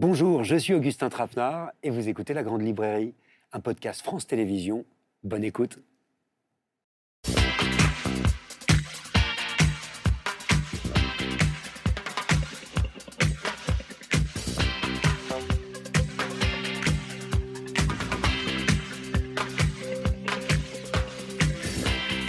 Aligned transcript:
Bonjour, 0.00 0.44
je 0.44 0.56
suis 0.56 0.72
Augustin 0.72 1.10
Trapenard 1.10 1.72
et 1.82 1.90
vous 1.90 2.08
écoutez 2.08 2.32
La 2.32 2.42
Grande 2.42 2.62
Librairie, 2.62 3.12
un 3.52 3.60
podcast 3.60 4.00
France 4.00 4.26
Télévisions. 4.26 4.86
Bonne 5.24 5.44
écoute. 5.44 5.78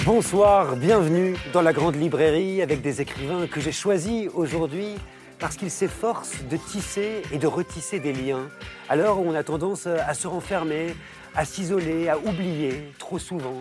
Bonsoir, 0.05 0.75
bienvenue 0.75 1.37
dans 1.53 1.61
la 1.61 1.71
Grande 1.71 1.95
Librairie 1.95 2.61
avec 2.61 2.81
des 2.81 2.99
écrivains 2.99 3.47
que 3.47 3.61
j'ai 3.61 3.71
choisis 3.71 4.29
aujourd'hui 4.33 4.97
parce 5.41 5.57
qu'ils 5.57 5.71
s'efforcent 5.71 6.43
de 6.49 6.55
tisser 6.55 7.23
et 7.33 7.39
de 7.39 7.47
retisser 7.47 7.99
des 7.99 8.13
liens, 8.13 8.47
où 8.91 9.23
on 9.25 9.33
a 9.33 9.43
tendance 9.43 9.87
à 9.87 10.13
se 10.13 10.27
renfermer, 10.27 10.95
à 11.35 11.45
s'isoler, 11.45 12.07
à 12.07 12.17
oublier 12.19 12.91
trop 12.99 13.17
souvent. 13.17 13.57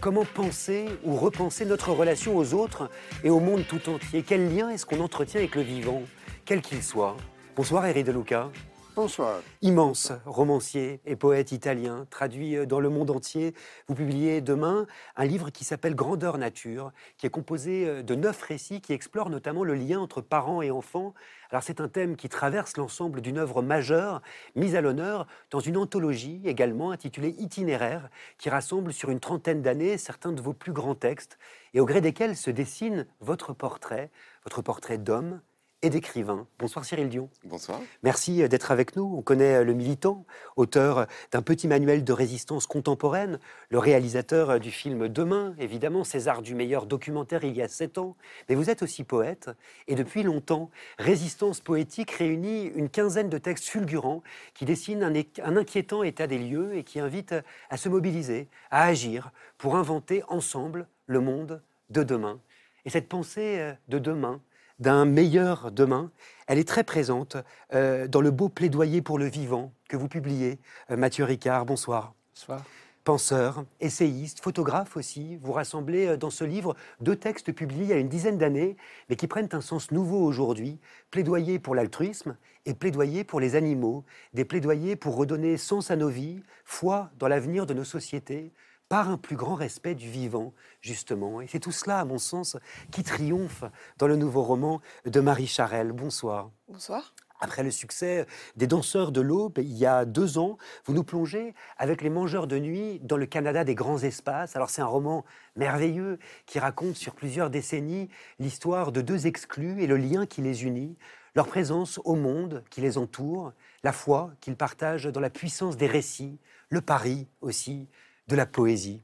Comment 0.00 0.26
penser 0.26 0.86
ou 1.04 1.16
repenser 1.16 1.64
notre 1.64 1.90
relation 1.90 2.36
aux 2.36 2.54
autres 2.54 2.90
et 3.24 3.30
au 3.30 3.40
monde 3.40 3.64
tout 3.66 3.88
entier 3.88 4.22
Quel 4.26 4.54
lien 4.54 4.68
est-ce 4.68 4.84
qu'on 4.84 5.00
entretient 5.00 5.40
avec 5.40 5.54
le 5.54 5.62
vivant, 5.62 6.02
quel 6.44 6.60
qu'il 6.60 6.82
soit? 6.82 7.16
Bonsoir 7.56 7.86
Eric 7.86 8.04
De 8.04 8.12
Luca. 8.12 8.50
Bonsoir. 8.94 9.40
Immense 9.62 10.12
romancier 10.26 11.00
et 11.06 11.16
poète 11.16 11.50
italien, 11.50 12.06
traduit 12.10 12.56
euh, 12.56 12.66
dans 12.66 12.78
le 12.78 12.90
monde 12.90 13.10
entier. 13.10 13.54
Vous 13.88 13.94
publiez 13.94 14.42
demain 14.42 14.86
un 15.16 15.24
livre 15.24 15.48
qui 15.48 15.64
s'appelle 15.64 15.94
Grandeur 15.94 16.36
Nature, 16.36 16.92
qui 17.16 17.24
est 17.24 17.30
composé 17.30 17.88
euh, 17.88 18.02
de 18.02 18.14
neuf 18.14 18.42
récits 18.42 18.82
qui 18.82 18.92
explorent 18.92 19.30
notamment 19.30 19.64
le 19.64 19.72
lien 19.72 19.98
entre 19.98 20.20
parents 20.20 20.60
et 20.60 20.70
enfants. 20.70 21.14
Alors 21.48 21.62
c'est 21.62 21.80
un 21.80 21.88
thème 21.88 22.16
qui 22.16 22.28
traverse 22.28 22.76
l'ensemble 22.76 23.22
d'une 23.22 23.38
œuvre 23.38 23.62
majeure, 23.62 24.20
mise 24.56 24.74
à 24.76 24.82
l'honneur 24.82 25.26
dans 25.50 25.60
une 25.60 25.78
anthologie 25.78 26.42
également 26.44 26.90
intitulée 26.90 27.34
Itinéraire, 27.38 28.10
qui 28.36 28.50
rassemble 28.50 28.92
sur 28.92 29.08
une 29.08 29.20
trentaine 29.20 29.62
d'années 29.62 29.96
certains 29.96 30.32
de 30.32 30.42
vos 30.42 30.52
plus 30.52 30.72
grands 30.72 30.94
textes, 30.94 31.38
et 31.72 31.80
au 31.80 31.86
gré 31.86 32.02
desquels 32.02 32.36
se 32.36 32.50
dessine 32.50 33.06
votre 33.20 33.54
portrait, 33.54 34.10
votre 34.44 34.60
portrait 34.60 34.98
d'homme, 34.98 35.40
et 35.82 35.90
d'écrivain. 35.90 36.46
Bonsoir 36.60 36.84
Cyril 36.84 37.08
Dion. 37.08 37.28
Bonsoir. 37.44 37.80
Merci 38.04 38.42
euh, 38.42 38.48
d'être 38.48 38.70
avec 38.70 38.94
nous. 38.94 39.14
On 39.16 39.20
connaît 39.20 39.56
euh, 39.56 39.64
le 39.64 39.74
militant, 39.74 40.24
auteur 40.56 41.08
d'un 41.32 41.42
petit 41.42 41.66
manuel 41.66 42.04
de 42.04 42.12
résistance 42.12 42.66
contemporaine, 42.66 43.40
le 43.68 43.78
réalisateur 43.78 44.50
euh, 44.50 44.58
du 44.60 44.70
film 44.70 45.08
Demain, 45.08 45.54
évidemment, 45.58 46.04
César 46.04 46.40
du 46.40 46.54
meilleur 46.54 46.86
documentaire 46.86 47.42
il 47.42 47.56
y 47.56 47.62
a 47.62 47.68
sept 47.68 47.98
ans. 47.98 48.16
Mais 48.48 48.54
vous 48.54 48.70
êtes 48.70 48.82
aussi 48.82 49.02
poète, 49.02 49.50
et 49.88 49.96
depuis 49.96 50.22
longtemps, 50.22 50.70
Résistance 50.98 51.60
poétique 51.60 52.12
réunit 52.12 52.66
une 52.66 52.88
quinzaine 52.88 53.28
de 53.28 53.38
textes 53.38 53.66
fulgurants 53.66 54.22
qui 54.54 54.64
dessinent 54.64 55.02
un, 55.02 55.12
un 55.42 55.56
inquiétant 55.56 56.04
état 56.04 56.28
des 56.28 56.38
lieux 56.38 56.76
et 56.76 56.84
qui 56.84 57.00
invitent 57.00 57.34
à 57.70 57.76
se 57.76 57.88
mobiliser, 57.88 58.48
à 58.70 58.84
agir 58.84 59.32
pour 59.58 59.74
inventer 59.74 60.22
ensemble 60.28 60.86
le 61.06 61.20
monde 61.20 61.60
de 61.90 62.04
demain. 62.04 62.40
Et 62.84 62.90
cette 62.90 63.08
pensée 63.08 63.74
de 63.88 63.98
demain, 63.98 64.40
d'un 64.82 65.04
meilleur 65.04 65.70
demain, 65.70 66.10
elle 66.48 66.58
est 66.58 66.68
très 66.68 66.82
présente 66.82 67.36
euh, 67.72 68.08
dans 68.08 68.20
le 68.20 68.32
beau 68.32 68.48
plaidoyer 68.48 69.00
pour 69.00 69.16
le 69.16 69.26
vivant 69.26 69.72
que 69.88 69.96
vous 69.96 70.08
publiez. 70.08 70.58
Euh, 70.90 70.96
Mathieu 70.96 71.24
Ricard, 71.24 71.64
bonsoir. 71.64 72.14
Bonsoir. 72.34 72.64
Penseur, 73.04 73.64
essayiste, 73.80 74.40
photographe 74.40 74.96
aussi, 74.96 75.36
vous 75.36 75.52
rassemblez 75.52 76.08
euh, 76.08 76.16
dans 76.16 76.30
ce 76.30 76.42
livre 76.42 76.74
deux 77.00 77.14
textes 77.14 77.52
publiés 77.52 77.84
il 77.84 77.90
y 77.90 77.92
a 77.92 77.98
une 77.98 78.08
dizaine 78.08 78.38
d'années, 78.38 78.76
mais 79.08 79.14
qui 79.14 79.28
prennent 79.28 79.48
un 79.52 79.60
sens 79.60 79.92
nouveau 79.92 80.24
aujourd'hui. 80.24 80.80
Plaidoyer 81.12 81.60
pour 81.60 81.76
l'altruisme 81.76 82.36
et 82.66 82.74
plaidoyer 82.74 83.22
pour 83.22 83.38
les 83.38 83.54
animaux. 83.54 84.04
Des 84.34 84.44
plaidoyers 84.44 84.96
pour 84.96 85.14
redonner 85.14 85.58
sens 85.58 85.92
à 85.92 85.96
nos 85.96 86.08
vies, 86.08 86.42
foi 86.64 87.10
dans 87.20 87.28
l'avenir 87.28 87.66
de 87.66 87.74
nos 87.74 87.84
sociétés, 87.84 88.52
par 88.92 89.08
un 89.08 89.16
plus 89.16 89.36
grand 89.36 89.54
respect 89.54 89.94
du 89.94 90.10
vivant, 90.10 90.52
justement. 90.82 91.40
Et 91.40 91.46
c'est 91.46 91.60
tout 91.60 91.72
cela, 91.72 92.00
à 92.00 92.04
mon 92.04 92.18
sens, 92.18 92.58
qui 92.90 93.02
triomphe 93.02 93.64
dans 93.96 94.06
le 94.06 94.16
nouveau 94.16 94.42
roman 94.42 94.82
de 95.06 95.18
Marie 95.18 95.46
Charelle. 95.46 95.92
Bonsoir. 95.92 96.50
Bonsoir. 96.68 97.14
Après 97.40 97.62
le 97.62 97.70
succès 97.70 98.26
des 98.54 98.66
Danseurs 98.66 99.10
de 99.10 99.22
l'Aube, 99.22 99.56
il 99.56 99.72
y 99.72 99.86
a 99.86 100.04
deux 100.04 100.36
ans, 100.36 100.58
vous 100.84 100.92
nous 100.92 101.04
plongez 101.04 101.54
avec 101.78 102.02
les 102.02 102.10
Mangeurs 102.10 102.46
de 102.46 102.58
Nuit 102.58 103.00
dans 103.00 103.16
le 103.16 103.24
Canada 103.24 103.64
des 103.64 103.74
grands 103.74 103.96
espaces. 103.96 104.56
Alors 104.56 104.68
c'est 104.68 104.82
un 104.82 104.86
roman 104.86 105.24
merveilleux 105.56 106.18
qui 106.44 106.58
raconte 106.58 106.96
sur 106.96 107.14
plusieurs 107.14 107.48
décennies 107.48 108.10
l'histoire 108.38 108.92
de 108.92 109.00
deux 109.00 109.26
exclus 109.26 109.82
et 109.82 109.86
le 109.86 109.96
lien 109.96 110.26
qui 110.26 110.42
les 110.42 110.64
unit, 110.64 110.98
leur 111.34 111.46
présence 111.46 111.98
au 112.04 112.14
monde 112.14 112.62
qui 112.68 112.82
les 112.82 112.98
entoure, 112.98 113.54
la 113.84 113.92
foi 113.92 114.32
qu'ils 114.42 114.56
partagent 114.56 115.10
dans 115.10 115.20
la 115.20 115.30
puissance 115.30 115.78
des 115.78 115.86
récits, 115.86 116.38
le 116.68 116.82
pari 116.82 117.26
aussi, 117.40 117.88
de 118.28 118.36
la 118.36 118.46
poésie. 118.46 119.02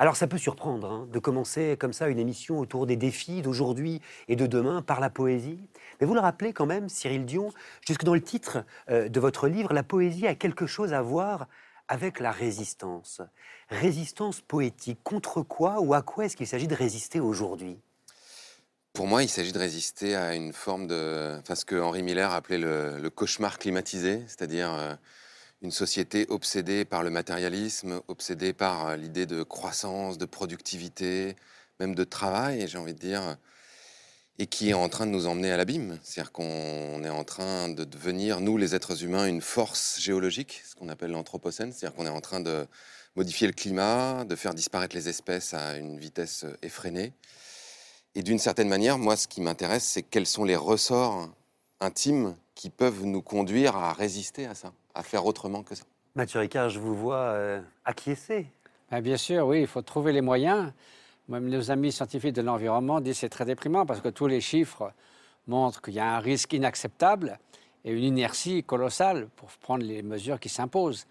Alors 0.00 0.16
ça 0.16 0.26
peut 0.26 0.38
surprendre 0.38 0.90
hein, 0.90 1.08
de 1.12 1.18
commencer 1.18 1.76
comme 1.78 1.92
ça 1.92 2.08
une 2.08 2.18
émission 2.18 2.58
autour 2.58 2.86
des 2.86 2.96
défis 2.96 3.42
d'aujourd'hui 3.42 4.00
et 4.28 4.36
de 4.36 4.46
demain 4.46 4.80
par 4.80 4.98
la 4.98 5.10
poésie. 5.10 5.58
Mais 6.00 6.06
vous 6.06 6.14
le 6.14 6.20
rappelez 6.20 6.54
quand 6.54 6.64
même, 6.64 6.88
Cyril 6.88 7.26
Dion, 7.26 7.52
jusque 7.86 8.04
dans 8.04 8.14
le 8.14 8.22
titre 8.22 8.64
euh, 8.88 9.10
de 9.10 9.20
votre 9.20 9.46
livre, 9.46 9.74
la 9.74 9.82
poésie 9.82 10.26
a 10.26 10.34
quelque 10.34 10.66
chose 10.66 10.94
à 10.94 11.02
voir 11.02 11.48
avec 11.86 12.18
la 12.18 12.30
résistance. 12.30 13.20
Résistance 13.68 14.40
poétique, 14.40 15.00
contre 15.04 15.42
quoi 15.42 15.80
ou 15.80 15.92
à 15.92 16.00
quoi 16.00 16.24
est-ce 16.24 16.36
qu'il 16.36 16.46
s'agit 16.46 16.68
de 16.68 16.74
résister 16.74 17.20
aujourd'hui? 17.20 17.78
Pour 18.94 19.06
moi, 19.06 19.22
il 19.22 19.28
s'agit 19.28 19.52
de 19.52 19.58
résister 19.58 20.16
à 20.16 20.34
une 20.34 20.54
forme 20.54 20.86
de... 20.86 21.38
Enfin, 21.40 21.54
ce 21.54 21.66
que 21.66 21.78
Henri 21.78 22.02
Miller 22.02 22.32
appelait 22.32 22.58
le, 22.58 23.10
cauchemar 23.10 23.58
climatisé, 23.58 24.22
c'est-à-dire... 24.26 24.72
Euh, 24.72 24.94
une 25.62 25.70
société 25.70 26.26
obsédée 26.30 26.84
par 26.84 27.02
le 27.02 27.10
matérialisme, 27.10 28.00
obsédée 28.08 28.52
par 28.52 28.88
euh, 28.88 28.96
l'idée 28.96 29.26
de 29.26 29.42
croissance, 29.42 30.16
de 30.16 30.24
productivité, 30.24 31.36
même 31.80 31.94
de 31.94 32.04
travail, 32.04 32.66
j'ai 32.66 32.78
envie 32.78 32.94
de 32.94 32.98
dire, 32.98 33.36
et 34.38 34.46
qui 34.46 34.70
est 34.70 34.74
en 34.74 34.88
train 34.88 35.06
de 35.06 35.10
nous 35.10 35.26
emmener 35.26 35.52
à 35.52 35.58
l'abîme. 35.58 35.98
C'est-à-dire 36.02 36.32
qu'on 36.32 37.04
est 37.04 37.10
en 37.10 37.24
train 37.24 37.68
de 37.68 37.84
devenir, 37.84 38.40
nous 38.40 38.56
les 38.56 38.74
êtres 38.74 39.04
humains, 39.04 39.26
une 39.26 39.42
force 39.42 40.00
géologique, 40.00 40.62
ce 40.66 40.74
qu'on 40.74 40.88
appelle 40.88 41.10
l'anthropocène, 41.10 41.72
c'est-à-dire 41.72 41.94
qu'on 41.94 42.06
est 42.06 42.10
en 42.10 42.22
train 42.22 42.40
de 42.40 42.66
modifier 43.16 43.46
le 43.46 43.52
climat, 43.52 44.24
de 44.24 44.36
faire 44.36 44.54
disparaître 44.54 44.96
les 44.96 45.08
espèces 45.08 45.52
à 45.52 45.76
une 45.76 45.98
vitesse 45.98 46.46
effrénée. 46.62 47.12
Et 48.14 48.22
d'une 48.22 48.38
certaine 48.38 48.68
manière, 48.68 48.98
moi, 48.98 49.16
ce 49.16 49.28
qui 49.28 49.40
m'intéresse, 49.40 49.84
c'est 49.84 50.02
quels 50.02 50.26
sont 50.26 50.44
les 50.44 50.56
ressorts 50.56 51.28
intimes 51.80 52.36
qui 52.54 52.70
peuvent 52.70 53.04
nous 53.04 53.22
conduire 53.22 53.76
à 53.76 53.92
résister 53.92 54.46
à 54.46 54.54
ça 54.54 54.72
à 54.94 55.02
faire 55.02 55.24
autrement 55.26 55.62
que 55.62 55.74
ça. 55.74 55.84
Mathieu 56.14 56.40
Ricard, 56.40 56.70
je 56.70 56.80
vous 56.80 56.94
vois 56.94 57.16
euh, 57.16 57.60
acquiescer. 57.84 58.46
Ben, 58.90 59.00
bien 59.00 59.16
sûr, 59.16 59.46
oui, 59.46 59.60
il 59.60 59.66
faut 59.66 59.82
trouver 59.82 60.12
les 60.12 60.20
moyens. 60.20 60.72
Même 61.28 61.48
nos 61.48 61.70
amis 61.70 61.92
scientifiques 61.92 62.34
de 62.34 62.42
l'environnement 62.42 63.00
disent 63.00 63.14
que 63.14 63.20
c'est 63.20 63.28
très 63.28 63.44
déprimant 63.44 63.86
parce 63.86 64.00
que 64.00 64.08
tous 64.08 64.26
les 64.26 64.40
chiffres 64.40 64.92
montrent 65.46 65.80
qu'il 65.80 65.94
y 65.94 66.00
a 66.00 66.16
un 66.16 66.18
risque 66.18 66.52
inacceptable 66.52 67.38
et 67.84 67.92
une 67.92 68.02
inertie 68.02 68.64
colossale 68.64 69.28
pour 69.36 69.48
prendre 69.50 69.84
les 69.84 70.02
mesures 70.02 70.40
qui 70.40 70.48
s'imposent. 70.48 71.06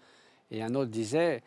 Et 0.50 0.62
un 0.62 0.74
autre 0.74 0.90
disait, 0.90 1.42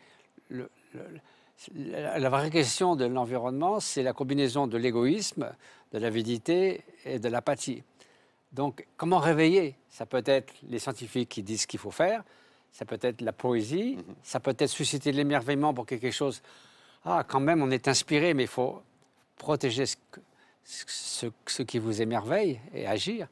la 1.72 2.28
vraie 2.28 2.50
question 2.50 2.96
de 2.96 3.04
l'environnement, 3.04 3.78
c'est 3.78 4.02
la 4.02 4.12
combinaison 4.12 4.66
de 4.66 4.76
l'égoïsme, 4.76 5.52
de 5.92 5.98
l'avidité 5.98 6.82
et 7.04 7.18
de 7.18 7.28
l'apathie. 7.28 7.84
Donc, 8.54 8.86
comment 8.96 9.18
réveiller? 9.18 9.76
Ça 9.90 10.06
peut 10.06 10.22
être 10.24 10.54
les 10.68 10.78
scientifiques 10.78 11.28
qui 11.28 11.42
disent 11.42 11.62
ce 11.62 11.66
qu'il 11.66 11.80
faut 11.80 11.90
faire, 11.90 12.22
ça 12.72 12.84
peut 12.84 12.98
être 13.02 13.20
la 13.20 13.32
poésie, 13.32 13.96
mhm. 13.96 14.14
ça 14.22 14.40
peut 14.40 14.54
être 14.56 14.70
susciter 14.70 15.12
de 15.12 15.16
l'émerveillement 15.16 15.74
pour 15.74 15.86
quelque 15.86 16.10
chose. 16.10 16.40
Ah, 17.04 17.24
quand 17.26 17.40
même, 17.40 17.62
on 17.62 17.70
est 17.70 17.88
inspiré, 17.88 18.32
mais 18.32 18.44
il 18.44 18.48
faut 18.48 18.82
protéger 19.36 19.84
ce, 19.86 19.96
ce, 21.46 21.62
qui 21.62 21.78
vous 21.78 22.00
émerveille 22.00 22.60
et 22.72 22.86
agir. 22.86 23.26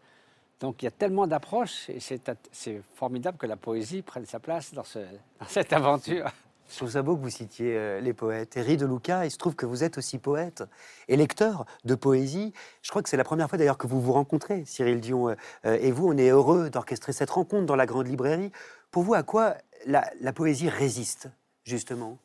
Donc, 0.60 0.82
il 0.82 0.86
y 0.86 0.88
a 0.88 0.92
tellement 0.92 1.26
d'approches 1.26 1.88
et 1.88 1.98
c'est 2.00 2.82
formidable 2.94 3.38
que 3.38 3.46
la 3.46 3.56
poésie 3.56 4.02
prenne 4.02 4.26
sa 4.26 4.40
place 4.40 4.74
dans, 4.74 4.84
ce, 4.84 4.98
dans 4.98 5.46
cette 5.48 5.72
aventure. 5.72 6.30
Je 6.72 6.78
trouve 6.78 6.90
ça 6.90 7.02
beau 7.02 7.16
que 7.16 7.20
vous 7.20 7.28
citiez 7.28 7.76
euh, 7.76 8.00
les 8.00 8.14
poètes. 8.14 8.56
Henri 8.56 8.78
de 8.78 8.86
Luca, 8.86 9.26
il 9.26 9.30
se 9.30 9.36
trouve 9.36 9.54
que 9.54 9.66
vous 9.66 9.84
êtes 9.84 9.98
aussi 9.98 10.16
poète 10.16 10.64
et 11.06 11.16
lecteur 11.18 11.66
de 11.84 11.94
poésie. 11.94 12.54
Je 12.80 12.88
crois 12.88 13.02
que 13.02 13.10
c'est 13.10 13.18
la 13.18 13.24
première 13.24 13.50
fois 13.50 13.58
d'ailleurs 13.58 13.76
que 13.76 13.86
vous 13.86 14.00
vous 14.00 14.14
rencontrez, 14.14 14.64
Cyril 14.64 14.98
Dion 14.98 15.28
euh, 15.28 15.34
euh, 15.66 15.76
et 15.82 15.90
vous. 15.92 16.08
On 16.08 16.16
est 16.16 16.30
heureux 16.30 16.70
d'orchestrer 16.70 17.12
cette 17.12 17.28
rencontre 17.28 17.66
dans 17.66 17.76
la 17.76 17.84
grande 17.84 18.06
librairie. 18.08 18.50
Pour 18.90 19.02
vous, 19.02 19.12
à 19.12 19.22
quoi 19.22 19.56
la, 19.84 20.32
poésie 20.32 20.70
résiste, 20.70 21.28
justement? 21.62 22.16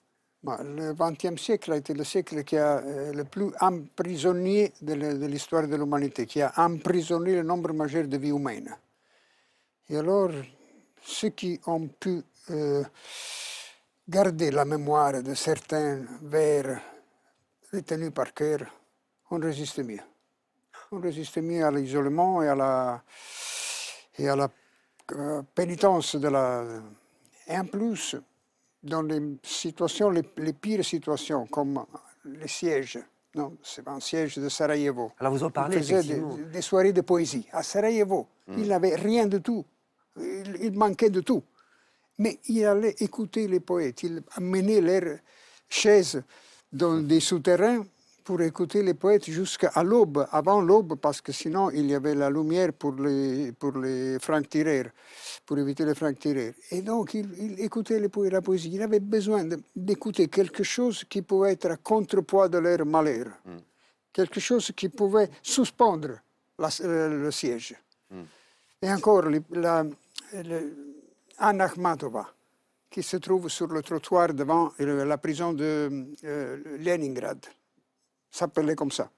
Bah, 0.43 0.61
Le 0.63 0.93
XXe 0.93 1.41
siècle 1.41 1.73
a 1.73 1.75
été 1.75 1.93
le 1.93 2.05
siècle 2.05 2.45
qui 2.45 2.55
a 2.55 2.81
le 3.11 3.25
plus 3.25 3.51
emprisonné 3.59 4.71
de 4.81 5.25
l'histoire 5.25 5.67
de 5.67 5.75
l'humanité, 5.75 6.25
qui 6.25 6.41
a 6.41 6.53
emprisonné 6.55 7.35
le 7.35 7.43
nombre 7.43 7.73
majeur 7.73 8.07
de 8.07 8.15
vies 8.15 8.29
humaines. 8.29 8.73
Et 9.89 9.97
alors, 9.97 10.31
ceux 11.03 11.29
qui 11.29 11.59
ont 11.65 11.87
pu 11.87 12.23
garder 14.07 14.51
la 14.51 14.65
mémoire 14.65 15.21
de 15.21 15.33
certains 15.33 16.05
vers 16.21 16.81
retenus 17.73 18.11
par 18.13 18.33
cœur, 18.33 18.61
on 19.29 19.39
résiste 19.39 19.83
mieux. 19.83 19.99
On 20.91 20.99
résiste 20.99 21.37
mieux 21.39 21.65
à 21.65 21.71
l'isolement 21.71 22.41
et 22.41 22.47
à 22.47 22.55
la, 22.55 23.03
et 24.17 24.29
à 24.29 24.35
la 24.35 24.49
euh, 25.11 25.41
pénitence 25.53 26.15
de 26.15 26.29
la... 26.29 26.63
Et 27.47 27.57
en 27.57 27.65
plus, 27.65 28.15
dans 28.81 29.01
les 29.01 29.37
situations, 29.43 30.09
les, 30.09 30.23
les 30.37 30.53
pires 30.53 30.85
situations, 30.85 31.45
comme 31.47 31.85
les 32.23 32.47
sièges, 32.47 32.99
non, 33.35 33.57
c'est 33.61 33.87
un 33.87 33.99
siège 33.99 34.37
de 34.37 34.47
Sarajevo. 34.49 35.11
Alors 35.19 35.33
vous 35.33 35.43
en 35.43 35.51
parlez 35.51 35.77
faisait 35.77 36.03
des, 36.03 36.21
des 36.51 36.61
soirées 36.61 36.93
de 36.93 37.01
poésie. 37.01 37.47
À 37.51 37.63
Sarajevo, 37.63 38.27
il 38.47 38.67
n'avait 38.69 38.95
rien 38.95 39.27
de 39.27 39.39
tout. 39.39 39.65
Il, 40.17 40.57
il 40.61 40.71
manquait 40.71 41.09
de 41.09 41.19
tout. 41.21 41.43
Mais 42.19 42.39
il 42.47 42.65
allait 42.65 42.95
écouter 42.99 43.47
les 43.47 43.59
poètes. 43.59 44.03
Il 44.03 44.23
amenait 44.35 44.81
leurs 44.81 45.19
chaises 45.69 46.21
dans 46.71 46.97
des 47.01 47.19
souterrains 47.19 47.85
pour 48.23 48.41
écouter 48.41 48.83
les 48.83 48.93
poètes 48.93 49.29
jusqu'à 49.29 49.71
l'aube, 49.83 50.27
avant 50.31 50.59
l'aube, 50.61 50.95
parce 50.99 51.21
que 51.21 51.31
sinon 51.31 51.69
il 51.71 51.85
y 51.89 51.95
avait 51.95 52.13
la 52.13 52.29
lumière 52.29 52.73
pour 52.73 52.93
les, 52.95 53.53
pour 53.53 53.71
les 53.77 54.19
francs-tireurs, 54.19 54.87
pour 55.45 55.57
éviter 55.57 55.85
les 55.85 55.95
francs-tireurs. 55.95 56.51
Et 56.71 56.81
donc 56.81 57.13
il, 57.13 57.29
il 57.39 57.61
écoutait 57.61 57.99
les 58.01 58.09
la 58.29 58.41
poésie. 58.41 58.71
Il 58.73 58.81
avait 58.81 58.99
besoin 58.99 59.45
d'écouter 59.73 60.27
quelque 60.27 60.63
chose 60.63 61.05
qui 61.07 61.21
pouvait 61.21 61.53
être 61.53 61.71
à 61.71 61.77
contrepoids 61.77 62.49
de 62.49 62.57
leur 62.57 62.85
malheur, 62.85 63.27
quelque 64.11 64.41
chose 64.41 64.73
qui 64.75 64.89
pouvait 64.89 65.29
suspendre 65.41 66.19
la- 66.59 66.69
euh, 66.81 67.23
le 67.23 67.31
siège. 67.31 67.75
Et 68.81 68.91
encore, 68.91 69.23
la, 69.51 69.85
Anna 71.37 71.65
Akhmatova, 71.65 72.27
qui 72.89 73.03
se 73.03 73.17
trouve 73.17 73.49
sur 73.49 73.67
le 73.67 73.81
trottoir 73.81 74.33
devant 74.33 74.71
euh, 74.79 75.05
la 75.05 75.17
prison 75.17 75.53
de 75.53 76.07
euh, 76.23 76.77
Leningrad, 76.79 77.45
s'appelait 78.31 78.75
comme 78.75 78.91
ça, 78.91 79.09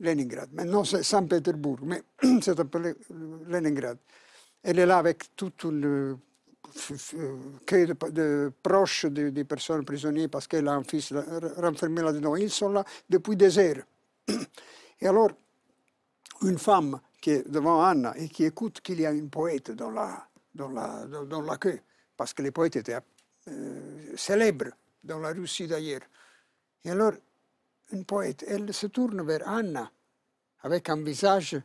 Leningrad. 0.00 0.52
Maintenant, 0.52 0.84
c'est 0.84 1.02
Saint-Pétersbourg, 1.02 1.78
mais 1.82 2.02
c'est 2.42 2.58
appelé 2.58 2.94
euh, 3.10 3.38
Leningrad. 3.48 3.98
Elle 4.62 4.80
est 4.80 4.86
là 4.86 4.98
avec 4.98 5.36
toute 5.36 5.62
une 5.64 5.84
euh, 5.86 6.16
queue 7.66 7.86
de, 7.86 8.52
proches 8.62 9.06
de- 9.06 9.30
des 9.30 9.44
personnes 9.44 9.84
prisonnières 9.84 10.28
parce 10.30 10.46
qu'elle 10.46 10.68
a 10.68 10.72
un 10.74 10.84
fils 10.84 11.12
renfermé 11.56 12.02
là-dedans. 12.02 12.36
Ils 12.36 12.50
sont 12.50 12.70
là 12.70 12.84
depuis 13.08 13.36
des 13.36 13.58
heures. 13.58 13.82
Et 15.00 15.06
alors, 15.06 15.30
une 16.42 16.58
femme 16.58 17.00
qui 17.20 17.30
est 17.30 17.48
devant 17.48 17.82
Anna 17.82 18.14
et 18.16 18.28
qui 18.28 18.44
écoute 18.44 18.80
qu'il 18.80 19.00
y 19.00 19.06
a 19.06 19.10
une 19.12 19.28
poète 19.30 19.70
dans 19.72 19.90
la, 19.90 20.27
dans 20.58 20.68
la, 20.68 21.06
dans, 21.06 21.40
la 21.42 21.56
queue, 21.56 21.80
parce 22.16 22.34
que 22.34 22.42
les 22.42 22.50
poètes 22.50 22.76
étaient 22.76 22.98
euh, 23.48 24.16
célèbres 24.16 24.70
dans 25.02 25.18
la 25.20 25.30
Russie 25.32 25.66
d'ailleurs. 25.66 26.02
Et 26.84 26.90
alors, 26.90 27.12
une 27.92 28.04
poète, 28.04 28.44
elle 28.46 28.74
se 28.74 28.88
tourne 28.88 29.22
vers 29.22 29.48
Anna 29.48 29.90
avec 30.62 30.90
un 30.90 31.02
visage 31.02 31.56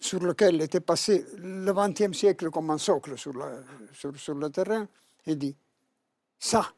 sur 0.00 0.20
lequel 0.20 0.62
était 0.62 0.80
passé 0.80 1.26
le 1.36 1.72
XXe 1.72 2.16
siècle 2.16 2.50
comme 2.50 2.70
un 2.70 2.78
socle 2.78 3.18
sur, 3.18 3.32
la- 3.36 3.60
sur, 3.92 4.16
sur 4.16 4.34
le 4.34 4.50
terrain 4.50 4.88
et 5.26 5.36
dit 5.36 5.54
Ça, 6.38 6.72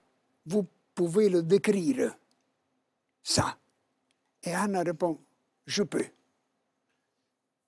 vous 0.47 0.67
pouvez 0.95 1.29
le 1.29 1.43
décrire. 1.43 2.15
Ça. 3.23 3.57
Et 4.43 4.53
Anna 4.55 4.83
répond 4.83 5.19
Je 5.67 5.83
peux. 5.85 6.05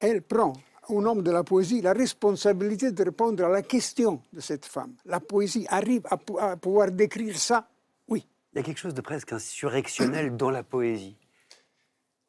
Elle 0.01 0.23
prend, 0.23 0.53
au 0.89 1.01
nom 1.03 1.17
de 1.17 1.31
la 1.31 1.43
poésie, 1.45 1.81
la 1.83 1.93
responsabilité 1.93 2.93
de 2.93 3.03
répondre 3.03 3.45
à 3.45 3.49
la 3.49 3.63
question 3.63 4.21
de 4.33 4.41
cette 4.41 4.65
femme. 4.67 4.95
La 5.05 5.21
poésie 5.21 5.67
arrive 5.69 6.03
à, 6.07 6.17
pou- 6.17 6.39
à 6.39 6.57
pouvoir 6.57 6.91
décrire 6.91 7.39
ça 7.39 7.69
Oui. 8.09 8.27
Il 8.53 8.59
y 8.59 8.61
a 8.61 8.63
quelque 8.63 8.79
chose 8.79 8.95
de 8.95 9.01
presque 9.01 9.33
insurrectionnel 9.33 10.37
dans 10.37 10.51
la 10.51 10.63
poésie. 10.63 11.17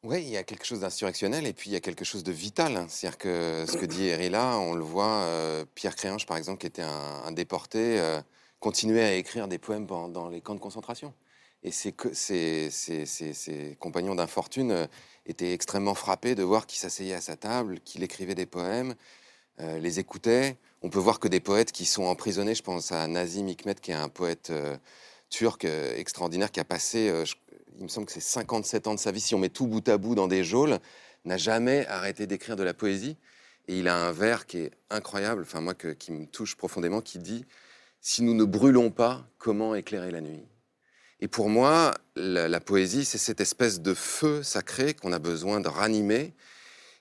Oui, 0.04 0.22
il 0.22 0.28
y 0.28 0.36
a 0.36 0.44
quelque 0.44 0.64
chose 0.64 0.80
d'insurrectionnel 0.80 1.46
et 1.46 1.52
puis 1.52 1.70
il 1.70 1.72
y 1.72 1.76
a 1.76 1.80
quelque 1.80 2.04
chose 2.04 2.22
de 2.22 2.30
vital. 2.32 2.84
C'est-à-dire 2.88 3.18
que 3.18 3.64
ce 3.66 3.76
que 3.76 3.86
dit 3.86 4.06
Erila, 4.06 4.58
on 4.58 4.74
le 4.74 4.84
voit, 4.84 5.22
euh, 5.24 5.64
Pierre 5.74 5.96
Créange, 5.96 6.24
par 6.26 6.36
exemple, 6.36 6.58
qui 6.60 6.66
était 6.68 6.82
un, 6.82 7.22
un 7.24 7.32
déporté, 7.32 7.98
euh, 7.98 8.20
continuait 8.60 9.02
à 9.04 9.14
écrire 9.14 9.48
des 9.48 9.58
poèmes 9.58 9.86
pendant- 9.86 10.08
dans 10.08 10.28
les 10.28 10.40
camps 10.40 10.54
de 10.54 10.60
concentration. 10.60 11.12
Et 11.62 11.72
ses, 11.72 11.94
ses- 12.70 13.76
compagnons 13.80 14.14
d'infortune 14.14 14.72
euh, 14.72 14.86
étaient 15.26 15.52
extrêmement 15.52 15.94
frappés 15.94 16.34
de 16.34 16.42
voir 16.42 16.66
qu'il 16.66 16.78
s'asseyait 16.78 17.14
à 17.14 17.20
sa 17.20 17.36
table, 17.36 17.80
qu'il 17.80 18.02
écrivait 18.04 18.34
des 18.36 18.46
poèmes, 18.46 18.94
euh, 19.60 19.78
les 19.78 19.98
écoutait. 19.98 20.56
On 20.82 20.90
peut 20.90 21.00
voir 21.00 21.20
que 21.20 21.28
des 21.28 21.40
poètes 21.40 21.72
qui 21.72 21.84
sont 21.84 22.04
emprisonnés, 22.04 22.54
je 22.54 22.62
pense 22.62 22.92
à 22.92 23.06
Nazim 23.08 23.48
Hikmet, 23.48 23.76
qui 23.76 23.90
est 23.90 23.94
un 23.94 24.08
poète 24.08 24.50
euh, 24.50 24.76
turc 25.30 25.64
extraordinaire, 25.64 26.50
qui 26.52 26.60
a 26.60 26.64
passé, 26.64 27.12
il 27.76 27.82
me 27.84 27.88
semble 27.88 28.06
que 28.06 28.12
c'est 28.12 28.20
57 28.20 28.86
ans 28.86 28.94
de 28.94 28.98
sa 29.00 29.12
vie, 29.12 29.20
si 29.20 29.34
on 29.34 29.38
met 29.38 29.50
tout 29.50 29.66
bout 29.66 29.86
à 29.88 29.98
bout 29.98 30.14
dans 30.14 30.28
des 30.28 30.44
geôles, 30.44 30.78
n'a 31.24 31.36
jamais 31.36 31.86
arrêté 31.86 32.26
d'écrire 32.26 32.56
de 32.56 32.62
la 32.62 32.74
poésie. 32.74 33.16
Et 33.68 33.78
il 33.78 33.88
a 33.88 33.96
un 33.96 34.12
vers 34.12 34.46
qui 34.46 34.58
est 34.58 34.70
incroyable, 34.90 35.42
enfin 35.42 35.60
moi 35.60 35.74
qui 35.74 36.12
me 36.12 36.26
touche 36.26 36.56
profondément, 36.56 37.02
qui 37.02 37.18
dit 37.18 37.44
Si 38.00 38.22
nous 38.22 38.34
ne 38.34 38.44
brûlons 38.44 38.90
pas, 38.90 39.26
comment 39.38 39.74
éclairer 39.74 40.10
la 40.10 40.22
nuit? 40.22 40.46
Et 41.20 41.28
pour 41.28 41.48
moi, 41.48 41.94
la, 42.14 42.60
poésie, 42.60 43.04
c'est 43.04 43.18
cette 43.18 43.40
espèce 43.40 43.80
de 43.80 43.94
feu 43.94 44.42
sacré 44.42 44.94
qu'on 44.94 45.12
a 45.12 45.18
besoin 45.18 45.60
de 45.60 45.68
ranimer 45.68 46.32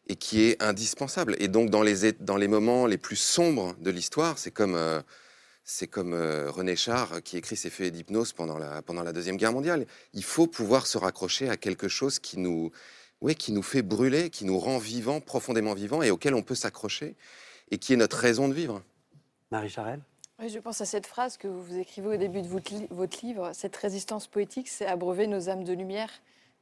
et 0.07 0.15
qui 0.15 0.43
est 0.43 0.61
indispensable. 0.63 1.35
Et 1.39 1.47
donc 1.47 1.69
dans 1.69 1.83
les, 1.83 2.47
moments 2.47 2.87
les 2.87 2.97
plus 2.97 3.15
sombres 3.15 3.75
de 3.79 3.91
l'histoire, 3.91 4.39
c'est 4.39 4.51
comme, 4.51 4.75
euh, 4.75 5.01
euh, 5.97 6.49
René 6.49 6.75
Char 6.75 7.21
qui 7.23 7.37
écrit 7.37 7.55
ses 7.55 7.69
feuilles 7.69 7.91
d'hypnose 7.91 8.33
pendant 8.33 8.57
la, 8.57 9.13
Deuxième 9.13 9.37
Guerre 9.37 9.53
mondiale. 9.53 9.85
Il 10.13 10.23
faut 10.23 10.47
pouvoir 10.47 10.87
se 10.87 10.97
raccrocher 10.97 11.49
à 11.49 11.57
quelque 11.57 11.87
chose 11.87 12.17
qui 12.17 12.39
nous, 12.39 12.71
qui 13.37 13.51
nous 13.51 13.63
fait 13.63 13.83
brûler, 13.83 14.31
qui 14.31 14.45
nous 14.45 14.57
rend 14.57 14.79
vivants, 14.79 15.21
profondément 15.21 15.75
vivants, 15.75 16.01
et 16.01 16.09
auquel 16.09 16.33
on 16.33 16.41
peut 16.41 16.55
s'accrocher, 16.55 17.15
et 17.69 17.77
qui 17.77 17.93
est 17.93 17.97
notre 17.97 18.17
raison 18.17 18.47
de 18.47 18.53
vivre. 18.53 18.81
Marie 19.51 19.69
Charelle? 19.69 20.01
Oui, 20.39 20.50
je 20.50 20.60
pense 20.60 20.81
à 20.81 20.86
cette 20.86 21.07
phrase 21.07 21.36
que 21.38 21.48
vous 21.48 21.78
écrivez 21.78 22.07
au 22.10 22.18
début 22.18 22.42
de 22.44 22.48
votre, 22.48 22.72
li- 22.74 22.88
votre 22.92 23.25
livre. 23.25 23.51
Cette 23.54 23.75
résistance 23.75 24.28
poétique, 24.28 24.68
c'est 24.68 24.86
abreuver 24.86 25.25
nos 25.25 25.50
âmes 25.50 25.63
de 25.63 25.74
lumière 25.74 26.12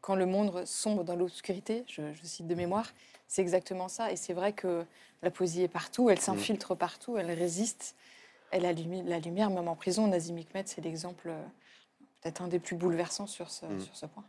quand 0.02 0.16
le 0.16 0.26
monde 0.26 0.64
sombre 0.66 1.04
dans 1.04 1.16
l'obscurité. 1.16 1.84
Je, 1.88 2.14
je 2.14 2.26
cite 2.26 2.48
de 2.48 2.56
mémoire. 2.56 2.94
C'est 3.28 3.42
exactement 3.42 3.90
ça. 3.90 4.12
Et 4.12 4.16
c'est 4.16 4.34
vrai 4.34 4.54
que 4.54 4.86
la 5.22 5.32
poésie 5.32 5.64
est 5.64 5.68
partout, 5.68 6.10
elle 6.10 6.20
s'infiltre 6.20 6.76
partout, 6.76 7.18
elle 7.18 7.32
résiste. 7.32 7.96
Elle 8.52 8.66
allume 8.66 9.06
la 9.08 9.20
lumière, 9.20 9.50
même 9.50 9.68
en 9.68 9.76
prison. 9.76 10.08
Nazim 10.08 10.38
Hikmet, 10.38 10.64
c'est 10.68 10.82
l'exemple 10.82 11.30
euh, 11.30 11.44
peut-être 12.22 12.42
un 12.42 12.48
des 12.48 12.60
plus 12.60 12.76
bouleversants 12.78 13.28
sur 13.28 13.52
ce, 13.52 13.66
Mm. 13.66 13.80
sur 13.82 13.96
ce 13.96 14.06
point. 14.06 14.24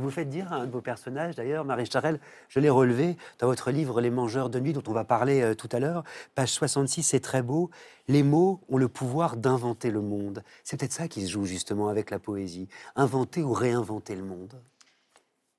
Et 0.00 0.02
vous 0.02 0.10
faites 0.10 0.30
dire 0.30 0.50
à 0.50 0.56
un 0.56 0.66
de 0.66 0.70
vos 0.70 0.80
personnages, 0.80 1.34
d'ailleurs, 1.36 1.62
Marie 1.66 1.84
Charelle, 1.84 2.20
je 2.48 2.58
l'ai 2.58 2.70
relevé 2.70 3.18
dans 3.38 3.48
votre 3.48 3.70
livre 3.70 4.00
Les 4.00 4.08
Mangeurs 4.08 4.48
de 4.48 4.58
Nuit, 4.58 4.72
dont 4.72 4.82
on 4.86 4.94
va 4.94 5.04
parler 5.04 5.42
euh, 5.42 5.54
tout 5.54 5.68
à 5.72 5.78
l'heure, 5.78 6.04
page 6.34 6.48
66, 6.52 7.02
c'est 7.02 7.20
très 7.20 7.42
beau. 7.42 7.70
Les 8.08 8.22
mots 8.22 8.62
ont 8.70 8.78
le 8.78 8.88
pouvoir 8.88 9.36
d'inventer 9.36 9.90
le 9.90 10.00
monde. 10.00 10.42
C'est 10.64 10.78
peut-être 10.78 10.94
ça 10.94 11.06
qui 11.06 11.26
se 11.26 11.30
joue 11.30 11.44
justement 11.44 11.88
avec 11.88 12.08
la 12.08 12.18
poésie. 12.18 12.66
Inventer 12.96 13.42
ou 13.42 13.52
réinventer 13.52 14.16
le 14.16 14.22
monde. 14.22 14.58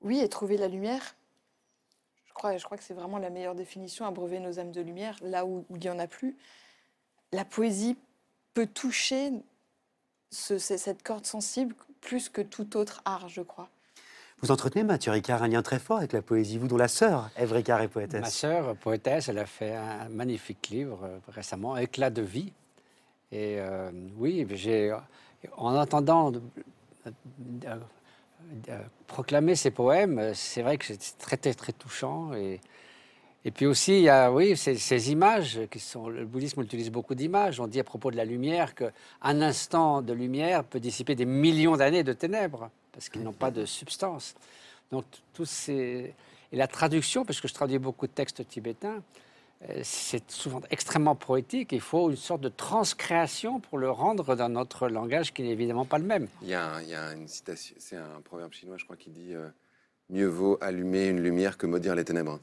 Oui, 0.00 0.18
et 0.18 0.28
trouver 0.28 0.56
la 0.56 0.66
lumière. 0.66 1.14
Je 2.26 2.32
crois, 2.32 2.56
je 2.56 2.64
crois 2.64 2.76
que 2.76 2.82
c'est 2.82 2.94
vraiment 2.94 3.18
la 3.18 3.30
meilleure 3.30 3.54
définition, 3.54 4.06
abreuver 4.06 4.40
nos 4.40 4.58
âmes 4.58 4.72
de 4.72 4.80
lumière, 4.80 5.16
là 5.22 5.46
où, 5.46 5.64
il 5.70 5.76
n'y 5.78 5.88
en 5.88 6.00
a 6.00 6.08
plus. 6.08 6.36
La 7.30 7.44
poésie 7.44 7.96
peut 8.54 8.66
toucher 8.66 9.30
ce- 10.32 10.58
cette 10.58 11.04
corde 11.04 11.26
sensible 11.26 11.76
plus 12.00 12.28
que 12.28 12.40
tout 12.42 12.76
autre 12.76 13.02
art, 13.04 13.28
je 13.28 13.42
crois. 13.42 13.68
Vous 14.42 14.50
entretenez, 14.50 14.82
Mathieu 14.82 15.12
Ricard, 15.12 15.44
un 15.44 15.48
lien 15.48 15.62
très 15.62 15.78
fort 15.78 15.98
avec 15.98 16.12
la 16.12 16.20
poésie, 16.20 16.58
vous 16.58 16.66
dont 16.66 16.76
la 16.76 16.88
sœur, 16.88 17.30
Ève 17.36 17.52
Ricard, 17.52 17.80
est 17.80 17.84
Ma 17.84 17.88
poétesse. 17.88 18.34
sœur, 18.34 18.74
poétesse, 18.74 19.28
elle 19.28 19.38
a 19.38 19.46
fait 19.46 19.76
un 19.76 20.08
magnifique 20.08 20.68
livre 20.68 20.98
euh, 21.04 21.18
récemment, 21.28 21.76
Éclat 21.76 22.10
de 22.10 22.22
vie. 22.22 22.52
Et 23.30 23.60
euh, 23.60 23.92
oui, 24.16 24.44
j'ai, 24.54 24.92
en 25.56 25.76
entendant 25.76 26.32
proclamer 29.06 29.54
ces 29.54 29.70
poèmes, 29.70 30.32
c'est 30.34 30.62
vrai 30.62 30.76
que 30.76 30.86
c'est 30.86 31.18
très, 31.18 31.36
très, 31.36 31.72
touchant. 31.72 32.34
Et, 32.34 32.60
puis 33.54 33.66
aussi, 33.66 33.98
il 33.98 34.02
y 34.02 34.08
a 34.08 34.32
oui, 34.32 34.56
ces, 34.56 34.76
ces 34.76 35.12
images 35.12 35.60
qui 35.70 35.78
sont. 35.78 36.08
Le 36.08 36.26
bouddhisme 36.26 36.62
utilise 36.62 36.90
beaucoup 36.90 37.14
d'images. 37.14 37.60
On 37.60 37.68
dit 37.68 37.78
à 37.78 37.84
propos 37.84 38.10
de 38.10 38.16
la 38.16 38.24
lumière 38.24 38.74
qu'un 38.74 38.90
instant 39.22 40.02
de 40.02 40.12
lumière 40.12 40.64
peut 40.64 40.80
dissiper 40.80 41.14
des 41.14 41.26
millions 41.26 41.76
d'années 41.76 42.02
de 42.02 42.12
ténèbres, 42.12 42.70
parce 42.92 43.08
qu'ils 43.08 43.22
n'ont 43.22 43.32
pas 43.32 43.50
de 43.50 43.64
substance. 43.64 44.34
Donc, 44.90 45.04
tous 45.34 45.46
ces. 45.46 46.14
Et 46.52 46.56
la 46.56 46.68
traduction, 46.68 47.24
parce 47.24 47.40
que 47.40 47.48
je 47.48 47.54
traduis 47.54 47.78
beaucoup 47.78 48.06
de 48.06 48.12
textes 48.12 48.46
tibétains, 48.46 49.02
euh, 49.68 49.80
c'est 49.82 50.30
souvent 50.30 50.60
extrêmement 50.70 51.14
poétique. 51.14 51.72
Il 51.72 51.80
faut 51.80 52.10
une 52.10 52.16
sorte 52.16 52.42
de 52.42 52.50
transcréation 52.50 53.60
pour 53.60 53.78
le 53.78 53.90
rendre 53.90 54.36
dans 54.36 54.48
notre 54.48 54.88
langage 54.88 55.32
qui 55.32 55.42
n'est 55.42 55.50
évidemment 55.50 55.86
pas 55.86 55.98
le 55.98 56.04
même. 56.04 56.28
Il 56.42 56.48
y 56.48 56.54
a, 56.54 56.80
une 57.14 57.28
citation, 57.28 57.74
c'est 57.78 57.96
un 57.96 58.20
proverbe 58.22 58.52
chinois, 58.52 58.76
je 58.76 58.84
crois, 58.84 58.96
qui 58.96 59.10
dit 59.10 59.34
euh, 59.34 59.48
Mieux 60.10 60.26
vaut 60.26 60.58
allumer 60.60 61.06
une 61.08 61.20
lumière 61.20 61.56
que 61.56 61.66
maudire 61.66 61.94
les 61.94 62.04
ténèbres. 62.04 62.38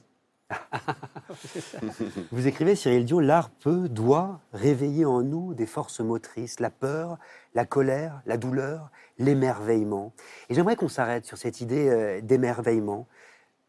Vous 2.31 2.47
écrivez, 2.47 2.75
Cyril 2.75 3.05
Dion, 3.05 3.19
l'art 3.19 3.49
peut, 3.49 3.87
doit 3.89 4.41
réveiller 4.53 5.05
en 5.05 5.21
nous 5.21 5.53
des 5.53 5.65
forces 5.65 5.99
motrices, 5.99 6.59
la 6.59 6.69
peur, 6.69 7.17
la 7.53 7.65
colère, 7.65 8.21
la 8.25 8.37
douleur, 8.37 8.89
l'émerveillement. 9.17 10.13
Et 10.49 10.55
j'aimerais 10.55 10.75
qu'on 10.75 10.89
s'arrête 10.89 11.25
sur 11.25 11.37
cette 11.37 11.61
idée 11.61 11.89
euh, 11.89 12.21
d'émerveillement. 12.21 13.07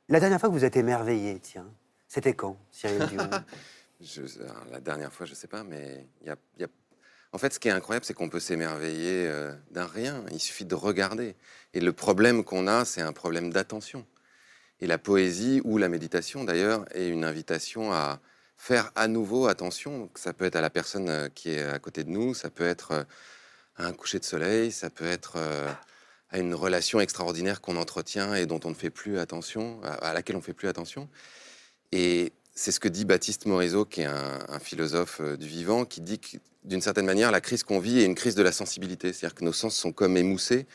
La 0.09 0.21
dernière 0.21 0.41
fois 0.41 0.49
que 0.49 0.55
vous 0.55 0.65
êtes 0.65 0.77
émerveillé, 0.77 1.39
tiens, 1.41 1.69
c'était 2.09 2.35
quand, 2.35 2.57
Cyril 2.71 3.07
Dion? 3.07 3.31
La 4.73 4.81
dernière 4.81 5.13
fois, 5.13 5.27
je 5.27 5.33
ne 5.33 5.37
sais 5.37 5.47
pas, 5.47 5.63
mais 5.63 6.07
il 6.23 6.29
y 6.29 6.31
a 6.31 6.69
en 7.33 7.39
fait, 7.39 7.55
ce 7.55 7.61
qui 7.61 7.69
est 7.69 7.73
incroyable, 7.73 8.05
c'est 8.05 8.15
qu'on 8.15 8.29
peut 8.29 8.41
s'émerveiller 8.41 9.27
euh, 9.29 9.55
d'un 9.71 9.87
rien. 9.87 10.25
Il 10.33 10.41
suffit 10.41 10.65
de 10.65 10.75
regarder. 10.75 11.37
Et 11.75 11.81
le 11.81 11.93
problème 11.93 12.43
qu'on 12.43 12.67
a, 12.67 12.85
c'est 12.85 13.03
un 13.03 13.13
problème 13.13 13.53
d'attention. 13.53 14.05
Et 14.81 14.87
la 14.87 14.99
poésie 14.99 15.61
ou 15.65 15.79
la 15.79 15.89
méditation, 15.89 16.45
d'ailleurs, 16.45 16.85
est 16.95 17.09
une 17.09 17.25
invitation 17.25 17.93
à 17.93 18.21
faire 18.57 18.91
à 18.95 19.09
nouveau 19.09 19.47
attention. 19.47 20.11
Ça 20.15 20.33
peut 20.33 20.45
être 20.45 20.57
à 20.57 20.61
la 20.61 20.71
personne 20.71 21.09
euh, 21.09 21.29
qui 21.29 21.51
est 21.51 21.63
à 21.63 21.79
côté 21.79 22.05
de 22.05 22.11
nous, 22.11 22.35
ça 22.35 22.51
peut 22.51 22.67
être 22.67 22.93
euh, 22.93 23.05
à 23.77 23.87
un 23.87 23.93
coucher 23.93 24.19
de 24.19 24.25
soleil, 24.25 24.73
ça 24.73 24.91
peut 24.91 25.07
être 25.07 25.39
à 26.29 26.39
une 26.39 26.55
relation 26.55 27.01
extraordinaire 27.01 27.63
qu'on 27.63 27.77
entretient 27.77 28.35
et 28.35 28.45
dont 28.45 28.61
on 28.65 28.71
ne 28.71 28.75
fait 28.75 28.91
plus 28.91 29.19
attention, 29.19 29.81
à 29.83 30.13
laquelle 30.13 30.37
on 30.37 30.41
ne 30.41 30.45
fait 30.45 30.53
plus 30.53 30.69
attention. 30.69 31.09
Et 31.91 32.33
c'est 32.55 32.73
ce 32.73 32.81
que 32.81 32.89
dit 32.89 33.07
Baptiste 33.07 33.47
Morisot, 33.47 33.87
qui 33.87 34.03
est 34.03 34.07
un, 34.07 34.59
philosophe 34.61 35.23
du 35.39 35.47
vivant, 35.47 35.87
qui 35.87 36.03
dit 36.03 36.19
que 36.19 36.37
d'une 36.65 36.83
certaine 36.83 37.07
manière, 37.07 37.31
la 37.31 37.41
crise 37.41 37.63
qu'on 37.63 37.79
vit 37.79 38.01
est 38.01 38.05
une 38.05 38.15
crise 38.15 38.35
de 38.35 38.43
la 38.43 38.53
sensibilité. 38.53 39.13
C'est-à-dire 39.13 39.35
que 39.35 39.45
nos 39.45 39.53
sens 39.53 39.75
sont 39.75 39.93
comme 39.93 40.17
émoussés 40.17 40.67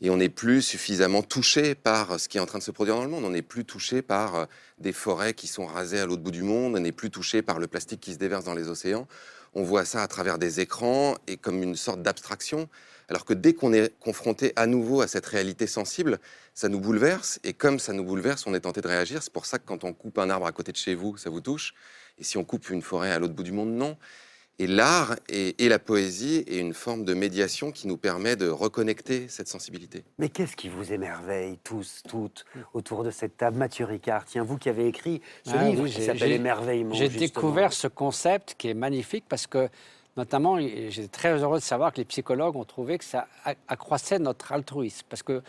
et 0.00 0.10
on 0.10 0.16
n'est 0.16 0.28
plus 0.28 0.60
suffisamment 0.62 1.22
touché 1.22 1.74
par 1.74 2.18
ce 2.18 2.28
qui 2.28 2.38
est 2.38 2.40
en 2.40 2.46
train 2.46 2.58
de 2.58 2.64
se 2.64 2.70
produire 2.70 2.96
dans 2.96 3.04
le 3.04 3.08
monde. 3.08 3.24
On 3.24 3.30
n'est 3.30 3.42
plus 3.42 3.64
touché 3.64 4.02
par 4.02 4.34
euh, 4.34 4.44
des 4.78 4.92
forêts 4.92 5.34
qui 5.34 5.46
sont 5.46 5.66
rasées 5.66 6.00
à 6.00 6.06
l'autre 6.06 6.22
bout 6.22 6.30
du 6.30 6.42
monde. 6.42 6.74
On 6.76 6.80
n'est 6.80 6.92
plus 6.92 7.10
touché 7.10 7.42
par 7.42 7.58
le 7.58 7.66
plastique 7.66 8.00
qui 8.00 8.12
se 8.12 8.18
déverse 8.18 8.44
dans 8.44 8.54
les 8.54 8.68
océans. 8.68 9.06
On 9.54 9.62
voit 9.62 9.84
ça 9.84 10.02
à 10.02 10.08
travers 10.08 10.38
des 10.38 10.60
écrans 10.60 11.16
et 11.28 11.36
comme 11.36 11.62
une 11.62 11.76
sorte 11.76 12.02
d'abstraction. 12.02 12.68
Alors 13.08 13.24
que 13.24 13.34
dès 13.34 13.52
qu'on 13.52 13.72
est 13.72 13.96
confronté 14.00 14.52
à 14.56 14.66
nouveau 14.66 15.00
à 15.00 15.06
cette 15.06 15.26
réalité 15.26 15.66
sensible, 15.66 16.18
ça 16.54 16.68
nous 16.68 16.80
bouleverse. 16.80 17.38
Et 17.44 17.52
comme 17.52 17.78
ça 17.78 17.92
nous 17.92 18.04
bouleverse, 18.04 18.46
on 18.46 18.54
est 18.54 18.60
tenté 18.60 18.80
de 18.80 18.88
réagir. 18.88 19.22
C'est 19.22 19.32
pour 19.32 19.46
ça 19.46 19.58
que 19.58 19.66
quand 19.66 19.84
on 19.84 19.92
coupe 19.92 20.18
un 20.18 20.28
arbre 20.28 20.46
à 20.46 20.52
côté 20.52 20.72
de 20.72 20.76
chez 20.76 20.94
vous, 20.94 21.16
ça 21.16 21.30
vous 21.30 21.40
touche. 21.40 21.74
Et 22.18 22.24
si 22.24 22.36
on 22.36 22.44
coupe 22.44 22.68
une 22.70 22.82
forêt 22.82 23.12
à 23.12 23.18
l'autre 23.18 23.34
bout 23.34 23.42
du 23.42 23.52
monde, 23.52 23.70
non. 23.70 23.96
Et 24.60 24.68
l'art 24.68 25.16
et, 25.28 25.68
la 25.68 25.80
poésie 25.80 26.44
est 26.46 26.58
une 26.58 26.74
forme 26.74 27.04
de 27.04 27.12
médiation 27.12 27.72
qui 27.72 27.88
nous 27.88 27.96
permet 27.96 28.36
de 28.36 28.48
reconnecter 28.48 29.26
cette 29.28 29.48
sensibilité. 29.48 30.04
Mais 30.18 30.28
qu'est-ce 30.28 30.54
qui 30.54 30.68
vous 30.68 30.92
émerveille 30.92 31.58
tous, 31.64 32.02
toutes, 32.08 32.44
autour 32.72 33.02
de 33.02 33.10
cette 33.10 33.36
table? 33.36 33.56
Mathieu 33.56 33.84
Ricard, 33.84 34.24
tiens, 34.24 34.44
vous 34.44 34.56
qui 34.56 34.68
avez 34.68 34.86
écrit 34.86 35.20
ce 35.44 35.52
ah 35.56 35.64
livre 35.64 35.88
qui 35.88 36.02
s'appelle 36.02 36.30
Émerveillement. 36.30 36.94
J'ai 36.94 37.08
découvert 37.08 37.72
ce 37.72 37.88
concept 37.88 38.54
qui 38.56 38.68
est 38.68 38.74
magnifique 38.74 39.24
parce 39.28 39.48
que, 39.48 39.68
notamment, 40.16 40.60
j'étais 40.60 41.08
très 41.08 41.32
heureux 41.42 41.58
de 41.58 41.64
savoir 41.64 41.92
que 41.92 41.98
les 41.98 42.04
psychologues 42.04 42.54
ont 42.54 42.64
trouvé 42.64 42.98
que 42.98 43.04
ça 43.04 43.26
accroissait 43.66 44.20
notre 44.20 44.52
altruisme. 44.52 45.04
Parce 45.08 45.24
que 45.24 45.42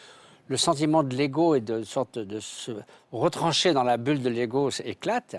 le 0.48 0.58
sentiment 0.58 1.04
de 1.04 1.16
l'ego 1.16 1.54
et 1.54 1.62
de 1.62 1.84
sorte 1.84 2.18
de 2.18 2.40
se 2.40 2.72
retrancher 3.12 3.74
dans 3.74 3.84
la 3.84 3.98
bulle 3.98 4.24
de 4.24 4.30
l'ego 4.30 4.72
éclate 4.84 5.36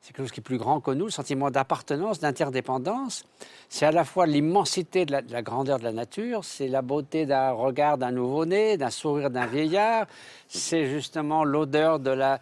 c'est 0.00 0.14
quelque 0.14 0.26
chose 0.26 0.32
qui 0.32 0.40
est 0.40 0.42
plus 0.42 0.58
grand 0.58 0.80
que 0.80 0.90
nous, 0.90 1.06
le 1.06 1.10
sentiment 1.10 1.50
d'appartenance, 1.50 2.20
d'interdépendance. 2.20 3.24
C'est 3.68 3.84
à 3.84 3.90
la 3.90 4.04
fois 4.04 4.26
l'immensité 4.26 5.04
de, 5.04 5.12
la 5.12 5.42
grandeur 5.42 5.78
de 5.78 5.84
la 5.84 5.92
nature, 5.92 6.44
c'est 6.44 6.68
la 6.68 6.82
beauté 6.82 7.26
d'un 7.26 7.50
regard 7.50 7.98
d'un 7.98 8.12
nouveau-né, 8.12 8.76
d'un 8.76 8.90
sourire 8.90 9.30
d'un 9.30 9.46
vieillard, 9.46 10.06
c'est 10.46 10.86
justement 10.86 11.44
l'odeur 11.44 12.00
euh, 12.06 12.38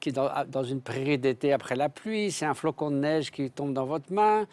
qui 0.00 0.12
dans, 0.12 0.30
dans 0.48 0.64
une 0.64 0.80
prairie 0.80 1.18
d'été 1.18 1.52
après 1.52 1.76
la 1.76 1.88
pluie, 1.88 2.30
c'est 2.32 2.46
un 2.46 2.54
flocon 2.54 2.90
de 2.90 2.96
neige 2.96 3.30
qui 3.30 3.50
tombe 3.50 3.72
dans 3.72 3.86
votre 3.86 4.12
main. 4.12 4.46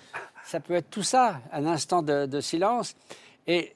Ça 0.46 0.60
peut 0.60 0.76
être 0.76 0.90
tout 0.90 1.04
ça, 1.04 1.42
un 1.52 1.66
instant 1.66 2.02
de, 2.02 2.26
de 2.26 2.40
silence. 2.40 2.96
Et 3.46 3.76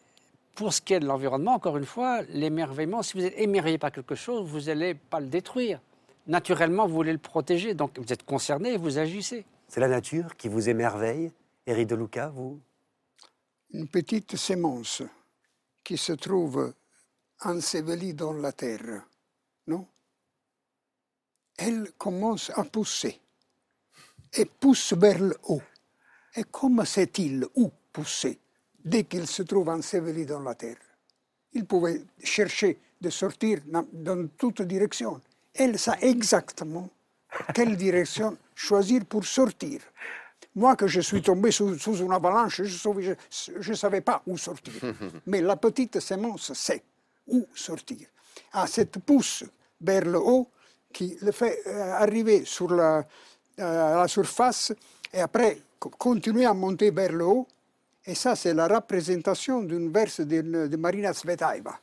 pour 0.56 0.72
ce 0.72 0.82
qui 0.82 0.94
est 0.94 1.00
de 1.00 1.06
l'environnement, 1.06 1.56
encore 1.56 1.78
une 1.78 1.86
fois, 1.86 2.22
l'émerveillement, 2.30 3.02
si 3.02 3.18
vous 3.18 3.26
êtes 3.26 3.38
émerveillé 3.38 3.78
par 3.78 3.92
quelque 3.92 4.16
chose, 4.16 4.48
vous 4.48 4.62
n'allez 4.62 4.94
pas 4.94 5.20
le 5.20 5.28
détruire 5.28 5.80
naturellement, 6.28 6.88
vous 6.88 6.94
voulez 6.94 7.12
le 7.12 7.18
protéger. 7.18 7.74
Donc, 7.74 7.98
vous 8.00 8.12
êtes 8.14 8.24
concerné 8.24 8.74
et 8.74 8.78
vous 8.78 8.98
agissez. 8.98 9.46
C'est 9.68 9.80
la 9.80 9.88
nature 9.88 10.36
qui 10.36 10.48
vous 10.48 10.70
émerveille. 10.70 11.32
Éric 11.66 11.88
de 11.88 11.96
Luca, 11.96 12.30
vous 12.30 12.60
Une 13.72 13.88
petite 13.88 14.36
sémence 14.36 15.02
qui 15.84 15.98
se 15.98 16.14
trouve 16.14 16.74
ensevelie 17.42 18.14
dans 18.14 18.34
la 18.34 18.52
terre, 18.52 19.06
non? 19.68 19.88
Elle 21.58 21.92
commence 21.98 22.52
à 22.56 22.64
pousser 22.64 23.20
et 24.34 24.46
pousse 24.46 24.94
vers 24.94 25.20
le 25.20 25.38
haut. 25.48 25.62
Et 26.36 26.44
comment 26.50 26.86
sait-il 26.86 27.46
où 27.56 27.72
pousser? 27.92 28.40
Dès 28.84 29.04
qu'il 29.06 29.28
se 29.28 29.44
trouve 29.44 29.70
enseveli 29.70 30.26
dans 30.26 30.42
la 30.42 30.56
terre 30.56 30.78
Il 31.54 31.66
pouvait 31.66 32.02
chercher 32.22 32.80
de 33.00 33.10
sortir 33.10 33.62
dans 33.66 34.28
toutes 34.38 34.64
directions 34.64 35.22
elle 35.54 35.78
sait 35.78 35.98
exactement 36.02 36.90
quelle 37.54 37.76
direction 37.76 38.38
choisir 38.56 39.06
pour 39.06 39.26
sortir. 39.26 39.82
Moi, 40.56 40.76
que 40.76 40.86
je 40.86 41.02
suis 41.02 41.22
tombé 41.22 41.52
sous, 41.52 41.76
une 41.96 42.12
avalanche, 42.14 42.62
je 42.62 43.70
ne 43.70 43.76
savais 43.76 44.02
pas 44.02 44.22
où 44.28 44.38
sortir. 44.38 44.74
Mais 45.26 45.42
la 45.42 45.56
petite 45.56 46.00
sémence 46.00 46.54
sait 46.54 46.84
où 47.28 47.48
sortir. 47.56 48.08
À 48.52 48.68
cette 48.68 49.00
pousse 49.00 49.44
vers 49.82 50.06
le 50.06 50.20
haut 50.20 50.48
qui 50.92 51.18
le 51.22 51.32
fait 51.32 51.60
euh, 51.66 51.94
arriver 51.94 52.46
sur 52.46 52.72
la, 52.72 53.00
euh, 53.60 53.96
la 53.98 54.08
surface 54.08 54.72
et 55.12 55.22
après 55.22 55.58
continuer 55.80 56.46
à 56.46 56.54
monter 56.54 56.92
vers 56.92 57.12
le 57.12 57.26
haut. 57.26 57.48
Et 58.06 58.14
ça, 58.16 58.36
c'est 58.36 58.54
la 58.54 58.68
représentation 58.68 59.64
d'une 59.64 59.92
verse 59.92 60.20
de, 60.22 60.68
de 60.68 60.78
Marina 60.78 61.14
Svetaeva 61.14 61.80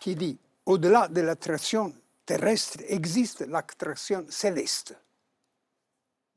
qui 0.00 0.14
dit 0.14 0.38
Au-delà 0.64 1.08
de 1.08 1.20
l'attraction 1.20 1.92
terrestre 2.26 2.80
existe 2.88 3.46
l'attraction 3.46 4.26
céleste. 4.28 4.94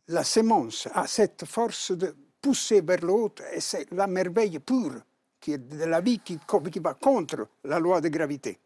La 0.07 0.23
sémence 0.23 0.87
a 0.93 1.07
cette 1.07 1.45
force 1.45 1.91
de 1.91 2.15
pousser 2.41 2.81
vers 2.81 3.01
le 3.01 3.11
haut 3.11 3.35
et 3.53 3.59
c'est 3.59 3.91
la 3.91 4.07
merveille 4.07 4.59
pure 4.59 5.01
qui 5.39 5.53
est 5.53 5.57
de 5.57 5.85
la 5.85 6.01
vie 6.01 6.19
qui, 6.19 6.39
va 6.79 6.93
contre 6.93 7.47
la 7.63 7.79
loi 7.79 8.01
de 8.01 8.09
gravité. 8.09 8.59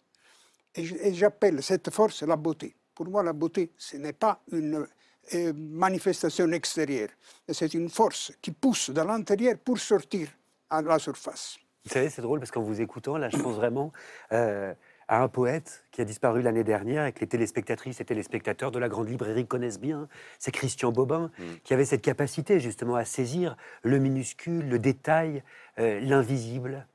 Et 0.75 1.13
j'appelle 1.13 1.61
cette 1.61 1.89
force 1.91 2.23
la 2.23 2.35
beauté. 2.35 2.75
Pour 2.95 3.07
moi, 3.07 3.23
la 3.23 3.33
beauté, 3.33 3.71
ce 3.77 3.97
n'est 3.97 4.13
pas 4.13 4.41
une 4.51 4.87
euh, 5.33 5.53
manifestation 5.55 6.51
extérieure, 6.51 7.09
c'est 7.49 7.73
une 7.73 7.89
force 7.89 8.33
qui 8.41 8.51
pousse 8.51 8.89
de 8.89 9.01
l'intérieur 9.01 9.57
pour 9.57 9.79
sortir 9.79 10.29
à 10.69 10.81
la 10.81 10.99
surface. 10.99 11.57
Vous 11.85 11.91
savez, 11.91 12.09
c'est 12.09 12.21
drôle 12.21 12.39
parce 12.39 12.51
qu'en 12.51 12.61
vous 12.61 12.81
écoutant, 12.81 13.17
là, 13.17 13.29
je 13.29 13.37
pense 13.37 13.55
vraiment 13.55 13.91
euh, 14.31 14.73
à 15.07 15.21
un 15.21 15.27
poète 15.27 15.85
qui 15.91 16.01
a 16.01 16.05
disparu 16.05 16.41
l'année 16.41 16.63
dernière 16.63 17.05
et 17.05 17.13
que 17.13 17.19
les 17.19 17.27
téléspectatrices 17.27 17.99
et 18.01 18.05
téléspectateurs 18.05 18.71
de 18.71 18.79
la 18.79 18.89
grande 18.89 19.09
librairie 19.09 19.45
connaissent 19.45 19.79
bien. 19.79 20.07
C'est 20.39 20.51
Christian 20.51 20.91
Bobin 20.91 21.31
mm. 21.37 21.43
qui 21.63 21.73
avait 21.73 21.85
cette 21.85 22.01
capacité 22.01 22.59
justement 22.59 22.95
à 22.95 23.05
saisir 23.05 23.57
le 23.83 23.99
minuscule, 23.99 24.67
le 24.69 24.79
détail, 24.79 25.43
euh, 25.79 25.99
l'invisible. 26.01 26.87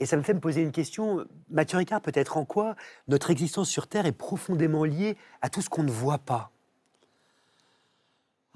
Et 0.00 0.06
ça 0.06 0.16
me 0.16 0.22
fait 0.22 0.34
me 0.34 0.40
poser 0.40 0.62
une 0.62 0.72
question, 0.72 1.26
Mathieu 1.50 1.78
Ricard, 1.78 2.00
peut-être 2.00 2.36
en 2.36 2.44
quoi 2.44 2.76
notre 3.08 3.30
existence 3.30 3.68
sur 3.68 3.88
Terre 3.88 4.06
est 4.06 4.12
profondément 4.12 4.84
liée 4.84 5.16
à 5.42 5.48
tout 5.48 5.60
ce 5.60 5.68
qu'on 5.68 5.82
ne 5.82 5.90
voit 5.90 6.18
pas? 6.18 6.50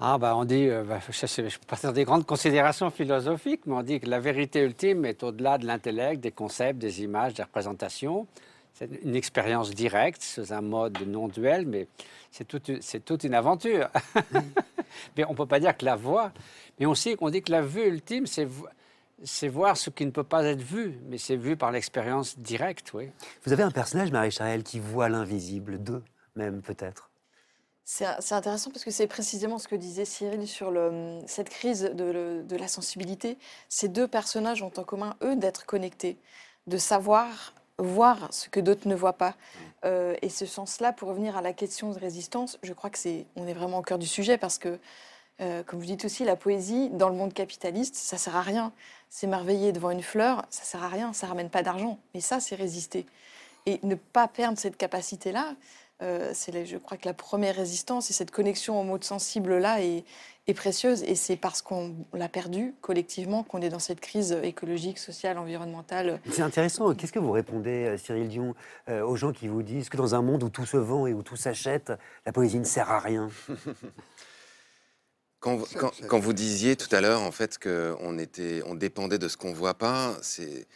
Ah 0.05 0.17
bah 0.17 0.35
on 0.35 0.43
dit, 0.43 0.67
euh, 0.69 0.83
bah, 0.83 0.99
je 1.09 1.41
ne 1.41 1.47
vais 1.47 1.55
pas 1.67 1.75
faire 1.75 1.93
des 1.93 2.03
grandes 2.03 2.25
considérations 2.25 2.89
philosophiques, 2.89 3.65
mais 3.65 3.73
on 3.73 3.83
dit 3.83 3.99
que 3.99 4.09
la 4.09 4.19
vérité 4.19 4.61
ultime 4.61 5.05
est 5.05 5.23
au-delà 5.23 5.57
de 5.57 5.65
l'intellect, 5.65 6.21
des 6.21 6.31
concepts, 6.31 6.79
des 6.79 7.03
images, 7.03 7.33
des 7.33 7.43
représentations. 7.43 8.27
C'est 8.73 8.89
une 9.03 9.15
expérience 9.15 9.69
directe, 9.71 10.21
c'est 10.21 10.51
un 10.51 10.61
mode 10.61 10.99
non 11.07 11.27
duel, 11.27 11.67
mais 11.67 11.87
c'est 12.31 12.45
toute, 12.45 12.71
toute, 13.05 13.23
une 13.23 13.35
aventure. 13.35 13.89
mais 15.17 15.25
on 15.25 15.31
ne 15.31 15.37
peut 15.37 15.45
pas 15.45 15.59
dire 15.59 15.77
que 15.77 15.85
la 15.85 15.95
voix, 15.95 16.31
mais 16.79 16.85
on, 16.85 16.95
sait, 16.95 17.15
qu'on 17.15 17.29
dit 17.29 17.41
que 17.43 17.51
la 17.51 17.61
vue 17.61 17.87
ultime, 17.87 18.25
c'est 18.25 18.47
c'est 19.25 19.47
voir 19.47 19.77
ce 19.77 19.89
qui 19.89 20.05
ne 20.05 20.11
peut 20.11 20.23
pas 20.23 20.43
être 20.43 20.61
vu, 20.61 20.99
mais 21.07 21.17
c'est 21.17 21.37
vu 21.37 21.55
par 21.55 21.71
l'expérience 21.71 22.37
directe, 22.39 22.91
oui. 22.93 23.09
Vous 23.45 23.53
avez 23.53 23.63
un 23.63 23.71
personnage, 23.71 24.11
Marie-Charelle, 24.11 24.63
qui 24.63 24.79
voit 24.79 25.07
l'invisible, 25.07 25.81
deux 25.81 26.03
même 26.35 26.61
peut-être? 26.61 27.09
C'est 27.85 28.05
intéressant 28.31 28.71
parce 28.71 28.85
que 28.85 28.91
c'est 28.91 29.07
précisément 29.07 29.57
ce 29.59 29.67
que 29.67 29.75
disait 29.75 30.05
Cyril 30.05 30.47
sur 30.47 30.71
le, 30.71 31.19
cette 31.27 31.49
crise 31.49 31.81
de, 31.81 32.41
de 32.41 32.55
la 32.55 32.69
sensibilité. 32.69 33.37
Ces 33.67 33.89
deux 33.89 34.07
personnages 34.07 34.63
ont 34.63 34.71
en 34.77 34.83
commun, 34.83 35.15
eux, 35.21 35.35
d'être 35.35 35.65
connectés, 35.65 36.17
de 36.67 36.77
savoir 36.77 37.53
voir 37.83 38.27
ce 38.31 38.49
que 38.49 38.59
d'autres 38.59 38.87
ne 38.87 38.95
voient 38.95 39.13
pas. 39.13 39.35
Euh, 39.85 40.15
et 40.21 40.29
ce 40.29 40.45
sens-là, 40.45 40.93
pour 40.93 41.09
revenir 41.09 41.37
à 41.37 41.41
la 41.41 41.53
question 41.53 41.91
de 41.91 41.99
résistance, 41.99 42.57
je 42.63 42.73
crois 42.73 42.89
que 42.89 42.97
c'est, 42.97 43.25
on 43.35 43.47
est 43.47 43.53
vraiment 43.53 43.79
au 43.79 43.81
cœur 43.81 43.99
du 43.99 44.07
sujet 44.07 44.37
parce 44.37 44.57
que, 44.57 44.79
euh, 45.41 45.63
comme 45.63 45.79
vous 45.79 45.85
dites 45.85 46.05
aussi, 46.05 46.23
la 46.23 46.35
poésie 46.35 46.89
dans 46.91 47.09
le 47.09 47.15
monde 47.15 47.33
capitaliste, 47.33 47.95
ça 47.95 48.17
sert 48.17 48.35
à 48.35 48.41
rien. 48.41 48.71
S'émerveiller 49.09 49.71
devant 49.71 49.91
une 49.91 50.03
fleur, 50.03 50.45
ça 50.49 50.63
sert 50.63 50.83
à 50.83 50.87
rien, 50.87 51.13
ça 51.13 51.27
ramène 51.27 51.49
pas 51.49 51.63
d'argent. 51.63 51.99
Mais 52.13 52.21
ça, 52.21 52.39
c'est 52.39 52.55
résister. 52.55 53.05
Et 53.65 53.79
ne 53.83 53.95
pas 53.95 54.27
perdre 54.27 54.57
cette 54.57 54.77
capacité-là, 54.77 55.55
euh, 56.03 56.31
c'est, 56.33 56.65
je 56.65 56.77
crois 56.77 56.97
que 56.97 57.07
la 57.07 57.13
première 57.13 57.55
résistance 57.55 58.09
et 58.09 58.13
cette 58.13 58.29
connexion 58.31 58.79
au 58.79 58.83
mode 58.83 59.03
sensible-là 59.03 59.81
est, 59.81 60.03
est 60.47 60.53
précieuse 60.53 61.01
et 61.03 61.15
c'est 61.15 61.37
parce 61.37 61.61
qu'on 61.61 61.95
l'a 62.13 62.27
perdu 62.29 62.75
collectivement 62.81 63.43
qu'on 63.43 63.61
est 63.61 63.69
dans 63.69 63.79
cette 63.79 64.01
crise 64.01 64.37
écologique, 64.43 64.97
sociale, 64.99 65.37
environnementale. 65.37 66.19
C'est 66.31 66.41
intéressant. 66.41 66.93
Qu'est-ce 66.93 67.13
que 67.13 67.19
vous 67.19 67.31
répondez, 67.31 67.85
euh, 67.85 67.97
Cyril 67.97 68.27
Dion, 68.27 68.53
euh, 68.89 69.01
aux 69.05 69.15
gens 69.15 69.31
qui 69.31 69.47
vous 69.47 69.63
disent 69.63 69.89
que 69.89 69.97
dans 69.97 70.13
un 70.15 70.21
monde 70.21 70.43
où 70.43 70.49
tout 70.49 70.65
se 70.65 70.77
vend 70.77 71.07
et 71.07 71.13
où 71.13 71.23
tout 71.23 71.37
s'achète, 71.37 71.93
la 72.25 72.31
poésie 72.33 72.59
ne 72.59 72.65
sert 72.65 72.91
à 72.91 72.99
rien? 72.99 73.29
Quand, 75.39 75.55
vous- 75.57 75.65
C'est- 75.65 75.77
quand, 75.77 75.91
c'est- 75.93 76.07
quand 76.07 76.19
vous 76.19 76.31
disiez 76.33 76.75
tout 76.77 76.93
à 76.95 77.01
l'heure, 77.01 77.21
en 77.21 77.31
fait, 77.31 77.57
qu'on 77.59 78.17
était, 78.17 78.61
on 78.65 78.75
dépendait 78.75 79.17
de 79.17 79.27
ce 79.27 79.35
qu'on 79.35 79.51
voit 79.53 79.73
pas, 79.73 80.15
c'est 80.21 80.67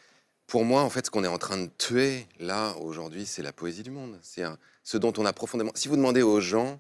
pour 0.48 0.64
moi, 0.66 0.82
en 0.82 0.90
fait, 0.90 1.06
ce 1.06 1.12
qu'on 1.12 1.24
est 1.24 1.28
en 1.28 1.38
train 1.38 1.58
de 1.58 1.70
tuer 1.78 2.26
là 2.40 2.74
aujourd'hui, 2.80 3.26
c'est 3.26 3.42
la 3.44 3.54
poésie 3.54 3.84
du 3.84 3.92
monde. 3.92 4.18
C'est 4.22 4.44
ce 4.84 4.98
dont 4.98 5.14
on 5.18 5.26
a 5.26 5.34
profondément. 5.34 5.72
Si 5.76 5.88
vous 5.90 5.98
demandez 5.98 6.22
aux 6.22 6.40
gens 6.40 6.80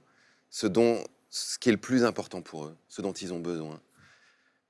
ce 0.49 0.67
dont, 0.67 1.03
ce 1.29 1.59
qui 1.59 1.69
est 1.69 1.73
le 1.73 1.77
plus 1.77 2.05
important 2.05 2.41
pour 2.41 2.65
eux, 2.65 2.77
ce 2.87 3.01
dont 3.01 3.11
ils 3.13 3.33
ont 3.33 3.39
besoin, 3.39 3.81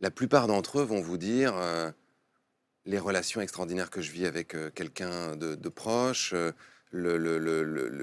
la 0.02 0.12
plupart 0.12 0.48
d'entre 0.48 0.80
eux 0.80 0.84
vont 0.84 1.02
vous 1.02 1.18
dire 1.18 1.56
euh, 1.56 1.92
les 2.86 3.00
relations 3.00 3.42
extraordinaires 3.42 3.90
que 3.92 4.02
je 4.02 4.12
vis 4.12 4.26
avec 4.26 4.56
euh, 4.56 4.72
quelqu'un 4.72 5.36
de, 5.36 5.70
proche. 5.70 6.34
euh, 6.34 6.52
le- 6.92 7.18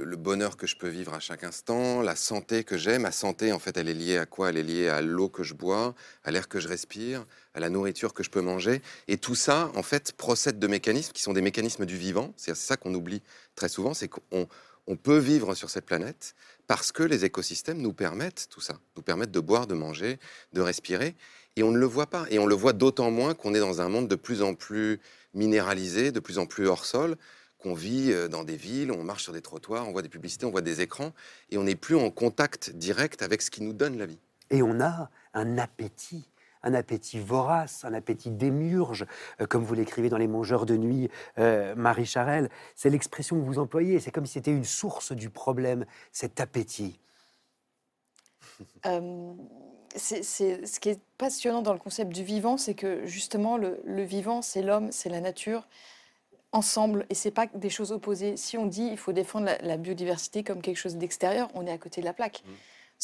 le 0.04 0.16
bonheur 0.16 0.56
que 0.56 0.66
je 0.66 0.76
peux 0.76 0.88
vivre 0.88 1.14
à 1.14 1.20
chaque 1.20 1.42
instant, 1.42 2.02
la 2.02 2.14
santé 2.16 2.64
que 2.64 2.76
j'ai. 2.76 2.98
Ma 2.98 3.12
santé, 3.12 3.52
en 3.52 3.58
fait, 3.58 3.76
elle 3.76 3.88
est 3.88 3.94
liée 3.94 4.18
à 4.18 4.26
quoi? 4.26 4.50
Elle 4.50 4.58
est 4.58 4.62
liée 4.62 4.88
à 4.88 5.00
l'eau 5.00 5.28
que 5.28 5.42
je 5.42 5.54
bois, 5.54 5.94
à 6.22 6.30
l'air 6.30 6.48
que 6.48 6.60
je 6.60 6.68
respire, 6.68 7.26
à 7.54 7.60
la 7.60 7.70
nourriture 7.70 8.12
que 8.14 8.22
je 8.22 8.30
peux 8.30 8.40
manger. 8.40 8.82
Et 9.08 9.16
tout 9.16 9.34
ça, 9.34 9.70
en 9.74 9.82
fait, 9.82 10.12
procède 10.12 10.58
de 10.58 10.66
mécanismes 10.66 11.12
qui 11.12 11.22
sont 11.22 11.32
des 11.32 11.42
mécanismes 11.42 11.86
du 11.86 11.96
vivant. 11.96 12.32
C'est 12.36 12.54
ça 12.54 12.76
qu'on 12.76 12.94
oublie 12.94 13.22
très 13.54 13.68
souvent, 13.68 13.94
c'est 13.94 14.08
qu'on 14.08 14.48
on 14.86 14.96
peut 14.96 15.18
vivre 15.18 15.54
sur 15.54 15.70
cette 15.70 15.86
planète 15.86 16.34
parce 16.66 16.92
que 16.92 17.02
les 17.02 17.24
écosystèmes 17.24 17.78
nous 17.78 17.92
permettent 17.92 18.48
tout 18.50 18.60
ça, 18.60 18.74
nous 18.96 19.02
permettent 19.02 19.30
de 19.30 19.40
boire, 19.40 19.66
de 19.66 19.74
manger, 19.74 20.18
de 20.52 20.60
respirer. 20.60 21.14
Et 21.56 21.62
on 21.62 21.70
ne 21.70 21.78
le 21.78 21.86
voit 21.86 22.06
pas. 22.06 22.26
Et 22.30 22.38
on 22.38 22.46
le 22.46 22.54
voit 22.54 22.72
d'autant 22.72 23.10
moins 23.10 23.34
qu'on 23.34 23.54
est 23.54 23.60
dans 23.60 23.80
un 23.80 23.88
monde 23.88 24.08
de 24.08 24.16
plus 24.16 24.42
en 24.42 24.54
plus 24.54 25.00
minéralisé, 25.34 26.12
de 26.12 26.20
plus 26.20 26.38
en 26.38 26.46
plus 26.46 26.66
hors 26.66 26.84
sol, 26.84 27.16
qu'on 27.58 27.74
vit 27.74 28.12
euh, 28.12 28.28
dans 28.28 28.44
des 28.44 28.56
villes, 28.56 28.92
on 28.92 29.02
marche 29.04 29.22
sur 29.22 29.32
des 29.32 29.40
trottoirs, 29.40 29.88
on 29.88 29.92
voit 29.92 30.02
des 30.02 30.08
publicités, 30.08 30.44
on 30.46 30.50
voit 30.50 30.60
des 30.60 30.80
écrans, 30.80 31.12
et 31.50 31.58
on 31.58 31.64
n'est 31.64 31.76
plus 31.76 31.96
en 31.96 32.10
contact 32.10 32.70
direct 32.70 33.22
avec 33.22 33.40
ce 33.40 33.50
qui 33.50 33.62
nous 33.62 33.72
donne 33.72 33.96
la 33.96 34.06
vie. 34.06 34.18
Et 34.50 34.62
on 34.62 34.80
a 34.80 35.10
un 35.32 35.58
appétit, 35.58 36.28
un 36.64 36.74
appétit 36.74 37.20
vorace, 37.20 37.84
un 37.84 37.94
appétit 37.94 38.30
démiurge, 38.30 39.06
euh, 39.40 39.46
comme 39.46 39.62
vous 39.62 39.74
l'écrivez 39.74 40.08
dans 40.08 40.16
Les 40.16 40.26
Mangeurs 40.26 40.66
de 40.66 40.76
nuit, 40.76 41.10
euh, 41.38 41.74
Marie 41.76 42.06
Charelle. 42.06 42.48
C'est 42.74 42.90
l'expression 42.90 43.38
que 43.38 43.44
vous 43.44 43.58
employez, 43.58 44.00
c'est 44.00 44.10
comme 44.10 44.26
si 44.26 44.34
c'était 44.34 44.50
une 44.50 44.64
source 44.64 45.12
du 45.12 45.30
problème, 45.30 45.84
cet 46.10 46.40
appétit. 46.40 46.98
Euh, 48.86 49.32
ce 49.96 50.80
qui 50.80 50.88
est 50.88 51.00
passionnant 51.18 51.62
dans 51.62 51.72
le 51.72 51.78
concept 51.78 52.12
du 52.12 52.24
vivant, 52.24 52.56
c'est 52.56 52.74
que 52.74 53.06
justement, 53.06 53.56
le, 53.56 53.80
le 53.84 54.02
vivant, 54.02 54.42
c'est 54.42 54.62
l'homme, 54.62 54.90
c'est 54.90 55.08
la 55.08 55.20
nature, 55.20 55.68
ensemble, 56.52 57.04
et 57.10 57.14
c'est 57.14 57.30
pas 57.30 57.46
des 57.46 57.70
choses 57.70 57.92
opposées. 57.92 58.36
Si 58.36 58.56
on 58.56 58.66
dit 58.66 58.88
il 58.90 58.98
faut 58.98 59.12
défendre 59.12 59.46
la, 59.46 59.58
la 59.58 59.76
biodiversité 59.76 60.44
comme 60.44 60.62
quelque 60.62 60.76
chose 60.76 60.96
d'extérieur, 60.96 61.50
on 61.54 61.66
est 61.66 61.72
à 61.72 61.78
côté 61.78 62.00
de 62.00 62.06
la 62.06 62.12
plaque. 62.12 62.42
Mm. 62.46 62.52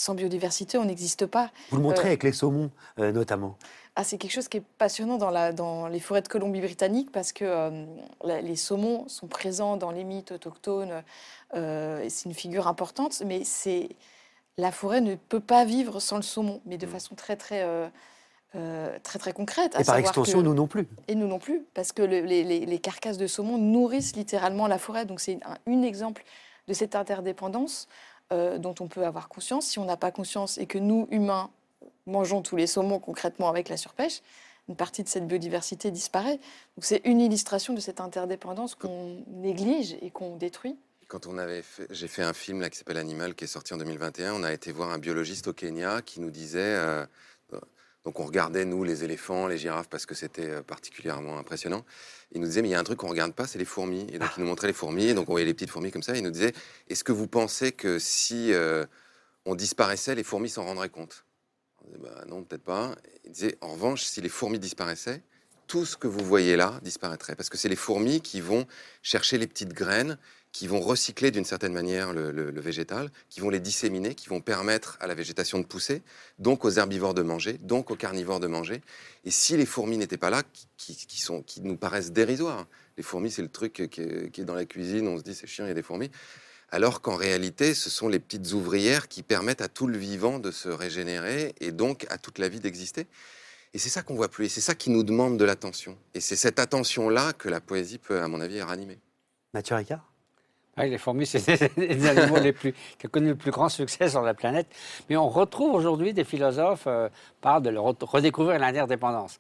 Sans 0.01 0.15
biodiversité, 0.15 0.79
on 0.79 0.87
n'existe 0.87 1.27
pas. 1.27 1.51
Vous 1.69 1.77
le 1.77 1.83
montrez 1.83 2.05
Euh, 2.05 2.07
avec 2.07 2.23
les 2.23 2.33
saumons, 2.33 2.71
euh, 2.99 3.13
notamment. 3.13 3.59
Ah, 3.97 4.03
c'est 4.03 4.17
quelque 4.17 4.33
chose 4.33 4.49
qui 4.49 4.57
est 4.57 4.63
passionnant 4.79 5.19
dans, 5.19 5.29
la, 5.29 5.53
dans 5.53 5.89
les 5.89 6.01
forêts 6.01 6.23
de 6.23 6.29
Colombie-Britannique 6.29 7.13
parce 7.13 7.33
que 7.33 7.45
euh, 7.45 7.85
la- 8.25 8.41
les 8.41 8.57
saumons 8.57 9.07
sont 9.09 9.27
présents 9.27 9.77
dans 9.77 9.91
les 9.91 10.05
mythes 10.05 10.33
autochtones. 10.33 11.03
c'est 11.53 12.25
une 12.25 12.33
figure 12.35 12.67
importante, 12.67 13.23
mais 13.27 13.45
c'est 13.45 13.91
la 14.57 14.73
forêt 14.73 15.03
ne 15.03 15.17
peut 15.17 15.41
pas 15.41 15.67
vivre 15.67 16.01
sans 16.01 16.17
le 16.17 16.23
saumon, 16.23 16.63
mais 16.65 16.79
de 16.79 16.87
Mm. 16.87 16.91
façon 16.91 17.15
très 17.15 17.37
très 17.37 17.63
euh, 18.57 18.99
très 19.03 19.19
très 19.19 19.33
concrète. 19.35 19.77
à 19.77 19.83
Et 19.83 19.85
par 19.85 19.97
extension, 19.99 20.39
que- 20.39 20.45
nous 20.45 20.55
non 20.55 20.67
plus. 20.67 20.89
et 21.09 21.15
nous 21.15 21.27
non 21.29 21.39
plus, 21.39 21.63
parce 21.75 21.93
que 21.93 22.03
le- 22.03 22.21
les, 22.23 22.43
les- 22.43 22.65
les 22.65 22.79
carcasses 22.79 23.19
de 23.19 23.27
saumon 23.27 23.59
nourrissent 23.59 24.17
littéralement 24.17 24.67
la 24.67 24.79
forêt. 24.79 25.05
Donc 25.05 25.21
c'est 25.21 25.39
un, 25.45 25.57
un 25.71 25.83
exemple 25.83 26.25
de 26.69 26.73
cette 26.73 26.95
interdépendance 26.97 27.87
euh, 28.33 28.59
dont 28.59 28.75
on 28.81 28.89
peut 28.89 29.05
avoir 29.05 29.29
conscience. 29.29 29.67
Si 29.67 29.79
on 29.79 29.85
n'a 29.85 29.97
pas 29.97 30.11
conscience 30.11 30.59
et 30.59 30.67
que 30.67 30.79
nous, 30.79 31.09
humains, 31.11 31.51
mangeons 32.07 32.43
tous 32.43 32.57
les 32.57 32.67
saumons 32.67 32.99
concrètement 32.99 33.49
avec 33.49 33.69
la 33.69 33.77
surpêche, 33.77 34.23
une 34.69 34.77
partie 34.77 35.03
de 35.03 35.09
cette 35.09 35.27
biodiversité 35.27 35.91
disparaît. 35.91 36.37
Donc 36.77 36.85
c'est 36.85 37.03
une 37.05 37.21
illustration 37.21 37.75
de 37.75 37.81
cette 37.81 38.01
interdépendance 38.01 38.75
qu'on 38.75 39.25
néglige 39.29 39.97
et 40.01 40.11
qu'on 40.11 40.37
détruit. 40.37 40.77
Quand 41.09 41.27
on 41.27 41.39
avait 41.39 41.65
j'ai 41.91 42.07
fait 42.07 42.23
un 42.23 42.33
film 42.33 42.61
là 42.61 42.71
qui 42.71 42.79
s'appelle 42.79 42.99
Animal, 42.99 43.35
qui 43.35 43.45
est 43.45 43.49
sorti 43.49 43.75
en 43.75 43.79
2021. 43.79 44.33
On 44.35 44.45
a 44.45 44.53
été 44.53 44.71
voir 44.71 44.91
un 44.91 44.99
biologiste 44.99 45.49
au 45.49 45.53
Kenya 45.53 46.03
qui 46.03 46.21
nous 46.21 46.31
disait, 46.31 46.61
euh, 46.61 47.05
donc 48.05 48.19
on 48.19 48.25
regardait 48.25 48.65
nous 48.65 48.83
les 48.83 49.05
éléphants, 49.05 49.47
les 49.47 49.59
girafes 49.59 49.89
parce 49.89 50.07
que 50.07 50.15
c'était 50.15 50.49
euh, 50.49 50.63
particulièrement 50.63 51.39
impressionnant. 51.39 51.85
Il 52.33 52.41
nous 52.41 52.47
disait 52.47 52.63
mais 52.63 52.69
il 52.69 52.73
y 52.73 52.75
a 52.75 52.81
un 52.81 52.85
truc 52.85 52.99
qu'on 52.99 53.09
regarde 53.09 53.35
pas, 53.35 53.47
c'est 53.47 53.59
les 53.59 53.65
fourmis. 53.65 54.07
Et 54.13 54.19
donc 54.19 54.31
il 54.37 54.43
nous 54.43 54.49
montrait 54.49 54.69
les 54.69 54.73
fourmis, 54.73 55.13
donc 55.13 55.29
on 55.29 55.33
voyait 55.33 55.47
les 55.47 55.55
petites 55.55 55.71
fourmis 55.71 55.91
comme 55.91 56.03
ça. 56.03 56.17
Il 56.17 56.23
nous 56.23 56.31
disait, 56.31 56.53
est-ce 56.89 57.05
que 57.05 57.13
vous 57.13 57.27
pensez 57.27 57.73
que 57.73 57.99
si 57.99 58.53
euh, 58.53 58.87
on 59.45 59.55
disparaissait, 59.55 60.15
les 60.15 60.25
fourmis 60.25 60.49
s'en 60.49 60.65
rendraient 60.65 60.89
compte? 60.89 61.25
On 61.83 61.89
disait, 61.89 61.99
bah, 61.99 62.25
non, 62.27 62.43
peut-être 62.43 62.65
pas. 62.65 62.95
Il 63.25 63.33
disait 63.33 63.59
en 63.61 63.73
revanche, 63.73 64.05
si 64.05 64.23
les 64.23 64.31
fourmis 64.31 64.59
disparaissaient, 64.59 65.23
tout 65.67 65.85
ce 65.85 65.97
que 65.97 66.09
vous 66.09 66.25
voyez 66.25 66.57
là 66.57 66.81
disparaîtrait 66.83 67.37
parce 67.37 67.49
que 67.49 67.57
c'est 67.57 67.69
les 67.69 67.77
fourmis 67.77 68.21
qui 68.21 68.41
vont 68.41 68.67
chercher 69.03 69.39
les 69.39 69.47
petites 69.47 69.73
graines 69.73 70.19
qui 70.53 70.67
vont 70.67 70.81
recycler 70.81 71.31
d'une 71.31 71.45
certaine 71.45 71.73
manière 71.73 72.13
le, 72.13 72.61
végétal, 72.61 73.11
qui 73.29 73.41
vont 73.41 73.51
les 73.51 73.61
disséminer, 73.61 74.15
qui 74.15 74.29
vont 74.29 74.41
permettre 74.41 74.99
à 75.01 75.07
la 75.07 75.15
végétation 75.15 75.59
de 75.59 75.65
pousser, 75.65 76.03
donc 76.39 76.65
aux 76.65 76.71
herbivores 76.71 77.15
de 77.15 77.23
manger, 77.23 77.59
donc 77.63 77.91
aux 77.91 77.97
carnivores 77.97 78.41
de 78.41 78.49
manger. 78.49 78.83
Et 79.25 79.31
si 79.31 79.57
les 79.57 79.67
fourmis 79.67 79.97
n'étaient 79.97 80.17
pas 80.17 80.31
là, 80.31 80.43
qui 80.77 81.21
sont, 81.21 81.43
qui 81.43 81.61
nous 81.61 81.77
paraissent 81.77 82.13
dérisoires, 82.13 82.67
les 82.97 83.03
fourmis 83.03 83.31
c'est 83.31 83.43
le 83.43 83.49
truc 83.49 83.75
qui 83.91 84.01
est, 84.03 84.31
qui 84.31 84.41
est 84.41 84.45
dans 84.45 84.55
la 84.55 84.65
cuisine, 84.65 85.07
on 85.09 85.19
se 85.19 85.23
dit 85.23 85.35
c'est 85.35 85.47
chiant, 85.47 85.65
il 85.65 85.69
y 85.69 85.71
a 85.71 85.75
des 85.75 85.83
fourmis, 85.83 86.11
alors 86.71 87.01
qu'en 87.01 87.17
réalité 87.17 87.75
ce 87.75 87.89
sont 87.89 88.09
les 88.09 88.19
petites 88.19 88.53
ouvrières 88.53 89.09
qui 89.09 89.23
permettent 89.23 89.63
à 89.63 89.69
tout 89.69 89.87
le 89.87 89.97
vivant 89.97 90.39
de 90.39 90.51
se 90.51 90.69
régénérer 90.69 91.55
et 91.61 91.73
donc 91.73 92.07
à 92.11 92.19
toute 92.19 92.39
la 92.39 92.49
vie 92.49 92.61
d'exister. 92.61 93.07
Et 93.73 93.79
c'est 93.79 93.89
ça 93.89 94.03
qu'on 94.03 94.15
voit 94.15 94.29
plus, 94.29 94.47
et 94.47 94.49
c'est 94.49 94.61
ça 94.61 94.75
qui 94.75 94.91
nous 94.91 95.05
demande 95.05 95.39
de 95.39 95.45
l'attention. 95.45 95.97
Et 96.15 96.21
c'est 96.21 96.35
cette 96.35 96.59
attention-là 96.59 97.33
que 97.33 97.49
la 97.49 97.61
poésie 97.61 97.99
peut, 97.99 98.21
à 98.21 98.27
mon 98.27 98.41
avis, 98.41 98.61
ranimer. 98.61 98.99
Mathieu 99.55 99.77
Ricard? 99.77 100.10
Oui, 100.81 100.89
les 100.89 100.99
fourmis, 100.99 101.27
c'est 101.27 101.77
les 101.77 102.07
animaux 102.07 102.39
les 102.39 102.53
plus, 102.53 102.73
qui 102.99 103.07
ont 103.07 103.11
connu 103.11 103.29
le 103.29 103.35
plus 103.35 103.51
grand 103.51 103.69
succès 103.69 104.09
sur 104.09 104.23
la 104.23 104.35
planète. 104.35 104.67
Mais 105.09 105.17
on 105.17 105.29
retrouve 105.29 105.75
aujourd'hui 105.75 106.15
des 106.15 106.25
philosophes 106.25 106.85
euh, 106.87 107.09
parlent 107.41 107.63
de 107.63 107.77
redécouvrir 107.77 108.59
l'interdépendance. 108.59 109.39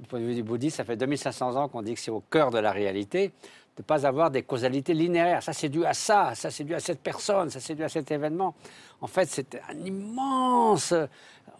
Du 0.00 0.08
point 0.08 0.20
de 0.20 0.24
vue 0.24 0.34
du 0.34 0.42
bouddhisme, 0.42 0.78
ça 0.78 0.84
fait 0.84 0.96
2500 0.96 1.56
ans 1.56 1.68
qu'on 1.68 1.82
dit 1.82 1.94
que 1.94 2.00
c'est 2.00 2.10
au 2.10 2.20
cœur 2.30 2.50
de 2.50 2.58
la 2.58 2.72
réalité 2.72 3.32
de 3.76 3.82
ne 3.82 3.84
pas 3.84 4.06
avoir 4.06 4.30
des 4.30 4.42
causalités 4.42 4.92
linéaires. 4.92 5.42
Ça, 5.42 5.52
c'est 5.52 5.68
dû 5.68 5.84
à 5.84 5.94
ça, 5.94 6.34
ça, 6.34 6.50
c'est 6.50 6.64
dû 6.64 6.74
à 6.74 6.80
cette 6.80 7.00
personne, 7.00 7.48
ça, 7.48 7.60
c'est 7.60 7.74
dû 7.74 7.84
à 7.84 7.88
cet 7.88 8.10
événement. 8.10 8.54
En 9.02 9.06
fait, 9.08 9.26
c'est 9.28 9.60
un 9.68 9.78
immense... 9.84 10.94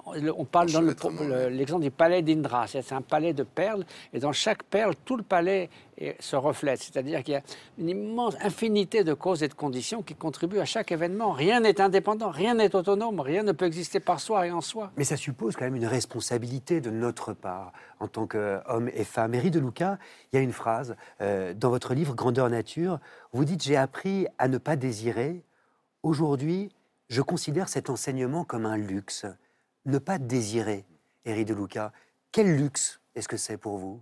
On 0.04 0.44
parle 0.44 0.72
dans 0.72 0.80
le- 0.80 1.48
l'exemple 1.48 1.82
du 1.82 1.92
palais 1.92 2.22
d'Indra. 2.22 2.66
C'est 2.66 2.92
un 2.92 3.02
palais 3.02 3.32
de 3.34 3.44
perles, 3.44 3.84
et 4.12 4.18
dans 4.18 4.32
chaque 4.32 4.64
perle, 4.64 4.94
tout 5.04 5.16
le 5.16 5.22
palais 5.22 5.70
se 6.18 6.34
reflète. 6.34 6.80
C'est-à-dire 6.82 7.22
qu'il 7.22 7.34
y 7.34 7.36
a 7.36 7.42
une 7.78 7.88
immense 7.88 8.34
infinité 8.40 9.04
de 9.04 9.14
causes 9.14 9.44
et 9.44 9.48
de 9.48 9.54
conditions 9.54 10.02
qui 10.02 10.16
contribuent 10.16 10.58
à 10.58 10.64
chaque 10.64 10.90
événement. 10.90 11.30
Rien 11.30 11.60
n'est 11.60 11.80
indépendant, 11.80 12.30
rien 12.30 12.54
n'est 12.54 12.74
autonome, 12.74 13.20
rien 13.20 13.44
ne 13.44 13.52
peut 13.52 13.66
exister 13.66 14.00
par 14.00 14.18
soi 14.18 14.48
et 14.48 14.50
en 14.50 14.60
soi. 14.60 14.90
Mais 14.96 15.04
ça 15.04 15.16
suppose 15.16 15.54
quand 15.54 15.64
même 15.66 15.76
une 15.76 15.86
responsabilité 15.86 16.80
de 16.80 16.90
notre 16.90 17.32
part 17.32 17.72
en 18.00 18.08
tant 18.08 18.26
qu'hommes 18.26 18.90
et 18.92 19.04
femmes. 19.04 19.34
Éric 19.34 19.52
de 19.52 19.60
Luca, 19.60 19.98
il 20.32 20.36
y 20.36 20.38
a 20.40 20.42
une 20.42 20.52
phrase 20.52 20.96
euh, 21.20 21.54
dans 21.54 21.70
votre 21.70 21.94
livre 21.94 22.14
Grandeur 22.16 22.50
Nature. 22.50 22.98
Vous 23.32 23.44
dites 23.44 23.62
J'ai 23.62 23.76
appris 23.76 24.26
à 24.38 24.48
ne 24.48 24.58
pas 24.58 24.74
désirer. 24.74 25.44
Aujourd'hui, 26.02 26.70
je 27.12 27.20
considère 27.20 27.68
cet 27.68 27.90
enseignement 27.90 28.44
comme 28.44 28.64
un 28.64 28.78
luxe. 28.78 29.26
Ne 29.84 29.98
pas 29.98 30.18
désirer, 30.18 30.86
Éric 31.26 31.48
de 31.48 31.54
Luca. 31.54 31.92
Quel 32.32 32.56
luxe 32.56 33.00
est-ce 33.14 33.28
que 33.28 33.36
c'est 33.36 33.58
pour 33.58 33.76
vous? 33.76 34.00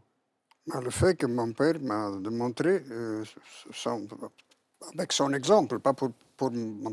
Mais 0.69 0.81
le 0.81 0.91
fait 0.91 1.17
que 1.17 1.27
mon 1.27 1.53
père 1.53 1.81
m'a 1.81 2.13
démontré, 2.21 2.85
euh, 2.89 3.25
avec 4.95 5.13
son 5.13 5.33
exemple, 5.33 5.81
pas 5.81 5.93
pour, 5.93 6.13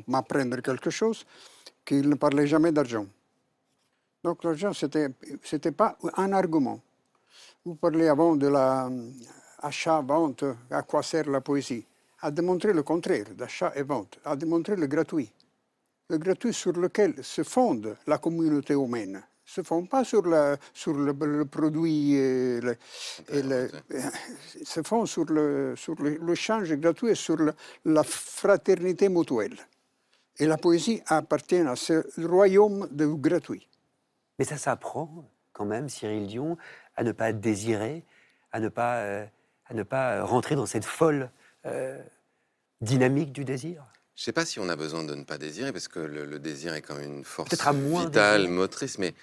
m'apprendre 0.08 0.60
quelque 0.62 0.90
chose, 0.90 1.24
qu'il 1.86 2.10
ne 2.10 2.16
parlait 2.16 2.48
jamais 2.48 2.72
d'argent. 2.72 3.06
Donc 4.24 4.44
l'argent, 4.44 4.74
c'était 4.74 5.10
c'était 5.44 5.72
pas 5.72 5.98
un 6.16 6.34
argument. 6.34 6.82
Vous 7.64 7.76
parlez 7.76 8.08
avant 8.08 8.36
de 8.36 8.48
la 8.48 8.90
achat-vente, 9.60 10.46
à 10.72 10.82
quoi 10.82 11.04
sert 11.04 11.30
la 11.30 11.42
poésie? 11.42 11.86
À 12.22 12.32
démontrer 12.32 12.74
le 12.74 12.82
contraire 12.82 13.28
d'achat 13.36 13.72
et 13.76 13.84
vente, 13.84 14.18
à 14.26 14.36
démontrer 14.36 14.76
le 14.76 14.88
gratuit. 14.88 15.32
Le 16.10 16.18
gratuit 16.18 16.54
sur 16.54 16.72
lequel 16.72 17.22
se 17.24 17.44
fonde 17.44 17.98
la 18.08 18.18
communauté 18.18 18.74
humaine. 18.74 19.22
Se 19.44 19.62
fonde 19.62 19.90
pas 19.90 20.04
sur, 20.06 20.26
la, 20.26 20.58
sur 20.74 20.94
le, 20.94 21.12
le 21.14 21.46
produit 21.46 22.14
et 22.14 22.62
le, 22.62 22.78
et 23.30 23.42
le- 23.42 23.70
se 24.64 24.82
font 24.84 25.06
sur 25.06 25.26
le 25.26 25.74
sur 25.76 25.96
le- 26.02 26.18
l'échange 26.26 26.74
gratuit 26.76 27.10
et 27.12 27.16
sur 27.16 27.36
le- 27.38 27.54
la 27.86 28.04
fraternité 28.04 29.10
mutuelle. 29.10 29.58
Et 30.40 30.46
la 30.46 30.58
poésie 30.58 31.02
appartient 31.08 31.58
à 31.58 31.76
ce 31.76 32.06
royaume 32.26 32.88
du 32.92 33.08
gratuit. 33.16 33.68
Mais 34.40 34.46
ça 34.46 34.58
s'apprend 34.58 35.26
quand 35.52 35.66
même, 35.66 35.90
Cyril 35.90 36.28
Dion, 36.28 36.58
à 36.96 37.04
ne 37.04 37.12
pas 37.12 37.34
désirer, 37.34 38.06
à 38.52 38.60
ne 38.60 38.70
pas, 38.70 38.98
euh, 39.00 39.26
à 39.66 39.74
ne 39.74 39.84
pas 39.84 40.24
rentrer 40.24 40.56
dans 40.56 40.66
cette 40.68 40.86
folle 40.86 41.32
euh, 41.66 42.02
dynamique 42.82 43.34
du 43.34 43.44
désir? 43.44 43.84
Je 44.18 44.24
ne 44.24 44.26
sais 44.26 44.32
pas 44.34 44.46
si 44.46 44.60
on 44.60 44.68
a 44.68 44.76
besoin 44.76 45.04
de 45.04 45.14
ne 45.14 45.24
pas 45.24 45.38
désirer, 45.38 45.72
parce 45.72 45.88
que 45.88 46.00
le, 46.00 46.26
le 46.26 46.40
désir 46.40 46.74
est 46.74 46.82
quand 46.82 46.96
même 46.96 47.18
une 47.20 47.24
force 47.24 47.52
vitale, 48.08 48.48
motrice, 48.48 48.98
mais 48.98 49.14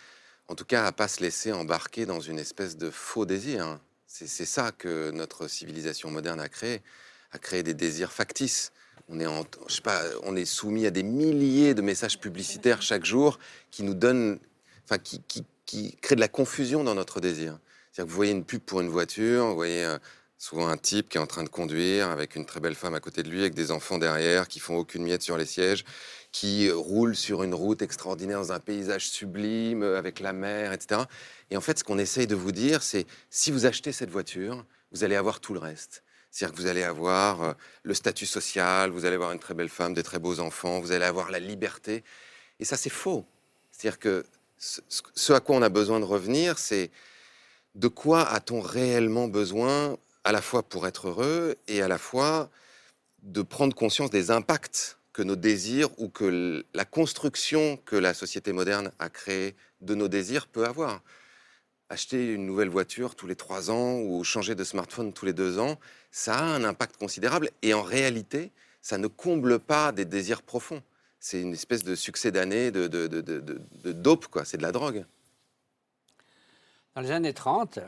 en 0.47 0.55
tout 0.55 0.65
cas 0.65 0.87
à 0.87 0.93
pas 0.93 1.09
se 1.09 1.21
laisser 1.21 1.53
embarquer 1.53 2.07
dans 2.07 2.21
une 2.21 2.39
espèce 2.39 2.77
de 2.77 2.91
faux 2.91 3.27
désir. 3.27 3.81
C'est 4.07 4.29
c'est 4.29 4.45
ça 4.47 4.71
que 4.71 5.11
notre 5.11 5.49
civilisation 5.49 6.13
moderne 6.13 6.39
a 6.39 6.49
créé, 6.49 6.81
a 7.33 7.39
créé 7.39 7.65
des 7.65 7.75
désirs 7.75 8.13
factices. 8.13 8.71
On 9.09 9.19
est, 9.19 9.27
en- 9.27 9.45
je 9.67 9.75
sais 9.75 9.83
pas, 9.83 10.01
on 10.23 10.37
est 10.37 10.45
soumis 10.45 10.87
à 10.87 10.93
des 10.93 11.03
milliers 11.03 11.75
de 11.75 11.83
messages 11.83 12.21
publicitaires 12.21 12.81
chaque 12.81 13.05
jour 13.05 13.41
qui 13.73 13.83
nous 13.83 13.95
donnent, 13.95 14.39
enfin, 14.85 14.99
qui, 14.99 15.21
qui, 15.27 15.45
qui 15.67 15.97
créent 15.97 16.15
de 16.15 16.21
la 16.21 16.29
confusion 16.29 16.85
dans 16.85 16.95
notre 16.95 17.21
désir. 17.21 17.59
C'est-à-dire 17.91 18.07
que 18.07 18.11
vous 18.11 18.17
voyez 18.17 18.33
une 18.33 18.45
pub 18.45 18.61
pour 18.63 18.81
une 18.81 18.89
voiture, 18.89 19.47
vous 19.49 19.55
voyez 19.57 19.85
euh, 19.85 19.99
souvent 20.39 20.69
un 20.69 20.77
type 20.77 21.09
qui 21.09 21.19
est 21.19 21.21
en 21.21 21.27
train 21.27 21.45
de 21.45 21.49
conduire 21.49 22.11
avec 22.11 22.37
une 22.37 22.45
très 22.45 22.61
belle 22.61 22.75
femme 22.75 22.95
à 22.95 23.01
côté 23.01 23.23
de 23.23 23.31
lui, 23.31 23.41
avec 23.41 23.55
des 23.55 23.71
enfants 23.71 23.99
derrière 23.99 24.49
qui 24.49 24.61
font 24.61 24.77
aucune 24.77 25.05
miette 25.05 25.23
sur 25.23 25.37
les 25.37 25.47
sièges, 25.47 25.85
qui 26.33 26.71
roulent 26.71 27.17
sur 27.17 27.43
une 27.43 27.55
route 27.55 27.83
extraordinaire 27.83 28.39
dans 28.39 28.53
un 28.53 28.61
paysage 28.61 29.09
sublime 29.09 29.83
euh, 29.83 29.99
avec 29.99 30.21
la 30.21 30.33
mer, 30.33 30.73
etc. 30.73 31.03
Et 31.51 31.57
en 31.57 31.61
fait, 31.61 31.79
ce 31.79 31.85
qu'on 31.85 31.99
essaye 31.99 32.27
de 32.27 32.35
vous 32.35 32.53
dire, 32.53 32.83
c'est 32.83 33.07
si 33.31 33.51
vous 33.51 33.67
achetez 33.67 33.93
cette 33.93 34.11
voiture, 34.11 34.65
vous 34.93 35.05
allez 35.05 35.17
avoir 35.17 35.41
tout 35.41 35.55
le 35.55 35.61
reste. 35.61 36.03
C'est-à-dire 36.31 36.57
que 36.57 36.61
vous 36.61 36.67
allez 36.67 36.83
avoir 36.83 37.43
euh, 37.43 37.53
le 37.85 37.95
statut 37.95 38.27
social, 38.27 38.91
vous 38.91 39.05
allez 39.05 39.15
avoir 39.15 39.33
une 39.33 39.39
très 39.39 39.55
belle 39.55 39.69
femme, 39.69 39.95
des 39.95 40.03
très 40.03 40.19
beaux 40.19 40.41
enfants, 40.41 40.81
vous 40.81 40.91
allez 40.91 41.05
avoir 41.05 41.31
la 41.31 41.39
liberté. 41.39 42.03
Et 42.59 42.65
ça, 42.65 42.77
c'est 42.77 42.91
faux. 42.91 43.25
C'est-à-dire 43.71 44.01
que 44.01 44.25
ce 44.59 45.33
à 45.33 45.41
quoi 45.41 45.57
on 45.57 45.63
a 45.63 45.69
besoin 45.69 46.01
de 46.01 46.05
revenir, 46.05 46.59
c'est 46.59 46.91
de 47.75 47.89
quoi 47.89 48.23
a-t-on 48.23 48.61
réellement 48.61 49.29
besoin, 49.29 49.97
à 50.25 50.33
la 50.33 50.41
fois 50.41 50.63
pour 50.63 50.87
être 50.87 51.09
heureux 51.09 51.57
et 51.69 51.83
à 51.83 51.89
la 51.89 51.99
fois 51.99 52.51
de 53.23 53.43
prendre 53.43 53.75
conscience 53.75 54.11
des 54.11 54.31
impacts 54.31 54.99
que 55.13 55.23
nos 55.23 55.37
désirs 55.37 55.89
ou 55.99 56.09
que 56.09 56.65
la 56.75 56.85
construction 56.85 57.77
que 57.85 57.97
la 57.97 58.15
société 58.15 58.53
moderne 58.53 58.91
a 58.99 59.09
créée 59.09 59.55
de 59.81 59.95
nos 59.95 60.09
désirs 60.09 60.47
peut 60.47 60.65
avoir. 60.67 61.03
Acheter 61.91 62.33
une 62.33 62.47
nouvelle 62.47 62.71
voiture 62.71 63.15
tous 63.15 63.27
les 63.27 63.37
trois 63.37 63.71
ans 63.71 64.01
ou 64.01 64.25
changer 64.25 64.55
de 64.55 64.65
smartphone 64.65 65.13
tous 65.13 65.27
les 65.27 65.33
deux 65.35 65.59
ans, 65.59 65.79
ça 66.11 66.37
a 66.39 66.43
un 66.43 66.65
impact 66.65 66.97
considérable 66.97 67.51
et 67.63 67.75
en 67.75 67.83
réalité, 67.83 68.51
ça 68.81 68.99
ne 68.99 69.07
comble 69.07 69.59
pas 69.61 69.93
des 69.93 70.05
désirs 70.05 70.43
profonds. 70.43 70.83
C'est 71.21 71.41
une 71.41 71.53
espèce 71.53 71.85
de 71.85 71.95
succès 71.95 72.31
d'année, 72.33 72.71
de- 72.71 72.87
de 72.89 73.93
dope, 73.93 74.27
quoi. 74.27 74.45
C'est 74.45 74.57
de 74.59 74.63
la 74.63 74.73
drogue. 74.73 75.05
Dans 76.95 77.01
les 77.03 77.11
années 77.11 77.33
30, 77.33 77.79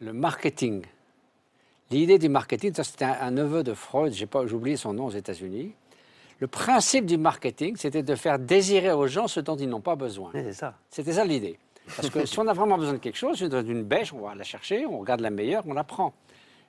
le 0.00 0.12
marketing, 0.12 0.84
l'idée 1.90 2.18
du 2.18 2.28
marketing, 2.28 2.74
ça 2.74 2.84
c'était 2.84 3.04
un, 3.04 3.16
un 3.20 3.30
neveu 3.30 3.62
de 3.62 3.74
Freud, 3.74 4.12
j'ai 4.12 4.28
oublié 4.54 4.76
son 4.76 4.92
nom 4.92 5.06
aux 5.06 5.10
États-Unis. 5.10 5.72
Le 6.38 6.46
principe 6.46 7.06
du 7.06 7.16
marketing, 7.16 7.76
c'était 7.76 8.02
de 8.02 8.14
faire 8.14 8.38
désirer 8.38 8.92
aux 8.92 9.06
gens 9.06 9.26
ce 9.26 9.40
dont 9.40 9.56
ils 9.56 9.68
n'ont 9.68 9.80
pas 9.80 9.96
besoin. 9.96 10.30
Ouais, 10.32 10.42
c'est 10.44 10.52
ça. 10.52 10.74
C'était 10.90 11.14
ça 11.14 11.24
l'idée. 11.24 11.58
Parce 11.96 12.10
que 12.10 12.26
si 12.26 12.38
on 12.38 12.46
a 12.46 12.52
vraiment 12.52 12.76
besoin 12.76 12.94
de 12.94 12.98
quelque 12.98 13.16
chose, 13.16 13.40
d'une 13.40 13.82
bêche, 13.82 14.12
on 14.12 14.20
va 14.20 14.34
la 14.34 14.44
chercher, 14.44 14.84
on 14.86 14.98
regarde 14.98 15.20
la 15.20 15.30
meilleure, 15.30 15.62
on 15.66 15.72
la 15.72 15.84
prend. 15.84 16.12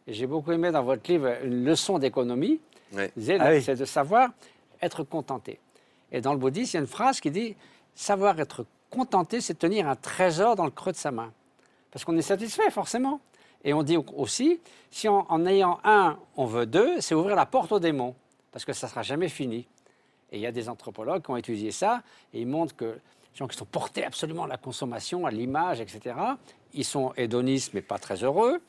Et 0.08 0.14
j'ai 0.14 0.26
beaucoup 0.26 0.54
aimé 0.54 0.72
dans 0.72 0.84
votre 0.84 1.12
livre 1.12 1.30
une 1.44 1.66
leçon 1.66 2.00
d'économie. 2.00 2.62
Ouais. 2.94 3.12
Ah 3.40 3.50
oui. 3.50 3.62
C'est 3.62 3.76
de 3.76 3.84
savoir 3.84 4.30
être 4.82 5.04
contenté. 5.04 5.60
Et 6.14 6.22
dans 6.22 6.32
le 6.32 6.40
bouddhisme, 6.40 6.72
il 6.72 6.74
y 6.76 6.78
a 6.78 6.82
une 6.82 6.88
phrase 6.88 7.20
qui 7.20 7.30
dit 7.30 7.56
savoir 7.94 8.40
être 8.40 8.66
contenté, 8.90 9.42
c'est 9.42 9.56
tenir 9.56 9.90
un 9.90 9.98
trésor 9.98 10.56
dans 10.56 10.64
le 10.64 10.72
creux 10.72 10.94
de 10.94 10.98
sa 10.98 11.12
main. 11.12 11.34
Parce 11.92 12.06
qu'on 12.06 12.16
est 12.16 12.22
satisfait, 12.22 12.70
forcément. 12.70 13.20
Et 13.64 13.74
on 13.74 13.84
dit 13.84 13.98
aussi, 14.16 14.60
si 14.92 15.08
en, 15.08 15.46
ayant 15.46 15.80
un, 15.84 16.18
on 16.36 16.46
veut 16.46 16.66
deux, 16.66 17.02
c'est 17.02 17.16
ouvrir 17.16 17.36
la 17.36 17.46
porte 17.46 17.72
aux 17.72 17.80
démons. 17.80 18.16
Parce 18.52 18.66
que 18.66 18.74
ça 18.74 18.88
ne 18.88 18.92
sera 18.92 19.04
jamais 19.04 19.30
fini. 19.30 19.68
Et 20.32 20.38
il 20.38 20.42
y 20.42 20.46
a 20.46 20.52
des 20.52 20.70
anthropologues 20.70 21.24
qui 21.24 21.32
ont 21.32 21.38
étudié 21.38 21.72
ça, 21.72 22.02
et 22.34 22.42
ils 22.42 22.48
montrent 22.48 22.76
que 22.76 22.86
les 22.86 23.36
gens 23.36 23.48
qui 23.48 23.58
sont 23.58 23.66
portés 23.66 24.04
absolument 24.04 24.44
à 24.44 24.48
la 24.48 24.58
consommation, 24.58 25.26
à 25.26 25.32
l'image, 25.32 25.80
etc., 25.80 26.16
ils 26.74 26.86
sont 26.86 27.14
hédonistes, 27.18 27.74
mais 27.74 27.82
pas 27.82 27.98
très 27.98 28.24
heureux. 28.24 28.62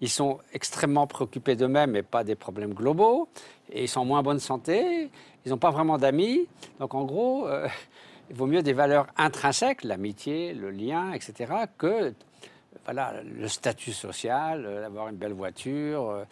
Ils 0.00 0.10
sont 0.10 0.38
extrêmement 0.52 1.06
préoccupés 1.06 1.56
d'eux-mêmes, 1.56 1.92
mais 1.92 2.02
pas 2.02 2.22
des 2.22 2.34
problèmes 2.34 2.74
globaux. 2.74 3.28
Et 3.70 3.84
ils 3.84 3.88
sont 3.88 4.00
en 4.00 4.04
moins 4.04 4.22
bonne 4.22 4.38
santé. 4.38 5.10
Ils 5.44 5.50
n'ont 5.50 5.58
pas 5.58 5.70
vraiment 5.70 5.98
d'amis. 5.98 6.46
Donc, 6.78 6.94
en 6.94 7.04
gros, 7.04 7.46
euh, 7.48 7.66
il 8.30 8.36
vaut 8.36 8.46
mieux 8.46 8.62
des 8.62 8.72
valeurs 8.72 9.06
intrinsèques, 9.16 9.84
l'amitié, 9.84 10.54
le 10.54 10.70
lien, 10.70 11.12
etc., 11.12 11.52
que 11.78 12.14
voilà, 12.84 13.14
le 13.22 13.48
statut 13.48 13.92
social, 13.92 14.64
euh, 14.66 14.80
d'avoir 14.82 15.08
une 15.08 15.16
belle 15.16 15.32
voiture. 15.32 16.10
euh, 16.10 16.24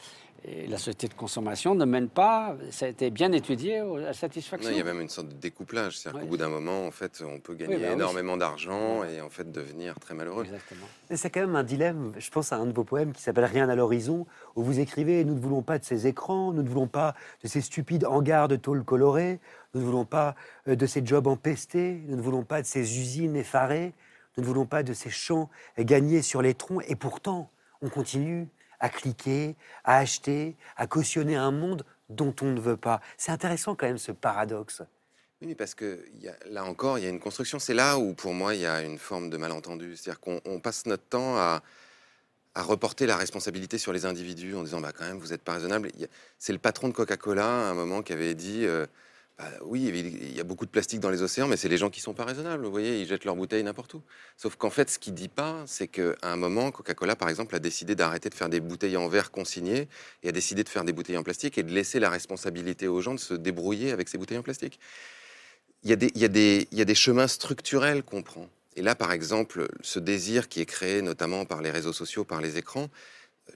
et 0.46 0.66
la 0.66 0.76
société 0.76 1.08
de 1.08 1.14
consommation 1.14 1.74
ne 1.74 1.86
mène 1.86 2.10
pas, 2.10 2.54
ça 2.70 2.84
a 2.84 2.88
été 2.90 3.08
bien 3.10 3.32
étudié 3.32 3.78
à 3.78 3.84
la 3.96 4.12
satisfaction. 4.12 4.68
Non, 4.68 4.76
il 4.76 4.78
y 4.78 4.82
a 4.82 4.84
même 4.84 5.00
une 5.00 5.08
sorte 5.08 5.28
de 5.28 5.32
découplage. 5.32 5.96
C'est-à-dire 5.96 6.18
Ouais. 6.18 6.24
qu'au 6.26 6.30
bout 6.32 6.36
d'un 6.36 6.50
moment, 6.50 6.86
en 6.86 6.90
fait, 6.90 7.22
on 7.26 7.40
peut 7.40 7.54
gagner 7.54 7.78
bah 7.78 7.86
oui, 7.88 7.92
énormément 7.94 8.36
d'argent 8.36 9.04
et 9.04 9.22
en 9.22 9.30
fait 9.30 9.50
devenir 9.50 9.98
très 9.98 10.12
malheureux. 10.14 10.44
Exactement. 10.44 10.84
Mais 11.08 11.16
C'est 11.16 11.30
quand 11.30 11.40
même 11.40 11.56
un 11.56 11.62
dilemme. 11.62 12.12
Je 12.18 12.28
pense 12.28 12.52
à 12.52 12.56
un 12.56 12.66
de 12.66 12.74
vos 12.74 12.84
poèmes 12.84 13.12
qui 13.14 13.22
s'appelle 13.22 13.46
Rien 13.46 13.70
à 13.70 13.74
l'horizon, 13.74 14.26
où 14.54 14.62
vous 14.62 14.80
écrivez 14.80 15.24
Nous 15.24 15.34
ne 15.34 15.40
voulons 15.40 15.62
pas 15.62 15.78
de 15.78 15.84
ces 15.86 16.06
écrans, 16.06 16.52
nous 16.52 16.62
ne 16.62 16.68
voulons 16.68 16.88
pas 16.88 17.14
de 17.42 17.48
ces 17.48 17.62
stupides 17.62 18.04
hangars 18.04 18.48
de 18.48 18.56
tôle 18.56 18.84
colorée, 18.84 19.40
nous 19.72 19.80
ne 19.80 19.86
voulons 19.86 20.04
pas 20.04 20.34
euh, 20.68 20.76
de 20.76 20.84
ces 20.84 21.00
jobs 21.06 21.26
empestés, 21.26 22.02
nous 22.06 22.16
ne 22.16 22.22
voulons 22.22 22.44
pas 22.44 22.60
de 22.60 22.66
ces 22.66 22.80
usines 23.00 23.34
effarées, 23.34 23.94
nous 24.36 24.42
ne 24.42 24.48
voulons 24.48 24.66
pas 24.66 24.82
de 24.82 24.92
ces 24.92 25.10
champs 25.10 25.50
gagnés 25.78 26.22
sur 26.22 26.42
les 26.42 26.54
troncs. 26.54 26.84
Et 26.88 26.96
pourtant, 26.96 27.50
on 27.82 27.88
continue 27.88 28.48
à 28.80 28.88
cliquer, 28.88 29.56
à 29.84 29.98
acheter, 29.98 30.56
à 30.76 30.86
cautionner 30.86 31.36
un 31.36 31.50
monde 31.50 31.84
dont 32.08 32.34
on 32.42 32.46
ne 32.46 32.60
veut 32.60 32.76
pas. 32.76 33.00
C'est 33.16 33.32
intéressant 33.32 33.74
quand 33.74 33.86
même 33.86 33.98
ce 33.98 34.12
paradoxe. 34.12 34.82
Oui, 35.42 35.54
parce 35.54 35.74
que 35.74 36.04
là 36.46 36.64
encore, 36.64 36.98
il 36.98 37.04
y 37.04 37.06
a 37.06 37.10
une 37.10 37.20
construction. 37.20 37.58
C'est 37.58 37.74
là 37.74 37.98
où, 37.98 38.14
pour 38.14 38.32
moi, 38.32 38.54
il 38.54 38.60
y 38.60 38.66
a 38.66 38.82
une 38.82 38.98
forme 38.98 39.30
de 39.30 39.36
malentendu. 39.36 39.96
C'est-à-dire 39.96 40.20
qu'on 40.20 40.40
on 40.44 40.58
passe 40.58 40.86
notre 40.86 41.04
temps 41.04 41.36
à, 41.36 41.62
reporter 42.56 43.06
la 43.06 43.16
responsabilité 43.16 43.78
sur 43.78 43.92
les 43.92 44.06
individus 44.06 44.54
en 44.54 44.62
disant, 44.62 44.80
bah 44.80 44.92
quand 44.96 45.04
même, 45.04 45.18
vous 45.18 45.28
n'êtes 45.28 45.42
pas 45.42 45.54
raisonnable. 45.54 45.90
C'est 46.38 46.52
le 46.52 46.60
patron 46.60 46.86
de 46.88 46.92
Coca-Cola, 46.92 47.44
à 47.44 47.70
un 47.70 47.74
moment, 47.74 48.02
qui 48.02 48.12
avait 48.12 48.36
dit, 48.36 48.64
euh, 48.64 48.86
Bah 49.38 49.50
oui, 49.62 49.90
il 49.92 50.36
y 50.36 50.40
a 50.40 50.44
beaucoup 50.44 50.64
de 50.64 50.70
plastique 50.70 51.00
dans 51.00 51.10
les 51.10 51.22
océans, 51.22 51.48
mais 51.48 51.56
c'est 51.56 51.68
les 51.68 51.76
gens 51.76 51.90
qui 51.90 52.00
sont 52.00 52.14
pas 52.14 52.24
raisonnables. 52.24 52.64
Vous 52.64 52.70
voyez, 52.70 53.00
ils 53.00 53.06
jettent 53.08 53.24
leurs 53.24 53.34
bouteilles 53.34 53.64
n'importe 53.64 53.94
où. 53.94 54.02
Sauf 54.36 54.54
qu'en 54.54 54.70
fait, 54.70 54.88
ce 54.88 55.00
qu'il 55.00 55.12
dit 55.14 55.28
pas, 55.28 55.64
c'est 55.66 55.88
qu'à 55.88 56.14
un 56.22 56.36
moment, 56.36 56.70
Coca-Cola, 56.70 57.16
par 57.16 57.28
exemple, 57.28 57.56
a 57.56 57.58
décidé 57.58 57.96
d'arrêter 57.96 58.28
de 58.30 58.34
faire 58.34 58.48
des 58.48 58.60
bouteilles 58.60 58.96
en 58.96 59.08
verre 59.08 59.32
consignées 59.32 59.88
et 60.22 60.28
a 60.28 60.32
décidé 60.32 60.62
de 60.62 60.68
faire 60.68 60.84
des 60.84 60.92
bouteilles 60.92 61.16
en 61.16 61.24
plastique 61.24 61.58
et 61.58 61.64
de 61.64 61.72
laisser 61.72 61.98
la 61.98 62.10
responsabilité 62.10 62.86
aux 62.86 63.00
gens 63.00 63.14
de 63.14 63.18
se 63.18 63.34
débrouiller 63.34 63.90
avec 63.90 64.08
ces 64.08 64.18
bouteilles 64.18 64.38
en 64.38 64.42
plastique 64.42 64.78
il 65.84 65.90
y, 65.90 65.92
a 65.92 65.96
des, 65.96 66.10
il, 66.14 66.20
y 66.20 66.24
a 66.24 66.28
des, 66.28 66.66
il 66.72 66.78
y 66.78 66.82
a 66.82 66.86
des 66.86 66.94
chemins 66.94 67.28
structurels 67.28 68.02
qu'on 68.02 68.22
prend. 68.22 68.48
Et 68.76 68.82
là, 68.82 68.94
par 68.94 69.12
exemple, 69.12 69.68
ce 69.82 69.98
désir 69.98 70.48
qui 70.48 70.60
est 70.60 70.66
créé 70.66 71.02
notamment 71.02 71.44
par 71.44 71.60
les 71.62 71.70
réseaux 71.70 71.92
sociaux, 71.92 72.24
par 72.24 72.40
les 72.40 72.56
écrans, 72.56 72.88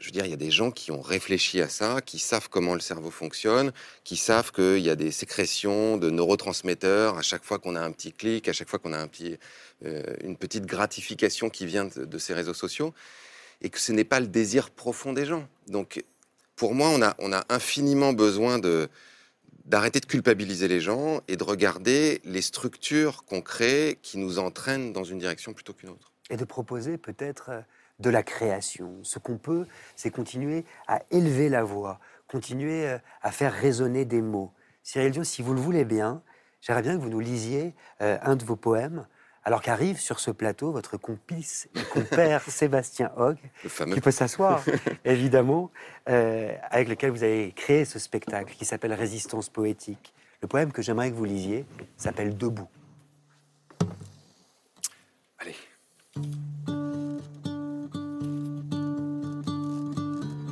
je 0.01 0.07
veux 0.07 0.13
dire, 0.13 0.25
il 0.25 0.31
y 0.31 0.35
a 0.35 0.39
des 0.39 0.51
gens 0.51 0.71
qui 0.71 0.93
ont 0.93 1.01
réfléchi 1.01 1.61
à 1.61 1.69
ça, 1.69 2.01
qui 2.01 2.19
savent 2.19 2.49
comment 2.49 2.75
le 2.75 2.81
cerveau 2.81 3.11
fonctionne, 3.11 3.73
qui 4.05 4.17
savent 4.17 4.53
qu'il 4.53 4.81
y 4.81 4.91
a 4.91 4.97
des 4.97 5.11
sécrétions 5.11 5.97
de 5.97 6.11
neurotransmetteurs 6.11 7.19
à 7.19 7.23
chaque 7.23 7.45
fois 7.45 7.59
qu'on 7.59 7.75
a 7.75 7.81
un 7.81 7.91
petit 7.91 8.13
clic, 8.13 8.49
à 8.49 8.53
chaque 8.53 8.69
fois 8.69 8.79
qu'on 8.79 8.93
a 8.93 8.99
un 8.99 9.09
euh, 9.85 10.03
une 10.23 10.37
petite 10.37 10.67
gratification 10.67 11.51
qui 11.51 11.67
vient 11.67 11.87
de, 11.87 12.19
ces 12.19 12.35
réseaux 12.35 12.55
sociaux, 12.55 12.95
et 13.61 13.71
que 13.71 13.81
ce 13.81 13.93
n'est 13.93 14.05
pas 14.05 14.21
le 14.21 14.29
désir 14.29 14.71
profond 14.71 15.13
des 15.13 15.27
gens. 15.27 15.49
Donc, 15.67 16.05
pour 16.55 16.75
moi, 16.75 16.91
on 17.19 17.33
a, 17.33 17.45
infiniment 17.49 18.13
besoin 18.13 18.61
d'arrêter 19.65 20.01
de 20.01 20.07
culpabiliser 20.07 20.69
les 20.69 20.81
gens 20.81 21.23
et 21.29 21.37
de 21.37 21.45
regarder 21.45 22.21
les 22.25 22.43
structures 22.43 23.25
qu'on 23.25 23.41
crée 23.41 23.99
qui 24.03 24.19
nous 24.19 24.39
entraînent 24.39 24.93
dans 24.93 25.05
une 25.05 25.19
direction 25.19 25.53
plutôt 25.53 25.73
qu'une 25.73 25.91
autre. 25.91 26.13
et 26.31 26.37
de 26.37 26.45
proposer 26.45 26.99
peut-être 26.99 27.51
euh, 27.51 27.61
de 27.99 28.11
la 28.11 28.23
création. 28.23 28.99
Ce 29.03 29.19
qu'on 29.19 29.39
peut, 29.39 29.67
c'est 29.97 30.11
continuer 30.11 30.65
à 30.87 31.01
élever 31.11 31.49
la 31.49 31.65
voix, 31.65 31.99
continuer 32.27 32.87
euh, 32.87 32.99
à 33.23 33.33
faire 33.33 33.53
résonner 33.53 34.05
des 34.05 34.23
mots. 34.23 34.53
Cyril 34.83 35.11
Dion, 35.11 35.25
si 35.25 35.43
vous 35.43 35.55
le 35.55 35.61
voulez 35.61 35.85
bien, 35.85 36.23
j'aimerais 36.61 36.83
bien 36.83 36.97
que 36.97 37.03
vous 37.03 37.11
nous 37.11 37.21
lisiez 37.21 37.75
euh, 38.01 38.19
un 38.23 38.37
de 38.37 38.45
vos 38.45 38.57
poèmes, 38.57 39.07
alors 39.45 39.63
qu'arrive 39.63 39.99
sur 39.99 40.21
ce 40.21 40.31
plateau 40.31 40.73
votre 40.73 40.97
complice 40.97 41.69
et 41.75 41.83
compère 41.85 42.43
Sébastien 42.49 43.11
Hogg, 43.17 43.39
qui 43.63 44.01
peut 44.01 44.11
s'asseoir, 44.11 44.63
évidemment, 45.05 45.71
euh, 46.09 46.55
avec 46.71 46.89
lequel 46.89 47.11
vous 47.11 47.23
avez 47.23 47.53
créé 47.53 47.85
ce 47.85 47.99
spectacle 47.99 48.55
qui 48.55 48.65
s'appelle 48.65 48.93
Résistance 48.93 49.49
poétique. 49.49 50.13
Le 50.41 50.49
poème 50.49 50.71
que 50.71 50.83
j'aimerais 50.83 51.11
que 51.11 51.17
vous 51.17 51.25
lisiez 51.25 51.67
s'appelle 51.97 52.37
Debout. 52.37 52.69
Allez. 55.39 55.57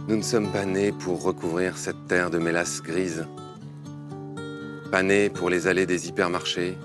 Nous 0.08 0.16
ne 0.16 0.22
sommes 0.22 0.52
pas 0.52 0.64
nés 0.64 0.92
pour 0.92 1.24
recouvrir 1.24 1.76
cette 1.76 2.06
terre 2.06 2.30
de 2.30 2.38
mélasse 2.38 2.80
grise. 2.80 3.26
Pas 4.92 5.02
nés 5.02 5.28
pour 5.28 5.50
les 5.50 5.66
allées 5.66 5.84
des 5.84 6.06
hypermarchés. 6.06 6.78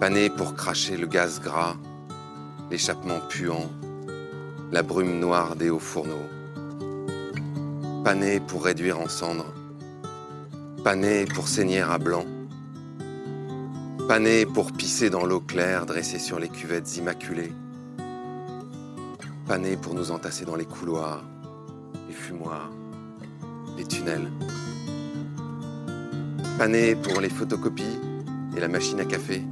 Pas 0.00 0.10
nés 0.10 0.28
pour 0.28 0.56
cracher 0.56 0.96
le 0.96 1.06
gaz 1.06 1.40
gras, 1.40 1.76
l'échappement 2.72 3.20
puant, 3.28 3.70
la 4.72 4.82
brume 4.82 5.20
noire 5.20 5.54
des 5.54 5.70
hauts 5.70 5.78
fourneaux. 5.78 6.28
Pas 8.02 8.16
nés 8.16 8.40
pour 8.40 8.64
réduire 8.64 8.98
en 8.98 9.08
cendres. 9.08 9.54
Pas 10.82 10.96
nés 10.96 11.24
pour 11.24 11.46
saigner 11.46 11.82
à 11.82 11.98
blanc. 11.98 12.26
Pas 14.08 14.18
nés 14.18 14.44
pour 14.44 14.72
pisser 14.72 15.08
dans 15.08 15.24
l'eau 15.24 15.40
claire 15.40 15.86
dressée 15.86 16.18
sur 16.18 16.40
les 16.40 16.48
cuvettes 16.48 16.96
immaculées. 16.96 17.52
pas 19.46 19.58
né 19.58 19.76
pour 19.76 19.94
nous 19.94 20.10
entasser 20.10 20.44
dans 20.44 20.56
les 20.56 20.64
couloirs, 20.64 21.22
les 22.08 22.14
fumoirs, 22.14 22.70
les 23.76 23.84
tunnels. 23.84 24.30
Pas 26.58 26.68
né 26.68 26.94
pour 26.94 27.20
les 27.20 27.28
photocopies 27.28 27.98
et 28.56 28.60
la 28.60 28.68
machine 28.68 29.00
à 29.00 29.04
café. 29.04 29.42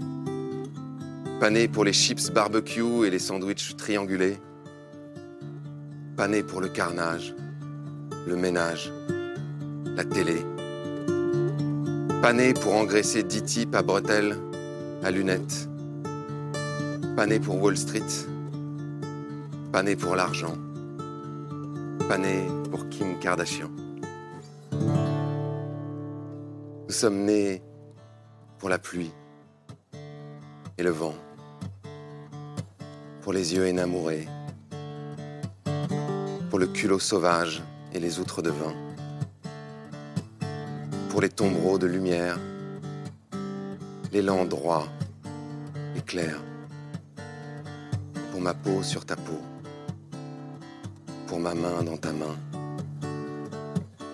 Pas 1.40 1.50
né 1.50 1.68
pour 1.68 1.84
les 1.84 1.92
chips 1.92 2.30
barbecue 2.30 3.06
et 3.06 3.10
les 3.10 3.18
sandwichs 3.18 3.76
triangulés. 3.76 4.38
Pas 6.16 6.28
né 6.28 6.42
pour 6.42 6.60
le 6.60 6.68
carnage, 6.68 7.34
le 8.26 8.36
ménage, 8.36 8.92
la 9.96 10.04
télé. 10.04 10.36
Pas 12.22 12.32
né 12.32 12.54
pour 12.54 12.74
engraisser 12.74 13.22
dix 13.22 13.42
types 13.42 13.74
à 13.74 13.82
bretelles, 13.82 14.38
à 15.02 15.10
lunettes. 15.10 15.68
Pas 17.16 17.26
né 17.26 17.38
pour 17.38 17.62
Wall 17.62 17.76
Street. 17.76 18.26
Pas 19.72 19.82
né 19.82 19.96
pour 19.96 20.16
l'argent. 20.16 20.56
Pas 22.08 22.18
né 22.18 22.46
pour 22.70 22.88
Kim 22.90 23.18
Kardashian. 23.18 23.70
Nous 26.86 26.92
sommes 26.92 27.24
nés 27.24 27.62
pour 28.58 28.68
la 28.68 28.78
pluie 28.78 29.10
et 30.76 30.82
le 30.82 30.90
vent, 30.90 31.14
pour 33.22 33.32
les 33.32 33.54
yeux 33.54 33.66
énamourés, 33.66 34.28
pour 36.50 36.58
le 36.58 36.66
culot 36.66 36.98
sauvage 36.98 37.62
et 37.94 38.00
les 38.00 38.18
outres 38.18 38.42
de 38.42 38.50
vin, 38.50 38.74
pour 41.08 41.22
les 41.22 41.30
tombereaux 41.30 41.78
de 41.78 41.86
lumière, 41.86 42.38
l'élan 44.12 44.44
droit 44.44 44.88
et 45.96 46.02
clair, 46.02 46.36
pour 48.30 48.42
ma 48.42 48.52
peau 48.52 48.82
sur 48.82 49.06
ta 49.06 49.16
peau, 49.16 49.40
pour 51.34 51.42
ma 51.42 51.54
main 51.56 51.82
dans 51.82 51.96
ta 51.96 52.12
main, 52.12 52.36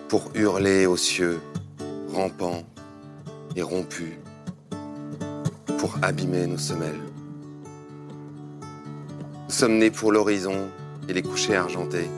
pour 0.09 0.31
hurler 0.33 0.87
aux 0.87 0.97
cieux, 0.97 1.39
rampants 2.11 2.63
et 3.55 3.61
rompus, 3.61 4.15
pour 5.77 5.99
abîmer 6.01 6.47
nos 6.47 6.57
semelles. 6.57 6.99
Nous 9.45 9.53
sommes 9.53 9.77
nés 9.77 9.91
pour 9.91 10.11
l'horizon 10.11 10.71
et 11.07 11.13
les 11.13 11.21
couchers 11.21 11.57
argentés, 11.57 12.09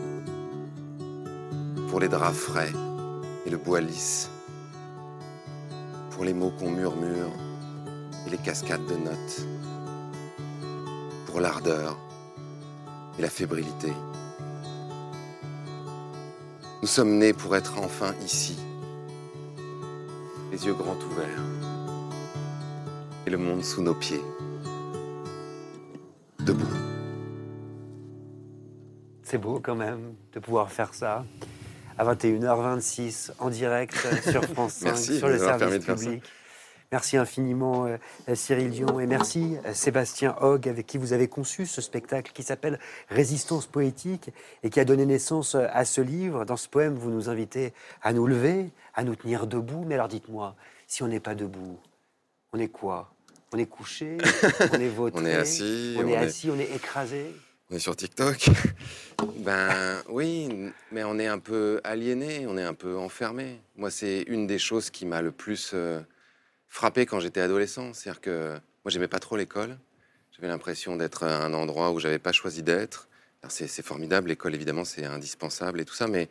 pour 1.89 1.99
les 1.99 2.07
draps 2.07 2.37
frais 2.37 2.71
et 3.45 3.49
le 3.49 3.57
bois 3.57 3.81
lisse, 3.81 4.29
pour 6.11 6.23
les 6.23 6.33
mots 6.33 6.53
qu'on 6.57 6.71
murmure 6.71 7.33
et 8.25 8.29
les 8.29 8.37
cascades 8.37 8.85
de 8.85 8.95
notes, 8.95 9.47
pour 11.25 11.41
l'ardeur 11.41 11.97
et 13.19 13.21
la 13.21 13.29
fébrilité. 13.29 13.91
Nous 16.83 16.87
sommes 16.87 17.17
nés 17.17 17.31
pour 17.31 17.55
être 17.55 17.79
enfin 17.79 18.13
ici, 18.25 18.57
les 20.51 20.65
yeux 20.65 20.73
grands 20.73 20.97
ouverts. 20.97 21.41
Et 23.25 23.29
le 23.29 23.37
monde 23.37 23.63
sous 23.63 23.81
nos 23.81 23.93
pieds, 23.93 24.19
debout. 26.39 26.67
C'est 29.21 29.37
beau 29.37 29.61
quand 29.63 29.75
même 29.75 30.13
de 30.33 30.41
pouvoir 30.41 30.73
faire 30.73 30.93
ça. 30.93 31.23
À 31.97 32.03
21h26 32.03 33.31
en 33.39 33.49
direct 33.49 33.95
sur 34.29 34.43
France 34.43 34.73
5, 34.79 34.85
Merci 34.87 35.19
sur 35.19 35.29
le 35.29 35.37
service 35.37 35.85
public. 35.85 36.23
Merci 36.93 37.17
infiniment 37.17 37.87
euh, 37.87 37.97
Cyril 38.35 38.69
Dion 38.69 38.99
et 38.99 39.07
merci 39.07 39.55
euh, 39.65 39.73
Sébastien 39.73 40.35
Hogg 40.41 40.69
avec 40.69 40.85
qui 40.85 40.99
vous 40.99 41.11
avez 41.11 41.27
conçu 41.27 41.65
ce 41.65 41.81
spectacle 41.81 42.31
qui 42.35 42.43
s'appelle 42.43 42.79
Résistance 43.09 43.65
poétique 43.65 44.29
et 44.61 44.69
qui 44.69 44.79
a 44.79 44.85
donné 44.85 45.07
naissance 45.07 45.55
euh, 45.55 45.65
à 45.73 45.85
ce 45.85 46.01
livre. 46.01 46.45
Dans 46.45 46.55
ce 46.55 46.69
poème, 46.69 46.93
vous 46.93 47.09
nous 47.09 47.29
invitez 47.29 47.73
à 48.03 48.13
nous 48.13 48.27
lever, 48.27 48.69
à 48.93 49.03
nous 49.03 49.15
tenir 49.15 49.47
debout. 49.47 49.83
Mais 49.87 49.95
alors 49.95 50.07
dites-moi, 50.07 50.55
si 50.85 51.01
on 51.01 51.07
n'est 51.07 51.19
pas 51.19 51.33
debout, 51.33 51.79
on 52.53 52.59
est 52.59 52.67
quoi? 52.67 53.11
On 53.53 53.57
est 53.57 53.65
couché? 53.65 54.19
On 54.71 54.79
est 54.79 54.87
vautré? 54.89 55.19
On 55.23 55.25
est 55.25 55.33
assis, 55.33 55.95
On, 55.97 56.03
on 56.03 56.07
est 56.09 56.11
est- 56.11 56.17
assis, 56.17 56.51
on 56.51 56.59
est 56.59 56.75
écrasé? 56.75 57.25
On 57.71 57.75
est 57.75 57.79
sur 57.79 57.95
TikTok? 57.95 58.51
ben 59.37 59.99
oui, 60.09 60.71
mais 60.91 61.03
on 61.03 61.17
est 61.17 61.25
un 61.25 61.39
peu 61.39 61.81
aliéné, 61.83 62.45
on 62.47 62.55
est 62.55 62.63
un 62.63 62.75
peu 62.75 62.95
enfermé. 62.99 63.59
Moi, 63.77 63.89
c'est 63.89 64.21
une 64.27 64.45
des 64.45 64.59
choses 64.59 64.91
qui 64.91 65.07
m'a 65.07 65.23
le 65.23 65.31
plus 65.31 65.71
euh, 65.73 65.99
frappé 66.73 67.05
quand 67.05 67.19
j'étais 67.19 67.39
adolescent. 67.39 67.93
C'est-à-dire 67.93 68.19
que 68.19 68.53
moi, 68.83 68.89
j'aimais 68.89 69.07
pas 69.07 69.19
trop 69.19 69.37
l'école. 69.37 69.77
J'avais 70.31 70.47
l'impression 70.47 70.95
d'être 70.95 71.23
à 71.23 71.45
un 71.45 71.53
endroit 71.53 71.91
où 71.91 71.99
j'avais 71.99 72.19
pas 72.19 72.31
choisi 72.31 72.63
d'être. 72.63 73.07
C'est 73.47 73.85
formidable, 73.85 74.29
l'école, 74.29 74.55
évidemment, 74.55 74.83
c'est 74.83 75.05
indispensable 75.05 75.81
et 75.81 75.85
tout 75.85 75.93
ça, 75.93 76.07
mais 76.07 76.27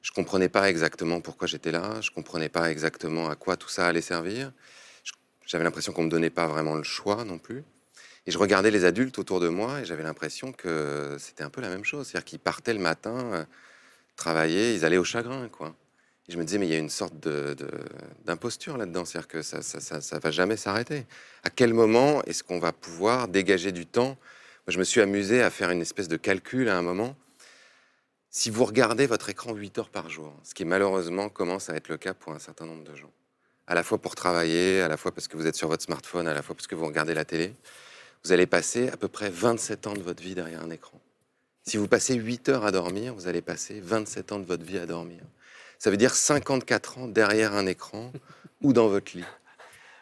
je 0.00 0.10
comprenais 0.10 0.48
pas 0.48 0.68
exactement 0.68 1.20
pourquoi 1.20 1.46
j'étais 1.46 1.70
là. 1.70 2.00
Je 2.00 2.10
comprenais 2.10 2.48
pas 2.48 2.70
exactement 2.70 3.28
à 3.28 3.36
quoi 3.36 3.56
tout 3.56 3.68
ça 3.68 3.86
allait 3.86 4.00
servir. 4.00 4.50
J'avais 5.46 5.64
l'impression 5.64 5.92
qu'on 5.92 6.04
me 6.04 6.10
donnait 6.10 6.30
pas 6.30 6.48
vraiment 6.48 6.74
le 6.74 6.82
choix 6.82 7.24
non 7.24 7.38
plus. 7.38 7.62
Et 8.26 8.30
je 8.30 8.38
regardais 8.38 8.70
les 8.70 8.84
adultes 8.84 9.18
autour 9.18 9.40
de 9.40 9.48
moi 9.48 9.80
et 9.80 9.84
j'avais 9.84 10.02
l'impression 10.02 10.52
que 10.52 11.16
c'était 11.20 11.44
un 11.44 11.50
peu 11.50 11.60
la 11.60 11.68
même 11.68 11.84
chose. 11.84 12.08
C'est-à-dire 12.08 12.24
qu'ils 12.24 12.38
partaient 12.40 12.74
le 12.74 12.80
matin, 12.80 13.32
euh, 13.32 13.44
travailler, 14.16 14.74
ils 14.74 14.84
allaient 14.84 14.96
au 14.96 15.04
chagrin, 15.04 15.48
quoi. 15.48 15.76
Je 16.28 16.36
me 16.36 16.44
disais, 16.44 16.58
mais 16.58 16.66
il 16.66 16.72
y 16.72 16.76
a 16.76 16.78
une 16.78 16.88
sorte 16.88 17.14
d'imposture 18.24 18.76
là-dedans. 18.76 19.04
C'est-à-dire 19.04 19.28
que 19.28 19.42
ça, 19.42 19.60
ça 19.62 20.18
va 20.18 20.30
jamais 20.30 20.56
s'arrêter. 20.56 21.06
À 21.42 21.50
quel 21.50 21.74
moment 21.74 22.22
est-ce 22.24 22.42
qu'on 22.44 22.58
va 22.58 22.72
pouvoir 22.72 23.28
dégager 23.28 23.72
du 23.72 23.86
temps? 23.86 24.16
Moi, 24.66 24.68
je 24.68 24.78
me 24.78 24.84
suis 24.84 25.00
amusé 25.00 25.42
à 25.42 25.50
faire 25.50 25.70
une 25.70 25.80
espèce 25.80 26.08
de 26.08 26.16
calcul 26.16 26.68
à 26.68 26.78
un 26.78 26.82
moment. 26.82 27.16
Si 28.30 28.48
vous 28.48 28.64
regardez 28.64 29.06
votre 29.06 29.28
écran 29.28 29.52
8 29.52 29.78
heures 29.78 29.90
par 29.90 30.08
jour, 30.08 30.34
ce 30.42 30.54
qui 30.54 30.64
malheureusement 30.64 31.28
commence 31.28 31.68
à 31.68 31.74
être 31.74 31.88
le 31.88 31.98
cas 31.98 32.14
pour 32.14 32.32
un 32.32 32.38
certain 32.38 32.64
nombre 32.64 32.84
de 32.84 32.94
gens, 32.94 33.10
à 33.66 33.74
la 33.74 33.82
fois 33.82 33.98
pour 33.98 34.14
travailler, 34.14 34.80
à 34.80 34.88
la 34.88 34.96
fois 34.96 35.12
parce 35.12 35.28
que 35.28 35.36
vous 35.36 35.46
êtes 35.46 35.56
sur 35.56 35.68
votre 35.68 35.82
smartphone, 35.82 36.26
à 36.26 36.32
la 36.32 36.40
fois 36.40 36.54
parce 36.54 36.66
que 36.66 36.74
vous 36.74 36.86
regardez 36.86 37.12
la 37.12 37.26
télé, 37.26 37.54
vous 38.24 38.32
allez 38.32 38.46
passer 38.46 38.88
à 38.88 38.96
peu 38.96 39.08
près 39.08 39.28
27 39.28 39.86
ans 39.88 39.92
de 39.92 40.00
votre 40.00 40.22
vie 40.22 40.34
derrière 40.34 40.62
un 40.62 40.70
écran. 40.70 40.98
Si 41.64 41.76
vous 41.76 41.88
passez 41.88 42.14
8 42.14 42.48
heures 42.48 42.64
à 42.64 42.70
dormir, 42.70 43.12
vous 43.14 43.26
allez 43.26 43.42
passer 43.42 43.80
27 43.80 44.32
ans 44.32 44.38
de 44.38 44.46
votre 44.46 44.64
vie 44.64 44.78
à 44.78 44.86
dormir. 44.86 45.20
Ça 45.82 45.90
veut 45.90 45.96
dire 45.96 46.14
54 46.14 46.98
ans 46.98 47.08
derrière 47.08 47.54
un 47.54 47.66
écran 47.66 48.12
ou 48.60 48.72
dans 48.72 48.86
votre 48.86 49.16
lit. 49.16 49.24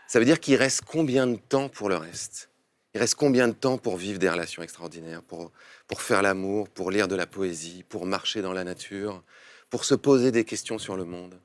Ça 0.09 0.19
veut 0.19 0.27
dire 0.27 0.38
qu'il 0.38 0.57
reste 0.57 0.83
combien 0.85 1.27
de 1.27 1.37
temps 1.37 1.71
pour 1.71 1.88
le 1.88 1.97
reste? 1.97 2.51
Il 2.93 3.01
reste 3.01 3.14
combien 3.14 3.49
de 3.49 3.55
temps 3.55 3.79
pour 3.79 3.97
vivre 3.97 4.19
des 4.19 4.29
relations 4.29 4.62
extraordinaires, 4.62 5.23
pour, 5.23 5.51
pour 5.87 6.03
faire 6.03 6.21
l'amour, 6.21 6.69
pour 6.69 6.90
lire 6.90 7.09
de 7.09 7.14
la 7.14 7.27
poésie, 7.27 7.83
pour 7.88 8.05
marcher 8.05 8.43
dans 8.43 8.53
la 8.53 8.62
nature, 8.62 9.23
pour 9.71 9.87
se 9.87 9.95
poser 9.95 10.31
des 10.31 10.45
questions 10.45 10.77
sur 10.77 10.99
le 10.99 11.07
monde? 11.07 11.40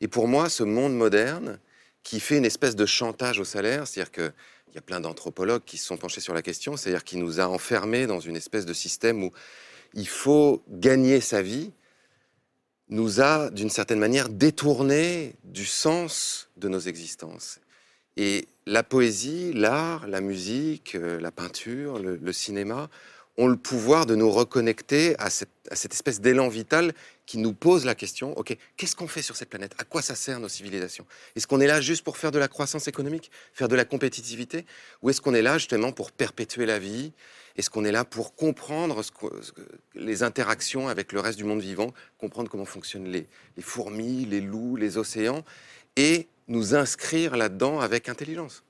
Et 0.00 0.08
pour 0.08 0.26
moi, 0.26 0.48
ce 0.48 0.62
monde 0.62 0.96
moderne, 0.96 1.58
qui 2.02 2.18
fait 2.18 2.38
une 2.38 2.46
espèce 2.46 2.76
de 2.76 2.86
chantage 2.86 3.40
au 3.40 3.44
salaire, 3.44 3.86
c'est-à-dire 3.86 4.10
que 4.10 4.32
il 4.68 4.74
y 4.74 4.78
a 4.78 4.80
plein 4.80 5.00
d'anthropologues 5.00 5.64
qui 5.66 5.76
se 5.76 5.84
sont 5.84 5.98
penchés 5.98 6.22
sur 6.22 6.32
la 6.32 6.40
question, 6.40 6.78
c'est-à-dire 6.78 7.04
qu'il 7.04 7.18
nous 7.18 7.40
a 7.40 7.46
enfermés 7.46 8.06
dans 8.06 8.20
une 8.20 8.36
espèce 8.36 8.64
de 8.64 8.72
système 8.72 9.22
où 9.22 9.32
il 9.92 10.08
faut 10.08 10.62
gagner 10.70 11.20
sa 11.20 11.42
vie, 11.42 11.72
nous 12.88 13.20
a 13.20 13.50
d'une 13.50 13.70
certaine 13.70 13.98
manière 13.98 14.28
détourné 14.28 15.34
du 15.44 15.64
sens 15.64 16.48
de 16.56 16.68
nos 16.68 16.78
existences. 16.78 17.60
Et 18.16 18.48
la 18.66 18.82
poésie, 18.82 19.52
l'art, 19.52 20.06
la 20.06 20.20
musique, 20.20 20.94
euh, 20.94 21.20
la 21.20 21.30
peinture, 21.30 21.98
le, 21.98 22.16
le 22.16 22.32
cinéma 22.32 22.88
ont 23.38 23.48
le 23.48 23.56
pouvoir 23.56 24.06
de 24.06 24.14
nous 24.14 24.30
reconnecter 24.30 25.14
à 25.18 25.28
cette, 25.30 25.50
espèce 25.92 26.20
d'élan 26.20 26.48
vital 26.48 26.92
qui 27.26 27.38
nous 27.38 27.52
pose 27.52 27.84
la 27.84 27.94
question, 27.94 28.36
OK, 28.38 28.56
qu'est-ce 28.76 28.96
qu'on 28.96 29.08
fait 29.08 29.22
sur 29.22 29.36
cette 29.36 29.50
planète? 29.50 29.74
À 29.78 29.84
quoi 29.84 30.00
ça 30.00 30.14
sert 30.14 30.40
nos 30.40 30.48
civilisations? 30.48 31.06
Est-ce 31.34 31.46
qu'on 31.46 31.60
est 31.60 31.66
là 31.66 31.80
juste 31.80 32.02
pour 32.02 32.16
faire 32.16 32.30
de 32.30 32.38
la 32.38 32.48
croissance 32.48 32.88
économique, 32.88 33.30
faire 33.52 33.68
de 33.68 33.76
la 33.76 33.84
compétitivité? 33.84 34.64
Ou 35.02 35.10
est-ce 35.10 35.20
qu'on 35.20 35.34
est 35.34 35.42
là 35.42 35.58
justement 35.58 35.92
pour 35.92 36.12
perpétuer 36.12 36.66
la 36.66 36.78
vie? 36.78 37.12
Est-ce 37.56 37.68
qu'on 37.68 37.84
est 37.84 37.92
là 37.92 38.04
pour 38.04 38.34
comprendre 38.34 39.02
les 39.94 40.22
interactions 40.22 40.88
avec 40.88 41.12
le 41.12 41.20
reste 41.20 41.38
du 41.38 41.44
monde 41.44 41.60
vivant, 41.60 41.92
comprendre 42.18 42.50
comment 42.50 42.64
fonctionnent 42.64 43.08
les 43.08 43.26
fourmis, 43.60 44.24
les 44.24 44.40
loups, 44.40 44.76
les 44.76 44.98
océans, 44.98 45.42
et 45.96 46.28
nous 46.48 46.74
inscrire 46.74 47.36
là-dedans 47.36 47.80
avec 47.80 48.08
intelligence? 48.08 48.62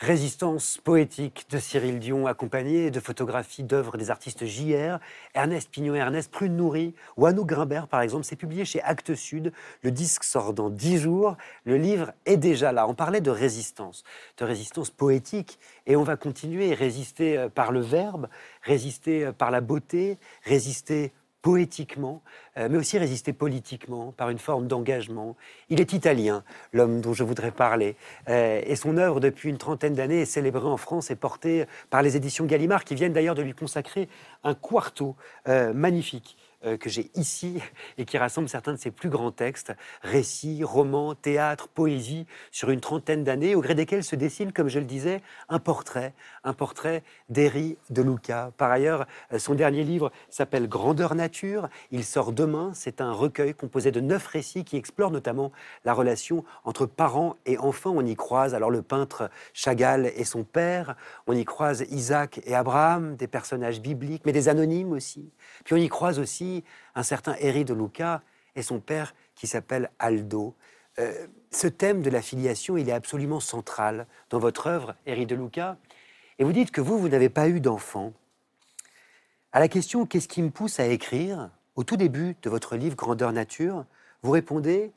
Résistance 0.00 0.78
poétique 0.78 1.44
de 1.50 1.58
Cyril 1.58 1.98
Dion, 1.98 2.26
accompagné 2.26 2.90
de 2.90 3.00
photographies 3.00 3.64
d'œuvres 3.64 3.98
des 3.98 4.08
artistes 4.08 4.46
JR, 4.46 4.98
Ernest 5.34 5.70
Pignon, 5.70 5.94
Ernest 5.94 6.30
Prune 6.30 6.56
Nourri 6.56 6.94
ou 7.18 7.44
Grimbert, 7.44 7.86
par 7.86 8.00
exemple. 8.00 8.24
C'est 8.24 8.34
publié 8.34 8.64
chez 8.64 8.80
Actes 8.80 9.14
Sud. 9.14 9.52
Le 9.82 9.90
disque 9.90 10.24
sort 10.24 10.54
dans 10.54 10.70
dix 10.70 10.96
jours. 10.96 11.36
Le 11.64 11.76
livre 11.76 12.12
est 12.24 12.38
déjà 12.38 12.72
là. 12.72 12.88
On 12.88 12.94
parlait 12.94 13.20
de 13.20 13.30
résistance, 13.30 14.02
de 14.38 14.46
résistance 14.46 14.88
poétique. 14.88 15.58
Et 15.86 15.96
on 15.96 16.02
va 16.02 16.16
continuer, 16.16 16.72
résister 16.72 17.36
euh, 17.36 17.48
par 17.50 17.70
le 17.70 17.80
verbe, 17.80 18.28
résister 18.62 19.26
euh, 19.26 19.32
par 19.32 19.50
la 19.50 19.60
beauté, 19.60 20.16
résister 20.44 21.12
poétiquement, 21.42 22.22
euh, 22.56 22.68
mais 22.70 22.78
aussi 22.78 22.98
résister 22.98 23.32
politiquement 23.32 24.12
par 24.12 24.30
une 24.30 24.38
forme 24.38 24.66
d'engagement. 24.66 25.36
Il 25.68 25.80
est 25.80 25.92
italien, 25.92 26.44
l'homme 26.72 27.00
dont 27.00 27.14
je 27.14 27.24
voudrais 27.24 27.50
parler, 27.50 27.96
euh, 28.28 28.60
et 28.64 28.76
son 28.76 28.96
œuvre 28.96 29.20
depuis 29.20 29.48
une 29.48 29.58
trentaine 29.58 29.94
d'années 29.94 30.22
est 30.22 30.26
célébrée 30.26 30.68
en 30.68 30.76
France 30.76 31.10
et 31.10 31.16
portée 31.16 31.64
par 31.88 32.02
les 32.02 32.16
éditions 32.16 32.44
Gallimard, 32.44 32.84
qui 32.84 32.94
viennent 32.94 33.12
d'ailleurs 33.12 33.34
de 33.34 33.42
lui 33.42 33.54
consacrer 33.54 34.08
un 34.44 34.54
quarto 34.54 35.16
euh, 35.48 35.72
magnifique 35.72 36.36
que 36.62 36.90
j'ai 36.90 37.10
ici 37.14 37.60
et 37.98 38.04
qui 38.04 38.18
rassemble 38.18 38.48
certains 38.48 38.72
de 38.72 38.78
ses 38.78 38.90
plus 38.90 39.08
grands 39.08 39.32
textes, 39.32 39.72
récits, 40.02 40.62
romans, 40.64 41.14
théâtre, 41.14 41.68
poésie, 41.68 42.26
sur 42.50 42.70
une 42.70 42.80
trentaine 42.80 43.24
d'années, 43.24 43.54
au 43.54 43.60
gré 43.60 43.74
desquels 43.74 44.04
se 44.04 44.16
dessine, 44.16 44.52
comme 44.52 44.68
je 44.68 44.78
le 44.78 44.84
disais, 44.84 45.22
un 45.48 45.58
portrait, 45.58 46.14
un 46.44 46.52
portrait 46.52 47.02
d'Eri 47.28 47.76
de 47.90 48.02
Luca. 48.02 48.52
Par 48.56 48.70
ailleurs, 48.70 49.06
euh, 49.32 49.38
son 49.38 49.54
dernier 49.54 49.84
livre 49.84 50.12
s'appelle 50.28 50.68
Grandeur 50.68 51.14
nature. 51.14 51.68
Il 51.90 52.04
sort 52.04 52.32
demain. 52.32 52.72
C'est 52.74 53.00
un 53.00 53.12
recueil 53.12 53.54
composé 53.54 53.90
de 53.90 54.00
neuf 54.00 54.26
récits 54.26 54.64
qui 54.64 54.76
explorent 54.76 55.10
notamment 55.10 55.52
la 55.84 55.94
relation 55.94 56.44
entre 56.64 56.86
parents 56.86 57.36
et 57.46 57.58
enfants. 57.58 57.92
On 57.94 58.04
y 58.04 58.16
croise 58.16 58.54
alors 58.54 58.70
le 58.70 58.82
peintre 58.82 59.30
Chagall 59.52 60.12
et 60.16 60.24
son 60.24 60.44
père. 60.44 60.96
On 61.26 61.32
y 61.32 61.44
croise 61.44 61.84
Isaac 61.90 62.40
et 62.44 62.54
Abraham, 62.54 63.16
des 63.16 63.26
personnages 63.26 63.80
bibliques, 63.80 64.22
mais 64.26 64.32
des 64.32 64.48
anonymes 64.48 64.92
aussi. 64.92 65.30
Puis 65.64 65.74
on 65.74 65.78
y 65.78 65.88
croise 65.88 66.18
aussi 66.18 66.49
un 66.94 67.02
certain 67.02 67.34
Eri 67.40 67.64
de 67.64 67.74
Luca 67.74 68.22
et 68.56 68.62
son 68.62 68.80
père 68.80 69.14
qui 69.34 69.46
s'appelle 69.46 69.90
Aldo. 69.98 70.54
Euh, 70.98 71.26
ce 71.50 71.66
thème 71.66 72.02
de 72.02 72.10
la 72.10 72.22
filiation, 72.22 72.76
il 72.76 72.88
est 72.88 72.92
absolument 72.92 73.40
central 73.40 74.06
dans 74.28 74.38
votre 74.38 74.66
œuvre, 74.66 74.94
Eri 75.06 75.26
de 75.26 75.34
Luca. 75.34 75.76
Et 76.38 76.44
vous 76.44 76.52
dites 76.52 76.70
que 76.70 76.80
vous, 76.80 76.98
vous 76.98 77.08
n'avez 77.08 77.28
pas 77.28 77.48
eu 77.48 77.60
d'enfant. 77.60 78.12
À 79.52 79.60
la 79.60 79.68
question 79.68 80.06
Qu'est-ce 80.06 80.28
qui 80.28 80.42
me 80.42 80.50
pousse 80.50 80.80
à 80.80 80.86
écrire 80.86 81.50
Au 81.74 81.84
tout 81.84 81.96
début 81.96 82.36
de 82.42 82.50
votre 82.50 82.76
livre 82.76 82.96
Grandeur 82.96 83.32
Nature, 83.32 83.84
vous 84.22 84.30
répondez 84.30 84.92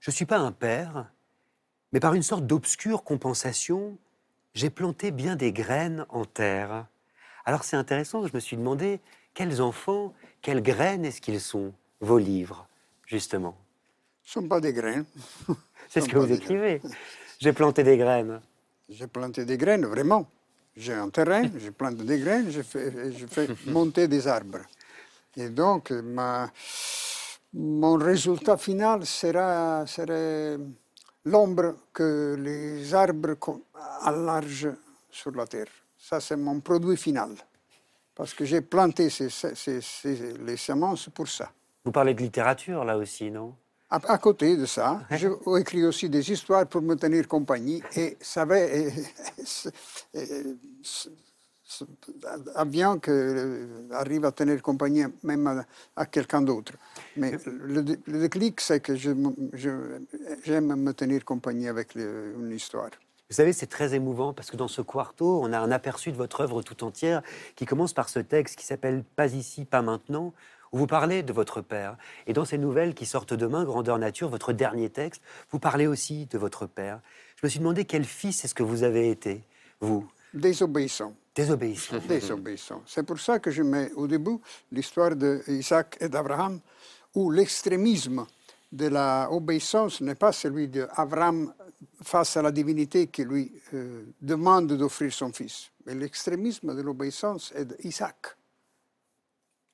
Je 0.00 0.10
ne 0.10 0.14
suis 0.14 0.26
pas 0.26 0.38
un 0.38 0.52
père, 0.52 1.10
mais 1.92 2.00
par 2.00 2.14
une 2.14 2.22
sorte 2.22 2.46
d'obscure 2.46 3.02
compensation, 3.02 3.98
j'ai 4.54 4.70
planté 4.70 5.10
bien 5.10 5.36
des 5.36 5.52
graines 5.52 6.06
en 6.08 6.24
terre. 6.24 6.86
Alors 7.44 7.64
c'est 7.64 7.76
intéressant, 7.76 8.26
je 8.26 8.34
me 8.34 8.40
suis 8.40 8.56
demandé 8.56 9.00
quels 9.34 9.60
enfants, 9.60 10.14
quelles 10.42 10.62
graines 10.62 11.04
est-ce 11.04 11.20
qu'ils 11.20 11.40
sont, 11.40 11.72
vos 12.00 12.18
livres, 12.18 12.66
justement? 13.06 13.56
Ce 14.22 14.38
ne 14.38 14.44
sont 14.44 14.48
pas 14.48 14.60
des 14.60 14.72
graines. 14.72 15.04
C'est 15.88 16.00
ce 16.00 16.08
que 16.08 16.18
vous 16.18 16.32
écrivez. 16.32 16.80
J'ai 17.38 17.52
planté 17.52 17.82
des 17.82 17.96
graines. 17.96 18.40
J'ai 18.88 19.06
planté 19.06 19.44
des 19.44 19.56
graines, 19.56 19.86
vraiment. 19.86 20.28
J'ai 20.76 20.92
un 20.92 21.08
terrain, 21.08 21.44
je 21.56 21.70
plante 21.70 21.96
des 21.96 22.18
graines, 22.18 22.50
je 22.50 22.62
fais, 22.62 23.12
je 23.12 23.26
fais 23.26 23.48
monter 23.66 24.08
des 24.08 24.26
arbres. 24.26 24.60
Et 25.36 25.48
donc, 25.48 25.90
ma, 25.90 26.50
mon 27.54 27.96
résultat 27.96 28.56
final 28.56 29.06
sera, 29.06 29.86
sera 29.86 30.56
l'ombre 31.24 31.76
que 31.92 32.36
les 32.38 32.92
arbres 32.94 33.36
enlargent 34.02 34.74
sur 35.10 35.30
la 35.32 35.46
terre. 35.46 35.68
Ça, 35.98 36.20
c'est 36.20 36.36
mon 36.36 36.60
produit 36.60 36.96
final 36.96 37.30
parce 38.16 38.34
que 38.34 38.44
j'ai 38.44 38.62
planté 38.62 39.10
ces, 39.10 39.28
ces, 39.28 39.54
ces, 39.80 40.32
les 40.38 40.56
semences 40.56 41.08
pour 41.14 41.28
ça. 41.28 41.52
Vous 41.84 41.92
parlez 41.92 42.14
de 42.14 42.22
littérature 42.22 42.82
là 42.84 42.96
aussi, 42.96 43.30
non? 43.30 43.54
À, 43.88 44.00
à, 44.12 44.18
côté 44.18 44.56
de 44.56 44.66
ça, 44.66 45.02
j'ai 45.12 45.28
écrit 45.60 45.84
aussi 45.84 46.08
des 46.10 46.32
histoires 46.32 46.66
pour 46.66 46.82
me 46.82 46.96
tenir 46.96 47.28
compagnie 47.28 47.80
et 47.94 48.16
savait 48.20 48.92
bien 52.66 52.98
que 52.98 53.10
euh, 53.12 53.88
arrive 53.92 54.24
à 54.24 54.32
tenir 54.32 54.60
compagnie 54.60 55.04
même 55.22 55.46
à, 55.46 55.64
à 55.94 56.06
quelqu'un 56.06 56.42
d'autre. 56.42 56.72
Mais 57.16 57.32
le, 57.46 57.84
le 58.06 58.18
déclic, 58.18 58.60
c'est 58.60 58.80
que 58.80 58.96
j'aime 58.96 59.32
je, 59.52 59.70
me 59.70 60.92
tenir 60.92 61.24
compagnie 61.24 61.68
avec 61.68 61.94
le, 61.94 62.34
une 62.40 62.50
histoire. 62.50 62.90
Vous 63.28 63.34
savez, 63.34 63.52
c'est 63.52 63.66
très 63.66 63.94
émouvant 63.94 64.32
parce 64.32 64.52
que 64.52 64.56
dans 64.56 64.68
ce 64.68 64.82
quarto, 64.82 65.40
on 65.42 65.52
a 65.52 65.58
un 65.58 65.72
aperçu 65.72 66.12
de 66.12 66.16
votre 66.16 66.42
œuvre 66.42 66.62
tout 66.62 66.84
entière 66.84 67.22
qui 67.56 67.66
commence 67.66 67.92
par 67.92 68.08
ce 68.08 68.20
texte 68.20 68.56
qui 68.56 68.64
s'appelle 68.64 69.02
Pas 69.16 69.34
ici, 69.34 69.64
pas 69.64 69.82
maintenant, 69.82 70.32
où 70.70 70.78
vous 70.78 70.86
parlez 70.86 71.24
de 71.24 71.32
votre 71.32 71.60
père. 71.60 71.96
Et 72.28 72.32
dans 72.32 72.44
ces 72.44 72.56
nouvelles 72.56 72.94
qui 72.94 73.04
sortent 73.04 73.34
demain, 73.34 73.64
Grandeur 73.64 73.98
Nature, 73.98 74.28
votre 74.28 74.52
dernier 74.52 74.90
texte, 74.90 75.22
vous 75.50 75.58
parlez 75.58 75.88
aussi 75.88 76.26
de 76.26 76.38
votre 76.38 76.66
père. 76.66 77.00
Je 77.40 77.46
me 77.46 77.50
suis 77.50 77.58
demandé 77.58 77.84
quel 77.84 78.04
fils 78.04 78.44
est-ce 78.44 78.54
que 78.54 78.62
vous 78.62 78.84
avez 78.84 79.10
été, 79.10 79.42
vous? 79.80 80.08
Désobéissant. 80.32 81.12
Désobéissant. 81.34 81.98
Désobéissant. 82.08 82.82
C'est 82.86 83.04
pour 83.04 83.18
ça 83.18 83.40
que 83.40 83.50
je 83.50 83.64
mets 83.64 83.90
au 83.94 84.06
début 84.06 84.38
l'histoire 84.70 85.16
d'Isaac 85.16 85.96
et 86.00 86.08
d'Abraham, 86.08 86.60
où 87.12 87.32
l'extrémisme 87.32 88.24
de 88.70 88.86
l'obéissance 88.86 90.00
n'est 90.00 90.14
pas 90.14 90.30
celui 90.30 90.68
d'Abraham 90.68 91.52
face 92.02 92.36
à 92.36 92.42
la 92.42 92.50
divinité 92.50 93.08
qui 93.08 93.24
lui 93.24 93.52
euh, 93.74 94.04
demande 94.20 94.72
d'offrir 94.72 95.12
son 95.12 95.32
fils. 95.32 95.70
Mais 95.84 95.94
l'extrémisme 95.94 96.74
de 96.74 96.82
l'obéissance 96.82 97.52
est 97.54 97.64
d'Isaac. 97.64 98.36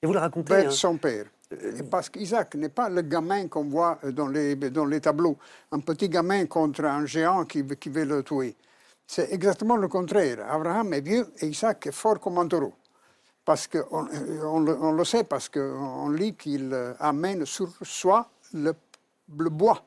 Et 0.02 0.06
vous 0.06 0.12
le 0.12 0.18
racontez 0.18 0.54
Vers 0.54 0.68
hein. 0.68 0.70
son 0.70 0.96
père. 0.96 1.26
Et 1.50 1.82
parce 1.82 2.08
qu'Isaac 2.08 2.54
n'est 2.54 2.70
pas 2.70 2.88
le 2.88 3.02
gamin 3.02 3.46
qu'on 3.48 3.64
voit 3.64 3.98
dans 4.12 4.28
les, 4.28 4.56
dans 4.56 4.86
les 4.86 5.00
tableaux, 5.00 5.36
un 5.70 5.80
petit 5.80 6.08
gamin 6.08 6.46
contre 6.46 6.84
un 6.84 7.04
géant 7.04 7.44
qui, 7.44 7.64
qui 7.76 7.90
veut 7.90 8.04
le 8.04 8.22
tuer. 8.22 8.56
C'est 9.06 9.30
exactement 9.32 9.76
le 9.76 9.88
contraire. 9.88 10.50
Abraham 10.50 10.94
est 10.94 11.02
vieux 11.02 11.26
et 11.40 11.46
Isaac 11.46 11.86
est 11.86 11.92
fort 11.92 12.18
comme 12.18 12.38
un 12.38 12.48
taureau. 12.48 12.72
Parce 13.44 13.66
qu'on 13.66 13.84
on, 13.90 14.66
on, 14.66 14.92
le 14.92 15.04
sait, 15.04 15.24
parce 15.24 15.48
qu'on 15.48 16.08
lit 16.08 16.34
qu'il 16.36 16.74
amène 16.98 17.44
sur 17.44 17.68
soi 17.82 18.30
le, 18.54 18.72
le 19.36 19.50
bois 19.50 19.84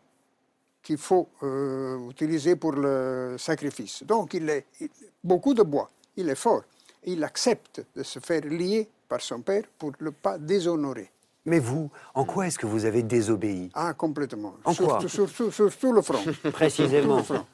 qu'il 0.86 0.98
faut 1.00 1.28
euh, 1.42 2.10
utiliser 2.12 2.56
pour 2.56 2.74
le 2.74 3.36
sacrifice. 3.40 4.04
Donc 4.04 4.36
il 4.36 4.48
est 4.50 4.66
il, 4.80 4.88
beaucoup 5.24 5.54
de 5.56 5.64
bois, 5.64 5.90
il 6.16 6.30
est 6.30 6.36
fort. 6.36 6.62
Il 7.04 7.24
accepte 7.24 7.84
de 7.96 8.04
se 8.04 8.20
faire 8.20 8.42
lier 8.42 8.88
par 9.10 9.20
son 9.22 9.42
père 9.42 9.64
pour 9.80 9.92
ne 10.00 10.12
pas 10.12 10.38
déshonorer. 10.38 11.10
Mais 11.46 11.60
vous, 11.60 11.90
en 12.14 12.24
quoi 12.26 12.48
est-ce 12.48 12.58
que 12.60 12.68
vous 12.68 12.86
avez 12.86 13.04
désobéi 13.04 13.70
Ah, 13.74 13.94
complètement. 13.94 14.56
En 14.64 14.74
surtout, 14.74 14.90
quoi 15.00 15.10
surtout, 15.10 15.52
surtout 15.52 15.92
le 15.92 16.02
front. 16.02 16.24
Précisément. 16.52 17.18
le 17.18 17.24
front. 17.24 17.46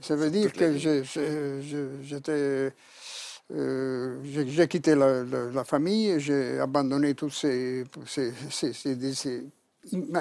Ça 0.00 0.16
veut 0.16 0.30
dire 0.30 0.52
que 0.52 0.76
j'étais... 0.76 2.72
Euh, 3.54 4.18
j'ai 4.24 4.66
quitté 4.66 4.94
la, 4.96 5.22
la, 5.22 5.50
la 5.52 5.64
famille, 5.64 6.18
j'ai 6.18 6.58
abandonné 6.58 7.14
toutes 7.14 7.32
ces, 7.32 7.84
ces, 8.04 8.32
ces, 8.50 8.72
ces, 8.72 9.14
ces 9.14 9.46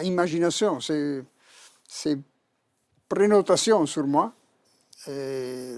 imaginations, 0.03 0.79
ces, 0.79 1.23
ces 1.95 2.17
prénotations 3.07 3.85
sur 3.85 4.05
moi. 4.05 4.33
Et 5.07 5.77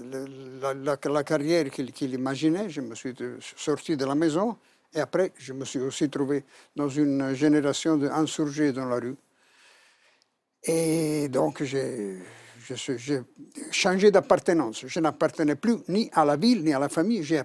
la, 0.60 0.96
la, 1.04 1.24
carrière 1.24 1.70
qu'il 1.70 1.92
qu 1.92 2.04
imaginait, 2.06 2.68
je 2.70 2.80
me 2.80 2.94
suis 2.94 3.14
sorti 3.56 3.96
de 3.96 4.04
la 4.04 4.14
maison 4.14 4.56
et 4.94 5.00
après, 5.00 5.32
je 5.36 5.52
me 5.52 5.64
suis 5.64 5.80
aussi 5.80 6.08
trouvé 6.08 6.44
dans 6.74 6.88
une 6.88 7.34
génération 7.34 7.96
d'insurgés 7.96 8.72
dans 8.72 8.86
la 8.86 8.96
rue. 8.96 9.16
Et 10.64 11.28
donc, 11.28 11.62
j'ai 11.62 12.18
changé 13.70 14.10
d'appartenance. 14.10 14.86
Je 14.86 15.00
n'appartenais 15.00 15.56
plus 15.56 15.76
ni 15.88 16.10
à 16.14 16.24
la 16.24 16.36
ville 16.36 16.64
ni 16.64 16.72
à 16.72 16.78
la 16.78 16.88
famille. 16.88 17.22
J'ai 17.22 17.42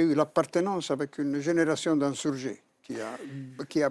eu 0.00 0.14
l'appartenance 0.14 0.90
avec 0.90 1.18
une 1.18 1.40
génération 1.40 1.96
d'insurgés 1.96 2.62
qui 2.82 3.82
a 3.82 3.90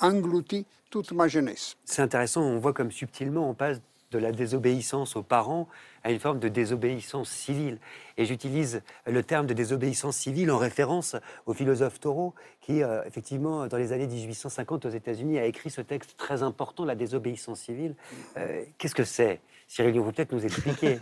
englouti 0.00 0.66
toute 0.90 1.12
ma 1.12 1.28
jeunesse. 1.28 1.76
C'est 1.84 2.02
intéressant, 2.02 2.42
on 2.42 2.58
voit 2.58 2.72
comme 2.72 2.90
subtilement 2.90 3.48
on 3.48 3.54
passe 3.54 3.80
de 4.10 4.18
la 4.18 4.32
désobéissance 4.32 5.16
aux 5.16 5.22
parents 5.22 5.68
à 6.02 6.10
une 6.10 6.18
forme 6.18 6.38
de 6.38 6.48
désobéissance 6.48 7.30
civile. 7.30 7.78
Et 8.16 8.24
j'utilise 8.24 8.82
le 9.06 9.22
terme 9.22 9.46
de 9.46 9.54
désobéissance 9.54 10.16
civile 10.16 10.50
en 10.50 10.58
référence 10.58 11.16
au 11.46 11.54
philosophe 11.54 12.00
Thoreau, 12.00 12.34
qui, 12.60 12.82
euh, 12.82 13.02
effectivement, 13.04 13.66
dans 13.66 13.76
les 13.76 13.92
années 13.92 14.06
1850 14.06 14.86
aux 14.86 14.90
États-Unis, 14.90 15.38
a 15.38 15.46
écrit 15.46 15.70
ce 15.70 15.80
texte 15.80 16.16
très 16.16 16.42
important, 16.42 16.84
la 16.84 16.94
désobéissance 16.94 17.60
civile. 17.60 17.94
Euh, 18.36 18.64
Qu'est-ce 18.78 18.94
que 18.94 19.04
c'est? 19.04 19.40
Cyril, 19.68 19.98
vous 20.00 20.10
peut-être 20.10 20.32
nous 20.32 20.44
expliquer 20.44 20.98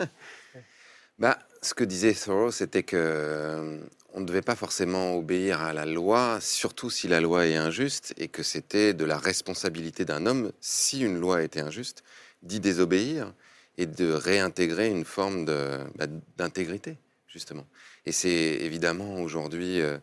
bah, 1.19 1.39
Ce 1.61 1.73
que 1.73 1.83
disait 1.83 2.13
Thoreau, 2.13 2.51
c'était 2.51 2.83
que 2.83 2.97
euh, 2.97 3.79
on 4.13 4.21
ne 4.21 4.25
devait 4.25 4.41
pas 4.41 4.55
forcément 4.55 5.15
obéir 5.15 5.61
à 5.61 5.73
la 5.73 5.85
loi, 5.85 6.39
surtout 6.41 6.89
si 6.89 7.07
la 7.07 7.21
loi 7.21 7.47
est 7.47 7.55
injuste, 7.55 8.13
et 8.17 8.27
que 8.27 8.43
c'était 8.43 8.93
de 8.93 9.05
la 9.05 9.17
responsabilité 9.17 10.05
d'un 10.05 10.25
homme, 10.25 10.51
si 10.61 11.01
une 11.01 11.19
loi 11.19 11.43
était 11.43 11.61
injuste, 11.61 12.03
d'y 12.41 12.59
désobéir 12.59 13.33
et 13.77 13.85
de 13.85 14.11
réintégrer 14.11 14.89
une 14.89 15.05
forme 15.05 15.45
bah, 15.45 16.07
d'intégrité, 16.37 16.97
justement. 17.27 17.65
Et 18.05 18.11
c'est 18.11 18.29
évidemment 18.29 19.21
aujourd'hui 19.21 19.81
euh, 19.81 19.97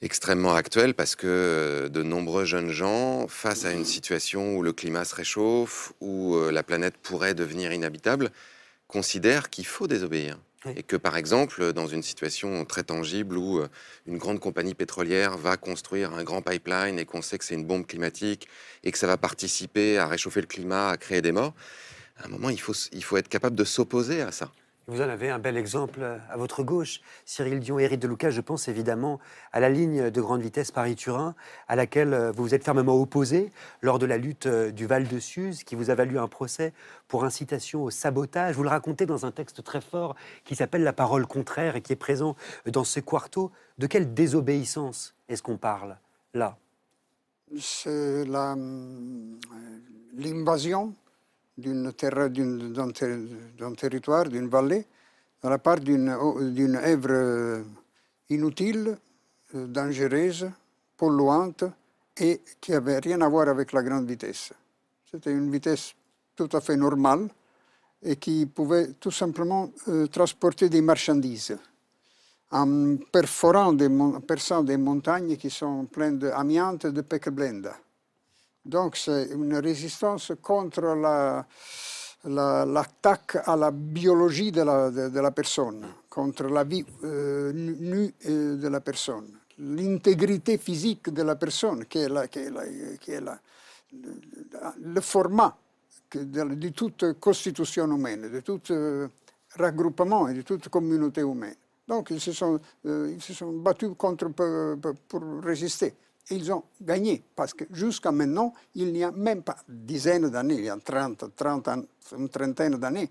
extrêmement 0.00 0.54
actuel 0.54 0.94
parce 0.94 1.16
que 1.16 1.26
euh, 1.26 1.88
de 1.88 2.02
nombreux 2.02 2.44
jeunes 2.44 2.70
gens, 2.70 3.26
face 3.26 3.64
à 3.64 3.72
une 3.72 3.84
situation 3.84 4.56
où 4.56 4.62
le 4.62 4.72
climat 4.72 5.04
se 5.04 5.14
réchauffe, 5.14 5.92
où 6.00 6.36
euh, 6.36 6.52
la 6.52 6.62
planète 6.62 6.96
pourrait 6.98 7.34
devenir 7.34 7.72
inhabitable, 7.72 8.30
considèrent 8.86 9.50
qu'il 9.50 9.66
faut 9.66 9.86
désobéir. 9.86 10.38
Et 10.76 10.82
que, 10.82 10.96
par 10.96 11.16
exemple, 11.16 11.72
dans 11.72 11.86
une 11.86 12.02
situation 12.02 12.64
très 12.64 12.84
tangible 12.84 13.36
où 13.36 13.58
euh, 13.58 13.68
une 14.06 14.16
grande 14.16 14.40
compagnie 14.40 14.74
pétrolière 14.74 15.36
va 15.36 15.56
construire 15.56 16.14
un 16.14 16.24
grand 16.24 16.40
pipeline 16.40 16.98
et 16.98 17.04
qu'on 17.04 17.22
sait 17.22 17.36
que 17.36 17.44
c'est 17.44 17.54
une 17.54 17.66
bombe 17.66 17.86
climatique 17.86 18.48
et 18.82 18.90
que 18.90 18.98
ça 18.98 19.06
va 19.06 19.16
participer 19.16 19.98
à 19.98 20.06
réchauffer 20.06 20.40
le 20.40 20.46
climat, 20.46 20.90
à 20.90 20.96
créer 20.96 21.20
des 21.20 21.32
morts, 21.32 21.54
à 22.16 22.26
un 22.26 22.28
moment, 22.28 22.48
il 22.48 22.60
faut, 22.60 22.74
il 22.92 23.04
faut 23.04 23.16
être 23.16 23.28
capable 23.28 23.56
de 23.56 23.64
s'opposer 23.64 24.22
à 24.22 24.32
ça. 24.32 24.52
Vous 24.86 25.00
en 25.00 25.08
avez 25.08 25.30
un 25.30 25.38
bel 25.38 25.56
exemple 25.56 26.02
à 26.02 26.36
votre 26.36 26.62
gauche, 26.62 27.00
Cyril 27.24 27.60
Dion, 27.60 27.78
Éric 27.78 28.00
Deluca. 28.00 28.28
Je 28.28 28.42
pense 28.42 28.68
évidemment 28.68 29.18
à 29.50 29.58
la 29.58 29.70
ligne 29.70 30.10
de 30.10 30.20
grande 30.20 30.42
vitesse 30.42 30.70
Paris-Turin, 30.72 31.34
à 31.68 31.76
laquelle 31.76 32.12
euh, 32.12 32.32
vous 32.32 32.42
vous 32.42 32.54
êtes 32.54 32.64
fermement 32.64 33.00
opposé 33.00 33.50
lors 33.80 33.98
de 33.98 34.04
la 34.04 34.18
lutte 34.18 34.44
euh, 34.44 34.70
du 34.70 34.84
Val 34.84 35.08
de 35.08 35.18
Suse, 35.18 35.64
qui 35.64 35.74
vous 35.74 35.88
a 35.88 35.94
valu 35.94 36.18
un 36.18 36.28
procès 36.28 36.74
pour 37.08 37.24
incitation 37.24 37.82
au 37.82 37.88
sabotage. 37.88 38.56
Vous 38.56 38.62
le 38.62 38.68
racontez 38.68 39.06
dans 39.06 39.24
un 39.24 39.30
texte 39.30 39.64
très 39.64 39.80
fort 39.80 40.16
qui 40.44 40.54
s'appelle 40.54 40.82
La 40.82 40.92
parole 40.92 41.26
contraire 41.26 41.76
et 41.76 41.80
qui 41.80 41.94
est 41.94 41.96
présent 41.96 42.36
dans 42.66 42.84
ce 42.84 43.00
quarto. 43.00 43.50
De 43.78 43.86
quelle 43.86 44.12
désobéissance 44.12 45.14
est-ce 45.30 45.42
qu'on 45.42 45.56
parle 45.56 45.96
là? 46.34 46.58
C'est 47.58 47.88
euh, 47.88 48.24
l'invasion 50.14 50.94
d'un 51.56 51.92
territoire, 53.74 54.28
d'une 54.28 54.48
vallée, 54.48 54.86
dans 55.42 55.50
la 55.50 55.58
part 55.58 55.80
d'une 55.80 56.08
œuvre 56.08 57.64
inutile, 58.28 58.96
dangereuse, 59.52 60.50
polluante 60.96 61.64
et 62.16 62.40
qui 62.60 62.72
n'avait 62.72 62.98
rien 62.98 63.20
à 63.20 63.28
voir 63.28 63.48
avec 63.48 63.72
la 63.72 63.82
grande 63.82 64.06
vitesse. 64.08 64.52
C'était 65.10 65.32
une 65.32 65.50
vitesse 65.50 65.94
tout 66.34 66.48
à 66.52 66.60
fait 66.60 66.76
normale 66.76 67.28
et 68.02 68.16
qui 68.16 68.46
pouvait 68.46 68.92
tout 68.94 69.10
simplement 69.10 69.70
euh, 69.88 70.06
transporter 70.08 70.68
des 70.68 70.82
marchandises 70.82 71.56
en 72.50 72.96
perforant 73.10 73.72
des, 73.72 73.88
perçant 74.26 74.62
des 74.62 74.76
montagnes 74.76 75.36
qui 75.36 75.50
sont 75.50 75.86
pleines 75.86 76.18
d'amiante 76.18 76.84
et 76.84 76.92
de 76.92 77.00
pecblenda. 77.00 77.74
Donc 78.64 78.96
c'est 78.96 79.26
une 79.32 79.56
résistance 79.56 80.32
contre 80.40 80.96
l'attaque 82.24 83.36
à 83.44 83.56
la 83.56 83.70
biologie 83.70 84.50
de 84.50 84.62
la, 84.62 85.30
personne, 85.32 85.86
contre 86.08 86.44
la 86.44 86.64
vie 86.64 86.84
euh, 87.04 87.52
nue 87.52 88.14
euh, 88.26 88.56
de 88.56 88.68
la 88.68 88.80
personne, 88.80 89.38
l'intégrité 89.58 90.56
physique 90.56 91.10
de 91.10 91.22
la 91.22 91.36
personne, 91.36 91.84
qui 91.84 91.98
est, 91.98 92.08
le 94.80 95.00
format 95.02 95.56
de, 96.14 96.54
de, 96.54 96.68
toute 96.70 97.20
constitution 97.20 97.86
humaine, 97.86 98.30
de 98.30 98.40
tout 98.40 98.62
euh, 98.70 99.08
regroupement 99.58 100.28
et 100.28 100.34
de 100.34 100.42
toute 100.42 100.70
communauté 100.70 101.20
humaine. 101.20 101.56
Donc 101.86 102.08
ils 102.10 102.20
se 102.20 102.32
sont, 102.32 102.58
battus 103.60 103.90
contre, 103.98 104.28
pour 104.28 105.22
résister 105.42 105.92
ils 106.30 106.52
ont 106.52 106.64
gagné, 106.80 107.22
parce 107.34 107.52
que 107.54 107.64
jusqu'à 107.70 108.10
maintenant, 108.12 108.52
il 108.74 108.92
n'y 108.92 109.04
a 109.04 109.10
même 109.10 109.42
pas 109.42 109.56
dizaines 109.68 110.30
d'années, 110.30 110.54
il 110.54 110.64
y 110.64 110.70
a 110.70 110.76
30, 110.76 111.34
30 111.36 111.68
une 112.16 112.28
trentaine 112.28 112.76
d'années, 112.76 113.10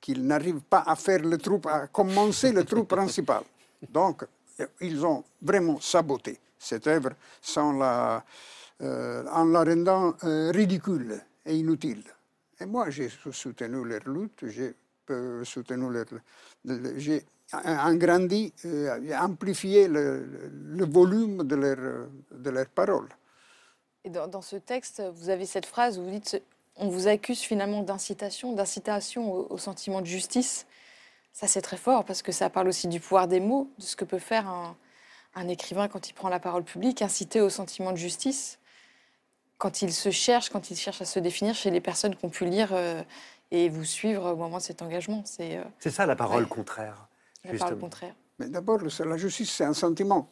qu'ils 0.00 0.24
n'arrivent 0.24 0.62
pas 0.62 0.82
à 0.86 0.96
faire 0.96 1.20
le 1.20 1.38
trou, 1.38 1.60
à 1.64 1.86
commencer 1.88 2.52
le 2.52 2.64
trou 2.64 2.84
principal. 2.96 3.42
Donc, 3.90 4.24
ils 4.80 5.04
ont 5.04 5.24
vraiment 5.40 5.80
saboté 5.80 6.38
cette 6.58 6.86
œuvre 6.86 7.10
sans 7.40 7.72
la, 7.72 8.24
euh, 8.82 9.24
en 9.32 9.44
la 9.46 9.64
rendant 9.64 10.14
euh, 10.24 10.50
ridicule 10.52 11.20
et 11.46 11.56
inutile. 11.56 12.04
Et 12.60 12.66
moi, 12.66 12.90
j'ai 12.90 13.08
soutenu 13.32 13.84
leur 13.84 14.08
lutte, 14.08 14.46
j'ai 14.48 14.74
euh, 15.10 15.44
soutenu 15.44 15.90
leur, 15.90 16.06
j'ai 16.96 17.24
agrandi, 17.52 18.52
euh, 18.64 19.16
amplifié 19.18 19.88
le, 19.88 20.50
le, 20.50 20.84
volume 20.84 21.44
de 21.44 21.54
leurs 21.54 22.08
de 22.30 22.50
leur 22.50 22.66
paroles. 22.66 23.08
Et 24.04 24.10
dans, 24.10 24.26
dans, 24.26 24.42
ce 24.42 24.56
texte, 24.56 25.02
vous 25.14 25.28
avez 25.28 25.46
cette 25.46 25.66
phrase 25.66 25.98
où 25.98 26.04
vous 26.04 26.10
dites 26.10 26.42
on 26.76 26.88
vous 26.88 27.06
accuse 27.06 27.40
finalement 27.40 27.82
d'incitation, 27.82 28.52
d'incitation 28.52 29.32
au, 29.32 29.46
au, 29.50 29.58
sentiment 29.58 30.00
de 30.00 30.06
justice. 30.06 30.66
Ça, 31.32 31.46
c'est 31.46 31.60
très 31.60 31.76
fort 31.76 32.04
parce 32.04 32.22
que 32.22 32.32
ça 32.32 32.48
parle 32.50 32.68
aussi 32.68 32.88
du 32.88 32.98
pouvoir 32.98 33.28
des 33.28 33.40
mots, 33.40 33.70
de 33.78 33.84
ce 33.84 33.94
que 33.94 34.04
peut 34.04 34.18
faire 34.18 34.48
un, 34.48 34.76
un 35.34 35.48
écrivain 35.48 35.88
quand 35.88 36.08
il 36.08 36.12
prend 36.12 36.28
la 36.28 36.40
parole 36.40 36.64
publique, 36.64 37.02
inciter 37.02 37.40
au 37.40 37.48
sentiment 37.48 37.92
de 37.92 37.96
justice, 37.96 38.58
quand 39.58 39.82
il 39.82 39.92
se 39.92 40.10
cherche, 40.10 40.50
quand 40.50 40.70
il 40.70 40.76
cherche 40.76 41.00
à 41.00 41.04
se 41.04 41.18
définir 41.18 41.54
chez 41.54 41.70
les 41.70 41.80
personnes 41.80 42.16
qui 42.16 42.24
ont 42.24 42.30
pu 42.30 42.44
lire 42.44 42.70
euh, 42.72 43.02
et 43.50 43.68
vous 43.68 43.84
suivre 43.84 44.32
au 44.32 44.36
moment 44.36 44.58
de 44.58 44.62
cet 44.62 44.82
engagement. 44.82 45.22
C'est 45.24 45.56
euh, 45.56 45.90
ça 45.90 46.06
la 46.06 46.16
parole 46.16 46.44
ouais. 46.44 46.48
contraire. 46.48 47.08
Contraire. 47.80 48.14
Mais 48.38 48.48
d'abord, 48.48 48.80
la 49.04 49.16
justice, 49.16 49.52
c'est 49.52 49.64
un 49.64 49.74
sentiment. 49.74 50.28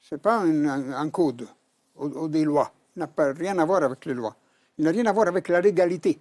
Ce 0.00 0.14
n'est 0.14 0.20
pas 0.20 0.38
un, 0.38 0.64
un, 0.66 0.92
un, 0.92 1.10
code 1.10 1.46
ou, 1.96 2.06
ou 2.06 2.28
des 2.28 2.44
lois. 2.44 2.72
Il 2.96 3.00
n'a 3.00 3.06
pas 3.06 3.32
rien 3.32 3.58
à 3.58 3.64
voir 3.64 3.82
avec 3.82 4.06
les 4.06 4.14
lois. 4.14 4.34
Il 4.78 4.84
n'a 4.84 4.90
rien 4.90 5.06
à 5.06 5.12
voir 5.12 5.28
avec 5.28 5.48
la 5.48 5.60
légalité. 5.60 6.18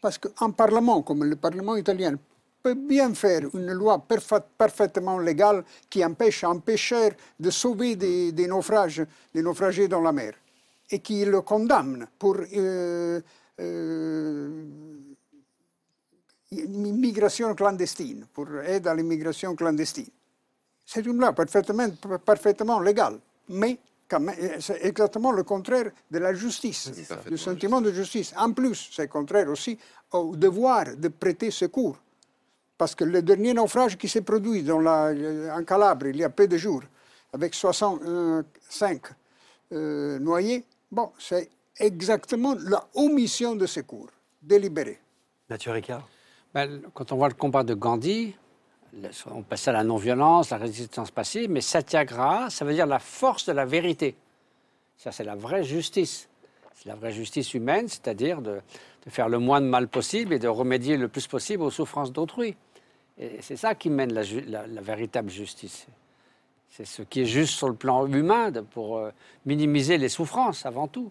Parce 0.00 0.18
qu'un 0.18 0.50
parlement 0.50 1.02
comme 1.02 1.24
le 1.24 1.36
Parlement 1.36 1.76
italien 1.76 2.16
peut 2.62 2.74
bien 2.74 3.14
faire 3.14 3.42
une 3.54 3.72
loi 3.72 4.04
parfaitement 4.58 5.18
légale 5.18 5.64
qui 5.88 6.04
empêche 6.04 6.44
un 6.44 6.58
pêcheur 6.58 7.12
de 7.38 7.50
sauver 7.50 7.96
des, 7.96 8.32
des, 8.32 8.46
naufrages, 8.46 9.04
des 9.32 9.42
naufragés 9.42 9.88
dans 9.88 10.00
la 10.00 10.12
mer 10.12 10.34
et 10.90 10.98
qui 11.00 11.24
le 11.24 11.40
condamne 11.40 12.06
pour 12.18 12.36
euh, 12.56 13.20
euh, 13.60 14.64
immigration 16.52 17.54
clandestine, 17.54 18.26
pour 18.32 18.48
aide 18.60 18.86
à 18.86 18.94
l'immigration 18.94 19.54
clandestine. 19.54 20.08
C'est 20.84 21.04
une 21.04 21.18
loi 21.18 21.32
parfaitement, 21.32 21.88
parfaitement 22.24 22.80
légale, 22.80 23.18
mais 23.48 23.78
c'est 24.60 24.84
exactement 24.84 25.32
le 25.32 25.42
contraire 25.42 25.90
de 26.10 26.18
la 26.18 26.32
justice, 26.32 26.92
du 27.28 27.36
sentiment 27.36 27.80
de 27.80 27.92
justice. 27.92 28.32
En 28.36 28.52
plus, 28.52 28.90
c'est 28.92 29.08
contraire 29.08 29.48
aussi 29.48 29.76
au 30.12 30.36
devoir 30.36 30.96
de 30.96 31.08
prêter 31.08 31.50
secours. 31.50 31.96
Parce 32.78 32.94
que 32.94 33.04
le 33.04 33.22
dernier 33.22 33.54
naufrage 33.54 33.96
qui 33.96 34.08
s'est 34.08 34.20
produit 34.20 34.62
dans 34.62 34.78
la, 34.78 35.12
en 35.56 35.64
Calabre 35.64 36.06
il 36.06 36.16
y 36.18 36.24
a 36.24 36.30
peu 36.30 36.46
de 36.46 36.56
jours, 36.56 36.82
avec 37.32 37.54
65 37.54 39.02
euh, 39.72 40.18
noyés, 40.20 40.64
bon, 40.92 41.10
c'est 41.18 41.50
exactement 41.78 42.54
la 42.54 42.86
omission 42.94 43.56
de 43.56 43.66
secours, 43.66 44.10
délibérée. 44.40 45.00
Mathieu 45.48 45.72
Ricard 45.72 46.06
ben, 46.56 46.80
Quand 46.94 47.12
on 47.12 47.16
voit 47.16 47.28
le 47.28 47.34
combat 47.34 47.64
de 47.64 47.74
Gandhi, 47.74 48.34
on 49.30 49.42
passe 49.42 49.68
à 49.68 49.72
la 49.72 49.84
non-violence, 49.84 50.48
la 50.48 50.56
résistance 50.56 51.10
passive, 51.10 51.50
mais 51.50 51.60
satyagraha, 51.60 52.48
ça 52.48 52.64
veut 52.64 52.72
dire 52.72 52.86
la 52.86 52.98
force 52.98 53.44
de 53.44 53.52
la 53.52 53.66
vérité. 53.66 54.16
Ça, 54.96 55.12
c'est 55.12 55.24
la 55.24 55.34
vraie 55.34 55.64
justice. 55.64 56.30
C'est 56.74 56.88
la 56.88 56.94
vraie 56.94 57.12
justice 57.12 57.52
humaine, 57.52 57.88
c'est-à-dire 57.88 58.40
de, 58.40 58.60
de, 59.04 59.10
faire 59.10 59.28
le 59.28 59.38
moins 59.38 59.60
de 59.60 59.66
mal 59.66 59.86
possible 59.86 60.32
et 60.32 60.38
de 60.38 60.48
remédier 60.48 60.96
le 60.96 61.08
plus 61.08 61.26
possible 61.26 61.62
aux 61.62 61.70
souffrances 61.70 62.10
d'autrui. 62.10 62.56
Et 63.18 63.42
c'est 63.42 63.56
ça 63.56 63.74
qui 63.74 63.90
mène 63.90 64.14
la, 64.14 64.22
la, 64.66 64.80
véritable 64.80 65.28
justice. 65.28 65.86
C'est 66.70 66.86
ce 66.86 67.02
qui 67.02 67.20
est 67.20 67.26
juste 67.26 67.54
sur 67.54 67.68
le 67.68 67.74
plan 67.74 68.06
humain 68.06 68.50
pour 68.70 68.96
euh, 68.96 69.10
minimiser 69.44 69.98
les 69.98 70.08
souffrances 70.08 70.64
avant 70.64 70.88
tout. 70.88 71.10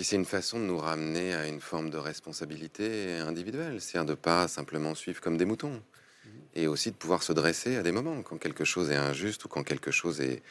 Puis 0.00 0.06
c'est 0.06 0.16
une 0.16 0.24
façon 0.24 0.58
de 0.58 0.64
nous 0.64 0.78
ramener 0.78 1.34
à 1.34 1.46
une 1.46 1.60
forme 1.60 1.90
de 1.90 1.98
responsabilité 1.98 3.18
individuelle, 3.18 3.82
c'est-à-dire 3.82 4.08
de 4.08 4.14
pas 4.14 4.48
simplement 4.48 4.94
suivre 4.94 5.20
comme 5.20 5.36
des 5.36 5.44
moutons, 5.44 5.82
et 6.54 6.66
aussi 6.68 6.90
de 6.90 6.96
pouvoir 6.96 7.22
se 7.22 7.34
dresser 7.34 7.76
à 7.76 7.82
des 7.82 7.92
moments 7.92 8.22
quand 8.22 8.38
quelque 8.38 8.64
chose 8.64 8.90
est 8.90 8.96
injuste 8.96 9.44
ou 9.44 9.48
quand 9.48 9.62
quelque 9.62 9.90
chose 9.90 10.22
est, 10.22 10.42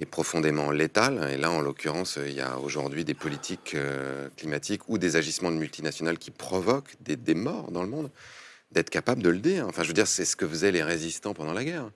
est 0.00 0.06
profondément 0.06 0.72
létal. 0.72 1.30
Et 1.32 1.36
là, 1.36 1.52
en 1.52 1.60
l'occurrence, 1.60 2.18
il 2.20 2.32
y 2.32 2.40
a 2.40 2.58
aujourd'hui 2.58 3.04
des 3.04 3.14
politiques 3.14 3.76
euh, 3.76 4.28
climatiques 4.36 4.88
ou 4.88 4.98
des 4.98 5.14
agissements 5.14 5.52
de 5.52 5.56
multinationales 5.56 6.18
qui 6.18 6.32
provoquent 6.32 6.96
des, 6.98 7.14
des 7.14 7.36
morts 7.36 7.70
dans 7.70 7.84
le 7.84 7.88
monde. 7.88 8.10
D'être 8.72 8.90
capable 8.90 9.22
de 9.22 9.30
le 9.30 9.38
dire. 9.38 9.68
Enfin, 9.68 9.84
je 9.84 9.86
veux 9.86 9.94
dire, 9.94 10.08
c'est 10.08 10.24
ce 10.24 10.34
que 10.34 10.48
faisaient 10.48 10.72
les 10.72 10.82
résistants 10.82 11.32
pendant 11.32 11.52
la 11.52 11.62
guerre. 11.62 11.92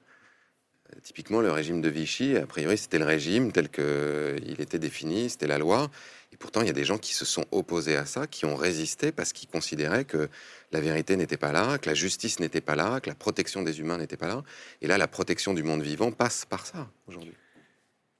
Typiquement, 1.03 1.41
le 1.41 1.51
régime 1.51 1.81
de 1.81 1.89
Vichy, 1.89 2.37
a 2.37 2.47
priori, 2.47 2.79
c'était 2.79 3.01
le 3.01 3.05
régime 3.05 3.51
tel 3.51 3.69
qu'il 3.69 4.61
était 4.61 4.79
défini, 4.79 5.29
c'était 5.29 5.49
la 5.49 5.59
loi. 5.59 5.91
Pourtant, 6.39 6.61
il 6.61 6.69
y 6.69 6.71
a 6.71 6.75
des 6.75 6.85
gens 6.85 6.99
qui 6.99 7.15
se 7.15 7.25
sont 7.25 7.45
opposés 7.51 7.97
à 7.97 8.07
ça, 8.07 8.27
qui 8.27 8.45
ont 8.45 8.55
résisté 8.55 9.11
parce 9.11 9.33
qu'ils 9.33 9.49
considéraient 9.49 10.05
que 10.05 10.29
la 10.71 10.81
vérité 10.81 11.17
n'était 11.17 11.37
pas 11.37 11.51
là, 11.51 11.79
que 11.79 11.89
la 11.89 11.95
justice 11.95 12.39
n'était 12.39 12.61
pas 12.61 12.77
là, 12.77 13.01
que 13.01 13.09
la 13.09 13.17
protection 13.17 13.63
des 13.63 13.81
humains 13.81 13.99
n'était 13.99 14.17
pas 14.17 14.29
là. 14.29 14.43
Et 14.81 14.87
là, 14.87 14.99
la 14.99 15.09
protection 15.09 15.53
du 15.53 15.65
monde 15.65 15.83
vivant 15.83 16.13
passe 16.13 16.45
par 16.45 16.65
ça 16.67 16.89
aujourd'hui. 17.09 17.35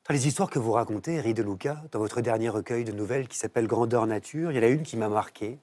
Dans 0.09 0.15
les 0.15 0.27
histoires 0.27 0.51
que 0.51 0.59
vous 0.59 0.73
racontez, 0.73 1.19
Henri 1.19 1.35
de 1.35 1.43
Luca, 1.43 1.85
dans 1.93 1.99
votre 1.99 2.21
dernier 2.23 2.49
recueil 2.49 2.85
de 2.85 2.93
nouvelles 2.93 3.29
qui 3.29 3.37
s'appelle 3.37 3.67
Grandeur 3.67 4.07
Nature, 4.07 4.51
il 4.51 4.57
y 4.57 4.59
en 4.59 4.63
a 4.63 4.69
une 4.69 4.83
qui 4.83 4.97
m'a 4.97 5.09
marqué. 5.09 5.59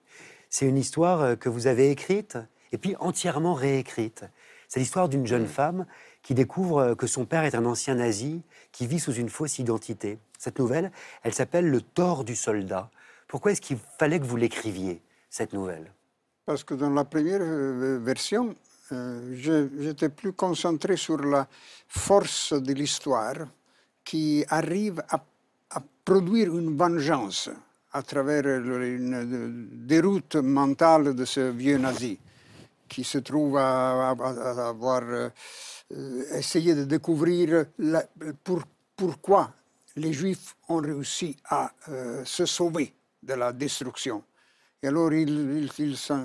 C'est 0.49 0.68
une 0.68 0.78
histoire 0.78 1.22
euh, 1.22 1.36
que 1.36 1.49
vous 1.49 1.68
avez 1.68 1.89
écrite 1.89 2.38
et 2.72 2.78
puis 2.78 2.95
entièrement 2.99 3.56
réécrite. 3.56 4.24
C'est 4.68 4.80
l'histoire 4.80 5.10
d'une 5.10 5.26
jeune 5.26 5.47
femme 5.47 5.86
qui 6.22 6.36
découvre 6.36 6.78
euh, 6.78 6.95
que 6.95 7.08
son 7.08 7.26
père 7.26 7.43
est 7.43 7.56
un 7.56 7.66
ancien 7.66 7.95
nazi 7.95 8.43
qui 8.72 8.88
vit 8.88 8.99
sous 8.99 9.14
une 9.14 9.30
fausse 9.30 9.60
identité. 9.60 10.20
Cette 10.46 10.60
nouvelle, 10.60 10.91
elle 11.24 11.34
s'appelle 11.34 11.68
Le 11.70 11.82
tort 11.82 12.24
du 12.24 12.36
soldat. 12.36 12.91
Pourquoi 13.28 13.52
est-ce 13.52 13.62
qu'il 13.62 13.80
fallait 13.98 14.20
que 14.20 14.26
vous 14.26 14.38
l'écriviez, 14.38 15.02
cette 15.28 15.54
nouvelle? 15.54 15.91
Parce 16.46 16.64
que 16.64 16.76
dans 16.76 16.91
la 16.91 17.04
première 17.04 17.41
euh, 17.41 18.00
version, 18.00 18.56
Euh, 18.91 19.72
j'étais 19.80 20.10
plus 20.10 20.34
concentré 20.34 20.96
sur 20.96 21.18
la 21.18 21.48
force 21.88 22.54
de 22.54 22.72
l'histoire 22.74 23.48
qui 24.04 24.46
arrive 24.48 25.02
à, 25.10 25.24
produire 26.04 26.56
une 26.56 26.78
vengeance 26.78 27.50
à 27.93 28.04
travers 28.04 28.46
une 28.46 29.68
déroute 29.88 30.36
mentale 30.36 31.16
de 31.16 31.26
ce 31.26 31.50
vieux 31.50 31.80
nazi 31.80 32.20
qui 32.88 33.04
se 33.04 33.18
trouve 33.18 33.58
à, 33.58 34.12
avoir 34.12 35.02
euh, 35.02 35.30
essayé 36.38 36.76
de 36.76 36.84
découvrir 36.84 37.66
pourquoi 38.96 39.52
les 39.96 40.14
Juifs 40.14 40.56
ont 40.70 40.78
réussi 40.78 41.36
à 41.46 41.72
euh, 41.89 42.24
se 42.26 42.46
sauver 42.46 42.93
de 43.22 43.34
la 43.34 43.54
destruction. 43.54 44.24
Et 44.84 44.88
alors 44.88 45.14
il, 45.14 45.70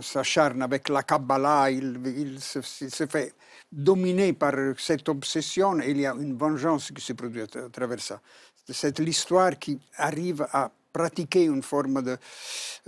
s'acharne 0.03 0.63
avec 0.63 0.89
la 0.89 1.03
Kabbalah, 1.03 1.71
il, 1.71 2.41
se, 2.41 2.61
fait 3.07 3.35
dominer 3.71 4.33
par 4.35 4.55
cette 4.77 5.09
obsession 5.09 5.81
et 5.81 5.91
il 5.91 6.01
y 6.01 6.07
a 6.07 6.15
une 6.15 6.37
vengeance 6.37 6.91
qui 6.91 7.01
se 7.01 7.15
produit 7.15 7.43
à, 7.43 7.47
travers 7.47 8.01
ça. 8.01 8.21
C'est 8.69 8.99
l'histoire 8.99 9.59
qui 9.59 9.79
arrive 9.97 10.47
à 10.53 10.71
pratiquer 10.93 11.45
une 11.45 11.63
forme 11.63 12.03
de 12.03 12.19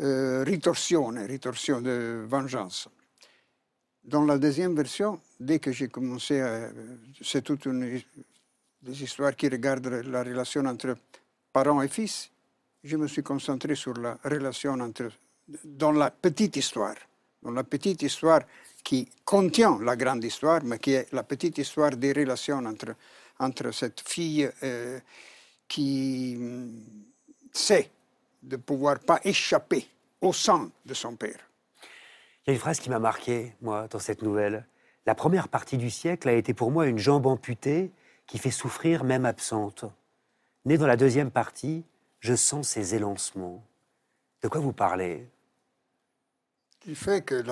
euh, 0.01 0.43
ritorsion, 0.45 1.09
ritorsion 1.09 1.81
de 1.81 2.25
vengeance. 2.29 2.89
Dans 4.05 4.25
la 4.25 4.37
deuxième 4.37 4.75
version, 4.75 5.21
dès 5.39 5.61
que 5.61 5.71
j'ai 5.71 5.89
commencé. 5.89 6.43
C'est 7.21 7.43
toute 7.43 7.67
une 7.67 8.01
des 8.83 9.03
histoires 9.03 9.37
qui 9.37 9.49
regardent 9.49 9.87
la 9.87 10.23
relation 10.23 10.65
entre 10.67 10.97
parents 11.53 11.83
et 11.83 11.89
fils, 11.89 12.31
je 12.83 12.97
me 12.97 13.07
suis 13.07 13.23
concentré 13.23 13.75
sur 13.75 13.95
la 13.95 14.19
relation 14.25 14.73
entre, 14.73 15.11
dans 15.65 15.93
la 15.93 16.11
petite 16.11 16.57
histoire, 16.57 16.97
dans 17.43 17.53
la 17.53 17.65
petite 17.65 18.03
histoire 18.03 18.41
qui 18.83 19.09
contient 19.25 19.79
la 19.81 19.95
grande 19.95 20.25
histoire, 20.25 20.65
mais 20.65 20.79
qui 20.79 20.93
est 20.93 21.13
la 21.13 21.23
petite 21.23 21.59
histoire 21.59 21.97
des 21.97 22.13
relations 22.13 22.59
entre, 22.59 22.97
entre 23.39 23.71
cette 23.71 24.01
fille 24.01 24.51
euh, 24.65 24.99
qui 25.69 26.37
mm, 26.37 26.71
sait 27.53 27.91
de 28.43 28.57
pouvoir 28.57 28.99
pas 28.99 29.21
échapper 29.23 29.87
au 30.21 30.33
sang 30.33 30.71
de 30.85 30.95
son 30.95 31.15
père. 31.15 31.39
Il 32.45 32.49
y 32.49 32.51
a 32.51 32.55
une 32.55 32.61
phrase 32.61 32.81
qui 32.81 32.91
m'a 32.91 32.99
marqué, 32.99 33.55
moi, 33.61 33.87
dans 33.89 34.01
cette 34.01 34.23
nouvelle. 34.23 34.67
La 35.07 35.15
première 35.15 35.47
partie 35.47 35.79
du 35.79 35.91
siècle 35.91 36.29
a 36.29 36.33
été 36.33 36.55
pour 36.55 36.73
moi 36.73 36.87
une 36.87 36.99
jambe 36.99 37.27
amputée 37.27 37.93
qui 38.33 38.39
fait 38.39 38.51
souffrir 38.51 39.05
même 39.05 39.27
absente. 39.27 39.85
Né 40.65 40.79
dans 40.79 40.87
la 40.87 40.97
deuxième 40.97 41.31
partie, 41.31 41.85
je 42.19 42.35
sens 42.35 42.67
ses 42.67 42.95
élancements. 42.95 43.63
De 44.43 44.49
quoi 44.49 44.59
vous 44.59 44.73
parlez? 44.73 45.29
Il 46.87 46.97
fait 46.97 47.23
que, 47.23 47.45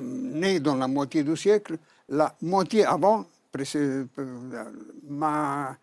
né 0.00 0.58
dans 0.58 0.76
la 0.76 0.88
moitié 0.88 1.22
du 1.22 1.36
siècle, 1.36 1.76
la 2.08 2.34
moitié 2.40 2.86
avant 2.86 3.26
euh, 3.58 4.06
m'a 5.06 5.76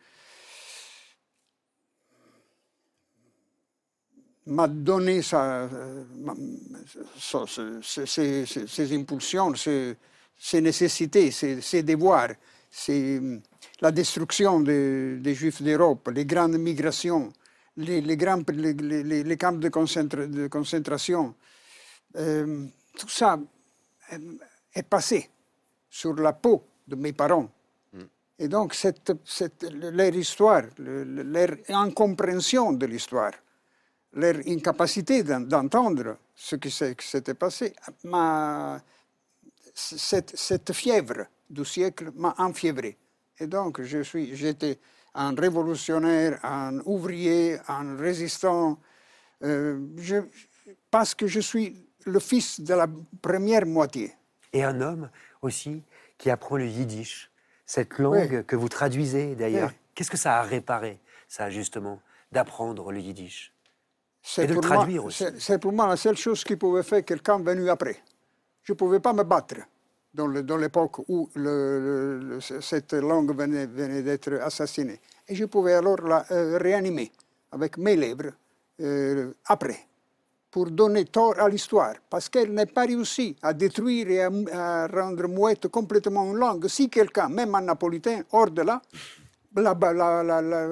m'a 4.48 4.68
donné 4.68 5.22
sa, 5.22 5.70
ses, 7.20 8.96
impulsions, 8.96 9.54
ses, 9.54 9.96
nécessités, 10.60 11.30
ses, 11.30 11.84
devoirs 11.84 12.30
c'est 12.70 13.18
hum, 13.18 13.42
la 13.82 13.92
destruction 13.92 14.60
des, 14.60 15.34
Juifs 15.34 15.62
d'Europe, 15.62 16.10
les 16.14 16.26
grandes 16.26 16.58
migrations, 16.58 17.32
les, 17.78 18.02
les, 18.02 18.18
grands, 18.18 18.44
les, 18.52 19.38
camps 19.38 19.54
de, 19.54 19.70
de 20.28 20.48
concentration. 20.48 21.36
Euh, 22.16 22.66
tout 22.98 23.10
ça 23.10 23.40
hum, 24.12 24.38
est 24.74 24.84
passé 24.84 25.30
sur 25.90 26.14
la 26.16 26.34
peau 26.34 26.64
de 26.88 26.96
mes 26.96 27.14
parents. 27.14 27.50
Mm. 27.94 28.00
Et 28.40 28.48
donc, 28.48 28.74
cette, 28.74 29.12
cette, 29.26 29.64
leur 29.64 30.14
histoire, 30.14 30.64
leur 30.78 31.50
incompréhension 31.70 32.74
de 32.74 32.86
l'histoire, 32.86 33.34
leur 34.14 34.36
incapacité 34.48 35.24
d'entendre 35.24 36.18
ce 36.36 36.56
qui 36.56 36.72
s'était 36.72 37.34
passé, 37.34 37.74
cette, 39.74 40.38
cette 40.38 40.74
fièvre 40.74 41.26
du 41.50 41.66
siècle 41.66 42.12
m'a 42.16 42.36
enfiévré. 42.38 42.98
Et 43.40 43.48
donc, 43.48 43.82
je 43.82 44.02
suis, 44.02 44.36
j'étais 44.36 44.80
un 45.14 45.34
révolutionnaire, 45.36 46.40
un 46.44 46.80
ouvrier, 46.86 47.58
un 47.68 47.98
résistant, 47.98 48.80
euh, 49.44 49.80
je, 49.98 50.18
parce 50.92 51.16
que 51.16 51.28
je 51.28 51.40
suis 51.40 51.86
le 52.06 52.20
fils 52.20 52.62
de 52.62 52.74
la 52.74 52.88
première 53.22 53.66
moitié. 53.66 54.14
Et 54.54 54.64
un 54.64 54.82
homme 54.82 55.10
aussi 55.42 55.84
qui 56.18 56.30
apprend 56.30 56.58
le 56.58 56.68
yiddish, 56.68 57.32
cette 57.66 57.98
langue 57.98 58.44
que 58.46 58.56
vous 58.56 58.70
traduisez 58.70 59.36
d'ailleurs. 59.36 59.72
Qu'est-ce 59.96 60.12
que 60.12 60.18
ça 60.18 60.40
a 60.40 60.44
réparé, 60.44 61.00
ça 61.28 61.50
justement, 61.50 62.02
d'apprendre 62.32 62.92
le 62.92 63.00
yiddish? 63.00 63.54
Et 64.38 64.48
de 64.48 64.54
le 64.54 64.62
traduire 64.62 65.06
aussi. 65.06 65.26
C'est 65.40 65.60
pour 65.60 65.72
moi 65.72 65.88
la 65.88 65.96
seule 65.96 66.18
chose 66.18 66.44
qui 66.44 66.56
pouvait 66.56 66.84
faire 66.84 67.04
quelqu'un 67.04 67.40
venu 67.40 67.70
après. 67.70 68.04
Je 68.64 68.74
ne 68.74 68.78
pouvais 68.78 69.00
pas 69.00 69.14
me 69.14 69.24
battre 69.24 69.56
dans 70.14 70.58
l'époque 70.58 71.00
où 71.08 71.30
cette 72.40 72.94
langue 72.94 73.36
venait, 73.36 73.68
d'être 74.02 74.34
assassinée. 74.42 75.00
Et 75.28 75.36
je 75.36 75.46
pouvais 75.46 75.74
alors 75.74 76.02
la 76.02 76.26
euh, 76.32 76.58
réanimer 76.58 77.12
avec 77.52 77.78
mes 77.78 77.96
lèvres 77.96 78.32
euh, 78.82 79.32
après, 79.46 79.80
pour 80.50 80.72
donner 80.72 81.06
tort 81.06 81.40
à 81.40 81.48
l'histoire, 81.48 81.94
parce 82.10 82.30
qu'elle 82.30 82.52
n'est 82.54 82.66
pas 82.66 82.86
réussi 82.86 83.36
à 83.44 83.54
détruire 83.54 84.10
et 84.10 84.24
à, 84.24 84.88
rendre 84.88 85.28
mouette 85.28 85.68
complètement 85.68 86.26
une 86.32 86.38
langue. 86.38 86.68
Si 86.68 86.90
quelqu'un, 86.90 87.30
même 87.30 87.54
en 87.54 87.62
napolitain, 87.62 88.24
hors 88.32 88.50
de 88.50 88.64
là, 88.64 88.82
la, 89.56 89.74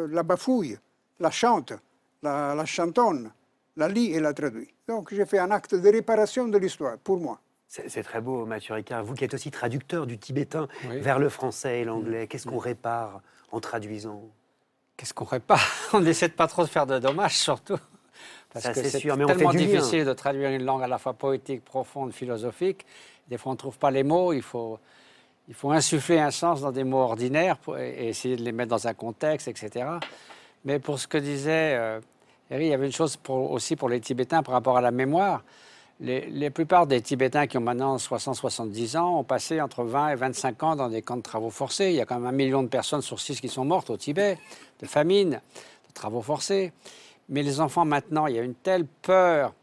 la 0.07 0.23
bafouille, 0.23 0.77
la 1.19 1.31
chante, 1.31 1.73
la, 2.21 2.65
chantonne, 2.65 3.31
la 3.75 3.87
lit 3.87 4.13
et 4.13 4.19
la 4.19 4.33
traduit. 4.33 4.73
Donc 4.87 5.13
j'ai 5.13 5.25
fait 5.25 5.39
un 5.39 5.51
acte 5.51 5.75
de 5.75 5.89
réparation 5.89 6.47
de 6.47 6.57
l'histoire, 6.57 6.97
pour 6.97 7.19
moi. 7.19 7.39
C'est 7.67 8.03
très 8.03 8.21
beau, 8.21 8.45
Mathieu 8.45 8.73
Ricard. 8.73 9.03
Vous 9.03 9.13
qui 9.13 9.25
êtes 9.25 9.33
aussi 9.33 9.51
traducteur 9.51 10.07
du 10.07 10.17
tibétain 10.17 10.67
vers 10.83 11.19
le 11.19 11.27
français 11.27 11.81
et 11.81 11.83
l'anglais, 11.83 12.23
mm. 12.23 12.27
qu'est-ce 12.27 12.47
qu'on 12.47 12.59
répare 12.59 13.21
en 13.51 13.59
traduisant? 13.59 14.23
Qu'est-ce 14.95 15.13
qu'on 15.13 15.25
répare? 15.25 15.61
On 15.93 16.05
essaie 16.05 16.27
de 16.27 16.33
pas 16.33 16.47
trop 16.47 16.63
de 16.63 16.69
faire 16.69 16.87
de 16.87 16.97
dommages, 16.97 17.37
surtout. 17.37 17.77
Parce 18.51 18.69
que 18.69 18.83
c'est 18.83 18.99
tellement 18.99 19.51
difficile 19.51 20.05
de 20.05 20.13
traduire 20.13 20.49
une 20.49 20.63
langue 20.63 20.81
à 20.81 20.87
la 20.87 20.97
fois 20.97 21.13
poétique, 21.13 21.63
profonde, 21.63 22.13
philosophique. 22.13 22.85
Des 23.27 23.37
fois, 23.37 23.51
on 23.51 23.55
ne 23.55 23.59
trouve 23.59 23.77
pas 23.77 23.91
les 23.91 24.03
mots. 24.03 24.33
Il 24.33 24.41
faut, 24.41 24.79
il 25.47 25.53
faut 25.53 25.71
insuffler 25.71 26.19
un 26.19 26.31
sens 26.31 26.61
dans 26.61 26.71
des 26.71 26.83
mots 26.83 27.01
ordinaires 27.01 27.57
pour, 27.57 27.77
et 27.77 28.07
essayer 28.07 28.37
de 28.37 28.43
les 28.43 28.53
mettre 28.53 28.69
dans 28.69 28.87
un 28.87 28.93
contexte, 28.93 29.47
etc. 29.49 29.85
Mais 30.65 30.79
pour 30.79 30.99
ce 30.99 31.07
que 31.07 31.17
disait 31.17 31.75
euh, 31.75 31.99
Eric, 32.49 32.65
il 32.65 32.69
y 32.69 32.73
avait 32.73 32.87
une 32.87 32.93
chose 32.93 33.17
pour, 33.17 33.51
aussi 33.51 33.75
pour 33.75 33.89
les 33.89 33.99
Tibétains 33.99 34.41
par 34.41 34.53
rapport 34.53 34.77
à 34.77 34.81
la 34.81 34.91
mémoire. 34.91 35.43
Les, 35.99 36.49
plupart 36.51 36.85
des 36.85 37.01
Tibétains 37.01 37.47
qui 37.47 37.57
ont 37.57 37.61
maintenant 37.61 37.97
60-70 37.97 38.97
ans 38.97 39.19
ont 39.19 39.23
passé 39.23 39.59
entre 39.61 39.83
20 39.83 40.09
et 40.09 40.15
25 40.15 40.63
ans 40.63 40.75
dans 40.75 40.89
des 40.89 41.01
camps 41.01 41.17
de 41.17 41.23
travaux 41.23 41.49
forcés. 41.49 41.89
Il 41.89 41.95
y 41.95 42.01
a 42.01 42.05
quand 42.05 42.15
même 42.15 42.27
un 42.27 42.31
million 42.31 42.61
de 42.61 42.67
personnes 42.67 43.01
sur 43.01 43.19
six 43.19 43.41
qui 43.41 43.49
sont 43.49 43.65
mortes 43.65 43.89
au 43.89 43.97
Tibet, 43.97 44.37
de 44.79 44.85
famine, 44.85 45.31
de 45.31 45.93
travaux 45.95 46.21
forcés. 46.21 46.71
Mais 47.29 47.41
les 47.41 47.59
enfants 47.59 47.83
maintenant, 47.83 48.27
il 48.27 48.35
y 48.35 48.39
a 48.39 48.43
une 48.43 48.53
telle 48.53 48.85
peur 48.85 49.53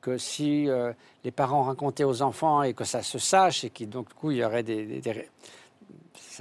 que 0.00 0.18
si 0.18 0.68
euh, 0.68 0.92
les 1.22 1.30
parents 1.30 1.62
racontaient 1.62 2.04
aux 2.04 2.22
enfants 2.22 2.62
et 2.62 2.74
que 2.74 2.84
ça 2.84 3.02
se 3.02 3.18
sache 3.18 3.64
et 3.64 3.70
qu'il 3.70 3.88
donc 3.88 4.08
du 4.08 4.14
coup 4.14 4.30
il 4.30 4.38
y 4.38 4.44
aurait 4.44 4.62
des, 4.62 5.00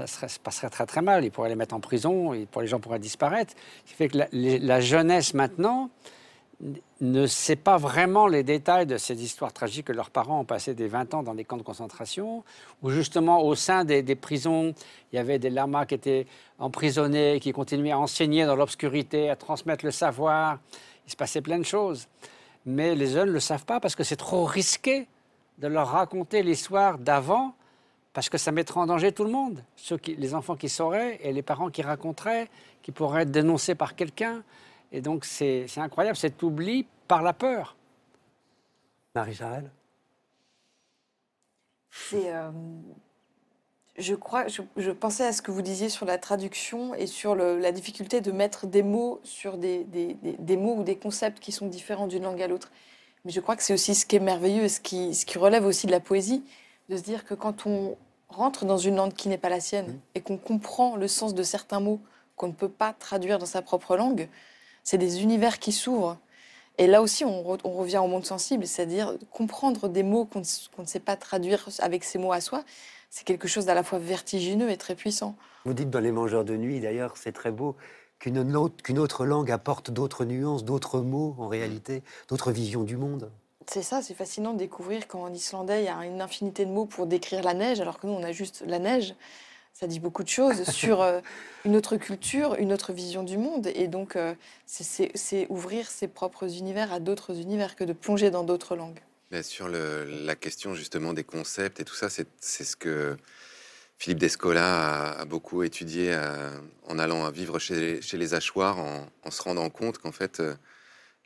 ça 0.06 0.28
se 0.28 0.40
passerait 0.40 0.70
très 0.70 0.86
très 0.86 1.02
mal. 1.02 1.26
Ils 1.26 1.32
pourraient 1.32 1.50
les 1.50 1.56
mettre 1.56 1.76
en 1.76 1.80
prison, 1.80 2.34
et 2.34 2.46
pour 2.46 2.62
les 2.62 2.68
gens 2.68 2.80
pourraient 2.80 3.00
disparaître. 3.00 3.54
Ce 3.86 3.92
qui 3.92 3.96
fait 3.96 4.10
que 4.10 4.18
la 4.32 4.82
jeunesse 4.82 5.34
maintenant 5.34 5.90
ne 7.02 7.28
sait 7.28 7.56
pas 7.56 7.78
vraiment 7.78 8.26
les 8.28 8.42
détails 8.42 8.88
de 8.88 8.98
ces 8.98 9.24
histoires 9.24 9.54
tragiques 9.54 9.88
que 9.88 9.94
leurs 9.94 10.10
parents 10.10 10.40
ont 10.40 10.46
passé 10.46 10.74
des 10.74 10.88
20 10.88 11.14
ans 11.14 11.24
dans 11.24 11.36
des 11.36 11.46
camps 11.46 11.58
de 11.58 11.64
concentration, 11.64 12.44
où 12.82 12.90
justement 12.90 13.44
au 13.44 13.54
sein 13.54 13.86
des, 13.86 14.04
prisons, 14.16 14.74
il 15.12 15.18
y 15.18 15.20
avait 15.20 15.38
des 15.38 15.52
lamas 15.52 15.86
qui 15.86 15.94
étaient 15.94 16.26
emprisonnés, 16.58 17.40
qui 17.40 17.52
continuaient 17.52 17.92
à 17.92 18.00
enseigner 18.00 18.46
dans 18.46 18.56
l'obscurité, 18.56 19.30
à 19.30 19.36
transmettre 19.36 19.86
le 19.86 19.92
savoir. 19.92 20.58
Il 21.06 21.12
se 21.12 21.16
passait 21.16 21.42
plein 21.42 21.60
de 21.60 21.66
choses. 21.66 22.08
Mais 22.66 22.96
les 22.96 23.08
jeunes 23.08 23.30
ne 23.30 23.34
le 23.34 23.40
savent 23.40 23.66
pas 23.66 23.80
parce 23.80 23.96
que 23.96 24.04
c'est 24.04 24.18
trop 24.18 24.44
risqué 24.44 25.08
de 25.60 25.68
leur 25.68 25.90
raconter 25.90 26.44
l'histoire 26.44 26.98
d'avant, 26.98 27.54
parce 28.14 28.30
que 28.30 28.38
ça 28.40 28.52
mettrait 28.52 28.80
en 28.80 28.88
danger 28.88 29.12
tout 29.12 29.24
le 29.24 29.32
monde. 29.32 29.64
Ceux 29.76 29.98
qui, 29.98 30.16
les 30.16 30.34
enfants 30.34 30.56
qui 30.56 30.70
sauraient 30.70 31.20
et 31.22 31.32
les 31.34 31.44
parents 31.44 31.70
qui 31.70 31.84
raconteraient, 31.84 32.50
qui 32.82 32.92
pourraient 32.92 33.22
être 33.22 33.32
dénoncés 33.32 33.76
par 33.76 33.96
quelqu'un. 33.96 34.44
Et 34.92 35.02
donc, 35.02 35.26
c'est 35.26 35.66
incroyable 35.78 36.18
cet 36.18 36.42
oubli 36.44 36.86
par 37.08 37.22
la 37.22 37.34
peur. 37.34 37.76
Marie 39.16 39.34
Jarel 39.34 39.70
C'est. 41.92 42.34
Euh, 42.34 42.52
je 43.98 44.14
crois, 44.14 44.46
je, 44.48 44.92
pensais 44.92 45.26
à 45.26 45.34
ce 45.34 45.42
que 45.42 45.50
vous 45.50 45.64
disiez 45.64 45.90
sur 45.90 46.06
la 46.06 46.20
traduction 46.20 46.94
et 46.94 47.08
sur 47.08 47.36
la 47.36 47.72
difficulté 47.72 48.22
de 48.22 48.32
mettre 48.32 48.68
des 48.68 48.84
mots 48.84 49.20
sur 49.24 49.58
des, 49.58 49.86
des, 49.86 50.16
des, 50.22 50.58
mots 50.58 50.76
ou 50.76 50.84
des 50.84 50.96
concepts 50.96 51.40
qui 51.40 51.52
sont 51.52 51.66
différents 51.66 52.06
d'une 52.06 52.24
langue 52.24 52.42
à 52.42 52.48
l'autre. 52.48 52.72
Mais 53.26 53.32
je 53.32 53.40
crois 53.40 53.56
que 53.56 53.64
c'est 53.64 53.74
aussi 53.74 53.96
ce 53.96 54.06
qui 54.06 54.16
est 54.16 54.20
merveilleux 54.20 54.66
et 54.66 54.70
ce 54.70 54.80
qui, 54.80 55.16
ce 55.16 55.26
qui 55.26 55.40
relève 55.40 55.66
aussi 55.66 55.88
de 55.88 55.92
la 55.92 56.00
poésie, 56.00 56.44
de 56.90 56.98
se 56.98 57.02
dire 57.02 57.26
que 57.26 57.34
quand 57.34 57.66
on 57.66 57.98
rentre 58.30 58.66
dans 58.66 58.78
une 58.78 58.96
langue 58.96 59.14
qui 59.14 59.30
n'est 59.30 59.38
pas 59.40 59.50
la 59.50 59.60
sienne 59.60 59.94
Mm. 59.94 60.00
et 60.16 60.22
qu'on 60.22 60.38
comprend 60.38 60.96
le 60.96 61.08
sens 61.08 61.34
de 61.34 61.44
certains 61.44 61.80
mots 61.80 62.00
qu'on 62.36 62.48
ne 62.48 62.54
peut 62.54 62.70
pas 62.70 62.94
traduire 62.94 63.40
dans 63.40 63.46
sa 63.48 63.62
propre 63.62 63.98
langue, 63.98 64.30
c'est 64.88 64.98
des 64.98 65.22
univers 65.22 65.60
qui 65.60 65.74
s'ouvrent. 65.74 66.18
Et 66.78 66.88
là 66.88 67.02
aussi, 67.02 67.26
on, 67.26 67.44
re- 67.44 67.60
on 67.66 67.72
revient 67.72 67.98
au 67.98 68.08
monde 68.08 68.26
sensible, 68.26 68.66
c'est-à-dire 68.66 69.18
comprendre 69.32 69.90
des 69.90 70.02
mots 70.02 70.24
qu'on 70.24 70.40
ne, 70.40 70.88
sait 70.88 71.02
pas 71.02 71.18
traduire 71.18 71.68
avec 71.80 72.06
ces 72.06 72.18
mots 72.18 72.32
à 72.32 72.40
soi, 72.40 72.64
c'est 73.10 73.26
quelque 73.26 73.50
chose 73.50 73.66
d'à 73.66 73.74
la 73.74 73.84
fois 73.84 74.00
vertigineux 74.00 74.70
et 74.70 74.78
très 74.78 74.96
puissant. 74.96 75.36
Vous 75.66 75.74
dites 75.74 75.90
dans 75.90 76.00
Les 76.00 76.14
Mangeurs 76.14 76.46
de 76.46 76.56
Nuit, 76.56 76.80
d'ailleurs, 76.80 77.18
c'est 77.18 77.34
très 77.34 77.52
beau, 77.52 77.76
qu'une 78.18 78.56
autre, 78.56 78.82
qu'une 78.82 78.98
autre 78.98 79.26
langue 79.26 79.52
apporte 79.52 79.92
d'autres 79.92 80.24
nuances, 80.24 80.64
d'autres 80.64 81.02
mots, 81.02 81.36
en 81.38 81.50
réalité, 81.50 82.02
d'autres 82.30 82.54
visions 82.54 82.84
du 82.84 82.96
monde. 82.96 83.30
C'est 83.70 83.84
ça, 83.84 84.02
c'est 84.02 84.14
fascinant 84.14 84.54
de 84.54 84.60
découvrir 84.60 85.10
qu'en 85.10 85.34
islandais, 85.34 85.82
il 85.82 85.86
y 85.88 85.90
a 85.90 86.06
une 86.06 86.22
infinité 86.22 86.66
de 86.66 86.72
mots 86.72 86.86
pour 86.86 87.08
décrire 87.08 87.44
la 87.44 87.54
neige, 87.54 87.82
alors 87.82 88.00
que 88.00 88.08
nous, 88.08 88.14
on 88.14 88.24
a 88.24 88.32
juste 88.32 88.64
la 88.66 88.80
neige. 88.80 89.16
Ça 89.80 89.86
dit 89.86 90.00
beaucoup 90.00 90.24
de 90.24 90.28
choses 90.28 90.64
sur 90.72 91.04
euh, 91.04 91.20
une 91.64 91.76
autre 91.76 91.98
culture, 91.98 92.56
une 92.56 92.74
autre 92.74 92.94
vision 92.94 93.22
du 93.22 93.38
monde. 93.38 93.68
Et 93.76 93.88
donc, 93.88 94.16
euh, 94.16 94.34
c'est- 94.66 95.46
ouvrir 95.50 95.88
ses 95.88 96.08
propres 96.08 96.58
univers 96.58 96.92
à 96.92 97.00
d'autres 97.00 97.40
univers 97.40 97.76
que 97.76 97.84
de 97.84 97.94
plonger 97.94 98.32
dans 98.32 98.44
d'autres 98.44 98.76
langues. 98.76 99.00
Mais 99.30 99.44
sur 99.44 99.68
la 99.70 100.36
question 100.36 100.74
justement 100.74 101.14
des 101.14 101.24
concepts 101.24 101.80
et 101.80 101.86
tout 101.86 101.94
ça, 101.94 102.10
c'est 102.10 102.64
ce 102.64 102.76
que 102.76 103.18
Philippe 104.00 104.18
Descola 104.18 105.12
a, 105.12 105.26
beaucoup 105.26 105.62
étudié 105.62 106.12
euh, 106.12 106.50
en 106.88 106.98
allant 106.98 107.24
à 107.26 107.30
vivre 107.30 107.60
chez, 107.60 108.00
les 108.14 108.34
Hachoirs, 108.34 108.80
en, 108.80 109.06
en 109.26 109.30
se 109.32 109.44
rendant 109.44 109.70
compte 109.70 110.00
qu'en 110.00 110.12
fait, 110.12 110.42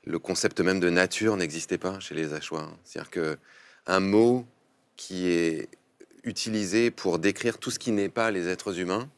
le 0.04 0.20
concept 0.20 0.60
même 0.60 0.82
de 0.82 0.90
nature 0.90 1.38
n'existait 1.38 1.78
pas 1.78 2.02
chez 2.02 2.16
les 2.16 2.34
Hachoirs. 2.34 2.76
C'est-à-dire 2.84 3.12
que 3.12 3.38
un 3.88 4.02
mot 4.02 4.46
qui 4.98 5.30
est 5.30 5.70
utilisé 6.24 6.92
pour 6.92 7.20
décrire 7.20 7.58
tout 7.58 7.72
ce 7.72 7.80
qui 7.80 7.92
n'est 7.92 8.10
pas 8.10 8.32
les 8.32 8.48
êtres 8.48 8.80
humains, 8.80 9.10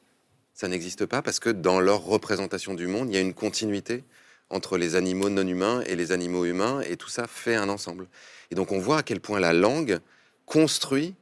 ça 0.53 0.67
n'existe 0.67 1.05
pas 1.05 1.21
parce 1.21 1.39
que 1.39 1.49
dans 1.49 1.79
leur 1.79 2.03
représentation 2.03 2.73
du 2.73 2.87
monde, 2.87 3.09
il 3.09 3.15
y 3.15 3.17
a 3.17 3.21
une 3.21 3.33
continuité 3.33 4.03
entre 4.49 4.77
les 4.77 4.95
animaux 4.95 5.29
non 5.29 5.47
humains 5.47 5.81
et 5.87 5.95
les 5.95 6.11
animaux 6.11 6.45
humains, 6.45 6.81
et 6.81 6.95
tout 6.95 7.09
ça 7.09 7.27
fait 7.27 7.55
un 7.55 7.69
ensemble. 7.69 8.07
Et 8.51 8.55
donc 8.55 8.71
on 8.71 8.79
voit 8.79 8.99
à 8.99 9.03
quel 9.03 9.19
point 9.19 9.39
la 9.39 9.53
langue 9.53 9.99
construit 10.45 11.15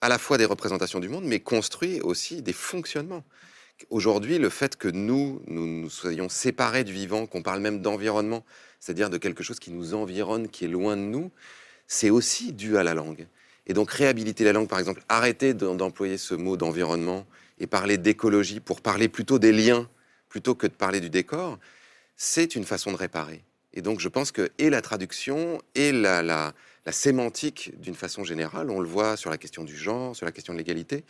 à 0.00 0.08
la 0.08 0.18
fois 0.18 0.38
des 0.38 0.46
représentations 0.46 1.00
du 1.00 1.08
monde, 1.08 1.24
mais 1.24 1.40
construit 1.40 2.00
aussi 2.00 2.40
des 2.40 2.54
fonctionnements. 2.54 3.22
Aujourd'hui, 3.90 4.38
le 4.38 4.48
fait 4.48 4.76
que 4.76 4.88
nous, 4.88 5.42
nous 5.46 5.66
nous 5.66 5.90
soyons 5.90 6.28
séparés 6.28 6.84
du 6.84 6.92
vivant, 6.92 7.26
qu'on 7.26 7.42
parle 7.42 7.60
même 7.60 7.80
d'environnement, 7.82 8.44
c'est-à-dire 8.78 9.10
de 9.10 9.18
quelque 9.18 9.42
chose 9.42 9.58
qui 9.58 9.70
nous 9.70 9.94
environne, 9.94 10.48
qui 10.48 10.64
est 10.64 10.68
loin 10.68 10.96
de 10.96 11.02
nous, 11.02 11.30
c'est 11.86 12.10
aussi 12.10 12.52
dû 12.52 12.76
à 12.76 12.82
la 12.82 12.94
langue. 12.94 13.26
Et 13.66 13.72
donc 13.72 13.90
réhabiliter 13.90 14.44
la 14.44 14.52
langue, 14.52 14.68
par 14.68 14.78
exemple, 14.78 15.02
arrêter 15.08 15.54
d'employer 15.54 16.18
ce 16.18 16.34
mot 16.34 16.56
d'environnement 16.56 17.26
et 17.58 17.66
parler 17.66 17.98
d'écologie 17.98 18.60
pour 18.60 18.80
parler 18.80 19.08
plutôt 19.08 19.38
des 19.38 19.52
liens 19.52 19.88
plutôt 20.28 20.54
que 20.54 20.66
de 20.66 20.72
parler 20.72 21.00
du 21.00 21.10
décor, 21.10 21.58
c'est 22.16 22.54
une 22.54 22.64
façon 22.64 22.92
de 22.92 22.96
réparer. 22.96 23.42
Et 23.72 23.82
donc 23.82 24.00
je 24.00 24.08
pense 24.08 24.32
que 24.32 24.50
et 24.58 24.70
la 24.70 24.80
traduction 24.80 25.60
et 25.74 25.92
la, 25.92 26.22
la, 26.22 26.52
la 26.86 26.92
sémantique 26.92 27.72
d'une 27.80 27.94
façon 27.94 28.24
générale, 28.24 28.70
on 28.70 28.80
le 28.80 28.88
voit 28.88 29.16
sur 29.16 29.30
la 29.30 29.38
question 29.38 29.64
du 29.64 29.76
genre, 29.76 30.16
sur 30.16 30.26
la 30.26 30.32
question 30.32 30.52
de 30.52 30.58
l'égalité, 30.58 31.04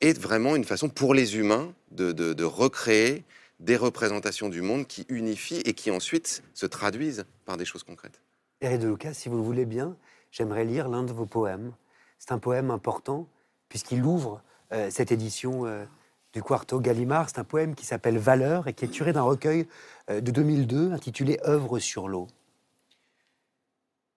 est 0.00 0.18
vraiment 0.18 0.54
une 0.56 0.64
façon 0.64 0.88
pour 0.88 1.14
les 1.14 1.36
humains 1.38 1.72
de, 1.90 2.12
de- 2.12 2.32
de 2.34 2.44
recréer 2.44 3.24
des 3.58 3.76
représentations 3.76 4.48
du 4.48 4.60
monde 4.62 4.86
qui 4.86 5.06
unifient 5.08 5.62
et 5.64 5.72
qui 5.72 5.90
ensuite 5.90 6.42
se 6.52 6.66
traduisent 6.66 7.24
par 7.46 7.56
des 7.56 7.64
choses 7.64 7.82
concrètes. 7.82 8.20
Eric 8.60 8.80
de 8.80 8.88
Lucas, 8.88 9.14
si 9.14 9.28
vous 9.28 9.36
le 9.36 9.42
voulez 9.42 9.64
bien, 9.64 9.96
j'aimerais 10.30 10.64
lire 10.64 10.88
l'un 10.88 11.02
de 11.02 11.12
vos 11.12 11.24
poèmes. 11.26 11.72
C'est 12.18 12.32
un 12.32 12.38
poème 12.38 12.70
important, 12.70 13.26
puisqu'il 13.68 14.04
ouvre 14.04 14.42
euh, 14.72 14.90
cette 14.90 15.12
édition 15.12 15.66
euh, 15.66 15.84
du 16.32 16.42
Quarto 16.42 16.80
Gallimard. 16.80 17.28
C'est 17.28 17.38
un 17.38 17.44
poème 17.44 17.74
qui 17.74 17.86
s'appelle 17.86 18.18
Valeur 18.18 18.68
et 18.68 18.74
qui 18.74 18.84
est 18.84 18.88
tiré 18.88 19.12
d'un 19.12 19.22
recueil 19.22 19.68
euh, 20.10 20.20
de 20.20 20.30
2002 20.30 20.92
intitulé 20.92 21.38
Œuvre 21.44 21.78
sur 21.78 22.08
l'eau. 22.08 22.26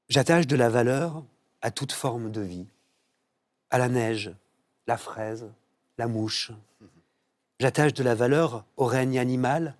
J'attache 0.07 0.47
de 0.47 0.55
la 0.55 0.69
valeur 0.69 1.23
à 1.61 1.71
toute 1.71 1.91
forme 1.91 2.31
de 2.31 2.41
vie, 2.41 2.65
à 3.69 3.77
la 3.77 3.89
neige, 3.89 4.33
la 4.87 4.97
fraise, 4.97 5.47
la 5.97 6.07
mouche. 6.07 6.51
J'attache 7.59 7.93
de 7.93 8.03
la 8.03 8.15
valeur 8.15 8.65
au 8.77 8.85
règne 8.85 9.19
animal 9.19 9.75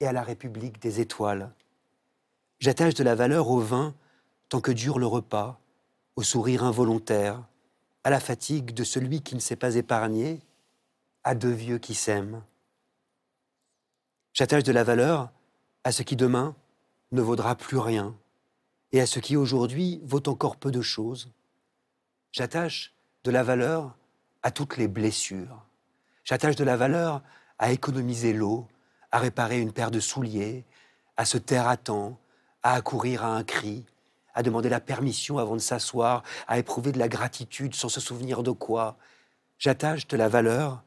et 0.00 0.06
à 0.06 0.12
la 0.12 0.22
république 0.22 0.80
des 0.80 1.00
étoiles. 1.00 1.50
J'attache 2.58 2.94
de 2.94 3.04
la 3.04 3.14
valeur 3.14 3.50
au 3.50 3.60
vin 3.60 3.94
tant 4.48 4.60
que 4.60 4.72
dure 4.72 4.98
le 4.98 5.06
repas, 5.06 5.58
au 6.14 6.22
sourire 6.22 6.64
involontaire, 6.64 7.42
à 8.06 8.10
la 8.10 8.20
fatigue 8.20 8.72
de 8.72 8.84
celui 8.84 9.20
qui 9.20 9.34
ne 9.34 9.40
s'est 9.40 9.56
pas 9.56 9.74
épargné, 9.74 10.38
à 11.24 11.34
deux 11.34 11.50
vieux 11.50 11.78
qui 11.78 11.96
s'aiment. 11.96 12.40
J'attache 14.32 14.62
de 14.62 14.70
la 14.70 14.84
valeur 14.84 15.32
à 15.82 15.90
ce 15.90 16.04
qui 16.04 16.14
demain 16.14 16.54
ne 17.10 17.20
vaudra 17.20 17.56
plus 17.56 17.78
rien 17.78 18.14
et 18.92 19.00
à 19.00 19.06
ce 19.06 19.18
qui 19.18 19.36
aujourd'hui 19.36 20.00
vaut 20.04 20.22
encore 20.28 20.54
peu 20.54 20.70
de 20.70 20.82
choses. 20.82 21.32
J'attache 22.30 22.94
de 23.24 23.32
la 23.32 23.42
valeur 23.42 23.96
à 24.44 24.52
toutes 24.52 24.76
les 24.76 24.86
blessures. 24.86 25.66
J'attache 26.22 26.54
de 26.54 26.62
la 26.62 26.76
valeur 26.76 27.24
à 27.58 27.72
économiser 27.72 28.32
l'eau, 28.32 28.68
à 29.10 29.18
réparer 29.18 29.58
une 29.58 29.72
paire 29.72 29.90
de 29.90 29.98
souliers, 29.98 30.64
à 31.16 31.24
se 31.24 31.38
taire 31.38 31.66
à 31.66 31.76
temps, 31.76 32.20
à 32.62 32.74
accourir 32.74 33.24
à 33.24 33.36
un 33.36 33.42
cri, 33.42 33.84
à 34.36 34.42
demander 34.42 34.68
la 34.68 34.80
permission 34.80 35.38
avant 35.38 35.56
de 35.56 35.60
s'asseoir, 35.60 36.22
à 36.46 36.58
éprouver 36.58 36.92
de 36.92 36.98
la 36.98 37.08
gratitude 37.08 37.74
sans 37.74 37.88
se 37.88 38.00
souvenir 38.00 38.44
de 38.44 38.52
quoi. 38.52 38.96
J'attache 39.58 40.06
de 40.06 40.16
la 40.16 40.28
valeur 40.28 40.84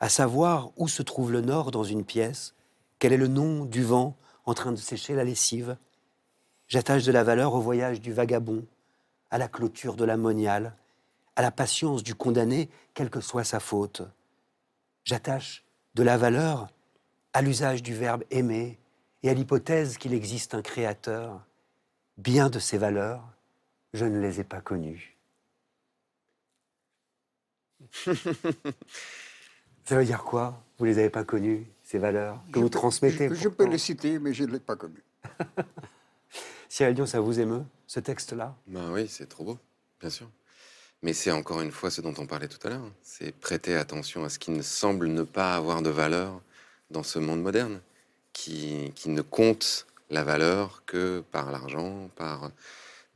à 0.00 0.08
savoir 0.08 0.72
où 0.76 0.88
se 0.88 1.02
trouve 1.02 1.30
le 1.30 1.40
nord 1.40 1.70
dans 1.70 1.84
une 1.84 2.04
pièce, 2.04 2.54
quel 2.98 3.12
est 3.12 3.18
le 3.18 3.28
nom 3.28 3.64
du 3.64 3.84
vent 3.84 4.16
en 4.44 4.54
train 4.54 4.72
de 4.72 4.76
sécher 4.76 5.14
la 5.14 5.24
lessive. 5.24 5.76
J'attache 6.66 7.04
de 7.04 7.12
la 7.12 7.22
valeur 7.22 7.54
au 7.54 7.60
voyage 7.60 8.00
du 8.00 8.12
vagabond, 8.12 8.66
à 9.30 9.38
la 9.38 9.46
clôture 9.46 9.94
de 9.94 10.04
la 10.04 10.16
à 11.36 11.42
la 11.42 11.50
patience 11.50 12.02
du 12.02 12.14
condamné, 12.14 12.68
quelle 12.92 13.10
que 13.10 13.20
soit 13.20 13.44
sa 13.44 13.60
faute. 13.60 14.02
J'attache 15.04 15.64
de 15.94 16.02
la 16.02 16.16
valeur 16.16 16.68
à 17.32 17.40
l'usage 17.40 17.82
du 17.82 17.94
verbe 17.94 18.24
aimer 18.30 18.78
et 19.22 19.30
à 19.30 19.34
l'hypothèse 19.34 19.96
qu'il 19.96 20.12
existe 20.12 20.54
un 20.54 20.62
créateur. 20.62 21.40
Bien 22.20 22.50
de 22.50 22.58
ces 22.58 22.76
valeurs, 22.76 23.22
je 23.94 24.04
ne 24.04 24.20
les 24.20 24.40
ai 24.40 24.44
pas 24.44 24.60
connues. 24.60 25.16
Ça 29.84 29.96
veut 29.96 30.04
dire 30.04 30.22
quoi? 30.22 30.62
Vous 30.78 30.84
les 30.84 30.98
avez 30.98 31.08
pas 31.08 31.24
connues, 31.24 31.66
ces 31.82 31.96
valeurs? 31.98 32.38
Que 32.52 32.58
Je 32.58 32.64
vous 32.64 32.68
peux- 32.70 32.78
transmettez 32.78 33.30
Je, 33.30 33.34
je 33.34 33.48
peux 33.48 33.64
les 33.66 33.78
citer, 33.78 34.18
mais 34.18 34.34
je 34.34 34.44
ne 34.44 34.52
l'ai 34.52 34.60
pas 34.60 34.76
connu. 34.76 35.02
Cyril 36.68 36.94
Dion, 36.94 37.06
ça 37.06 37.20
vous 37.20 37.40
émeut, 37.40 37.64
ce 37.86 38.00
texte-là? 38.00 38.54
Ben 38.66 38.92
oui, 38.92 39.08
c'est 39.08 39.26
trop 39.26 39.44
beau, 39.44 39.58
bien 39.98 40.10
sûr. 40.10 40.28
Mais 41.02 41.14
c'est 41.14 41.30
encore 41.32 41.62
une 41.62 41.72
fois 41.72 41.90
ce 41.90 42.02
dont 42.02 42.12
on 42.18 42.26
parlait 42.26 42.48
tout 42.48 42.58
à 42.66 42.70
l'heure. 42.70 42.82
hein. 42.84 42.92
C'est 43.02 43.32
prêter 43.32 43.74
attention 43.76 44.24
à 44.24 44.28
ce 44.28 44.38
qui 44.38 44.50
ne 44.50 44.60
semble 44.62 45.06
ne 45.08 45.22
pas 45.22 45.54
avoir 45.56 45.80
de 45.80 45.88
valeur 45.88 46.42
dans 46.90 47.02
ce 47.02 47.18
monde 47.18 47.40
moderne, 47.42 47.80
qui, 48.34 48.92
qui 48.94 49.08
ne 49.08 49.22
compte 49.22 49.86
la 50.10 50.24
valeur 50.24 50.82
que 50.86 51.24
par 51.30 51.50
l'argent, 51.50 52.10
par 52.16 52.50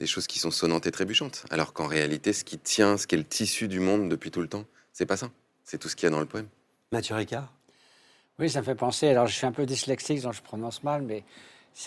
des 0.00 0.06
choses 0.06 0.26
qui 0.26 0.38
sont 0.38 0.50
sonnantes 0.50 0.86
et 0.86 0.90
trébuchantes. 0.90 1.44
Alors 1.50 1.72
qu'en 1.72 1.86
réalité, 1.86 2.32
ce 2.32 2.44
qui 2.44 2.58
tient, 2.58 2.96
ce 2.96 3.06
qui 3.06 3.14
est 3.14 3.18
le 3.18 3.24
tissu 3.24 3.68
du 3.68 3.80
monde 3.80 4.08
depuis 4.08 4.30
tout 4.30 4.40
le 4.40 4.48
temps, 4.48 4.64
c'est 4.92 5.06
pas 5.06 5.16
ça. 5.16 5.30
C'est 5.64 5.78
tout 5.78 5.88
ce 5.88 5.96
qu'il 5.96 6.06
y 6.06 6.08
a 6.08 6.10
dans 6.10 6.20
le 6.20 6.26
poème. 6.26 6.48
Mathieu 6.92 7.14
Ricard? 7.14 7.52
Oui, 8.38 8.50
ça 8.50 8.60
me 8.60 8.64
fait 8.64 8.74
penser. 8.74 9.08
Alors, 9.08 9.26
je 9.26 9.34
suis 9.34 9.46
un 9.46 9.52
peu 9.52 9.66
dyslexique, 9.66 10.20
donc 10.22 10.34
je 10.34 10.42
prononce 10.42 10.82
mal, 10.82 11.02
mais 11.02 11.24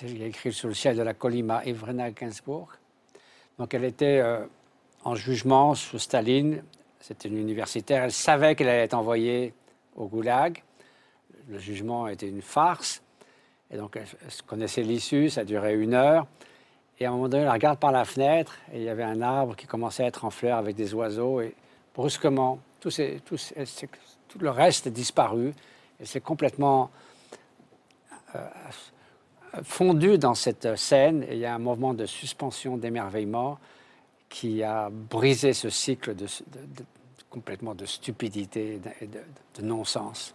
il 0.02 0.24
écrit 0.24 0.54
sur 0.54 0.68
le 0.68 0.74
ciel 0.74 0.96
de 0.96 1.02
la 1.02 1.14
Colima, 1.14 1.64
Evrena 1.66 2.12
Gainsbourg. 2.12 2.72
Donc, 3.60 3.74
elle 3.74 3.84
était 3.84 4.20
euh, 4.20 4.46
en 5.04 5.16
jugement 5.16 5.76
sous 5.76 6.00
Staline. 6.00 6.64
C'était 7.00 7.30
une 7.30 7.38
universitaire. 7.38 8.04
Elle 8.04 8.12
savait 8.12 8.56
qu'elle 8.56 8.70
allait 8.70 8.84
être 8.84 8.94
envoyée 8.94 9.54
au 9.96 10.08
goulag. 10.08 10.64
Le 11.50 11.60
jugement 11.60 12.08
était 12.08 12.28
une 12.28 12.42
farce. 12.42 13.02
Et 13.72 13.78
donc, 13.78 13.98
elle 13.98 14.08
connaissait 14.46 14.82
l'issue. 14.82 15.30
Ça 15.30 15.44
durait 15.44 15.76
une 15.76 15.94
heure. 15.94 16.28
Et 17.00 17.06
à 17.06 17.10
un 17.10 17.12
moment 17.12 17.30
donné, 17.30 17.44
elle 17.44 17.50
regarde 17.50 17.80
par 17.80 17.92
la 17.92 18.06
fenêtre 18.06 18.58
et 18.74 18.78
il 18.78 18.84
y 18.84 18.90
avait 18.90 19.04
un 19.04 19.22
arbre 19.22 19.56
qui 19.56 19.68
commençait 19.68 20.04
à 20.04 20.08
être 20.08 20.26
en 20.26 20.32
fleurs 20.32 20.58
avec 20.58 20.76
des 20.76 20.94
oiseaux. 20.94 21.42
Et 21.42 21.54
brusquement, 21.94 22.60
tout, 22.80 22.90
le 24.40 24.50
reste 24.50 24.88
est 24.88 24.92
disparu. 24.92 25.54
Elle 26.00 26.08
s'est 26.08 26.22
complètement 26.22 26.90
euh, 28.36 28.48
fondue 29.64 30.18
dans 30.18 30.34
cette 30.34 30.76
scène. 30.76 31.24
Et 31.24 31.34
il 31.34 31.40
y 31.40 31.46
a 31.46 31.54
un 31.54 31.60
mouvement 31.60 31.94
de 31.94 32.06
suspension, 32.06 32.78
d'émerveillement 32.78 33.60
qui 34.30 34.64
a 34.64 34.90
brisé 34.90 35.54
ce 35.54 35.70
cycle 35.70 36.16
complètement 37.30 37.76
de 37.76 37.86
stupidité 37.86 38.82
et 39.02 39.08
de 39.08 39.62
non-sens. 39.62 40.34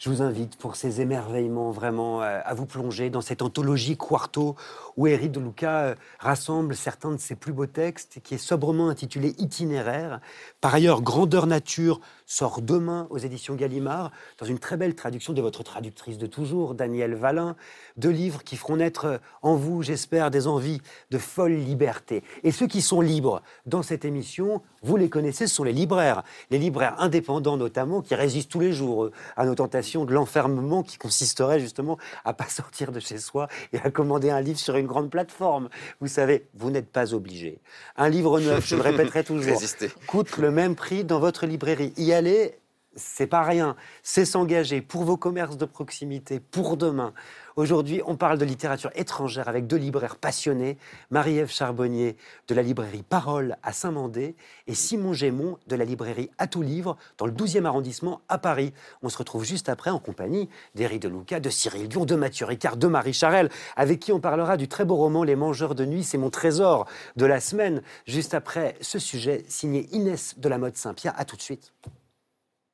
Je 0.00 0.08
vous 0.08 0.22
invite 0.22 0.56
pour 0.56 0.76
ces 0.76 1.02
émerveillements 1.02 1.72
vraiment 1.72 2.22
euh, 2.22 2.40
à 2.42 2.54
vous 2.54 2.64
plonger 2.64 3.10
dans 3.10 3.20
cette 3.20 3.42
anthologie 3.42 3.98
Quarto 3.98 4.56
où 4.96 5.06
Eric 5.06 5.30
de 5.30 5.40
Luca 5.40 5.80
euh, 5.80 5.94
rassemble 6.18 6.74
certains 6.74 7.10
de 7.10 7.18
ses 7.18 7.34
plus 7.34 7.52
beaux 7.52 7.66
textes 7.66 8.18
qui 8.24 8.36
est 8.36 8.38
sobrement 8.38 8.88
intitulé 8.88 9.34
Itinéraire. 9.36 10.20
Par 10.62 10.74
ailleurs, 10.74 11.02
Grandeur 11.02 11.46
Nature 11.46 12.00
sort 12.30 12.62
demain 12.62 13.08
aux 13.10 13.18
éditions 13.18 13.56
Gallimard 13.56 14.12
dans 14.38 14.46
une 14.46 14.60
très 14.60 14.76
belle 14.76 14.94
traduction 14.94 15.32
de 15.32 15.42
votre 15.42 15.64
traductrice 15.64 16.16
de 16.16 16.28
toujours, 16.28 16.74
Danielle 16.74 17.16
Valin. 17.16 17.56
Deux 17.96 18.10
livres 18.10 18.44
qui 18.44 18.56
feront 18.56 18.76
naître 18.76 19.20
en 19.42 19.56
vous, 19.56 19.82
j'espère, 19.82 20.30
des 20.30 20.46
envies 20.46 20.80
de 21.10 21.18
folle 21.18 21.54
liberté. 21.54 22.22
Et 22.44 22.52
ceux 22.52 22.68
qui 22.68 22.82
sont 22.82 23.00
libres 23.00 23.42
dans 23.66 23.82
cette 23.82 24.04
émission, 24.04 24.62
vous 24.84 24.96
les 24.96 25.08
connaissez, 25.08 25.48
ce 25.48 25.56
sont 25.56 25.64
les 25.64 25.72
libraires. 25.72 26.22
Les 26.50 26.58
libraires 26.58 26.94
indépendants 27.00 27.56
notamment 27.56 28.00
qui 28.00 28.14
résistent 28.14 28.50
tous 28.50 28.60
les 28.60 28.72
jours 28.72 29.10
à 29.36 29.44
nos 29.44 29.56
tentations 29.56 30.04
de 30.04 30.14
l'enfermement 30.14 30.84
qui 30.84 30.98
consisterait 30.98 31.58
justement 31.58 31.98
à 32.24 32.32
pas 32.32 32.48
sortir 32.48 32.92
de 32.92 33.00
chez 33.00 33.18
soi 33.18 33.48
et 33.72 33.78
à 33.78 33.90
commander 33.90 34.30
un 34.30 34.40
livre 34.40 34.58
sur 34.60 34.76
une 34.76 34.86
grande 34.86 35.10
plateforme. 35.10 35.68
Vous 36.00 36.06
savez, 36.06 36.46
vous 36.54 36.70
n'êtes 36.70 36.92
pas 36.92 37.12
obligé. 37.12 37.58
Un 37.96 38.08
livre 38.08 38.38
neuf, 38.38 38.68
je 38.68 38.76
le 38.76 38.82
répéterai 38.82 39.24
toujours, 39.24 39.60
coûte 40.06 40.36
le 40.36 40.52
même 40.52 40.76
prix 40.76 41.02
dans 41.02 41.18
votre 41.18 41.44
librairie. 41.44 41.92
Y 41.96 42.19
aller, 42.20 42.60
c'est 42.96 43.26
pas 43.26 43.42
rien. 43.42 43.76
C'est 44.02 44.24
s'engager 44.24 44.82
pour 44.82 45.04
vos 45.04 45.16
commerces 45.16 45.56
de 45.56 45.64
proximité, 45.64 46.38
pour 46.38 46.76
demain. 46.76 47.14
Aujourd'hui, 47.56 48.02
on 48.04 48.16
parle 48.16 48.36
de 48.36 48.44
littérature 48.44 48.90
étrangère 48.94 49.48
avec 49.48 49.66
deux 49.66 49.76
libraires 49.76 50.16
passionnés, 50.16 50.76
Marie-Ève 51.10 51.50
Charbonnier 51.50 52.16
de 52.48 52.54
la 52.54 52.62
librairie 52.62 53.02
Parole 53.02 53.56
à 53.62 53.72
Saint-Mandé 53.72 54.34
et 54.66 54.74
Simon 54.74 55.12
Gémon 55.12 55.56
de 55.66 55.76
la 55.76 55.84
librairie 55.84 56.30
À 56.36 56.46
tout 56.46 56.62
livre 56.62 56.96
dans 57.16 57.26
le 57.26 57.32
12e 57.32 57.64
arrondissement 57.64 58.20
à 58.28 58.38
Paris. 58.38 58.74
On 59.02 59.08
se 59.08 59.18
retrouve 59.18 59.44
juste 59.44 59.68
après 59.68 59.90
en 59.90 59.98
compagnie 59.98 60.48
d'Éric 60.74 61.00
Deluca, 61.02 61.40
de 61.40 61.50
Cyril 61.50 61.88
Dion, 61.88 62.04
de 62.04 62.16
Mathieu 62.16 62.44
Ricard, 62.44 62.76
de 62.76 62.86
Marie 62.86 63.14
Charelle, 63.14 63.50
avec 63.76 64.00
qui 64.00 64.12
on 64.12 64.20
parlera 64.20 64.56
du 64.56 64.68
très 64.68 64.84
beau 64.84 64.96
roman 64.96 65.22
Les 65.22 65.36
Mangeurs 65.36 65.74
de 65.74 65.86
Nuit. 65.86 66.04
C'est 66.04 66.18
mon 66.18 66.30
trésor 66.30 66.86
de 67.16 67.24
la 67.24 67.40
semaine. 67.40 67.82
Juste 68.06 68.34
après 68.34 68.76
ce 68.80 68.98
sujet 68.98 69.44
signé 69.48 69.88
Inès 69.92 70.38
de 70.38 70.48
la 70.48 70.58
Mode 70.58 70.76
Saint-Pierre. 70.76 71.14
À 71.16 71.24
tout 71.24 71.36
de 71.36 71.42
suite. 71.42 71.72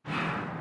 you 0.06 0.12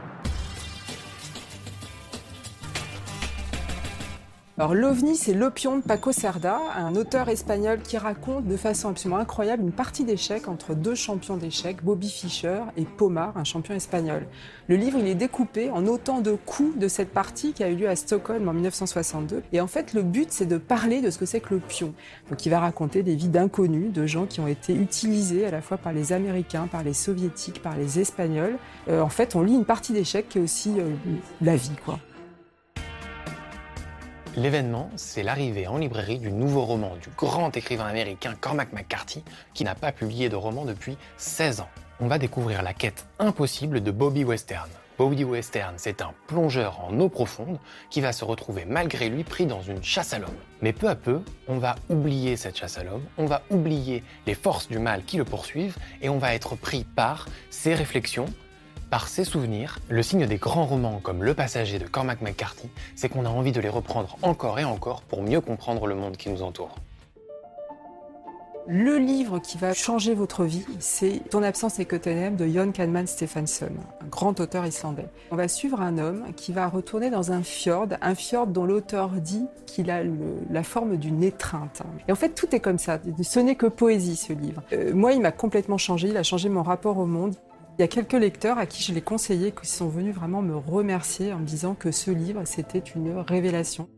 Alors 4.58 4.74
l'OVNI, 4.74 5.18
c'est 5.18 5.34
l'opion 5.34 5.80
de 5.80 5.84
Paco 5.84 6.14
Cerda, 6.14 6.58
un 6.78 6.96
auteur 6.96 7.28
espagnol 7.28 7.82
qui 7.82 7.98
raconte 7.98 8.48
de 8.48 8.56
façon 8.56 8.88
absolument 8.88 9.20
incroyable 9.20 9.62
une 9.62 9.74
partie 9.74 10.06
d'échecs 10.06 10.48
entre 10.48 10.74
deux 10.74 10.96
champions 10.96 11.36
d'échecs, 11.36 11.84
Bobby 11.84 12.10
Fischer 12.10 12.62
et 12.78 12.86
Pomar, 12.86 13.36
un 13.36 13.44
champion 13.44 13.76
espagnol. 13.76 14.26
Le 14.70 14.78
livre, 14.78 14.98
il 14.98 15.08
est 15.08 15.16
découpé 15.16 15.70
en 15.72 15.86
autant 15.88 16.22
de 16.22 16.32
coups 16.32 16.80
de 16.80 16.88
cette 16.88 17.10
partie 17.10 17.52
qui 17.52 17.66
a 17.66 17.70
eu 17.70 17.76
lieu 17.76 17.90
à 17.90 17.98
Stockholm 17.98 18.48
en 18.48 18.54
1962. 18.54 19.44
Et 19.52 19.60
en 19.60 19.68
fait, 19.68 19.92
le 19.92 20.04
but, 20.04 20.32
c'est 20.32 20.46
de 20.46 20.58
parler 20.58 21.02
de 21.02 21.10
ce 21.10 21.18
que 21.18 21.26
c'est 21.26 21.42
que 21.42 21.54
le 21.54 21.60
pion. 21.60 21.94
Donc 22.30 22.46
il 22.46 22.50
va 22.50 22.62
raconter 22.62 23.04
des 23.04 23.16
vies 23.16 23.28
d'inconnus, 23.28 23.92
de 23.92 24.06
gens 24.06 24.26
qui 24.26 24.40
ont 24.40 24.48
été 24.48 24.74
utilisés 24.74 25.46
à 25.46 25.52
la 25.52 25.62
fois 25.62 25.76
par 25.76 25.92
les 25.92 26.14
Américains, 26.14 26.68
par 26.72 26.82
les 26.82 26.94
Soviétiques, 26.94 27.62
par 27.62 27.76
les 27.76 28.00
Espagnols. 28.00 28.56
Euh, 28.88 29.02
en 29.02 29.10
fait, 29.10 29.36
on 29.36 29.42
lit 29.42 29.54
une 29.54 29.66
partie 29.66 29.92
d'échecs 29.92 30.30
qui 30.30 30.38
est 30.38 30.42
aussi 30.42 30.80
euh, 30.80 30.94
la 31.42 31.58
vie, 31.58 31.76
quoi. 31.84 32.00
L'événement, 34.38 34.90
c'est 34.98 35.24
l'arrivée 35.24 35.66
en 35.66 35.78
librairie 35.78 36.20
du 36.20 36.30
nouveau 36.30 36.66
roman 36.66 36.98
du 37.02 37.08
grand 37.16 37.56
écrivain 37.56 37.86
américain 37.86 38.36
Cormac 38.40 38.74
McCarthy, 38.74 39.24
qui 39.54 39.64
n'a 39.64 39.76
pas 39.76 39.94
publié 39.94 40.28
de 40.28 40.36
roman 40.36 40.66
depuis 40.66 40.98
16 41.16 41.62
ans. 41.62 41.70
On 42.02 42.08
va 42.08 42.18
découvrir 42.18 42.62
la 42.62 42.74
quête 42.74 43.06
impossible 43.18 43.82
de 43.82 43.92
Bobby 43.92 44.26
Western. 44.26 44.70
Bobby 44.98 45.24
Western, 45.24 45.76
c'est 45.78 46.02
un 46.02 46.14
plongeur 46.28 46.82
en 46.82 47.00
eau 47.00 47.08
profonde 47.08 47.60
qui 47.90 48.02
va 48.02 48.12
se 48.12 48.26
retrouver 48.26 48.66
malgré 48.66 49.08
lui 49.08 49.24
pris 49.24 49.46
dans 49.46 49.62
une 49.62 49.84
chasse 49.84 50.14
à 50.14 50.20
l'homme. 50.20 50.36
Mais 50.62 50.74
peu 50.74 50.90
à 50.90 50.96
peu, 50.96 51.22
on 51.48 51.58
va 51.58 51.76
oublier 51.88 52.36
cette 52.36 52.58
chasse 52.58 52.78
à 52.78 52.84
l'homme, 52.84 53.04
on 53.18 53.28
va 53.28 53.42
oublier 53.50 54.04
les 54.28 54.36
forces 54.36 54.68
du 54.68 54.80
mal 54.80 55.06
qui 55.06 55.16
le 55.16 55.24
poursuivent 55.24 55.78
et 56.02 56.10
on 56.10 56.18
va 56.18 56.34
être 56.34 56.58
pris 56.58 56.84
par 56.84 57.28
ses 57.50 57.74
réflexions, 57.74 58.26
par 58.90 59.08
ses 59.08 59.24
souvenirs, 59.24 59.80
le 59.90 60.04
signe 60.04 60.26
des 60.26 60.38
grands 60.38 60.66
romans 60.66 61.00
comme 61.02 61.24
Le 61.24 61.34
Passager 61.34 61.80
de 61.80 61.88
Cormac 61.88 62.22
McCarthy, 62.22 62.70
c'est 62.96 63.10
qu'on 63.10 63.26
a 63.26 63.30
envie 63.30 63.52
de 63.52 63.60
les 63.60 63.70
reprendre 63.70 64.18
encore 64.22 64.60
et 64.60 64.64
encore 64.64 65.02
pour 65.02 65.22
mieux 65.22 65.42
comprendre 65.42 65.88
le 65.88 65.96
monde 65.96 66.18
qui 66.18 66.30
nous 66.30 66.44
entoure. 66.44 66.76
Le 68.68 68.98
livre 68.98 69.38
qui 69.38 69.60
va 69.60 69.76
changer 69.76 70.16
votre 70.16 70.44
vie, 70.44 70.66
c'est 70.80 71.22
Ton 71.30 71.44
absence 71.44 71.78
est 71.78 71.86
que 71.86 71.96
de 71.96 72.48
Jon 72.48 72.72
Kanman 72.72 73.06
Stephenson, 73.06 73.70
un 74.04 74.08
grand 74.08 74.40
auteur 74.40 74.66
islandais. 74.66 75.06
On 75.30 75.36
va 75.36 75.48
suivre 75.48 75.82
un 75.82 76.00
homme 76.00 76.26
qui 76.36 76.52
va 76.52 76.68
retourner 76.68 77.12
dans 77.12 77.32
un 77.32 77.44
fjord, 77.44 77.90
un 78.02 78.16
fjord 78.16 78.48
dont 78.48 78.66
l'auteur 78.66 79.10
dit 79.10 79.46
qu'il 79.68 79.92
a 79.92 80.02
la 80.50 80.64
forme 80.64 80.98
d'une 80.98 81.24
étreinte. 81.24 81.84
Et 82.08 82.12
en 82.12 82.16
fait, 82.16 82.30
tout 82.30 82.56
est 82.56 82.60
comme 82.60 82.80
ça. 82.80 83.00
Ce 83.22 83.40
n'est 83.40 83.56
que 83.56 83.68
poésie, 83.68 84.16
ce 84.16 84.34
livre. 84.34 84.64
Euh, 84.74 84.96
moi, 84.96 85.14
il 85.14 85.22
m'a 85.22 85.32
complètement 85.32 85.78
changé. 85.78 86.08
Il 86.08 86.18
a 86.18 86.24
changé 86.24 86.50
mon 86.50 86.64
rapport 86.64 86.98
au 86.98 87.06
monde. 87.06 87.36
Il 87.78 87.82
y 87.82 87.84
a 87.84 87.90
quelques 87.90 88.14
lecteurs 88.14 88.58
à 88.58 88.66
qui 88.66 88.82
je 88.84 88.94
l'ai 88.94 89.02
conseillé 89.02 89.52
qui 89.52 89.68
sont 89.68 89.90
venus 89.90 90.16
vraiment 90.16 90.42
me 90.42 90.56
remercier 90.56 91.34
en 91.34 91.40
me 91.40 91.46
disant 91.46 91.76
que 91.76 91.92
ce 91.92 92.10
livre, 92.10 92.42
c'était 92.46 92.80
une 92.80 93.18
révélation. 93.18 93.90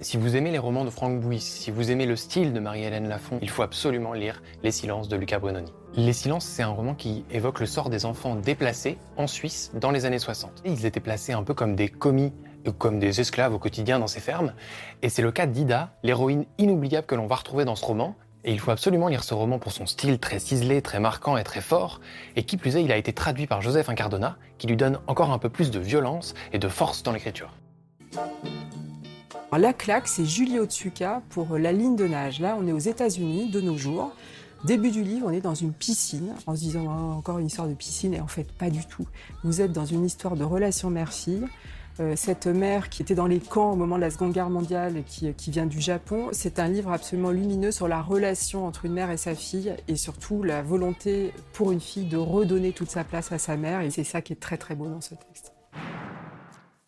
Si 0.00 0.16
vous 0.16 0.36
aimez 0.36 0.50
les 0.50 0.58
romans 0.58 0.86
de 0.86 0.88
Frank 0.88 1.20
Bouis, 1.20 1.40
si 1.40 1.70
vous 1.70 1.90
aimez 1.90 2.06
le 2.06 2.16
style 2.16 2.54
de 2.54 2.60
Marie-Hélène 2.60 3.10
Lafont, 3.10 3.38
il 3.42 3.50
faut 3.50 3.60
absolument 3.60 4.14
lire 4.14 4.42
Les 4.62 4.70
Silences 4.70 5.08
de 5.08 5.16
Luca 5.16 5.38
Brunoni. 5.38 5.70
Les 5.96 6.14
Silences, 6.14 6.46
c'est 6.46 6.62
un 6.62 6.70
roman 6.70 6.94
qui 6.94 7.26
évoque 7.30 7.60
le 7.60 7.66
sort 7.66 7.90
des 7.90 8.06
enfants 8.06 8.36
déplacés 8.36 8.96
en 9.18 9.26
Suisse 9.26 9.70
dans 9.78 9.90
les 9.90 10.06
années 10.06 10.18
60. 10.18 10.62
Ils 10.64 10.86
étaient 10.86 10.98
placés 10.98 11.34
un 11.34 11.42
peu 11.42 11.52
comme 11.52 11.76
des 11.76 11.90
commis, 11.90 12.32
comme 12.78 12.98
des 12.98 13.20
esclaves 13.20 13.52
au 13.52 13.58
quotidien 13.58 13.98
dans 13.98 14.06
ces 14.06 14.20
fermes. 14.20 14.54
Et 15.02 15.10
c'est 15.10 15.20
le 15.20 15.30
cas 15.30 15.44
d'Ida, 15.44 15.92
l'héroïne 16.02 16.46
inoubliable 16.56 17.06
que 17.06 17.16
l'on 17.16 17.26
va 17.26 17.36
retrouver 17.36 17.66
dans 17.66 17.76
ce 17.76 17.84
roman, 17.84 18.16
et 18.44 18.52
il 18.52 18.60
faut 18.60 18.70
absolument 18.70 19.08
lire 19.08 19.24
ce 19.24 19.34
roman 19.34 19.58
pour 19.58 19.72
son 19.72 19.86
style 19.86 20.18
très 20.18 20.38
ciselé, 20.38 20.82
très 20.82 21.00
marquant 21.00 21.36
et 21.36 21.44
très 21.44 21.60
fort, 21.60 22.00
et 22.36 22.44
qui 22.44 22.56
plus 22.56 22.76
est, 22.76 22.84
il 22.84 22.92
a 22.92 22.96
été 22.96 23.12
traduit 23.12 23.46
par 23.46 23.60
Joseph 23.60 23.88
Incardona, 23.88 24.36
qui 24.58 24.66
lui 24.66 24.76
donne 24.76 24.98
encore 25.06 25.30
un 25.30 25.38
peu 25.38 25.48
plus 25.48 25.70
de 25.70 25.78
violence 25.78 26.34
et 26.52 26.58
de 26.58 26.68
force 26.68 27.02
dans 27.02 27.12
l'écriture. 27.12 27.52
La 29.56 29.72
claque, 29.72 30.08
c'est 30.08 30.24
Julie 30.24 30.58
Otsuka 30.58 31.22
pour 31.30 31.58
La 31.58 31.72
ligne 31.72 31.96
de 31.96 32.06
nage. 32.06 32.40
Là, 32.40 32.56
on 32.58 32.66
est 32.66 32.72
aux 32.72 32.78
États-Unis 32.78 33.50
de 33.50 33.60
nos 33.60 33.76
jours. 33.76 34.12
Début 34.64 34.90
du 34.90 35.02
livre, 35.02 35.26
on 35.28 35.32
est 35.32 35.40
dans 35.40 35.54
une 35.54 35.72
piscine, 35.72 36.34
en 36.46 36.54
se 36.54 36.60
disant 36.60 36.84
oh, 36.86 37.18
encore 37.18 37.38
une 37.38 37.46
histoire 37.46 37.66
de 37.66 37.74
piscine, 37.74 38.14
et 38.14 38.20
en 38.20 38.26
fait, 38.26 38.50
pas 38.52 38.70
du 38.70 38.86
tout. 38.86 39.06
Vous 39.42 39.60
êtes 39.60 39.72
dans 39.72 39.86
une 39.86 40.04
histoire 40.04 40.36
de 40.36 40.44
relation 40.44 40.88
mère-fille. 40.88 41.46
Euh, 42.00 42.14
cette 42.16 42.46
mère 42.46 42.88
qui 42.88 43.02
était 43.02 43.14
dans 43.14 43.26
les 43.26 43.40
camps 43.40 43.72
au 43.72 43.76
moment 43.76 43.96
de 43.96 44.00
la 44.00 44.10
Seconde 44.10 44.32
Guerre 44.32 44.48
mondiale, 44.48 45.02
qui, 45.06 45.34
qui 45.34 45.50
vient 45.50 45.66
du 45.66 45.80
Japon. 45.80 46.28
C'est 46.32 46.58
un 46.58 46.68
livre 46.68 46.92
absolument 46.92 47.30
lumineux 47.30 47.72
sur 47.72 47.88
la 47.88 48.00
relation 48.00 48.66
entre 48.66 48.86
une 48.86 48.92
mère 48.92 49.10
et 49.10 49.18
sa 49.18 49.34
fille 49.34 49.74
et 49.86 49.96
surtout 49.96 50.42
la 50.42 50.62
volonté 50.62 51.34
pour 51.52 51.72
une 51.72 51.80
fille 51.80 52.06
de 52.06 52.16
redonner 52.16 52.72
toute 52.72 52.90
sa 52.90 53.04
place 53.04 53.32
à 53.32 53.38
sa 53.38 53.56
mère. 53.56 53.82
Et 53.82 53.90
c'est 53.90 54.04
ça 54.04 54.22
qui 54.22 54.32
est 54.32 54.40
très 54.40 54.56
très 54.56 54.74
beau 54.74 54.86
dans 54.86 55.02
ce 55.02 55.14
texte. 55.14 55.52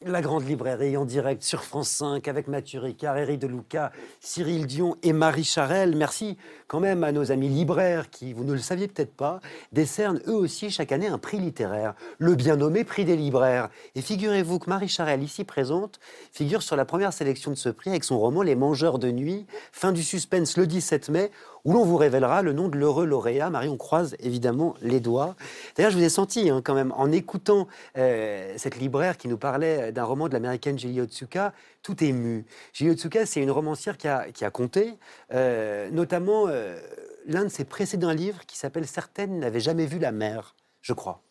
La 0.04 0.20
Grande 0.20 0.48
Librairie 0.48 0.96
en 0.96 1.04
direct 1.04 1.44
sur 1.44 1.62
France 1.62 1.88
5 1.90 2.26
avec 2.26 2.48
Mathieu 2.48 2.80
Ricard, 2.80 3.18
Eric 3.18 3.38
Deluca, 3.38 3.92
Cyril 4.18 4.66
Dion 4.66 4.96
et 5.02 5.12
Marie 5.12 5.44
Charelle. 5.44 5.94
Merci 5.94 6.36
quand 6.72 6.80
même 6.80 7.04
à 7.04 7.12
nos 7.12 7.30
amis 7.30 7.50
libraires 7.50 8.08
qui, 8.08 8.32
vous 8.32 8.44
ne 8.44 8.52
le 8.54 8.58
saviez 8.58 8.88
peut-être 8.88 9.14
pas, 9.14 9.40
décernent 9.72 10.22
eux 10.26 10.34
aussi 10.34 10.70
chaque 10.70 10.90
année 10.90 11.06
un 11.06 11.18
prix 11.18 11.38
littéraire, 11.38 11.92
le 12.16 12.34
bien 12.34 12.56
nommé 12.56 12.82
prix 12.82 13.04
des 13.04 13.14
libraires. 13.14 13.68
Et 13.94 14.00
figurez-vous 14.00 14.58
que 14.58 14.70
Marie 14.70 14.88
Charelle, 14.88 15.22
ici 15.22 15.44
présente, 15.44 16.00
figure 16.32 16.62
sur 16.62 16.74
la 16.74 16.86
première 16.86 17.12
sélection 17.12 17.50
de 17.50 17.56
ce 17.56 17.68
prix 17.68 17.90
avec 17.90 18.04
son 18.04 18.18
roman 18.18 18.40
Les 18.40 18.54
Mangeurs 18.54 18.98
de 18.98 19.10
Nuit, 19.10 19.44
fin 19.70 19.92
du 19.92 20.02
suspense 20.02 20.56
le 20.56 20.66
17 20.66 21.10
mai, 21.10 21.30
où 21.66 21.74
l'on 21.74 21.84
vous 21.84 21.98
révélera 21.98 22.40
le 22.40 22.54
nom 22.54 22.68
de 22.68 22.78
l'heureux 22.78 23.04
lauréat. 23.04 23.50
Marie, 23.50 23.68
on 23.68 23.76
croise 23.76 24.16
évidemment 24.18 24.74
les 24.80 24.98
doigts. 24.98 25.36
D'ailleurs, 25.76 25.92
je 25.92 25.98
vous 25.98 26.04
ai 26.04 26.08
senti 26.08 26.48
hein, 26.48 26.62
quand 26.64 26.74
même, 26.74 26.92
en 26.96 27.12
écoutant 27.12 27.68
euh, 27.98 28.54
cette 28.56 28.78
libraire 28.78 29.18
qui 29.18 29.28
nous 29.28 29.36
parlait 29.36 29.92
d'un 29.92 30.04
roman 30.04 30.26
de 30.26 30.32
l'américaine 30.32 30.78
Julie 30.78 31.02
Otsuka, 31.02 31.52
tout 31.83 32.03
ému. 32.03 32.47
Julie 32.72 32.91
Otsuka, 32.91 33.26
c'est 33.26 33.41
une 33.41 33.51
romancière 33.51 33.97
qui 33.97 34.09
a, 34.09 34.30
qui 34.33 34.45
a 34.45 34.51
compté, 34.51 34.95
euh, 35.33 35.91
notamment 35.91 36.47
euh, 36.49 36.80
l'un 37.26 37.45
de 37.45 37.49
ses 37.49 37.64
précédents 37.64 38.12
livres 38.12 38.47
qui 38.47 38.57
s'appelle 38.57 38.87
Certaines 38.87 39.39
n'avaient 39.39 39.61
jamais 39.61 39.87
vu 39.87 39.99
la 39.99 40.12
mer, 40.12 40.55
je 40.80 40.93
crois. 40.93 41.22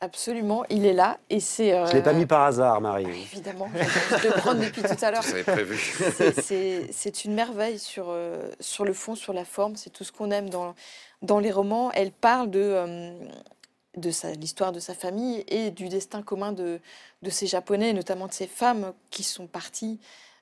Absolument, 0.00 0.64
il 0.70 0.86
est 0.86 0.92
là 0.92 1.18
et 1.28 1.40
c'est. 1.40 1.70
Je 1.70 1.90
ne 1.90 1.92
l'ai 1.94 2.02
pas 2.02 2.12
mis 2.12 2.24
par 2.24 2.42
hasard, 2.42 2.80
Marie. 2.80 3.06
évidemment, 3.06 3.68
je 3.74 4.28
le 4.28 4.34
prendre 4.34 4.60
depuis 4.60 4.82
tout 4.82 5.04
à 5.04 5.10
l'heure. 5.10 5.24
prévu. 5.44 5.76
C'est 6.92 7.24
une 7.24 7.34
merveille 7.34 7.80
sur, 7.80 8.06
euh, 8.08 8.48
sur 8.60 8.84
le 8.84 8.92
fond, 8.92 9.16
sur 9.16 9.32
la 9.32 9.44
forme. 9.44 9.74
C'est 9.74 9.90
tout 9.90 10.04
ce 10.04 10.12
qu'on 10.12 10.30
aime 10.30 10.50
dans, 10.50 10.76
dans 11.22 11.40
les 11.40 11.50
romans. 11.50 11.90
Elle 11.94 12.12
parle 12.12 12.48
de, 12.48 12.60
euh, 12.62 13.10
de 13.98 14.10
l'histoire 14.38 14.72
de 14.72 14.80
sa 14.80 14.94
famille 14.94 15.44
et 15.48 15.70
du 15.70 15.88
destin 15.88 16.22
commun 16.22 16.52
de, 16.52 16.80
de 17.22 17.30
ces 17.30 17.46
Japonais, 17.46 17.92
notamment 17.92 18.26
de 18.26 18.32
ces 18.32 18.46
femmes 18.46 18.92
qui 19.10 19.22
sont 19.22 19.46
parties, 19.46 19.98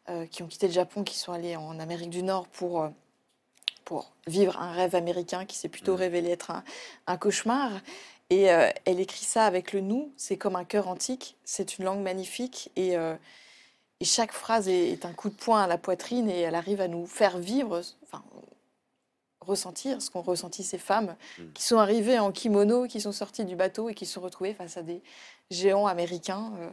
euh, 0.08 0.26
qui 0.26 0.42
ont 0.42 0.46
quitté 0.46 0.66
le 0.66 0.72
Japon, 0.72 1.04
qui 1.04 1.16
sont 1.16 1.32
allées 1.32 1.56
en 1.56 1.78
Amérique 1.78 2.10
du 2.10 2.22
Nord 2.22 2.46
pour 2.48 2.88
pour 3.86 4.10
vivre 4.26 4.60
un 4.60 4.72
rêve 4.72 4.96
américain 4.96 5.46
qui 5.46 5.56
s'est 5.56 5.68
plutôt 5.68 5.94
mm. 5.94 6.00
révélé 6.00 6.30
être 6.30 6.50
un, 6.50 6.64
un, 7.06 7.16
cauchemar. 7.16 7.70
Et 8.28 8.50
euh, 8.50 8.68
elle 8.84 8.98
écrit 9.00 9.24
ça 9.24 9.46
avec 9.46 9.72
le 9.72 9.80
nous, 9.80 10.12
c'est 10.16 10.36
comme 10.36 10.56
un 10.56 10.64
cœur 10.64 10.88
antique, 10.88 11.36
c'est 11.44 11.78
une 11.78 11.84
langue 11.84 12.02
magnifique 12.02 12.72
et, 12.74 12.96
euh, 12.96 13.14
et 14.00 14.04
chaque 14.04 14.32
phrase 14.32 14.68
est, 14.68 14.90
est 14.90 15.04
un 15.04 15.12
coup 15.12 15.30
de 15.30 15.36
poing 15.36 15.62
à 15.62 15.68
la 15.68 15.78
poitrine 15.78 16.28
et 16.28 16.40
elle 16.40 16.56
arrive 16.56 16.80
à 16.80 16.88
nous 16.88 17.06
faire 17.06 17.38
vivre, 17.38 17.80
enfin, 18.02 18.24
ressentir 19.46 20.02
ce 20.02 20.10
qu'ont 20.10 20.22
ressenti 20.22 20.62
ces 20.62 20.78
femmes 20.78 21.14
Mm. 21.38 21.42
qui 21.54 21.62
sont 21.62 21.78
arrivées 21.78 22.18
en 22.18 22.32
kimono, 22.32 22.86
qui 22.86 23.00
sont 23.00 23.12
sorties 23.12 23.44
du 23.44 23.56
bateau 23.56 23.88
et 23.88 23.94
qui 23.94 24.06
se 24.06 24.14
sont 24.14 24.20
retrouvées 24.20 24.54
face 24.54 24.76
à 24.76 24.82
des 24.82 25.02
géants 25.50 25.86
américains 25.86 26.52
euh, 26.60 26.68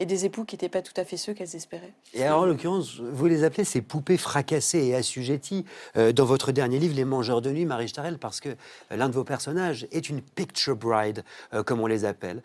et 0.00 0.06
des 0.06 0.24
époux 0.24 0.44
qui 0.44 0.54
n'étaient 0.56 0.68
pas 0.68 0.82
tout 0.82 0.94
à 0.96 1.04
fait 1.04 1.16
ceux 1.16 1.32
qu'elles 1.32 1.54
espéraient. 1.54 1.92
Et 2.12 2.24
alors, 2.24 2.40
en 2.40 2.46
l'occurrence, 2.46 2.98
vous 2.98 3.26
les 3.26 3.44
appelez 3.44 3.64
ces 3.64 3.82
poupées 3.82 4.16
fracassées 4.16 4.84
et 4.86 4.94
assujetties 4.96 5.64
euh, 5.96 6.12
dans 6.12 6.24
votre 6.24 6.50
dernier 6.50 6.78
livre, 6.80 6.96
Les 6.96 7.04
Mangeurs 7.04 7.40
de 7.40 7.50
Nuit, 7.50 7.66
Marie 7.66 7.88
Starel, 7.88 8.18
parce 8.18 8.40
que 8.40 8.48
euh, 8.48 8.96
l'un 8.96 9.08
de 9.08 9.14
vos 9.14 9.22
personnages 9.22 9.86
est 9.92 10.08
une 10.08 10.20
picture 10.20 10.74
bride, 10.76 11.22
euh, 11.54 11.62
comme 11.62 11.80
on 11.80 11.86
les 11.86 12.04
appelle. 12.04 12.42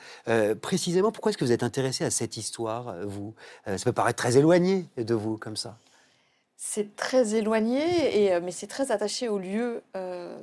Précisément, 0.62 1.12
pourquoi 1.12 1.32
est-ce 1.32 1.38
que 1.38 1.46
vous 1.46 1.52
êtes 1.52 1.64
intéressé 1.64 2.04
à 2.04 2.12
cette 2.12 2.38
histoire, 2.38 2.94
vous? 3.06 3.34
Ça 3.66 3.84
peut 3.86 3.92
paraître 3.92 4.18
très 4.18 4.38
éloigné 4.38 4.86
de 4.98 5.14
vous, 5.16 5.38
comme 5.38 5.56
ça. 5.56 5.78
C'est 6.60 6.96
très 6.96 7.36
éloigné, 7.36 8.24
et, 8.24 8.34
euh, 8.34 8.42
mais 8.44 8.52
c'est 8.52 8.66
très 8.66 8.92
attaché 8.92 9.30
au 9.30 9.38
lieu 9.38 9.84
euh, 9.96 10.36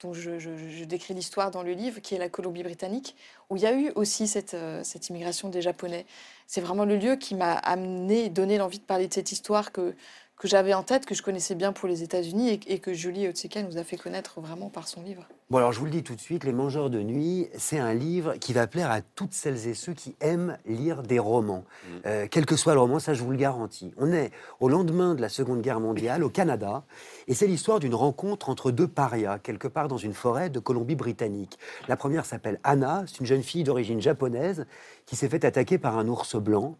dont 0.00 0.14
je, 0.14 0.84
décris 0.84 1.12
l'histoire 1.12 1.50
dans 1.50 1.64
le 1.64 1.72
livre, 1.72 2.00
qui 2.00 2.14
est 2.14 2.18
la 2.18 2.28
Colombie-Britannique, 2.28 3.16
où 3.50 3.56
il 3.56 3.62
y 3.62 3.66
a 3.66 3.72
eu 3.72 3.90
aussi 3.96 4.28
cette, 4.28 4.54
euh, 4.54 4.84
cette 4.84 5.08
immigration 5.08 5.48
des 5.48 5.60
Japonais. 5.62 6.06
C'est 6.46 6.60
vraiment 6.60 6.84
le 6.84 6.96
lieu 6.96 7.16
qui 7.16 7.34
m'a 7.34 7.54
amené, 7.54 8.28
donné 8.28 8.58
l'envie 8.58 8.78
de 8.78 8.84
parler 8.84 9.08
de 9.08 9.14
cette 9.14 9.32
histoire 9.32 9.72
que, 9.72 9.96
que 10.38 10.48
j'avais 10.48 10.74
en 10.74 10.82
tête, 10.82 11.06
que 11.06 11.14
je 11.14 11.22
connaissais 11.22 11.54
bien 11.54 11.72
pour 11.72 11.88
les 11.88 12.02
États-Unis 12.02 12.50
et, 12.50 12.74
et 12.74 12.78
que 12.78 12.92
Julie 12.92 13.26
Otseka 13.26 13.62
nous 13.62 13.78
a 13.78 13.84
fait 13.84 13.96
connaître 13.96 14.40
vraiment 14.40 14.68
par 14.68 14.86
son 14.86 15.02
livre. 15.02 15.26
Bon, 15.48 15.58
alors 15.58 15.72
je 15.72 15.78
vous 15.78 15.84
le 15.84 15.92
dis 15.92 16.02
tout 16.02 16.16
de 16.16 16.20
suite, 16.20 16.42
Les 16.44 16.52
Mangeurs 16.52 16.90
de 16.90 17.00
Nuit, 17.00 17.48
c'est 17.56 17.78
un 17.78 17.94
livre 17.94 18.34
qui 18.34 18.52
va 18.52 18.66
plaire 18.66 18.90
à 18.90 19.00
toutes 19.00 19.32
celles 19.32 19.68
et 19.68 19.74
ceux 19.74 19.94
qui 19.94 20.16
aiment 20.20 20.58
lire 20.66 21.02
des 21.02 21.20
romans. 21.20 21.64
Euh, 22.04 22.26
quel 22.28 22.44
que 22.44 22.56
soit 22.56 22.74
le 22.74 22.80
roman, 22.80 22.98
ça 22.98 23.14
je 23.14 23.22
vous 23.22 23.30
le 23.30 23.36
garantis. 23.36 23.94
On 23.96 24.12
est 24.12 24.32
au 24.58 24.68
lendemain 24.68 25.14
de 25.14 25.20
la 25.20 25.28
Seconde 25.28 25.62
Guerre 25.62 25.78
mondiale, 25.80 26.24
au 26.24 26.30
Canada, 26.30 26.84
et 27.28 27.34
c'est 27.34 27.46
l'histoire 27.46 27.78
d'une 27.78 27.94
rencontre 27.94 28.50
entre 28.50 28.72
deux 28.72 28.88
parias, 28.88 29.38
quelque 29.38 29.68
part 29.68 29.86
dans 29.86 29.98
une 29.98 30.14
forêt 30.14 30.50
de 30.50 30.58
Colombie-Britannique. 30.58 31.58
La 31.86 31.96
première 31.96 32.26
s'appelle 32.26 32.58
Anna, 32.64 33.04
c'est 33.06 33.20
une 33.20 33.26
jeune 33.26 33.42
fille 33.42 33.62
d'origine 33.62 34.00
japonaise 34.00 34.66
qui 35.06 35.14
s'est 35.14 35.28
fait 35.28 35.44
attaquer 35.44 35.78
par 35.78 35.96
un 35.96 36.08
ours 36.08 36.34
blanc. 36.34 36.76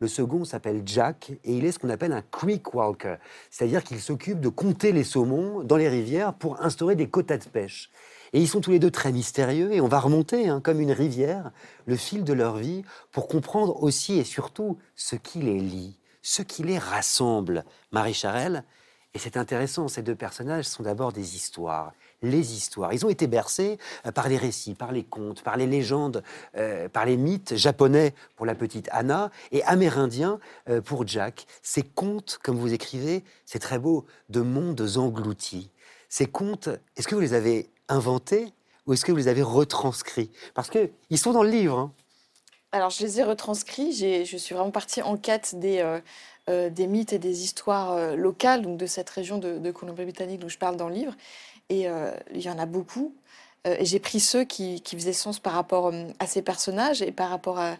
Le 0.00 0.06
second 0.06 0.44
s'appelle 0.44 0.82
Jack 0.86 1.32
et 1.42 1.56
il 1.56 1.64
est 1.64 1.72
ce 1.72 1.80
qu'on 1.80 1.88
appelle 1.88 2.12
un 2.12 2.22
creek 2.22 2.72
walker, 2.72 3.16
c'est-à-dire 3.50 3.82
qu'il 3.82 4.00
s'occupe 4.00 4.38
de 4.38 4.48
compter 4.48 4.92
les 4.92 5.02
saumons 5.02 5.64
dans 5.64 5.76
les 5.76 5.88
rivières 5.88 6.34
pour 6.34 6.62
instaurer 6.62 6.94
des 6.94 7.08
quotas 7.08 7.38
de 7.38 7.48
pêche. 7.48 7.90
Et 8.32 8.40
ils 8.40 8.46
sont 8.46 8.60
tous 8.60 8.70
les 8.70 8.78
deux 8.78 8.92
très 8.92 9.10
mystérieux 9.10 9.72
et 9.72 9.80
on 9.80 9.88
va 9.88 9.98
remonter, 9.98 10.48
hein, 10.48 10.60
comme 10.60 10.80
une 10.80 10.92
rivière, 10.92 11.50
le 11.86 11.96
fil 11.96 12.22
de 12.22 12.32
leur 12.32 12.58
vie 12.58 12.84
pour 13.10 13.26
comprendre 13.26 13.82
aussi 13.82 14.18
et 14.18 14.24
surtout 14.24 14.78
ce 14.94 15.16
qui 15.16 15.40
les 15.40 15.58
lie, 15.58 15.98
ce 16.22 16.42
qui 16.42 16.62
les 16.62 16.78
rassemble. 16.78 17.64
Marie 17.90 18.14
Charelle, 18.14 18.64
et 19.14 19.18
c'est 19.18 19.36
intéressant, 19.36 19.88
ces 19.88 20.02
deux 20.02 20.14
personnages 20.14 20.66
sont 20.66 20.84
d'abord 20.84 21.12
des 21.12 21.34
histoires. 21.34 21.92
Les 22.20 22.52
histoires. 22.52 22.92
Ils 22.92 23.06
ont 23.06 23.10
été 23.10 23.28
bercés 23.28 23.78
euh, 24.04 24.10
par 24.10 24.28
les 24.28 24.36
récits, 24.36 24.74
par 24.74 24.90
les 24.90 25.04
contes, 25.04 25.42
par 25.42 25.56
les 25.56 25.68
légendes, 25.68 26.24
euh, 26.56 26.88
par 26.88 27.06
les 27.06 27.16
mythes 27.16 27.54
japonais 27.54 28.12
pour 28.34 28.44
la 28.44 28.56
petite 28.56 28.88
Anna 28.90 29.30
et 29.52 29.62
amérindiens 29.62 30.40
euh, 30.68 30.80
pour 30.80 31.06
Jack. 31.06 31.46
Ces 31.62 31.82
contes, 31.82 32.40
comme 32.42 32.56
vous 32.56 32.72
écrivez, 32.72 33.22
c'est 33.46 33.60
très 33.60 33.78
beau, 33.78 34.04
de 34.30 34.40
mondes 34.40 34.84
engloutis. 34.96 35.70
Ces 36.08 36.26
contes, 36.26 36.68
est-ce 36.96 37.06
que 37.06 37.14
vous 37.14 37.20
les 37.20 37.34
avez 37.34 37.70
inventés 37.88 38.52
ou 38.86 38.94
est-ce 38.94 39.04
que 39.04 39.12
vous 39.12 39.18
les 39.18 39.28
avez 39.28 39.42
retranscrits? 39.42 40.32
Parce 40.54 40.70
qu'ils 40.70 41.18
sont 41.18 41.32
dans 41.32 41.44
le 41.44 41.50
livre. 41.50 41.78
hein. 41.78 41.92
Alors, 42.72 42.90
je 42.90 43.04
les 43.04 43.20
ai 43.20 43.22
retranscrits. 43.22 43.92
Je 44.24 44.36
suis 44.36 44.56
vraiment 44.56 44.72
partie 44.72 45.02
en 45.02 45.16
quête 45.16 45.54
des, 45.54 46.00
des 46.48 46.86
mythes 46.86 47.12
et 47.12 47.18
des 47.18 47.44
histoires 47.44 48.16
locales, 48.16 48.62
donc 48.62 48.76
de 48.76 48.86
cette 48.86 49.08
région 49.08 49.38
de, 49.38 49.58
de 49.58 49.70
Colombie-Britannique 49.70 50.40
dont 50.40 50.48
je 50.48 50.58
parle 50.58 50.76
dans 50.76 50.88
le 50.88 50.94
livre. 50.94 51.14
Et 51.68 51.88
euh, 51.88 52.10
il 52.34 52.40
y 52.40 52.50
en 52.50 52.58
a 52.58 52.66
beaucoup. 52.66 53.14
Euh, 53.66 53.76
et 53.78 53.84
j'ai 53.84 53.98
pris 54.00 54.20
ceux 54.20 54.44
qui, 54.44 54.80
qui 54.80 54.96
faisaient 54.96 55.12
sens 55.12 55.38
par 55.38 55.52
rapport 55.52 55.88
euh, 55.88 56.04
à 56.18 56.26
ces 56.26 56.42
personnages 56.42 57.02
et 57.02 57.12
par 57.12 57.28
rapport 57.30 57.58
à, 57.58 57.76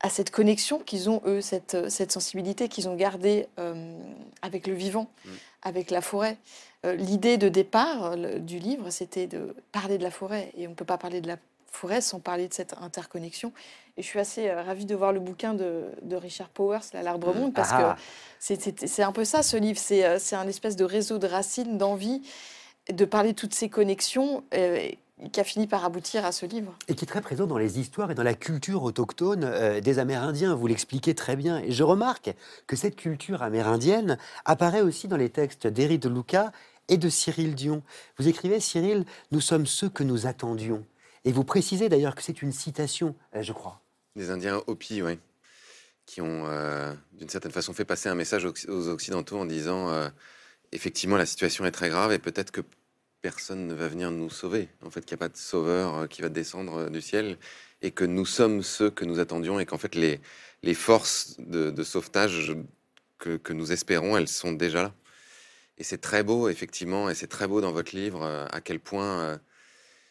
à 0.00 0.10
cette 0.10 0.30
connexion 0.30 0.78
qu'ils 0.78 1.08
ont, 1.10 1.20
eux, 1.26 1.40
cette, 1.40 1.74
euh, 1.74 1.88
cette 1.88 2.12
sensibilité 2.12 2.68
qu'ils 2.68 2.88
ont 2.88 2.94
gardée 2.94 3.48
euh, 3.58 3.98
avec 4.42 4.66
le 4.66 4.74
vivant, 4.74 5.08
Mm. 5.24 5.28
avec 5.62 5.90
la 5.90 6.00
forêt. 6.00 6.36
L'idée 6.84 7.38
de 7.38 7.48
départ 7.48 8.16
le- 8.16 8.38
du 8.38 8.60
livre, 8.60 8.90
c'était 8.90 9.26
de 9.26 9.56
parler 9.72 9.98
de 9.98 10.04
la 10.04 10.12
forêt. 10.12 10.52
Et 10.56 10.68
on 10.68 10.70
ne 10.70 10.74
peut 10.76 10.84
pas 10.84 10.96
parler 10.98 11.20
de 11.20 11.26
la 11.26 11.36
forêt 11.66 12.00
sans 12.00 12.20
parler 12.20 12.46
de 12.46 12.54
cette 12.54 12.74
interconnexion. 12.80 13.52
Et 13.96 14.02
je 14.02 14.06
suis 14.06 14.20
assez 14.20 14.48
euh, 14.48 14.62
ravie 14.62 14.84
de 14.86 14.94
voir 14.94 15.12
le 15.12 15.18
bouquin 15.18 15.54
de, 15.54 15.86
de 16.02 16.14
Richard 16.14 16.48
Powers, 16.50 16.78
L'Arbre 16.94 17.34
Monde, 17.34 17.52
parce 17.52 17.70
Ah. 17.72 17.96
que 17.96 18.00
c'est- 18.86 19.02
un 19.02 19.10
peu 19.10 19.24
ça, 19.24 19.42
ce 19.42 19.56
livre. 19.56 19.78
C'est 19.80 20.20
c'est 20.20 20.36
un 20.36 20.46
espèce 20.46 20.76
de 20.76 20.84
réseau 20.84 21.18
de 21.18 21.26
racines, 21.26 21.78
d'envie, 21.78 22.22
de 22.92 23.04
parler 23.04 23.32
de 23.32 23.36
toutes 23.36 23.54
ces 23.54 23.68
connexions 23.68 24.44
euh, 24.54 24.88
qui 25.32 25.40
a 25.40 25.44
fini 25.44 25.66
par 25.66 25.84
aboutir 25.84 26.24
à 26.24 26.32
ce 26.32 26.46
livre. 26.46 26.74
et 26.86 26.94
qui 26.94 27.04
est 27.04 27.08
très 27.08 27.20
présent 27.20 27.46
dans 27.46 27.58
les 27.58 27.80
histoires 27.80 28.10
et 28.10 28.14
dans 28.14 28.22
la 28.22 28.34
culture 28.34 28.82
autochtone 28.84 29.44
euh, 29.44 29.80
des 29.80 29.98
Amérindiens. 29.98 30.54
Vous 30.54 30.66
l'expliquez 30.66 31.14
très 31.14 31.36
bien. 31.36 31.58
Et 31.58 31.72
je 31.72 31.82
remarque 31.82 32.34
que 32.66 32.76
cette 32.76 32.96
culture 32.96 33.42
amérindienne 33.42 34.18
apparaît 34.44 34.82
aussi 34.82 35.08
dans 35.08 35.16
les 35.16 35.30
textes 35.30 35.66
d'Éric 35.66 36.00
de 36.00 36.08
Luca 36.08 36.52
et 36.88 36.96
de 36.96 37.08
Cyril 37.08 37.54
Dion. 37.54 37.82
Vous 38.18 38.28
écrivez, 38.28 38.60
Cyril, 38.60 39.04
nous 39.32 39.40
sommes 39.40 39.66
ceux 39.66 39.88
que 39.88 40.02
nous 40.02 40.26
attendions. 40.26 40.84
Et 41.24 41.32
vous 41.32 41.44
précisez 41.44 41.88
d'ailleurs 41.88 42.14
que 42.14 42.22
c'est 42.22 42.42
une 42.42 42.52
citation, 42.52 43.14
euh, 43.34 43.42
je 43.42 43.52
crois. 43.52 43.80
Les 44.16 44.30
Indiens 44.30 44.62
Hopi, 44.66 45.02
oui, 45.02 45.18
qui 46.06 46.20
ont 46.20 46.46
euh, 46.46 46.94
d'une 47.12 47.28
certaine 47.28 47.52
façon 47.52 47.72
fait 47.72 47.84
passer 47.84 48.08
un 48.08 48.14
message 48.14 48.44
aux, 48.44 48.54
aux 48.68 48.88
Occidentaux 48.88 49.38
en 49.38 49.44
disant 49.44 49.90
euh, 49.90 50.08
effectivement 50.72 51.16
la 51.16 51.26
situation 51.26 51.64
est 51.66 51.70
très 51.70 51.88
grave 51.90 52.12
et 52.12 52.18
peut-être 52.18 52.50
que 52.50 52.62
personne 53.20 53.66
ne 53.66 53.74
va 53.74 53.88
venir 53.88 54.10
nous 54.10 54.30
sauver. 54.30 54.68
En 54.82 54.90
fait, 54.90 55.04
qu'il 55.04 55.16
n'y 55.16 55.18
a 55.18 55.24
pas 55.26 55.28
de 55.28 55.36
sauveur 55.36 55.94
euh, 55.94 56.06
qui 56.06 56.22
va 56.22 56.28
descendre 56.28 56.76
euh, 56.78 56.90
du 56.90 57.00
ciel 57.00 57.38
et 57.82 57.90
que 57.90 58.04
nous 58.04 58.26
sommes 58.26 58.62
ceux 58.62 58.90
que 58.90 59.04
nous 59.04 59.18
attendions 59.20 59.60
et 59.60 59.66
qu'en 59.66 59.78
fait 59.78 59.94
les, 59.94 60.20
forces 60.74 61.36
de, 61.38 61.82
sauvetage 61.84 62.56
que, 63.18 63.52
nous 63.52 63.72
espérons, 63.72 64.16
elles 64.16 64.28
sont 64.28 64.52
déjà 64.52 64.82
là. 64.82 64.94
Et 65.78 65.84
c'est 65.84 65.98
très 65.98 66.24
beau, 66.24 66.48
effectivement, 66.48 67.08
et 67.08 67.14
c'est 67.14 67.28
très 67.28 67.46
beau 67.46 67.60
dans 67.60 67.72
votre 67.72 67.94
livre 67.94 68.22
euh, 68.22 68.46
à 68.50 68.60
quel 68.60 68.80
point 68.80 69.40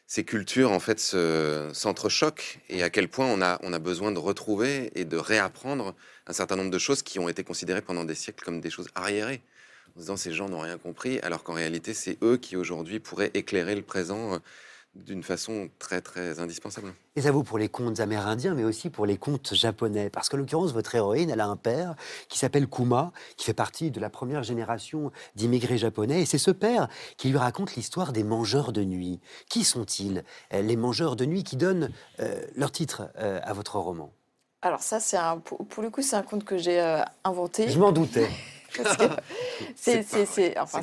ces 0.09 0.23
cultures 0.23 0.71
en 0.71 0.79
fait 0.79 0.99
se- 0.99 1.69
s'entrechoquent 1.73 2.59
et 2.69 2.83
à 2.83 2.89
quel 2.89 3.09
point 3.09 3.27
on 3.27 3.73
a 3.73 3.79
besoin 3.79 4.13
de 4.13 4.19
retrouver 4.19 4.91
et 4.95 5.03
de 5.03 5.17
réapprendre 5.17 5.95
un 6.27 6.33
certain 6.33 6.55
nombre 6.55 6.71
de 6.71 6.79
choses 6.79 7.03
qui 7.03 7.19
ont 7.19 7.27
été 7.27 7.43
considérées 7.43 7.81
pendant 7.81 8.05
des 8.05 8.15
siècles 8.15 8.45
comme 8.45 8.61
des 8.61 8.69
choses 8.69 8.87
arriérées. 8.95 9.41
En 9.97 9.99
se 9.99 10.03
disant 10.03 10.17
ces 10.17 10.31
gens 10.31 10.47
n'ont 10.47 10.59
rien 10.59 10.77
compris, 10.77 11.19
alors 11.21 11.43
qu'en 11.43 11.53
réalité 11.53 11.95
c'est 11.95 12.19
eux 12.21 12.37
qui 12.37 12.55
aujourd'hui 12.55 12.99
pourraient 12.99 13.31
éclairer 13.33 13.73
le 13.75 13.81
présent 13.81 14.33
euh, 14.33 14.37
d'une 14.93 15.23
façon 15.23 15.69
très 15.79 16.01
très 16.01 16.39
indispensable. 16.39 16.93
Et 17.15 17.21
ça 17.21 17.31
vaut 17.31 17.41
pour 17.41 17.57
les 17.57 17.67
contes 17.67 17.99
amérindiens, 17.99 18.53
mais 18.53 18.63
aussi 18.63 18.91
pour 18.91 19.07
les 19.07 19.17
contes 19.17 19.55
japonais. 19.55 20.11
Parce 20.11 20.29
qu'en 20.29 20.37
l'occurrence, 20.37 20.71
votre 20.71 20.93
héroïne, 20.93 21.31
elle 21.31 21.39
a 21.41 21.47
un 21.47 21.55
père 21.55 21.95
qui 22.29 22.37
s'appelle 22.37 22.67
Kuma, 22.67 23.11
qui 23.37 23.45
fait 23.45 23.53
partie 23.55 23.89
de 23.89 23.99
la 23.99 24.11
première 24.11 24.43
génération 24.43 25.11
d'immigrés 25.35 25.79
japonais. 25.79 26.21
Et 26.21 26.25
c'est 26.25 26.37
ce 26.37 26.51
père 26.51 26.89
qui 27.17 27.29
lui 27.29 27.37
raconte 27.37 27.75
l'histoire 27.75 28.13
des 28.13 28.23
mangeurs 28.23 28.73
de 28.73 28.83
nuit. 28.83 29.19
Qui 29.49 29.63
sont-ils 29.63 30.23
Euh, 30.53 30.61
Les 30.61 30.75
mangeurs 30.75 31.15
de 31.15 31.25
nuit 31.25 31.43
qui 31.43 31.57
donnent 31.57 31.91
euh, 32.19 32.39
leur 32.55 32.71
titre 32.71 33.09
euh, 33.17 33.39
à 33.43 33.53
votre 33.53 33.77
roman? 33.79 34.11
Alors 34.63 34.81
ça, 34.81 34.99
c'est 34.99 35.17
un, 35.17 35.37
pour, 35.37 35.67
pour 35.67 35.83
le 35.83 35.89
coup, 35.89 36.01
c'est 36.01 36.15
un 36.15 36.23
conte 36.23 36.43
que 36.43 36.57
j'ai 36.57 36.79
euh, 36.81 37.01
inventé. 37.23 37.69
Je 37.69 37.79
m'en 37.79 37.91
doutais. 37.91 38.29
C'est- 39.75 40.03
c'est- 40.25 40.57
enfin, 40.59 40.79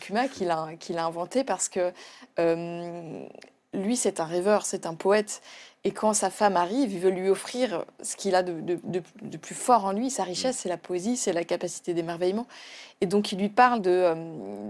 Kuma 0.00 0.28
qui 0.28 0.44
l'a 0.44 0.68
qui 0.78 0.92
l'a 0.92 1.04
inventé 1.06 1.44
parce 1.44 1.68
que 1.68 1.92
euh, 2.38 3.24
lui, 3.74 3.96
c'est 3.96 4.20
un 4.20 4.24
rêveur, 4.24 4.64
c'est 4.64 4.86
un 4.86 4.94
poète. 4.94 5.42
Et 5.84 5.92
quand 5.92 6.14
sa 6.14 6.30
femme 6.30 6.56
arrive, 6.56 6.92
il 6.92 6.98
veut 6.98 7.10
lui 7.10 7.28
offrir 7.28 7.84
ce 8.02 8.16
qu'il 8.16 8.34
a 8.34 8.42
de, 8.42 8.60
de- 8.60 8.80
de- 8.82 9.02
de 9.22 9.36
plus 9.36 9.54
fort 9.54 9.84
en 9.84 9.92
lui. 9.92 10.10
Sa 10.10 10.24
richesse, 10.24 10.56
c'est 10.58 10.68
la 10.68 10.78
poésie, 10.78 11.16
c'est 11.16 11.32
la 11.32 11.44
capacité 11.44 11.94
d'émerveillement. 11.94 12.46
Et 13.00 13.06
donc, 13.06 13.30
il 13.30 13.38
lui 13.38 13.50
parle 13.50 13.82
de, 13.82 13.90
euh, 13.90 14.14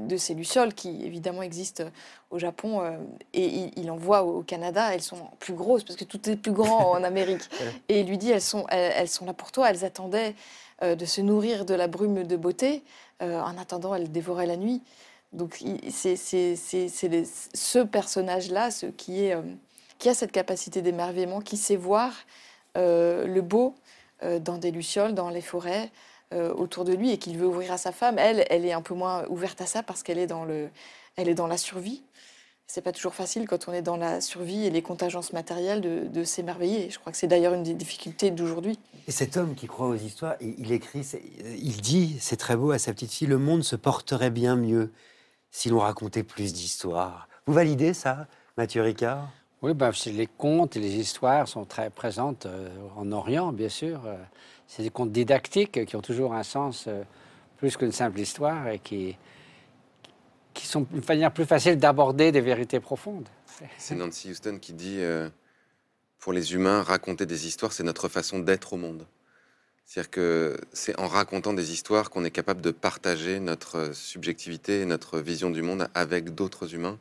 de 0.06 0.16
ces 0.18 0.34
lucioles 0.34 0.74
qui, 0.74 1.06
évidemment, 1.06 1.40
existent 1.40 1.84
au 2.30 2.38
Japon. 2.38 2.82
euh, 2.82 2.98
et 3.32 3.46
il, 3.46 3.72
il 3.76 3.90
envoie 3.90 4.24
au, 4.24 4.40
au 4.40 4.42
Canada. 4.42 4.92
Elles 4.92 5.00
sont 5.00 5.16
plus 5.38 5.54
grosses 5.54 5.84
parce 5.84 5.96
que 5.96 6.04
tout 6.04 6.28
est 6.28 6.36
plus 6.36 6.52
grand 6.52 6.90
en 6.90 7.02
Amérique. 7.04 7.48
Et 7.88 8.00
il 8.00 8.06
lui 8.08 8.18
dit 8.18 8.30
elles 8.30 8.42
sont, 8.42 8.66
elles, 8.68 8.92
elles 8.96 9.08
sont 9.08 9.24
là 9.24 9.32
pour 9.32 9.52
toi. 9.52 9.70
Elles 9.70 9.86
attendaient 9.86 10.34
de 10.82 11.04
se 11.04 11.20
nourrir 11.20 11.64
de 11.64 11.74
la 11.74 11.88
brume 11.88 12.24
de 12.24 12.36
beauté. 12.36 12.82
Euh, 13.22 13.40
en 13.40 13.56
attendant, 13.56 13.94
elles 13.94 14.12
dévoraient 14.12 14.46
la 14.46 14.56
nuit. 14.56 14.82
Donc, 15.32 15.62
c'est 15.90 16.16
ce 16.16 17.82
personnage-là, 17.82 18.70
ce 18.70 18.86
qui, 18.86 19.32
euh, 19.32 19.42
qui 19.98 20.08
a 20.08 20.14
cette 20.14 20.32
capacité 20.32 20.82
d'émerveillement, 20.82 21.40
qui 21.40 21.56
sait 21.56 21.76
voir 21.76 22.12
euh, 22.76 23.26
le 23.26 23.40
beau 23.42 23.74
euh, 24.22 24.38
dans 24.38 24.58
des 24.58 24.70
lucioles, 24.70 25.14
dans 25.14 25.30
les 25.30 25.40
forêts, 25.40 25.90
euh, 26.34 26.52
autour 26.52 26.84
de 26.84 26.92
lui, 26.92 27.10
et 27.10 27.18
qu'il 27.18 27.38
veut 27.38 27.46
ouvrir 27.46 27.72
à 27.72 27.78
sa 27.78 27.92
femme. 27.92 28.18
Elle, 28.18 28.44
elle 28.50 28.64
est 28.64 28.72
un 28.72 28.82
peu 28.82 28.94
moins 28.94 29.26
ouverte 29.28 29.60
à 29.60 29.66
ça 29.66 29.82
parce 29.82 30.02
qu'elle 30.02 30.18
est 30.18 30.32
elle 31.16 31.28
est 31.28 31.34
dans 31.34 31.46
la 31.46 31.56
survie. 31.56 32.02
C'est 32.68 32.82
pas 32.82 32.90
toujours 32.92 33.14
facile 33.14 33.46
quand 33.46 33.68
on 33.68 33.72
est 33.72 33.82
dans 33.82 33.96
la 33.96 34.20
survie 34.20 34.66
et 34.66 34.70
les 34.70 34.82
contingences 34.82 35.32
matérielles 35.32 35.80
de, 35.80 36.08
de 36.08 36.24
s'émerveiller. 36.24 36.90
Je 36.90 36.98
crois 36.98 37.12
que 37.12 37.18
c'est 37.18 37.28
d'ailleurs 37.28 37.54
une 37.54 37.62
des 37.62 37.74
difficultés 37.74 38.32
d'aujourd'hui. 38.32 38.76
Et 39.06 39.12
cet 39.12 39.36
homme 39.36 39.54
qui 39.54 39.68
croit 39.68 39.86
aux 39.86 39.94
histoires, 39.94 40.34
il, 40.40 40.54
il 40.58 40.72
écrit, 40.72 41.04
c'est- 41.04 41.22
il 41.58 41.80
dit, 41.80 42.16
c'est 42.20 42.36
très 42.36 42.56
beau 42.56 42.72
à 42.72 42.78
sa 42.78 42.92
petite 42.92 43.12
fille, 43.12 43.28
le 43.28 43.38
monde 43.38 43.62
se 43.62 43.76
porterait 43.76 44.30
bien 44.30 44.56
mieux 44.56 44.90
si 45.52 45.68
l'on 45.68 45.78
racontait 45.78 46.24
plus 46.24 46.52
d'histoires. 46.52 47.28
Vous 47.46 47.52
validez 47.52 47.94
ça, 47.94 48.26
Mathieu 48.56 48.82
Ricard? 48.82 49.28
Oui, 49.62 49.72
ben, 49.72 49.92
les 50.06 50.26
contes 50.26 50.76
et 50.76 50.80
les 50.80 50.96
histoires 50.96 51.46
sont 51.46 51.64
très 51.64 51.88
présentes 51.88 52.46
euh, 52.46 52.68
en 52.96 53.10
Orient, 53.12 53.52
bien 53.52 53.68
sûr. 53.68 54.00
Euh, 54.06 54.16
c'est 54.66 54.82
des 54.82 54.90
contes 54.90 55.12
didactiques 55.12 55.84
qui 55.86 55.94
ont 55.96 56.02
toujours 56.02 56.34
un 56.34 56.42
sens 56.42 56.86
euh, 56.88 57.02
plus 57.58 57.76
qu'une 57.76 57.92
simple 57.92 58.18
histoire 58.18 58.68
et 58.68 58.80
qui, 58.80 59.16
qui 60.56 60.66
sont 60.66 60.86
une 60.92 61.02
manière 61.06 61.32
plus 61.32 61.44
facile 61.44 61.78
d'aborder 61.78 62.32
des 62.32 62.40
vérités 62.40 62.80
profondes. 62.80 63.28
C'est 63.78 63.94
Nancy 63.94 64.30
Houston 64.30 64.58
qui 64.60 64.72
dit 64.72 64.96
euh, 64.98 65.28
pour 66.18 66.32
les 66.32 66.54
humains, 66.54 66.82
raconter 66.82 67.26
des 67.26 67.46
histoires, 67.46 67.72
c'est 67.72 67.84
notre 67.84 68.08
façon 68.08 68.38
d'être 68.38 68.72
au 68.72 68.76
monde. 68.76 69.06
C'est-à-dire 69.84 70.10
que 70.10 70.56
c'est 70.72 70.98
en 70.98 71.06
racontant 71.06 71.52
des 71.52 71.72
histoires 71.72 72.10
qu'on 72.10 72.24
est 72.24 72.30
capable 72.30 72.60
de 72.60 72.72
partager 72.72 73.38
notre 73.38 73.94
subjectivité 73.94 74.80
et 74.80 74.84
notre 74.86 75.20
vision 75.20 75.50
du 75.50 75.62
monde 75.62 75.88
avec 75.94 76.34
d'autres 76.34 76.74
humains 76.74 76.98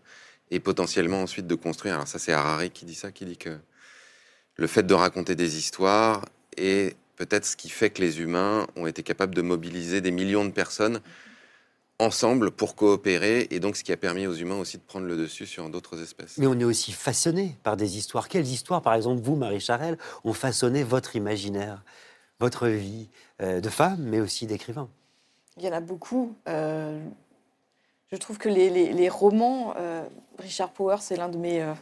et 0.51 0.59
potentiellement 0.59 1.23
ensuite 1.23 1.47
de 1.47 1.55
construire. 1.55 1.95
Alors 1.95 2.07
ça, 2.07 2.19
c'est 2.19 2.33
Harari 2.33 2.69
qui 2.69 2.85
dit 2.85 2.93
ça, 2.93 3.11
qui 3.11 3.25
dit 3.25 3.37
que 3.37 3.57
le 4.57 4.67
fait 4.67 4.83
de 4.83 4.93
raconter 4.93 5.35
des 5.35 5.57
histoires 5.57 6.25
est 6.57 6.95
peut-être 7.15 7.45
ce 7.45 7.55
qui 7.55 7.69
fait 7.69 7.89
que 7.89 8.01
les 8.01 8.21
humains 8.21 8.67
ont 8.75 8.85
été 8.85 9.01
capables 9.01 9.33
de 9.33 9.41
mobiliser 9.41 10.01
des 10.01 10.11
millions 10.11 10.45
de 10.45 10.51
personnes 10.51 10.99
ensemble 11.99 12.51
pour 12.51 12.75
coopérer 12.75 13.47
et 13.51 13.59
donc 13.59 13.77
ce 13.77 13.83
qui 13.83 13.91
a 13.93 13.97
permis 13.97 14.27
aux 14.27 14.33
humains 14.33 14.57
aussi 14.59 14.77
de 14.77 14.83
prendre 14.83 15.05
le 15.05 15.15
dessus 15.15 15.45
sur 15.45 15.69
d'autres 15.69 16.01
espèces. 16.01 16.37
Mais 16.37 16.47
on 16.47 16.59
est 16.59 16.63
aussi 16.65 16.91
façonné 16.91 17.55
par 17.63 17.77
des 17.77 17.97
histoires. 17.97 18.27
Quelles 18.27 18.47
histoires, 18.47 18.81
par 18.81 18.93
exemple, 18.95 19.21
vous, 19.21 19.35
Marie 19.35 19.61
Charelle, 19.61 19.97
ont 20.23 20.33
façonné 20.33 20.83
votre 20.83 21.15
imaginaire, 21.15 21.83
votre 22.39 22.67
vie 22.67 23.07
euh, 23.41 23.61
de 23.61 23.69
femme, 23.69 24.01
mais 24.01 24.19
aussi 24.19 24.45
d'écrivain? 24.45 24.89
Il 25.57 25.63
y 25.63 25.69
en 25.69 25.73
a 25.73 25.79
beaucoup. 25.79 26.35
Euh, 26.49 26.99
je 28.11 28.17
trouve 28.17 28.37
que 28.37 28.49
les, 28.49 28.69
les- 28.69 28.91
les 28.91 29.09
romans, 29.09 29.73
euh, 29.77 30.03
Richard 30.39 30.71
Powers, 30.71 31.01
c'est 31.01 31.15
l'un 31.15 31.29
de 31.29 31.37
mes, 31.37 31.61
euh, 31.61 31.73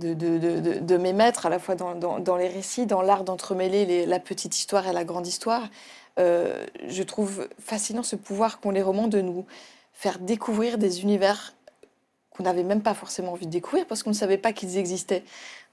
de, 0.00 0.12
de- 0.12 0.38
de- 0.38 0.58
de- 0.60 0.78
de 0.80 0.96
mes 0.96 1.12
maîtres, 1.12 1.46
à 1.46 1.50
la 1.50 1.60
fois 1.60 1.76
dans, 1.76 1.94
dans- 1.94 2.18
dans 2.18 2.36
les 2.36 2.48
récits, 2.48 2.86
dans 2.86 3.00
l'art 3.00 3.22
d'entremêler 3.22 3.86
les- 3.86 4.06
la 4.06 4.18
petite 4.18 4.58
histoire 4.58 4.88
et 4.88 4.92
la 4.92 5.04
grande 5.04 5.28
histoire. 5.28 5.62
Euh, 6.18 6.64
je 6.86 7.02
trouve 7.02 7.48
fascinant 7.58 8.02
ce 8.02 8.16
pouvoir 8.16 8.60
qu'ont 8.60 8.70
les 8.70 8.82
romans 8.82 9.08
de 9.08 9.20
nous 9.20 9.44
faire 9.92 10.18
découvrir 10.18 10.78
des 10.78 11.02
univers 11.02 11.54
qu'on 12.30 12.44
n'avait 12.44 12.62
même 12.62 12.82
pas 12.82 12.94
forcément 12.94 13.32
envie 13.32 13.46
de 13.46 13.50
découvrir 13.50 13.86
parce 13.86 14.02
qu'on 14.02 14.10
ne 14.10 14.14
savait 14.14 14.38
pas 14.38 14.52
qu'ils 14.52 14.76
existaient. 14.76 15.24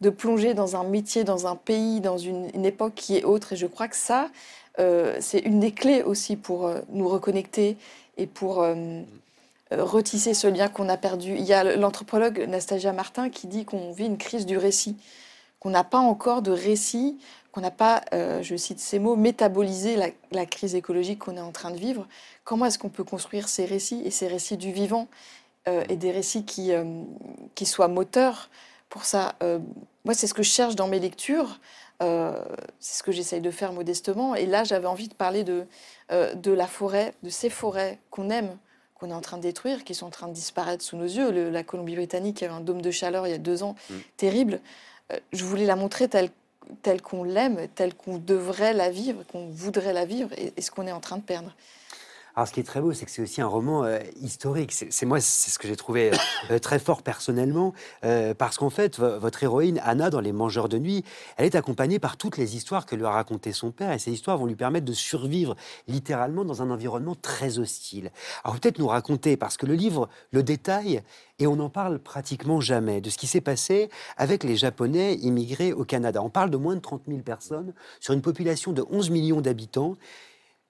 De 0.01 0.09
plonger 0.09 0.53
dans 0.53 0.75
un 0.75 0.83
métier, 0.83 1.23
dans 1.23 1.47
un 1.47 1.55
pays, 1.55 2.01
dans 2.01 2.17
une, 2.17 2.65
époque 2.65 2.93
qui 2.95 3.17
est 3.17 3.23
autre. 3.23 3.53
Et 3.53 3.55
je 3.55 3.67
crois 3.67 3.87
que 3.87 3.95
ça, 3.95 4.29
euh, 4.79 5.15
c'est 5.19 5.39
une 5.39 5.59
des 5.59 5.71
clés 5.71 6.01
aussi 6.01 6.35
pour 6.35 6.67
euh, 6.67 6.79
nous 6.89 7.07
reconnecter 7.07 7.77
et 8.17 8.27
pour 8.27 8.65
retisser 9.71 10.33
ce 10.33 10.47
lien 10.47 10.67
qu'on 10.67 10.89
a 10.89 10.97
perdu. 10.97 11.33
Il 11.37 11.45
y 11.45 11.53
a 11.53 11.63
l'anthropologue 11.77 12.45
Nastasia 12.47 12.91
Martin 12.91 13.29
qui 13.29 13.47
dit 13.47 13.63
qu'on 13.63 13.91
vit 13.91 14.05
une 14.05 14.17
crise 14.17 14.45
du 14.45 14.57
récit, 14.57 14.97
qu'on 15.59 15.69
n'a 15.69 15.85
pas 15.85 15.99
encore 15.99 16.41
de 16.41 16.51
récit, 16.51 17.17
qu'on 17.52 17.62
n'a 17.62 17.72
pas, 17.72 18.02
euh, 18.14 18.41
je 18.41 18.56
cite 18.56 18.80
ces 18.80 18.99
mots, 18.99 19.16
métabolisé 19.16 19.95
la, 19.95 20.08
la 20.32 20.45
crise 20.45 20.74
écologique 20.76 21.20
qu'on 21.20 21.36
est 21.38 21.41
en 21.41 21.52
train 21.52 21.72
de 21.72 21.78
vivre. 21.78 22.08
Comment 22.43 22.66
est-ce 22.66 22.80
qu'on 22.80 22.89
peut 22.89 23.04
construire 23.04 23.49
ces 23.49 23.66
récits 23.66 24.02
et 24.06 24.12
ces 24.12 24.28
récits 24.28 24.58
du 24.58 24.72
vivant 24.72 25.08
euh, 25.68 25.84
et 25.89 25.97
des 25.97 26.12
récits 26.12 26.45
qui, 26.45 26.72
euh, 26.72 26.86
qui 27.56 27.66
soient 27.66 27.88
moteurs 27.89 28.49
pour 28.89 29.06
ça? 29.06 29.36
Moi, 30.06 30.14
c'est 30.14 30.28
ce 30.28 30.34
que 30.34 30.43
je 30.43 30.49
cherche 30.49 30.76
dans 30.76 30.88
mes 30.88 30.99
lectures. 30.99 31.60
C'est 32.02 32.97
ce 32.97 33.04
que 33.04 33.12
j'essaye 33.12 33.41
de 33.41 33.52
faire 33.52 33.72
modestement. 33.74 34.34
Et 34.36 34.45
là, 34.47 34.64
j'avais 34.64 34.88
envie 34.88 35.08
de 35.08 35.14
parler 35.14 35.43
de, 35.43 35.66
de 36.10 36.52
la 36.52 36.68
forêt, 36.68 37.14
de 37.24 37.30
ces 37.30 37.49
forêts 37.49 37.99
qu'on 38.10 38.30
aime, 38.30 38.58
qu'on 38.95 39.10
est 39.12 39.14
en 39.14 39.22
train 39.22 39.38
de 39.38 39.43
détruire, 39.43 39.84
qui 39.84 39.93
sont 39.95 40.08
en 40.08 40.10
train 40.10 40.28
de 40.28 40.34
disparaître 40.34 40.84
sous 40.84 40.97
nos 40.97 41.06
yeux. 41.06 41.32
Le- 41.32 41.49
la 41.49 41.64
Colombie-Britannique 41.64 42.43
a 42.43 42.47
eu 42.47 42.49
un 42.49 42.60
dôme 42.60 42.82
de 42.82 42.91
chaleur 42.91 43.28
il 43.28 43.32
y 43.32 43.34
a 43.34 43.38
deux 43.38 43.64
ans, 43.64 43.76
Mm. 43.89 43.93
terrible. 44.18 44.60
Euh, 45.14 45.20
je 45.32 45.45
voulais 45.45 45.66
la 45.66 45.76
montrer 45.76 46.08
telle, 46.08 46.32
telle 46.82 47.01
qu'on 47.01 47.24
l'aime, 47.24 47.67
telle 47.76 47.93
qu'on 47.93 48.17
devrait 48.17 48.74
la 48.74 48.89
vivre, 48.89 49.24
qu'on 49.32 49.47
voudrait 49.47 49.93
la 49.93 50.05
vivre, 50.05 50.30
et, 50.38 50.61
ce 50.61 50.72
qu'on 50.72 50.88
est 50.88 50.91
en 50.91 50.99
train 50.99 51.17
de 51.17 51.24
perdre. 51.24 51.53
Alors, 52.36 52.47
ce 52.47 52.53
qui 52.53 52.61
est 52.61 52.63
très 52.63 52.79
beau, 52.79 52.93
c'est 52.93 53.05
que 53.05 53.11
c'est 53.11 53.21
aussi 53.21 53.41
un 53.41 53.47
roman 53.47 53.84
euh, 53.84 53.99
historique. 54.21 54.71
C'est 54.71 55.05
moi, 55.05 55.19
c'est 55.19 55.51
ce 55.51 55.59
que 55.59 55.67
j'ai 55.67 55.75
trouvé 55.75 56.11
euh, 56.49 56.59
très 56.59 56.79
fort 56.79 57.01
personnellement, 57.03 57.73
euh, 58.05 58.34
parce 58.34 58.57
qu'en 58.57 58.69
fait, 58.69 58.97
vo- 58.97 59.19
votre 59.19 59.43
héroïne 59.43 59.82
Anna, 59.84 60.09
dans 60.09 60.21
Les 60.21 60.32
Mangeurs 60.32 60.69
de 60.69 60.77
nuit, 60.77 61.03
elle 61.36 61.45
est 61.45 61.55
accompagnée 61.55 61.99
par 61.99 62.15
toutes 62.15 62.38
les 62.38 62.55
histoires 62.55 62.86
que 62.86 62.95
lui 62.95 63.03
a 63.03 63.11
racontées 63.11 63.51
son 63.51 63.71
père, 63.71 63.91
et 63.91 63.99
ces 63.99 64.11
histoires 64.11 64.38
vont 64.38 64.45
lui 64.45 64.55
permettre 64.55 64.86
de 64.86 64.93
survivre 64.93 65.55
littéralement 65.89 66.45
dans 66.45 66.61
un 66.61 66.69
environnement 66.69 67.15
très 67.15 67.59
hostile. 67.59 68.11
Alors 68.45 68.57
peut-être 68.59 68.79
nous 68.79 68.88
raconter, 68.88 69.36
parce 69.36 69.57
que 69.57 69.65
le 69.65 69.73
livre 69.73 70.07
le 70.32 70.41
détaille, 70.41 71.01
et 71.39 71.47
on 71.47 71.57
n'en 71.57 71.69
parle 71.69 71.99
pratiquement 71.99 72.61
jamais, 72.61 73.01
de 73.01 73.09
ce 73.09 73.17
qui 73.17 73.27
s'est 73.27 73.41
passé 73.41 73.89
avec 74.15 74.43
les 74.45 74.55
Japonais 74.55 75.15
immigrés 75.15 75.73
au 75.73 75.84
Canada. 75.84 76.21
On 76.23 76.29
parle 76.29 76.49
de 76.49 76.57
moins 76.57 76.75
de 76.75 76.82
30 76.82 77.01
000 77.07 77.19
personnes 77.21 77.73
sur 77.99 78.13
une 78.13 78.21
population 78.21 78.71
de 78.71 78.86
11 78.89 79.09
millions 79.09 79.41
d'habitants 79.41 79.95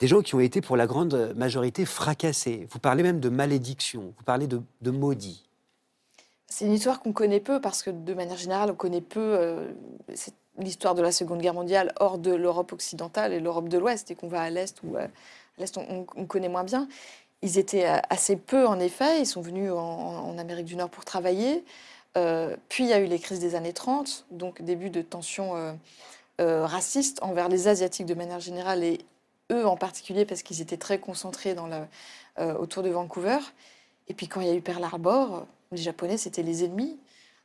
des 0.02 0.08
gens 0.08 0.22
qui 0.22 0.34
ont 0.34 0.40
été 0.40 0.62
pour 0.62 0.76
la 0.78 0.88
grande 0.88 1.32
majorité 1.36 1.86
fracassés. 1.86 2.68
Vous 2.72 2.80
parlez 2.80 3.04
même 3.04 3.20
de 3.20 3.30
malédiction, 3.30 4.14
vous 4.18 4.24
parlez 4.26 4.48
de, 4.48 4.60
de 4.82 4.90
maudit. 4.92 5.44
C'est 6.48 6.66
une 6.66 6.74
histoire 6.74 7.00
qu'on 7.02 7.14
connaît 7.14 7.40
peu 7.40 7.62
parce 7.62 7.84
que 7.84 7.92
de 7.92 8.14
manière 8.16 8.36
générale, 8.36 8.72
on 8.72 8.76
connaît 8.76 9.00
peu 9.00 9.20
euh, 9.20 9.72
l'histoire 10.58 10.96
de 10.96 11.04
la 11.04 11.12
Seconde 11.12 11.40
Guerre 11.40 11.54
mondiale 11.54 11.94
hors 12.00 12.18
de 12.18 12.34
l'Europe 12.34 12.74
occidentale 12.74 13.32
et 13.32 13.40
l'Europe 13.40 13.70
de 13.70 13.78
l'Ouest 13.78 14.10
et 14.10 14.16
qu'on 14.16 14.28
va 14.28 14.42
à 14.42 14.50
l'Est 14.50 14.80
ou 14.84 14.98
à 14.98 15.04
l'Est, 15.60 15.78
on, 15.78 15.86
on- 15.88 16.06
on 16.16 16.26
connaît 16.26 16.50
moins 16.50 16.64
bien. 16.64 16.88
Ils 17.44 17.60
étaient 17.60 17.88
euh, 17.88 17.98
assez 18.10 18.38
peu 18.38 18.66
en 18.68 18.80
effet, 18.80 19.20
ils 19.22 19.28
sont 19.28 19.42
venus 19.42 19.72
en, 19.72 20.36
Amérique 20.40 20.66
du 20.66 20.76
Nord 20.76 20.90
pour 20.90 21.06
travailler. 21.06 21.64
Euh, 22.18 22.58
puis 22.70 22.86
il 22.86 22.90
y 22.90 22.94
a 22.94 23.00
eu 23.00 23.06
les 23.06 23.20
crises 23.20 23.40
des 23.40 23.54
années 23.54 23.72
30, 23.74 24.26
donc 24.32 24.64
début 24.64 24.90
de 24.90 25.04
tensions 25.04 25.56
euh, 25.56 25.74
euh, 26.42 26.66
racistes 26.66 27.20
envers 27.22 27.50
les 27.50 27.68
Asiatiques 27.68 28.08
de 28.08 28.16
manière 28.16 28.40
générale 28.40 28.84
et 28.84 29.00
eux 29.52 29.68
en 29.68 29.78
particulier 29.78 30.26
parce 30.26 30.42
qu'ils 30.44 30.62
étaient 30.62 30.78
très 30.78 31.00
concentrés 31.00 31.54
dans 31.54 31.68
la, 31.68 31.88
euh, 32.40 32.56
autour 32.56 32.84
de 32.84 32.90
Vancouver. 32.90 33.40
Et 34.08 34.14
puis 34.14 34.28
quand 34.28 34.42
il 34.42 34.48
y 34.48 34.50
a 34.50 34.56
eu 34.56 34.62
Pearl 34.62 34.84
Harbor, 34.84 35.46
les 35.72 35.78
Japonais, 35.82 36.18
c'était 36.18 36.44
les 36.44 36.64
ennemis. 36.64 36.98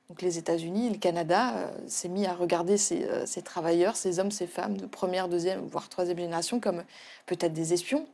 Donc 0.09 0.23
les 0.23 0.39
États-Unis, 0.39 0.91
le 0.91 0.99
Canada 0.99 1.55
euh, 1.57 1.71
s'est 1.89 2.09
mis 2.09 2.27
à 2.27 2.35
regarder 2.35 2.77
ces, 2.77 3.05
euh, 3.05 3.27
ces 3.27 3.43
travailleurs, 3.43 3.97
ces 3.97 4.21
hommes, 4.21 4.31
ces 4.31 4.47
femmes 4.47 4.77
de 4.77 4.87
première, 4.87 5.29
deuxième, 5.29 5.67
voire 5.67 5.89
troisième 5.89 6.19
génération 6.19 6.61
comme 6.61 6.85
peut-être 7.27 7.53
des 7.53 7.73
espions. 7.73 8.07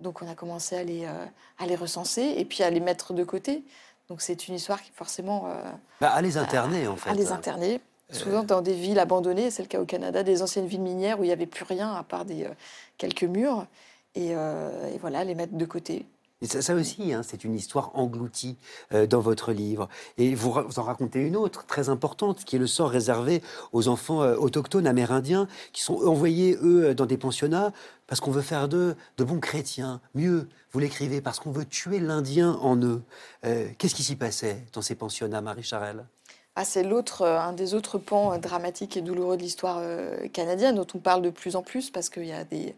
Donc 0.00 0.22
on 0.22 0.28
a 0.28 0.34
commencé 0.34 0.76
à 0.76 0.82
les, 0.82 1.04
euh, 1.04 1.24
à 1.58 1.66
les 1.66 1.76
recenser 1.76 2.34
et 2.36 2.44
puis 2.44 2.62
à 2.64 2.70
les 2.70 2.80
mettre 2.80 3.12
de 3.12 3.22
côté. 3.22 3.62
Donc 4.08 4.22
c'est 4.22 4.48
une 4.48 4.54
histoire 4.54 4.82
qui 4.82 4.90
forcément 4.90 5.46
euh, 5.46 5.62
Bah, 6.00 6.10
à 6.10 6.20
les 6.20 6.36
interner, 6.36 6.88
en 6.88 6.96
fait. 6.96 7.10
à 7.10 7.14
les 7.14 7.30
interner, 7.30 7.80
souvent 8.12 8.42
dans 8.42 8.60
des 8.60 8.74
villes 8.74 8.98
abandonnées, 8.98 9.50
c'est 9.50 9.62
le 9.62 9.68
cas 9.68 9.80
au 9.80 9.84
Canada, 9.84 10.22
des 10.22 10.42
anciennes 10.42 10.66
villes 10.66 10.80
minières 10.80 11.20
où 11.20 11.24
il 11.24 11.28
n'y 11.28 11.32
avait 11.32 11.46
plus 11.46 11.64
rien 11.64 11.92
à 11.92 12.02
part 12.02 12.24
des, 12.24 12.44
euh, 12.44 12.50
quelques 12.98 13.24
murs, 13.24 13.66
et, 14.14 14.34
euh, 14.34 14.92
et 14.94 14.98
voilà, 14.98 15.24
les 15.24 15.34
mettre 15.34 15.54
de 15.54 15.64
côté. 15.64 16.06
Ça, 16.42 16.74
aussi, 16.74 17.12
hein, 17.12 17.22
c'est 17.22 17.44
une 17.44 17.54
histoire 17.54 17.90
engloutie 17.94 18.56
euh, 18.94 19.06
dans 19.06 19.20
votre 19.20 19.52
livre. 19.52 19.90
Et 20.16 20.34
vous, 20.34 20.50
vous 20.50 20.78
en 20.78 20.82
racontez 20.82 21.20
une 21.20 21.36
autre, 21.36 21.66
très 21.66 21.90
importante, 21.90 22.44
qui 22.44 22.56
est 22.56 22.58
le 22.58 22.66
sort 22.66 22.88
réservé 22.88 23.42
aux 23.72 23.88
enfants 23.88 24.20
autochtones 24.20 24.86
amérindiens, 24.86 25.48
qui 25.74 25.82
sont 25.82 25.96
envoyés, 25.96 26.56
eux, 26.62 26.94
dans 26.94 27.04
des 27.04 27.18
pensionnats, 27.18 27.72
parce 28.06 28.20
qu'on 28.20 28.30
veut 28.30 28.40
faire 28.40 28.68
d'eux 28.68 28.96
de 29.18 29.24
bons 29.24 29.38
chrétiens. 29.38 30.00
Mieux, 30.14 30.48
vous 30.72 30.78
l'écrivez, 30.78 31.20
parce 31.20 31.40
qu'on 31.40 31.52
veut 31.52 31.66
tuer 31.66 32.00
l'Indien 32.00 32.52
en 32.62 32.76
eux. 32.82 33.02
Qu'est-ce 33.42 33.94
qui 33.94 34.02
s'y 34.02 34.16
passait 34.16 34.64
dans 34.72 34.82
ces 34.82 34.94
pensionnats, 34.94 35.42
Marie 35.42 35.62
Charelle? 35.62 36.06
Ah, 36.56 36.64
c'est 36.64 36.82
l'autre, 36.82 37.22
euh, 37.22 37.38
un 37.40 37.52
des 37.52 37.74
autres 37.74 37.98
pans 37.98 38.32
euh, 38.32 38.38
dramatiques 38.38 38.96
et 38.96 39.02
douloureux 39.02 39.36
de 39.36 39.42
l'histoire 39.42 39.78
euh, 39.80 40.26
canadienne 40.28 40.74
dont 40.74 40.86
on 40.94 40.98
parle 40.98 41.22
de 41.22 41.30
plus 41.30 41.54
en 41.56 41.62
plus 41.62 41.90
parce 41.90 42.10
qu'il 42.10 42.26
y 42.26 42.32
a 42.32 42.44
des, 42.44 42.74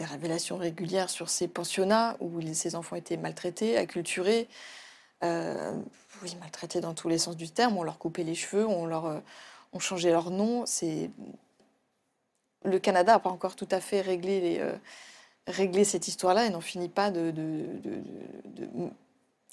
révélations 0.00 0.56
régulières 0.56 1.10
sur 1.10 1.28
ces 1.28 1.48
pensionnats 1.48 2.16
où 2.20 2.40
ces 2.54 2.74
enfants 2.74 2.96
étaient 2.96 3.16
maltraités, 3.16 3.76
acculturés, 3.76 4.48
oui, 5.22 6.36
maltraités 6.40 6.80
dans 6.80 6.94
tous 6.94 7.08
les 7.08 7.18
sens 7.18 7.36
du 7.36 7.50
terme. 7.50 7.76
On 7.76 7.82
leur 7.82 7.98
coupait 7.98 8.24
les 8.24 8.34
cheveux, 8.34 8.66
on 8.66 8.86
leur, 8.86 9.20
on 9.72 9.78
changeait 9.78 10.10
leur 10.10 10.30
nom. 10.30 10.64
Le 12.64 12.78
Canada 12.78 13.12
n'a 13.12 13.18
pas 13.18 13.30
encore 13.30 13.56
tout 13.56 13.68
à 13.70 13.80
fait 13.80 14.00
réglé 14.00 15.84
cette 15.84 16.08
histoire-là 16.08 16.46
et 16.46 16.50
n'en 16.50 16.60
finit 16.60 16.88
pas 16.88 17.10
de- 17.10 17.30
de- 17.30 17.66
de- 17.82 18.64
de 18.64 18.90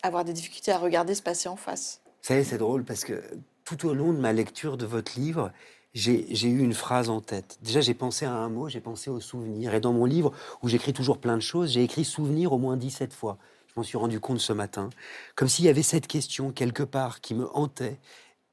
avoir 0.04 0.24
des 0.24 0.34
difficultés 0.34 0.72
à 0.72 0.78
regarder 0.78 1.16
se 1.16 1.22
passer 1.22 1.50
en 1.50 1.56
face. 1.58 2.02
C'est 2.28 2.58
drôle 2.58 2.84
parce 2.84 3.06
que 3.06 3.24
tout 3.64 3.88
au 3.88 3.94
long 3.94 4.12
de 4.12 4.18
ma 4.18 4.34
lecture 4.34 4.76
de 4.76 4.86
votre 4.86 5.18
livre, 5.18 5.54
j'ai 5.94 6.28
j'ai 6.36 6.50
eu 6.50 6.60
une 6.60 6.74
phrase 6.74 7.10
en 7.10 7.22
tête. 7.22 7.58
Déjà, 7.62 7.80
j'ai 7.80 7.94
pensé 7.94 8.26
à 8.26 8.34
un 8.34 8.50
mot, 8.50 8.68
j'ai 8.68 8.82
pensé 8.82 9.10
au 9.10 9.22
souvenir. 9.22 9.74
Et 9.74 9.80
dans 9.80 9.94
mon 9.94 10.04
livre, 10.04 10.34
où 10.62 10.68
j'écris 10.68 10.92
toujours 10.92 11.20
plein 11.20 11.38
de 11.38 11.42
choses, 11.42 11.72
j'ai 11.72 11.84
écrit 11.84 12.04
souvenir 12.04 12.52
au 12.52 12.58
moins 12.58 12.76
17 12.76 13.14
fois. 13.14 13.38
Je 13.68 13.74
m'en 13.78 13.84
suis 13.84 13.98
rendu 13.98 14.20
compte 14.20 14.42
ce 14.42 14.52
matin, 14.52 14.90
comme 15.36 15.48
s'il 15.48 15.64
y 15.64 15.70
avait 15.70 15.84
cette 15.84 16.06
question 16.06 16.52
quelque 16.52 16.84
part 16.84 17.22
qui 17.22 17.34
me 17.34 17.48
hantait 17.56 17.98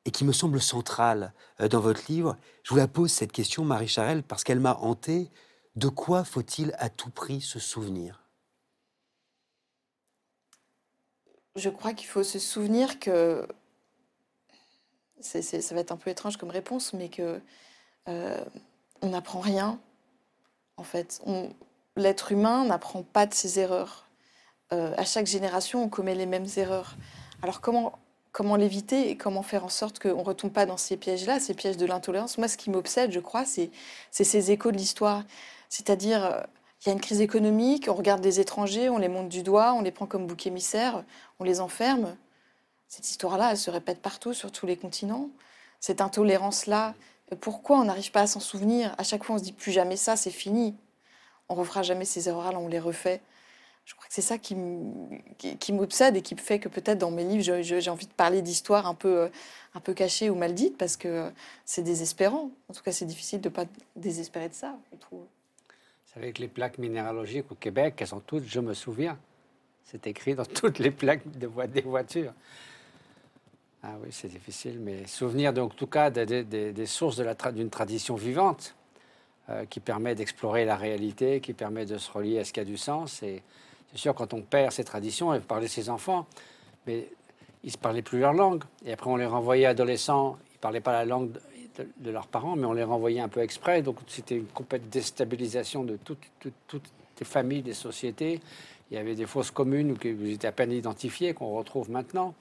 et 0.05 0.12
qui 0.12 0.25
me 0.25 0.33
semble 0.33 0.61
centrale 0.61 1.33
euh, 1.61 1.66
dans 1.66 1.81
votre 1.81 2.03
livre. 2.09 2.37
Je 2.62 2.70
vous 2.70 2.79
la 2.79 2.87
pose 2.87 3.11
cette 3.11 3.33
question, 3.33 3.64
Marie 3.64 3.89
Charelle, 3.89 4.22
parce 4.22 4.45
qu'elle 4.45 4.61
m'a 4.61 4.75
hanté. 4.75 5.33
De 5.75 5.89
quoi 5.89 6.22
faut-il 6.22 6.77
à 6.79 6.91
tout 6.91 7.11
prix 7.11 7.41
se 7.41 7.59
souvenir? 7.59 8.22
Je 11.57 11.70
crois 11.70 11.93
qu'il 11.93 12.07
faut 12.07 12.22
se 12.22 12.39
souvenir 12.39 13.01
que 13.01 13.49
ça 15.21 15.75
va 15.75 15.81
être 15.81 15.93
un 15.93 15.97
peu 15.97 16.11
étrange 16.11 16.37
comme 16.37 16.51
réponse, 16.51 16.93
mais 16.93 17.09
que 17.09 17.41
euh, 18.09 18.45
on 19.03 19.11
n'apprend 19.11 19.41
rien. 19.41 19.79
En 20.77 20.85
fait, 20.85 21.23
l'être 21.97 22.33
humain 22.33 22.65
n'apprend 22.65 23.03
pas 23.03 23.27
de 23.27 23.35
ses 23.35 23.59
erreurs. 23.61 24.07
Euh, 24.73 24.95
à 24.97 25.05
chaque 25.05 25.27
génération, 25.27 25.83
on 25.85 25.89
commet 25.89 26.15
les 26.15 26.27
mêmes 26.27 26.47
erreurs. 26.57 26.97
Alors 27.43 27.61
comment 27.61 27.99
comment 28.35 28.57
l'éviter 28.57 29.11
et 29.11 29.17
comment 29.17 29.45
faire 29.45 29.65
en 29.65 29.69
sorte 29.69 30.01
qu'on 30.01 30.19
ne 30.19 30.25
retombe 30.25 30.51
pas 30.51 30.67
dans 30.67 30.77
ces 30.77 30.97
pièges-là, 30.97 31.39
ces 31.39 31.55
pièges 31.55 31.77
de 31.77 31.87
l'intolérance? 31.87 32.37
Moi, 32.37 32.49
ce 32.49 32.57
qui 32.57 32.69
m'obsède, 32.69 33.12
je 33.12 33.21
crois, 33.21 33.45
c'est 33.45 33.71
ces 34.11 34.51
échos 34.51 34.73
de 34.73 34.77
l'histoire. 34.77 35.23
C'est-à-dire, 35.69 36.25
euh, 36.25 36.41
il 36.85 36.89
y 36.89 36.91
a 36.91 36.93
une 36.95 37.01
crise 37.01 37.21
économique, 37.21 37.87
on 37.89 37.95
regarde 37.95 38.21
des 38.21 38.41
étrangers, 38.41 38.91
on 38.91 38.99
les 38.99 39.09
monte 39.09 39.29
du 39.29 39.43
doigt, 39.45 39.73
on 39.73 39.83
les 39.83 39.93
prend 39.93 40.07
comme 40.07 40.27
bouc 40.27 40.47
émissaires, 40.47 41.05
on 41.39 41.45
les 41.45 41.61
enferme. 41.61 42.17
Cette 42.95 43.11
histoire-là, 43.11 43.51
elle 43.51 43.57
se 43.57 43.73
répète 43.73 44.01
partout, 44.01 44.33
sur 44.33 44.53
tous 44.53 44.67
les 44.67 44.77
continents. 44.77 45.29
Cette 45.81 46.01
intolérance-là, 46.01 46.95
pourquoi 47.41 47.81
on 47.81 47.87
n'arrive 47.87 48.13
pas 48.13 48.21
à 48.21 48.27
s'en 48.29 48.39
souvenir? 48.39 48.95
À 48.99 49.03
chaque 49.03 49.25
fois, 49.25 49.35
on 49.35 49.39
se 49.39 49.43
dit 49.43 49.53
plus 49.53 49.73
jamais 49.73 49.97
ça, 49.97 50.15
c'est 50.15 50.31
fini. 50.31 50.77
On 51.49 51.57
refera 51.57 51.83
jamais 51.83 52.05
ces 52.05 52.29
erreurs-là, 52.29 52.57
on 52.61 52.69
les 52.69 52.79
refait. 52.79 53.21
Je 53.85 53.97
crois 53.97 54.07
que 54.07 54.15
c'est 54.15 54.23
ça 54.23 54.39
qui, 54.39 54.55
m'obsède 55.73 56.17
et 56.17 56.23
qui 56.23 56.37
fait 56.37 56.61
que 56.61 56.69
peut-être 56.69 56.99
dans 56.99 57.11
mes 57.11 57.25
livres, 57.25 57.43
j'ai 57.63 57.91
envie 57.91 58.07
de 58.07 58.13
parler 58.13 58.43
d'histoires 58.43 58.87
un 58.87 58.95
peu, 58.95 59.23
euh, 59.23 59.29
un 59.75 59.81
peu 59.81 59.93
cachées 59.93 60.31
ou 60.31 60.37
mal 60.37 60.55
dites 60.55 60.79
parce 60.79 60.97
que 60.97 61.09
euh, 61.09 61.31
c'est 61.65 61.83
désespérant. 61.83 62.53
En 62.69 62.75
tout 62.75 62.83
cas, 62.85 62.93
c'est 62.93 63.07
difficile 63.07 63.41
de 63.41 63.49
ne 63.49 63.55
pas 63.55 63.65
désespérer 63.97 64.51
de 64.51 64.55
ça, 64.55 64.79
je 64.93 64.99
trouve. 64.99 65.25
Savez 66.15 66.33
que 66.33 66.41
les 66.41 66.49
plaques 66.49 66.79
minéralogiques 66.79 67.51
au 67.51 67.57
Québec, 67.57 67.97
elles 67.99 68.07
sont 68.07 68.21
toutes, 68.21 68.45
je 68.45 68.61
me 68.61 68.73
souviens. 68.73 69.19
C'est 69.83 70.07
écrit 70.07 70.37
dans 70.37 70.47
toutes 70.47 70.79
les 70.79 70.93
plaques 70.93 71.27
des 71.27 71.81
voitures. 71.83 72.33
Ah 73.87 73.97
oui, 74.03 74.09
c'est 74.12 74.28
difficile, 74.28 74.78
mais 74.80 75.07
souvenir, 75.07 75.53
donc, 75.53 75.72
en 75.72 75.74
tout 75.74 75.87
cas, 75.87 76.09
des, 76.09 76.87
sources 76.87 77.20
d'une 77.53 77.68
tradition 77.68 78.14
vivante 78.14 78.74
euh, 79.51 79.66
qui 79.66 79.78
permet 79.78 80.14
d'explorer 80.14 80.64
la 80.64 80.74
réalité, 80.74 81.41
qui 81.41 81.53
permet 81.53 81.85
de 81.85 81.99
se 81.99 82.11
relier 82.11 82.39
à 82.39 82.45
ce 82.45 82.53
qui 82.55 82.61
a 82.61 82.64
du 82.64 82.78
sens. 82.78 83.22
Et 83.22 83.43
c'est 83.93 83.99
sûr, 83.99 84.14
quand 84.14 84.32
on 84.32 84.41
perd 84.41 84.72
ces 84.72 84.85
traditions, 84.85 85.35
et 85.35 85.41
parlez 85.41 85.66
de 85.66 85.70
ses 85.70 85.91
enfants, 85.91 86.26
mais 86.87 87.11
ils 87.62 87.72
ne 87.72 87.76
parlaient 87.76 88.01
plus 88.01 88.20
leur 88.20 88.32
langue. 88.32 88.64
Et 88.87 88.93
après, 88.95 89.11
on 89.11 89.16
les 89.16 89.26
renvoyait 89.26 89.66
adolescents, 89.66 90.39
ils 90.53 90.55
ne 90.55 90.61
parlaient 90.61 90.80
pas 90.80 90.93
la 90.93 91.05
langue 91.05 91.32
de, 91.99 92.11
leurs 92.11 92.28
parents, 92.28 92.57
mais 92.57 92.64
on 92.64 92.72
les 92.72 92.85
renvoyait 92.85 93.20
un 93.20 93.28
peu 93.28 93.41
exprès. 93.41 93.82
Donc, 93.82 93.99
c'était 94.07 94.37
une 94.37 94.47
complète 94.47 94.89
déstabilisation 94.89 95.85
de 95.85 95.99
toutes, 96.03 96.22
les 97.20 97.26
familles, 97.26 97.61
des 97.61 97.74
sociétés. 97.74 98.41
Il 98.91 98.95
y 98.95 98.99
avait 98.99 99.14
des 99.14 99.26
fausses 99.26 99.51
communes 99.51 99.93
vous 99.93 100.30
étiez 100.30 100.49
à 100.49 100.53
peine 100.53 100.72
identifiés, 100.72 101.35
qu'on 101.35 101.55
retrouve 101.55 101.91
maintenant. 101.91 102.35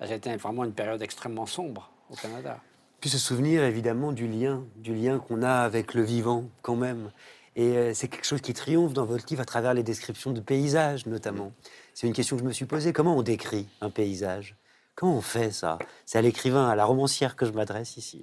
Ça 0.00 0.12
a 0.12 0.14
été 0.14 0.34
vraiment 0.36 0.64
une 0.64 0.72
période 0.72 1.00
extrêmement 1.02 1.46
sombre 1.46 1.90
au 2.10 2.14
Canada. 2.16 2.58
Puis 3.00 3.10
se 3.10 3.18
souvenir 3.18 3.62
évidemment 3.64 4.12
du 4.12 4.26
lien, 4.26 4.64
du 4.76 4.94
lien 4.94 5.18
qu'on 5.18 5.42
a 5.42 5.50
avec 5.60 5.94
le 5.94 6.02
vivant 6.02 6.44
quand 6.62 6.76
même. 6.76 7.10
Et 7.56 7.76
euh, 7.76 7.94
c'est 7.94 8.08
quelque 8.08 8.26
chose 8.26 8.40
qui 8.42 8.52
triomphe 8.52 8.92
dans 8.92 9.06
votre 9.06 9.24
livre 9.30 9.40
à 9.40 9.44
travers 9.46 9.72
les 9.74 9.82
descriptions 9.82 10.32
de 10.32 10.40
paysages 10.40 11.06
notamment. 11.06 11.52
C'est 11.94 12.06
une 12.06 12.12
question 12.12 12.36
que 12.36 12.42
je 12.42 12.46
me 12.48 12.52
suis 12.52 12.66
posée. 12.66 12.92
Comment 12.92 13.16
on 13.16 13.22
décrit 13.22 13.66
un 13.80 13.90
paysage? 13.90 14.56
Comment 14.94 15.16
on 15.16 15.20
fait 15.22 15.50
ça? 15.50 15.78
C'est 16.04 16.18
à 16.18 16.22
l'écrivain, 16.22 16.68
à 16.68 16.74
la 16.74 16.84
romancière 16.84 17.36
que 17.36 17.46
je 17.46 17.52
m'adresse 17.52 17.96
ici. 17.96 18.20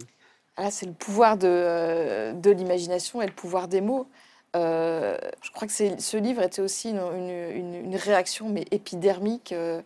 Ah, 0.56 0.70
c'est 0.70 0.86
le 0.86 0.94
pouvoir 0.94 1.38
de, 1.38 1.48
euh, 1.48 2.34
de 2.34 2.52
l'imagination 2.52 3.22
et 3.24 3.26
le 3.26 3.34
pouvoir 3.34 3.68
des 3.68 3.82
mots. 3.82 4.08
Euh, 4.56 5.18
je 5.42 5.50
crois 5.52 5.68
que 5.68 5.74
ce 5.74 6.18
livre 6.18 6.44
était 6.44 6.62
aussi 6.62 6.92
une, 6.92 6.98
une- 7.00 7.56
une- 7.58 7.86
une 7.86 7.96
réaction, 7.96 8.50
mais 8.50 8.66
épidermique, 8.70 9.52
euh, 9.52 9.82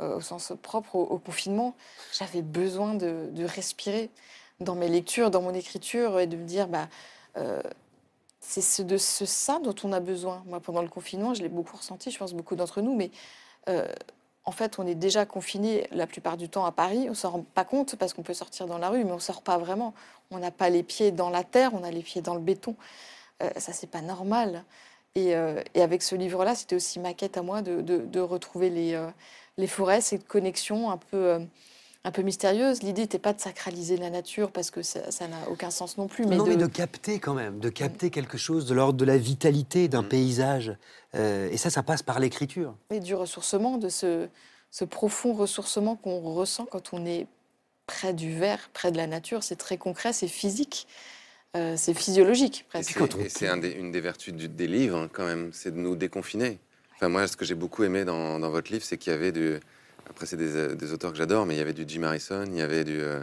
au 0.00 0.20
sens 0.20 0.52
propre 0.62 0.96
au, 0.96 1.18
confinement. 1.18 1.74
J'avais 2.12 2.42
besoin 2.42 2.94
de, 2.94 3.44
respirer 3.44 4.10
dans 4.60 4.74
mes 4.74 4.88
lectures, 4.88 5.30
dans 5.30 5.42
mon 5.42 5.54
écriture, 5.54 6.18
et 6.20 6.26
de 6.26 6.36
me 6.36 6.44
dire, 6.44 6.68
bah, 6.68 6.88
euh, 7.36 7.62
c'est 8.40 8.60
ce, 8.60 8.82
de 8.82 8.96
ce 8.96 9.26
ça 9.26 9.58
dont 9.58 9.74
on 9.84 9.92
a 9.92 10.00
besoin. 10.00 10.42
Moi, 10.46 10.60
pendant 10.60 10.82
le 10.82 10.88
confinement, 10.88 11.34
je 11.34 11.42
l'ai 11.42 11.48
beaucoup 11.48 11.76
ressenti, 11.76 12.10
je 12.10 12.18
pense 12.18 12.32
beaucoup 12.32 12.56
d'entre 12.56 12.80
nous, 12.80 12.96
mais 12.96 13.10
euh, 13.68 13.86
en 14.44 14.52
fait, 14.52 14.78
on 14.78 14.86
est 14.86 14.94
déjà 14.94 15.26
confiné 15.26 15.86
la 15.90 16.06
plupart 16.06 16.38
du 16.38 16.48
temps 16.48 16.64
à 16.64 16.72
Paris. 16.72 17.04
On 17.06 17.10
ne 17.10 17.14
s'en 17.14 17.30
rend 17.30 17.44
pas 17.54 17.64
compte 17.64 17.96
parce 17.96 18.14
qu'on 18.14 18.22
peut 18.22 18.32
sortir 18.32 18.66
dans 18.66 18.78
la 18.78 18.88
rue, 18.88 19.04
mais 19.04 19.12
on 19.12 19.16
ne 19.16 19.20
sort 19.20 19.42
pas 19.42 19.58
vraiment. 19.58 19.92
On 20.30 20.38
n'a 20.38 20.50
pas 20.50 20.70
les 20.70 20.82
pieds 20.82 21.10
dans 21.10 21.28
la 21.28 21.44
terre, 21.44 21.72
on 21.74 21.84
a 21.84 21.90
les 21.90 22.02
pieds 22.02 22.22
dans 22.22 22.34
le 22.34 22.40
béton. 22.40 22.74
Euh, 23.42 23.50
ça, 23.58 23.74
c'est 23.74 23.90
pas 23.90 24.00
normal. 24.00 24.64
Et, 25.14 25.34
euh, 25.36 25.62
avec 25.74 26.02
ce 26.02 26.14
livre-là, 26.14 26.54
c'était 26.54 26.76
aussi 26.76 26.98
ma 26.98 27.12
quête 27.12 27.36
à 27.36 27.42
moi 27.42 27.60
de, 27.60 28.20
retrouver 28.20 28.70
les, 28.70 28.94
euh, 28.94 29.10
les 29.58 29.66
forêts, 29.66 30.00
cette 30.00 30.26
connexion 30.26 30.90
un 30.90 30.96
peu, 30.96 31.16
euh, 31.16 31.38
un 32.04 32.10
peu 32.12 32.22
mystérieuse. 32.22 32.82
L'idée 32.82 33.02
n'était 33.02 33.18
pas 33.18 33.32
de 33.34 33.40
sacraliser 33.40 33.96
la 33.98 34.08
nature 34.08 34.50
parce 34.52 34.70
que 34.70 34.82
ça 34.82 35.00
n'a 35.28 35.50
aucun 35.50 35.70
sens 35.70 35.98
non 35.98 36.06
plus. 36.06 36.24
Mais 36.26 36.36
non, 36.36 36.44
de, 36.44 36.50
mais 36.50 36.56
de 36.56 36.66
capter 36.66 37.18
quand 37.18 37.34
même, 37.34 37.58
de 37.58 37.68
capter 37.68 38.08
quelque 38.10 38.38
chose 38.38 38.64
de 38.66 38.74
l'ordre 38.74 38.98
de 38.98 39.04
la 39.04 39.18
vitalité 39.18 39.88
d'un 39.88 40.04
paysage. 40.04 40.74
Euh, 41.14 41.50
et 41.50 41.56
ça, 41.58 41.68
ça 41.70 41.82
passe 41.82 42.02
par 42.02 42.20
l'écriture. 42.20 42.74
et 42.90 43.00
du 43.00 43.14
ressourcement, 43.14 43.76
de 43.78 43.88
ce, 43.88 44.28
ce 44.70 44.84
profond 44.84 45.34
ressourcement 45.34 45.96
qu'on 45.96 46.20
ressent 46.20 46.64
quand 46.66 46.92
on 46.92 47.04
est 47.04 47.26
près 47.86 48.14
du 48.14 48.32
verre, 48.38 48.70
près 48.72 48.92
de 48.92 48.96
la 48.96 49.06
nature. 49.06 49.42
C'est 49.42 49.56
très 49.56 49.76
concret, 49.78 50.12
c'est 50.12 50.28
physique, 50.28 50.86
euh, 51.56 51.74
c'est 51.76 51.94
physiologique 51.94 52.60
Et 52.60 52.68
presque. 52.68 53.00
et 53.18 53.28
c'est 53.28 53.48
un 53.48 53.60
une 53.60 53.90
des 53.90 54.00
vertus 54.02 54.34
du- 54.34 54.48
des 54.48 54.68
livres, 54.68 54.98
hein, 54.98 55.08
quand 55.12 55.24
même, 55.26 55.50
c'est 55.52 55.72
de 55.72 55.78
nous 55.78 55.96
déconfiner. 55.96 56.58
Enfin, 56.98 57.08
moi, 57.08 57.28
ce 57.28 57.36
que 57.36 57.44
j'ai 57.44 57.54
beaucoup 57.54 57.84
aimé 57.84 58.04
dans, 58.04 58.40
dans 58.40 58.50
votre 58.50 58.72
livre, 58.72 58.84
c'est 58.84 58.96
qu'il 58.98 59.12
y 59.12 59.14
avait 59.14 59.30
du. 59.30 59.54
Après, 60.10 60.26
c'est 60.26 60.36
des, 60.36 60.56
euh, 60.56 60.74
des 60.74 60.92
auteurs 60.92 61.12
que 61.12 61.18
j'adore, 61.18 61.46
mais 61.46 61.54
il 61.54 61.58
y 61.58 61.60
avait 61.60 61.72
du 61.72 61.84
Jim 61.86 62.02
Harrison, 62.02 62.44
il 62.46 62.56
y 62.56 62.62
avait 62.62 62.82
du, 62.82 63.00
euh, 63.00 63.20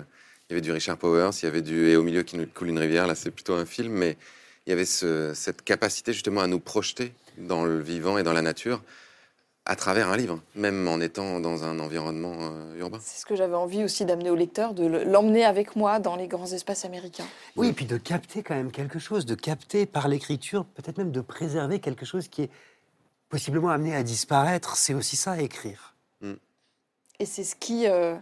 il 0.50 0.54
y 0.54 0.54
avait 0.54 0.62
du 0.62 0.72
Richard 0.72 0.98
Powers, 0.98 1.32
il 1.42 1.46
y 1.46 1.48
avait 1.48 1.62
du 1.62 1.90
Et 1.90 1.98
au 1.98 2.04
milieu 2.04 2.24
qui 2.24 2.38
nous 2.38 2.46
coule 2.48 2.70
une 2.70 2.80
rivière. 2.80 3.06
Là, 3.06 3.16
c'est 3.16 3.32
plutôt 3.32 3.54
un 3.56 3.66
film, 3.66 3.92
mais 3.92 4.16
il 4.66 4.70
y 4.70 4.74
avait 4.74 4.86
ce- 4.86 5.34
cette 5.34 5.62
capacité 5.62 6.14
justement 6.14 6.40
à 6.42 6.48
nous 6.48 6.60
projeter 6.60 7.14
dans 7.38 7.66
le 7.66 7.80
vivant 7.82 8.18
et 8.18 8.24
dans 8.24 8.32
la 8.32 8.42
nature 8.42 8.82
à 9.66 9.76
travers 9.76 10.10
un 10.10 10.16
livre, 10.16 10.42
même 10.54 10.88
en 10.88 11.02
étant 11.02 11.40
dans 11.42 11.64
un 11.66 11.80
environnement 11.80 12.36
euh, 12.40 12.80
urbain. 12.80 13.00
C'est 13.02 13.20
ce 13.20 13.26
que 13.26 13.36
j'avais 13.36 13.56
envie 13.56 13.84
aussi 13.84 14.06
d'amener 14.06 14.30
au 14.30 14.36
lecteur, 14.36 14.74
de 14.76 14.86
le- 14.86 15.04
l'emmener 15.04 15.44
avec 15.44 15.76
moi 15.76 16.00
dans 16.00 16.16
les 16.16 16.28
grands 16.28 16.46
espaces 16.54 16.86
américains. 16.86 17.26
Oui, 17.56 17.70
et 17.70 17.74
puis 17.74 17.86
de 17.88 17.98
capter 17.98 18.42
quand 18.44 18.54
même 18.56 18.72
quelque 18.72 19.00
chose, 19.00 19.26
de 19.26 19.34
capter 19.36 19.86
par 19.88 20.08
l'écriture, 20.08 20.66
peut-être 20.66 21.00
même 21.00 21.12
de 21.12 21.20
préserver 21.22 21.80
quelque 21.80 22.06
chose 22.06 22.28
qui 22.28 22.44
est 22.44 22.50
possiblement 23.30 23.70
amené 23.70 23.96
à 23.96 24.04
disparaître. 24.04 24.76
C'est 24.78 24.94
aussi 24.94 25.16
ça, 25.16 25.42
écrire. 25.42 25.94
Et 27.20 27.26
c'est 27.26 27.46
ce 27.46 27.56
qui, 27.56 27.88
euh, 27.88 28.16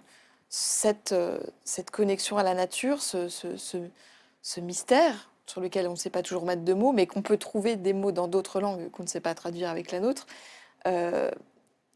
cette, 0.49 1.13
euh, 1.13 1.39
cette 1.63 1.89
connexion 1.89 2.37
à 2.37 2.43
la 2.43 2.53
nature, 2.53 3.01
ce, 3.01 3.27
ce- 3.27 3.57
ce- 3.57 3.89
ce 4.43 4.59
mystère 4.59 5.31
sur 5.47 5.61
lequel 5.61 5.87
on 5.87 5.91
ne 5.91 5.95
sait 5.95 6.11
pas 6.11 6.21
toujours 6.21 6.45
mettre 6.45 6.61
de 6.63 6.73
mots, 6.73 6.91
mais 6.91 7.07
qu'on 7.07 7.23
peut 7.23 7.37
trouver 7.37 7.75
des 7.75 7.93
mots 7.93 8.11
dans 8.11 8.27
d'autres 8.27 8.61
langues 8.61 8.91
qu'on 8.91 9.01
ne 9.01 9.07
sait 9.07 9.19
pas 9.19 9.33
traduire 9.33 9.69
avec 9.71 9.89
la 9.91 9.99
nôtre, 9.99 10.27
euh, 10.85 11.31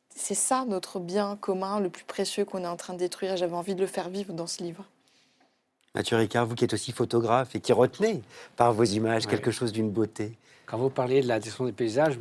c'est 0.10 0.34
ça 0.34 0.66
notre 0.68 1.00
bien 1.00 1.36
commun, 1.40 1.80
le 1.80 1.92
plus 1.92 2.04
précieux 2.04 2.46
qu'on 2.46 2.64
est 2.64 2.68
en 2.68 2.78
train 2.78 2.94
de 2.94 2.98
détruire. 3.00 3.38
J'avais 3.38 3.56
envie 3.56 3.76
de 3.76 3.82
le 3.82 3.86
faire 3.88 4.10
vivre 4.10 4.34
dans 4.34 4.48
ce 4.48 4.64
livre. 4.64 4.84
Mathieu 5.94 6.18
Ricard, 6.18 6.48
vous 6.48 6.56
qui 6.56 6.64
êtes 6.64 6.74
aussi 6.74 6.92
photographe 6.92 7.56
et 7.56 7.60
qui 7.60 7.74
retenez 7.74 8.24
par 8.56 8.74
vos 8.74 8.84
images 8.86 9.26
Ouais. 9.26 9.32
quelque 9.32 9.52
chose 9.52 9.72
d'une 9.72 9.92
beauté. 9.92 10.36
Quand 10.68 10.78
vous 10.78 10.90
parliez 10.90 11.22
de 11.22 11.30
la 11.30 11.40
description 11.40 11.66
des 11.66 11.72
paysages, 11.72 12.20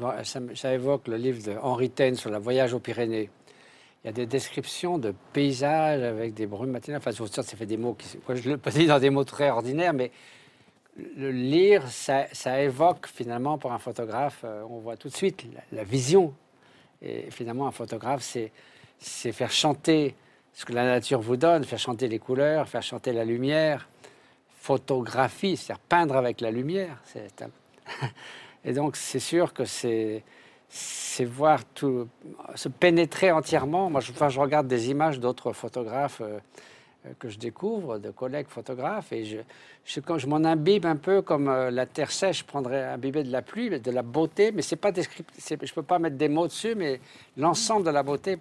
ça, 0.54 0.72
évoque 0.72 1.08
le 1.08 1.16
livre 1.16 1.42
de 1.42 1.58
Henri 1.60 1.90
Taine 1.90 2.14
sur 2.14 2.30
le 2.30 2.38
voyage 2.38 2.74
aux 2.74 2.78
Pyrénées. 2.78 3.28
Il 4.04 4.06
y 4.06 4.10
a 4.10 4.12
des 4.12 4.26
descriptions 4.26 4.98
de 4.98 5.12
paysages 5.32 6.00
avec 6.00 6.32
des 6.32 6.46
brumes 6.46 6.70
matinales. 6.70 7.02
Enfin, 7.04 7.10
ça 7.10 7.42
fait 7.42 7.66
des 7.66 7.76
mots 7.76 7.94
qui. 7.94 8.06
moi, 8.28 8.36
je 8.36 8.48
le 8.48 8.56
dis 8.70 8.86
dans 8.86 9.00
des 9.00 9.10
mots 9.10 9.24
très 9.24 9.50
ordinaires, 9.50 9.92
mais 9.92 10.12
le 11.16 11.32
lire, 11.32 11.88
ça, 11.88 12.28
évoque 12.62 13.08
finalement 13.08 13.58
pour 13.58 13.72
un 13.72 13.80
photographe, 13.80 14.42
euh, 14.44 14.62
on 14.70 14.78
voit 14.78 14.96
tout 14.96 15.08
de 15.08 15.16
suite 15.16 15.44
la, 15.52 15.78
la 15.78 15.82
vision. 15.82 16.32
Et 17.02 17.32
finalement, 17.32 17.66
un 17.66 17.72
photographe, 17.72 18.22
c'est 19.00 19.32
faire 19.32 19.50
chanter 19.50 20.14
ce 20.52 20.64
que 20.64 20.72
la 20.72 20.84
nature 20.84 21.20
vous 21.20 21.36
donne, 21.36 21.64
faire 21.64 21.80
chanter 21.80 22.06
les 22.06 22.20
couleurs, 22.20 22.68
faire 22.68 22.82
chanter 22.82 23.12
la 23.12 23.24
lumière. 23.24 23.88
Photographie, 24.60 25.56
c'est-à-dire 25.56 25.82
peindre 25.88 26.16
avec 26.16 26.40
la 26.40 26.52
lumière. 26.52 27.00
C'est 27.04 27.42
Et 28.64 28.72
donc, 28.72 28.96
c'est 28.96 29.20
sûr 29.20 29.52
que 29.52 29.64
c'est 29.64 30.24
voir 31.24 31.64
tout, 31.64 32.08
se 32.54 32.68
pénétrer 32.68 33.30
entièrement. 33.30 33.90
Moi, 33.90 34.00
je, 34.00 34.12
enfin, 34.12 34.28
je 34.28 34.40
regarde 34.40 34.66
des 34.66 34.90
images 34.90 35.20
d'autres 35.20 35.52
photographes, 35.52 36.20
euh, 36.20 36.38
euh, 37.06 37.12
que 37.18 37.28
je 37.28 37.38
découvre, 37.38 37.98
de 37.98 38.10
collègues 38.10 38.48
photographes, 38.48 39.12
et 39.12 39.24
je, 39.24 39.38
je, 39.84 40.00
je 40.16 40.26
m'en 40.26 40.44
imbibe 40.44 40.86
un 40.86 40.96
peu 40.96 41.22
comme 41.22 41.48
euh, 41.48 41.70
la 41.70 41.86
terre 41.86 42.10
sèche 42.10 42.42
prendrait 42.44 42.84
imbiber 42.84 43.22
de 43.22 43.30
la 43.30 43.42
pluie, 43.42 43.70
de 43.80 43.90
la 43.90 44.02
beauté, 44.02 44.52
mais 44.52 44.62
c'est 44.62 44.76
pas 44.76 44.92
descriptif, 44.92 45.44
je 45.48 45.54
ne 45.54 45.74
peux 45.74 45.82
pas 45.82 45.98
mettre 45.98 46.16
des 46.16 46.28
mots 46.28 46.46
dessus, 46.46 46.74
mais 46.74 47.00
l'ensemble 47.36 47.86
de 47.86 47.90
la 47.90 48.02
beauté 48.02 48.38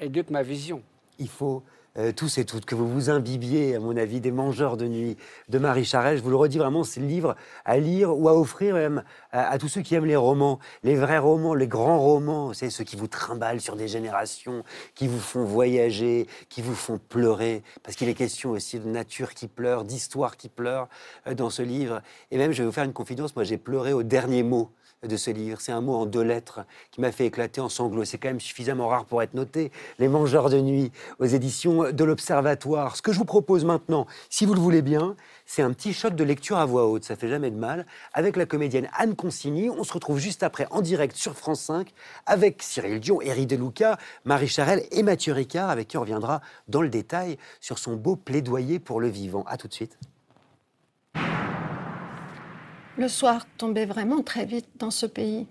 éduque 0.00 0.30
ma 0.30 0.42
vision. 0.42 0.82
Il 1.18 1.28
faut 1.28 1.62
euh, 1.98 2.12
tous 2.12 2.38
et 2.38 2.44
toutes, 2.44 2.64
que 2.64 2.74
vous 2.74 2.88
vous 2.88 3.10
imbibiez, 3.10 3.74
à 3.74 3.80
mon 3.80 3.96
avis, 3.96 4.20
des 4.20 4.30
mangeurs 4.30 4.76
de 4.76 4.86
nuit 4.86 5.16
de 5.48 5.58
Marie 5.58 5.84
Charel. 5.84 6.18
Je 6.18 6.22
vous 6.22 6.30
le 6.30 6.36
redis 6.36 6.58
vraiment, 6.58 6.84
c'est 6.84 7.00
le 7.00 7.06
livre 7.06 7.34
à 7.64 7.78
lire 7.78 8.16
ou 8.16 8.28
à 8.28 8.34
offrir 8.34 8.74
même 8.74 9.02
à, 9.32 9.58
tous 9.58 9.68
ceux 9.68 9.82
qui 9.82 9.94
aiment 9.94 10.06
les 10.06 10.16
romans, 10.16 10.58
les 10.84 10.94
vrais 10.94 11.18
romans, 11.18 11.54
les 11.54 11.66
grands 11.66 11.98
romans, 11.98 12.52
c'est 12.52 12.70
ceux 12.70 12.84
qui 12.84 12.96
vous 12.96 13.08
trimballent 13.08 13.60
sur 13.60 13.76
des 13.76 13.88
générations, 13.88 14.64
qui 14.94 15.08
vous 15.08 15.18
font 15.18 15.44
voyager, 15.44 16.26
qui 16.48 16.62
vous 16.62 16.74
font 16.74 16.98
pleurer, 16.98 17.62
parce 17.82 17.96
qu'il 17.96 18.08
est 18.08 18.14
question 18.14 18.50
aussi 18.50 18.78
de 18.78 18.88
nature 18.88 19.34
qui 19.34 19.48
pleure, 19.48 19.84
d'histoire 19.84 20.36
qui 20.36 20.48
pleure 20.48 20.88
euh, 21.26 21.34
dans 21.34 21.50
ce 21.50 21.62
livre. 21.62 22.00
Et 22.30 22.38
même, 22.38 22.52
je 22.52 22.62
vais 22.62 22.66
vous 22.66 22.72
faire 22.72 22.84
une 22.84 22.92
confidence, 22.92 23.34
moi 23.34 23.44
j'ai 23.44 23.58
pleuré 23.58 23.92
au 23.92 24.02
dernier 24.02 24.42
mot 24.42 24.70
de 25.06 25.16
ce 25.16 25.30
livre. 25.30 25.60
C'est 25.60 25.72
un 25.72 25.80
mot 25.80 25.94
en 25.94 26.06
deux 26.06 26.22
lettres 26.22 26.60
qui 26.90 27.00
m'a 27.00 27.12
fait 27.12 27.26
éclater 27.26 27.60
en 27.60 27.68
sanglots. 27.68 28.04
C'est 28.04 28.18
quand 28.18 28.28
même 28.28 28.40
suffisamment 28.40 28.88
rare 28.88 29.04
pour 29.04 29.22
être 29.22 29.34
noté. 29.34 29.70
Les 29.98 30.08
Mangeurs 30.08 30.50
de 30.50 30.60
Nuit 30.60 30.90
aux 31.20 31.24
éditions 31.24 31.92
de 31.92 32.04
l'Observatoire. 32.04 32.96
Ce 32.96 33.02
que 33.02 33.12
je 33.12 33.18
vous 33.18 33.24
propose 33.24 33.64
maintenant, 33.64 34.06
si 34.28 34.44
vous 34.44 34.54
le 34.54 34.60
voulez 34.60 34.82
bien, 34.82 35.14
c'est 35.46 35.62
un 35.62 35.72
petit 35.72 35.92
shot 35.92 36.10
de 36.10 36.24
lecture 36.24 36.58
à 36.58 36.66
voix 36.66 36.88
haute. 36.88 37.04
Ça 37.04 37.14
fait 37.14 37.28
jamais 37.28 37.50
de 37.50 37.56
mal. 37.56 37.86
Avec 38.12 38.36
la 38.36 38.46
comédienne 38.46 38.88
Anne 38.96 39.14
Consigny. 39.14 39.70
On 39.70 39.84
se 39.84 39.92
retrouve 39.92 40.18
juste 40.18 40.42
après 40.42 40.66
en 40.70 40.80
direct 40.80 41.16
sur 41.16 41.34
France 41.34 41.60
5 41.60 41.92
avec 42.26 42.62
Cyril 42.62 42.98
Dion, 42.98 43.20
Éric 43.20 43.46
Deluca, 43.46 43.98
Marie 44.24 44.48
Charelle 44.48 44.82
et 44.90 45.02
Mathieu 45.02 45.32
Ricard, 45.32 45.70
avec 45.70 45.88
qui 45.88 45.96
on 45.96 46.00
reviendra 46.00 46.40
dans 46.66 46.82
le 46.82 46.88
détail 46.88 47.38
sur 47.60 47.78
son 47.78 47.94
beau 47.94 48.16
plaidoyer 48.16 48.78
pour 48.78 49.00
le 49.00 49.08
vivant. 49.08 49.44
À 49.46 49.56
tout 49.56 49.68
de 49.68 49.74
suite. 49.74 49.96
Le 52.98 53.06
soir 53.06 53.46
tombait 53.58 53.86
vraiment 53.86 54.22
très 54.22 54.44
vite 54.44 54.66
dans 54.74 54.90
ce 54.90 55.06
pays. 55.06 55.46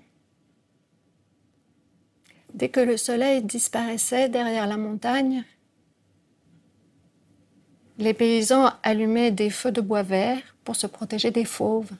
Dès 2.53 2.67
que 2.67 2.81
le 2.81 2.97
soleil 2.97 3.41
disparaissait 3.41 4.27
derrière 4.27 4.67
la 4.67 4.75
montagne, 4.75 5.45
les 7.97 8.13
paysans 8.13 8.73
allumaient 8.83 9.31
des 9.31 9.49
feux 9.49 9.71
de 9.71 9.79
bois 9.79 10.03
vert 10.03 10.41
pour 10.65 10.75
se 10.75 10.87
protéger 10.87 11.31
des 11.31 11.45
fauves. 11.45 11.91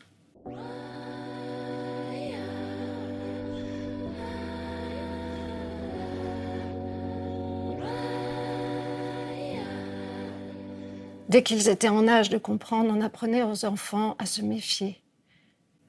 Dès 11.29 11.41
qu'ils 11.41 11.69
étaient 11.69 11.87
en 11.87 12.05
âge 12.09 12.29
de 12.29 12.37
comprendre, 12.37 12.93
on 12.93 12.99
apprenait 12.99 13.43
aux 13.43 13.63
enfants 13.63 14.17
à 14.19 14.25
se 14.25 14.41
méfier 14.41 15.01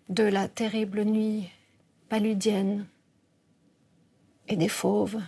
de 0.08 0.22
la 0.22 0.48
terrible 0.48 1.04
nuit 1.04 1.48
paludienne 2.08 2.86
et 4.48 4.56
des 4.56 4.68
fauves. 4.68 5.20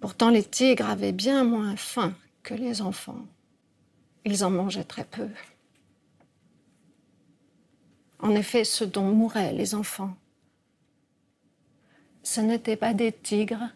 Pourtant, 0.00 0.30
les 0.30 0.44
tigres 0.44 0.88
avaient 0.88 1.12
bien 1.12 1.44
moins 1.44 1.76
faim 1.76 2.14
que 2.42 2.54
les 2.54 2.80
enfants. 2.80 3.26
Ils 4.24 4.44
en 4.44 4.50
mangeaient 4.50 4.84
très 4.84 5.04
peu. 5.04 5.28
En 8.18 8.34
effet, 8.34 8.64
ce 8.64 8.84
dont 8.84 9.12
mouraient 9.12 9.52
les 9.52 9.74
enfants, 9.74 10.16
ce 12.22 12.40
n'était 12.40 12.76
pas 12.76 12.94
des 12.94 13.12
tigres, 13.12 13.70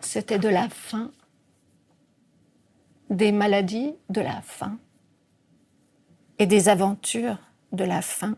c'était 0.00 0.38
de 0.38 0.48
la 0.48 0.68
faim, 0.68 1.10
des 3.08 3.32
maladies 3.32 3.94
de 4.08 4.20
la 4.20 4.40
faim 4.42 4.78
et 6.40 6.46
des 6.46 6.70
aventures 6.70 7.36
de 7.70 7.84
la 7.84 8.00
faim. 8.00 8.34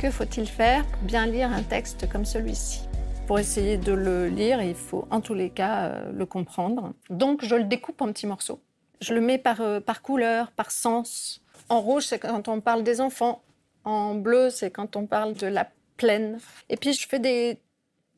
Que 0.00 0.10
faut-il 0.10 0.48
faire 0.48 0.86
pour 0.86 1.02
bien 1.02 1.26
lire 1.26 1.52
un 1.52 1.62
texte 1.62 2.08
comme 2.10 2.24
celui-ci? 2.24 2.80
Pour 3.26 3.38
essayer 3.38 3.76
de 3.76 3.92
le 3.92 4.28
lire, 4.28 4.62
il 4.62 4.74
faut 4.74 5.06
en 5.10 5.20
tous 5.20 5.34
les 5.34 5.50
cas 5.50 5.84
euh, 5.84 6.10
le 6.10 6.24
comprendre. 6.24 6.94
Donc 7.10 7.44
je 7.44 7.54
le 7.54 7.64
découpe 7.64 8.00
en 8.00 8.06
petits 8.06 8.26
morceaux. 8.26 8.60
Je 9.02 9.12
le 9.12 9.20
mets 9.20 9.36
par, 9.36 9.60
euh, 9.60 9.78
par 9.78 10.00
couleur, 10.00 10.50
par 10.52 10.70
sens. 10.70 11.42
En 11.68 11.82
rouge, 11.82 12.04
c'est 12.04 12.18
quand 12.18 12.48
on 12.48 12.62
parle 12.62 12.82
des 12.82 13.02
enfants. 13.02 13.42
En 13.84 14.14
bleu, 14.14 14.48
c'est 14.48 14.70
quand 14.70 14.96
on 14.96 15.06
parle 15.06 15.34
de 15.34 15.48
la 15.48 15.68
plaine. 15.98 16.38
Et 16.70 16.78
puis 16.78 16.94
je 16.94 17.06
fais 17.06 17.18
des, 17.18 17.60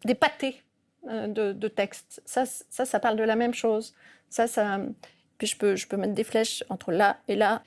des 0.05 0.15
pâtés 0.15 0.63
euh, 1.09 1.27
de, 1.27 1.53
de 1.53 1.69
texte. 1.69 2.23
Ça, 2.25 2.45
ça, 2.47 2.85
ça 2.85 3.01
parle 3.01 3.17
de 3.17 3.25
la 3.25 3.35
même 3.35 3.55
chose. 3.55 3.93
Ça, 4.31 4.47
ça, 4.47 4.79
puis 5.43 5.49
je 5.49 5.57
peux, 5.57 5.75
je 5.75 5.89
peux 5.89 5.97
mettre 5.97 6.15
des 6.15 6.23
flèches 6.23 6.63
entre 6.69 6.93
là 6.93 7.19
et 7.27 7.35
là. 7.35 7.65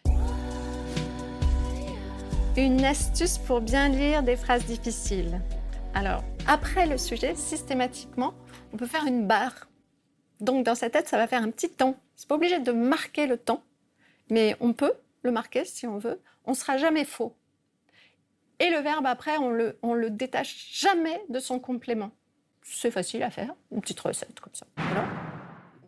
Une 2.55 2.85
astuce 2.85 3.37
pour 3.37 3.59
bien 3.59 3.89
lire 3.89 4.23
des 4.23 4.37
phrases 4.37 4.63
difficiles. 4.63 5.41
Alors, 5.93 6.23
après 6.47 6.85
le 6.87 6.97
sujet, 6.97 7.35
systématiquement, 7.35 8.33
on 8.71 8.77
peut 8.77 8.85
faire 8.85 9.05
une 9.05 9.27
barre. 9.27 9.67
Donc, 10.39 10.65
dans 10.65 10.75
sa 10.75 10.89
tête, 10.89 11.09
ça 11.09 11.17
va 11.17 11.27
faire 11.27 11.43
un 11.43 11.51
petit 11.51 11.69
temps. 11.69 11.97
C'est 12.15 12.29
pas 12.29 12.35
obligé 12.35 12.59
de 12.59 12.71
marquer 12.71 13.27
le 13.27 13.35
temps, 13.35 13.61
mais 14.29 14.55
on 14.61 14.71
peut 14.71 14.93
le 15.23 15.31
marquer 15.31 15.65
si 15.65 15.85
on 15.85 15.97
veut. 15.97 16.21
On 16.45 16.53
sera 16.53 16.77
jamais 16.77 17.03
faux. 17.03 17.35
Et 18.61 18.69
le 18.69 18.77
verbe, 18.77 19.05
après, 19.05 19.37
on 19.37 19.49
le, 19.49 19.77
on 19.81 19.93
le 19.95 20.09
détache 20.11 20.79
jamais 20.79 21.21
de 21.27 21.39
son 21.39 21.59
complément. 21.59 22.11
C'est 22.63 22.89
facile 22.89 23.21
à 23.23 23.31
faire, 23.31 23.53
une 23.73 23.81
petite 23.81 23.99
recette 23.99 24.39
comme 24.39 24.55
ça. 24.55 24.65
Voilà. 24.77 25.34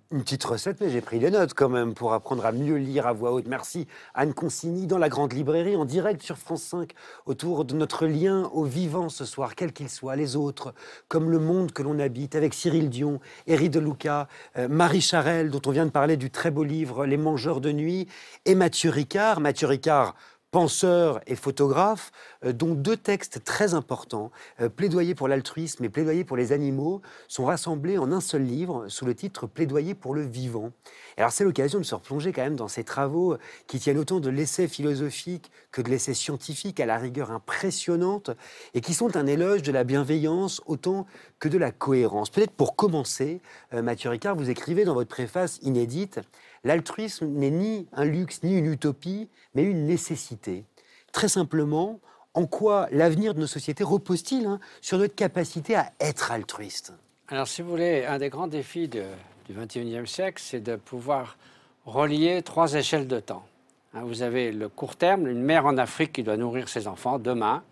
Une 0.09 0.23
petite 0.23 0.45
recette, 0.45 0.79
mais 0.79 0.89
j'ai 0.89 1.01
pris 1.01 1.19
des 1.19 1.29
notes 1.29 1.53
quand 1.53 1.67
même 1.67 1.93
pour 1.93 2.13
apprendre 2.13 2.45
à 2.45 2.53
mieux 2.53 2.77
lire 2.77 3.07
à 3.07 3.11
voix 3.11 3.33
haute. 3.33 3.45
Merci 3.45 3.87
Anne 4.13 4.33
Consigny 4.33 4.87
dans 4.87 4.97
la 4.97 5.09
Grande 5.09 5.33
Librairie 5.33 5.75
en 5.75 5.83
direct 5.83 6.21
sur 6.21 6.37
France 6.37 6.63
5 6.63 6.93
autour 7.25 7.65
de 7.65 7.75
notre 7.75 8.05
lien 8.05 8.49
au 8.53 8.63
vivant 8.63 9.09
ce 9.09 9.25
soir, 9.25 9.53
quel 9.53 9.73
qu'il 9.73 9.89
soit, 9.89 10.15
les 10.15 10.37
autres, 10.37 10.73
comme 11.09 11.29
le 11.29 11.39
monde 11.39 11.73
que 11.73 11.83
l'on 11.83 11.99
habite, 11.99 12.35
avec 12.35 12.53
Cyril 12.53 12.89
Dion, 12.89 13.19
Éric 13.47 13.71
Deluca, 13.71 14.29
euh, 14.57 14.69
Marie 14.69 15.01
Charelle, 15.01 15.51
dont 15.51 15.61
on 15.65 15.71
vient 15.71 15.85
de 15.85 15.91
parler 15.91 16.15
du 16.15 16.31
très 16.31 16.51
beau 16.51 16.63
livre 16.63 17.05
Les 17.05 17.17
Mangeurs 17.17 17.59
de 17.59 17.73
Nuit, 17.73 18.07
et 18.45 18.55
Mathieu 18.55 18.89
Ricard. 18.89 19.41
Mathieu 19.41 19.67
Ricard, 19.67 20.15
penseur 20.51 21.19
et 21.27 21.35
photographe, 21.35 22.11
euh, 22.45 22.53
dont 22.53 22.73
deux 22.73 22.97
textes 22.97 23.43
très 23.43 23.73
importants, 23.73 24.31
euh, 24.61 24.69
Plaidoyer 24.69 25.13
pour 25.13 25.27
l'altruisme 25.27 25.83
et 25.83 25.89
Plaidoyer 25.89 26.23
pour 26.23 26.37
les 26.37 26.51
animaux, 26.51 27.01
sont 27.27 27.45
rassemblés 27.45 27.97
en 27.97 28.11
un 28.11 28.21
seul 28.21 28.43
livre 28.43 28.87
sous 28.87 29.05
le 29.05 29.13
titre 29.13 29.47
Plaidoyer 29.47 29.93
pour 29.93 30.13
le 30.13 30.21
vivant. 30.21 30.71
alors 31.17 31.31
c'est 31.31 31.43
l'occasion 31.43 31.79
de 31.79 31.83
se 31.83 31.95
replonger 31.95 32.31
quand 32.31 32.43
même 32.43 32.55
dans 32.55 32.67
ces 32.67 32.83
travaux 32.83 33.37
qui 33.67 33.79
tiennent 33.79 33.97
autant 33.97 34.19
de 34.19 34.29
l'essai 34.29 34.67
philosophique 34.67 35.51
que 35.71 35.81
de 35.81 35.89
l'essai 35.89 36.13
scientifique 36.13 36.79
à 36.79 36.85
la 36.85 36.97
rigueur 36.97 37.31
impressionnante 37.31 38.31
et 38.73 38.81
qui 38.81 38.93
sont 38.93 39.17
un 39.17 39.27
éloge 39.27 39.63
de 39.63 39.71
la 39.71 39.83
bienveillance 39.83 40.61
autant 40.65 41.05
que 41.39 41.49
de 41.49 41.57
la 41.57 41.71
cohérence. 41.71 42.29
Peut-être 42.29 42.51
pour 42.51 42.75
commencer, 42.75 43.41
euh, 43.73 43.81
Mathieu 43.81 44.09
Ricard, 44.09 44.35
vous 44.35 44.49
écrivez 44.49 44.85
dans 44.85 44.93
votre 44.93 45.09
préface 45.09 45.59
inédite 45.61 46.19
L'altruisme 46.63 47.27
n'est 47.27 47.51
ni 47.51 47.87
un 47.93 48.05
luxe 48.05 48.43
ni 48.43 48.57
une 48.57 48.71
utopie, 48.71 49.29
mais 49.55 49.63
une 49.63 49.85
nécessité. 49.85 50.65
Très 51.11 51.27
simplement, 51.27 51.99
en 52.33 52.45
quoi 52.45 52.87
l'avenir 52.91 53.33
de 53.33 53.39
nos 53.39 53.47
sociétés 53.47 53.83
repose-t-il 53.83 54.45
hein, 54.45 54.59
sur 54.81 54.97
notre 54.97 55.15
capacité 55.15 55.75
à 55.75 55.91
être 55.99 56.31
altruiste? 56.31 56.93
Alors, 57.29 57.47
si 57.47 57.61
vous 57.61 57.69
voulez, 57.69 58.05
un 58.05 58.19
des 58.19 58.29
grands 58.29 58.47
défis 58.47 58.87
du 58.87 59.01
XXIe 59.49 60.07
siècle, 60.07 60.41
c'est 60.43 60.59
de 60.59 60.75
pouvoir 60.75 61.37
relier 61.85 62.41
trois 62.41 62.73
échelles 62.73 63.07
de 63.07 63.19
temps. 63.19 63.45
Hein, 63.93 64.03
vous 64.03 64.21
avez 64.21 64.51
le 64.51 64.69
court 64.69 64.95
terme, 64.95 65.27
une 65.27 65.41
mère 65.41 65.65
en 65.65 65.77
Afrique 65.77 66.13
qui 66.13 66.23
doit 66.23 66.37
nourrir 66.37 66.69
ses 66.69 66.87
enfants 66.87 67.19
demain, 67.19 67.63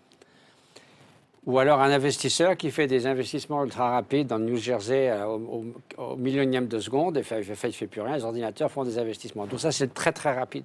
ou 1.46 1.60
alors 1.60 1.80
un 1.80 1.92
investisseur 1.92 2.56
qui 2.56 2.72
fait 2.72 2.88
des 2.88 3.06
investissements 3.06 3.64
ultra 3.64 3.90
rapides 3.90 4.26
dans 4.26 4.38
le 4.38 4.44
New 4.44 4.56
Jersey 4.56 5.08
euh, 5.08 5.26
au, 5.26 6.16
millionième 6.16 6.66
de 6.66 6.80
seconde, 6.80 7.16
et 7.16 7.22
fait, 7.22 7.40
il 7.40 7.48
ne 7.48 7.54
fait, 7.54 7.86
plus 7.86 8.00
rien, 8.00 8.16
les 8.16 8.24
ordinateurs 8.24 8.70
font 8.70 8.82
des 8.82 8.98
investissements. 8.98 9.46
Donc 9.46 9.60
ça, 9.60 9.70
c'est 9.70 9.94
très 9.94 10.12
très 10.12 10.34
rapide. 10.34 10.64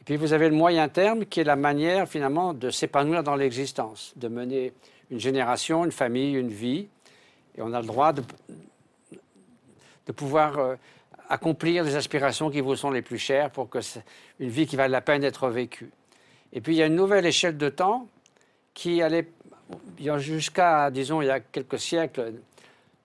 Et 0.00 0.04
puis 0.04 0.16
vous 0.16 0.32
avez 0.32 0.48
le 0.48 0.54
moyen 0.54 0.88
terme 0.88 1.26
qui 1.26 1.40
est 1.40 1.44
la 1.44 1.56
manière 1.56 2.08
finalement 2.08 2.54
de 2.54 2.70
s'épanouir 2.70 3.24
dans 3.24 3.34
l'existence, 3.34 4.12
de 4.16 4.28
mener 4.28 4.72
une 5.10 5.18
génération, 5.18 5.84
une 5.84 5.92
famille, 5.92 6.34
une 6.34 6.48
vie. 6.48 6.86
Et 7.58 7.62
on 7.62 7.72
a 7.74 7.80
le 7.80 7.86
droit 7.86 8.12
de, 8.12 8.22
pouvoir 10.12 10.58
euh, 10.58 10.76
accomplir 11.28 11.84
les 11.84 11.96
aspirations 11.96 12.50
qui 12.50 12.60
vous 12.60 12.76
sont 12.76 12.90
les 12.90 13.02
plus 13.02 13.18
chères 13.18 13.50
pour 13.50 13.68
que 13.68 13.78
une 14.38 14.48
vie 14.48 14.66
qui 14.66 14.76
vaille 14.76 14.90
la 14.90 15.00
peine 15.00 15.20
d'être 15.20 15.48
vécue. 15.48 15.90
Et 16.52 16.60
puis 16.60 16.74
il 16.74 16.78
y 16.78 16.82
a 16.82 16.86
une 16.86 16.96
nouvelle 16.96 17.26
échelle 17.26 17.56
de 17.56 17.68
temps 17.68 18.08
qui 18.74 19.02
allait 19.02 19.28
jusqu'à, 20.18 20.90
disons, 20.90 21.22
il 21.22 21.26
y 21.26 21.30
a 21.30 21.40
quelques 21.40 21.78
siècles, 21.78 22.34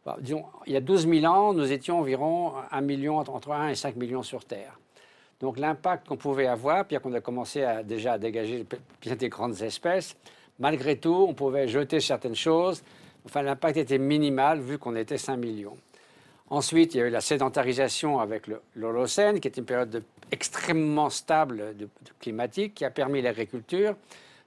bah, 0.05 0.17
disons, 0.19 0.45
il 0.67 0.73
y 0.73 0.77
a 0.77 0.81
12 0.81 1.07
000 1.07 1.25
ans, 1.25 1.53
nous 1.53 1.71
étions 1.71 1.99
environ 1.99 2.53
1 2.71 2.81
million, 2.81 3.17
entre 3.17 3.51
1 3.51 3.69
et 3.69 3.75
5 3.75 3.95
millions 3.95 4.23
sur 4.23 4.45
Terre. 4.45 4.79
Donc 5.39 5.59
l'impact 5.59 6.07
qu'on 6.07 6.17
pouvait 6.17 6.47
avoir, 6.47 6.85
puis 6.85 6.97
qu'on 6.97 7.13
a 7.13 7.21
commencé 7.21 7.63
à, 7.63 7.83
déjà 7.83 8.13
à 8.13 8.17
dégager 8.17 8.65
bien 9.01 9.15
des 9.15 9.29
grandes 9.29 9.61
espèces, 9.61 10.15
malgré 10.59 10.97
tout, 10.97 11.25
on 11.27 11.33
pouvait 11.33 11.67
jeter 11.67 11.99
certaines 11.99 12.35
choses, 12.35 12.83
Enfin, 13.25 13.41
l'impact 13.41 13.77
était 13.77 13.97
minimal 13.97 14.59
vu 14.59 14.77
qu'on 14.77 14.95
était 14.95 15.17
5 15.17 15.37
millions. 15.37 15.75
Ensuite, 16.51 16.93
il 16.93 16.99
y 16.99 17.01
a 17.01 17.07
eu 17.07 17.09
la 17.09 17.21
sédentarisation 17.21 18.19
avec 18.19 18.43
l'Holocène, 18.75 19.39
qui 19.39 19.47
est 19.47 19.57
une 19.57 19.65
période 19.65 19.89
de- 19.89 20.03
extrêmement 20.31 21.09
stable 21.09 21.75
de 21.75 21.89
climatique, 22.19 22.75
qui 22.75 22.85
a 22.85 22.91
permis 22.91 23.23
l'agriculture. 23.23 23.95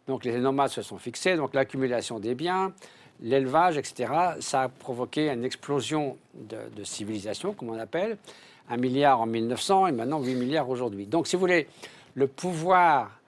Donc 0.09 0.24
les 0.24 0.39
nomades 0.39 0.70
se 0.70 0.82
sont 0.82 0.97
fixés, 0.97 1.36
donc 1.36 1.55
l'accumulation 1.55 2.18
des 2.18 2.35
biens, 2.35 2.72
l'élevage, 3.20 3.76
etc. 3.76 4.12
Ça 4.40 4.62
a 4.62 4.68
provoqué 4.68 5.28
une 5.28 5.44
explosion 5.44 6.16
de, 6.35 6.82
civilisation, 6.82 7.52
comme 7.52 7.70
on 7.70 7.78
appelle. 7.78 8.16
Un 8.70 8.78
milliard 8.78 9.20
en 9.20 9.26
1900 9.26 9.89
et 9.89 9.93
maintenant 9.93 10.20
8 10.20 10.35
milliards 10.35 10.68
aujourd'hui. 10.68 11.06
Donc 11.06 11.26
si 11.26 11.36
vous 11.36 11.40
voulez, 11.40 11.68
le 12.14 12.26
pouvoir 12.26 13.20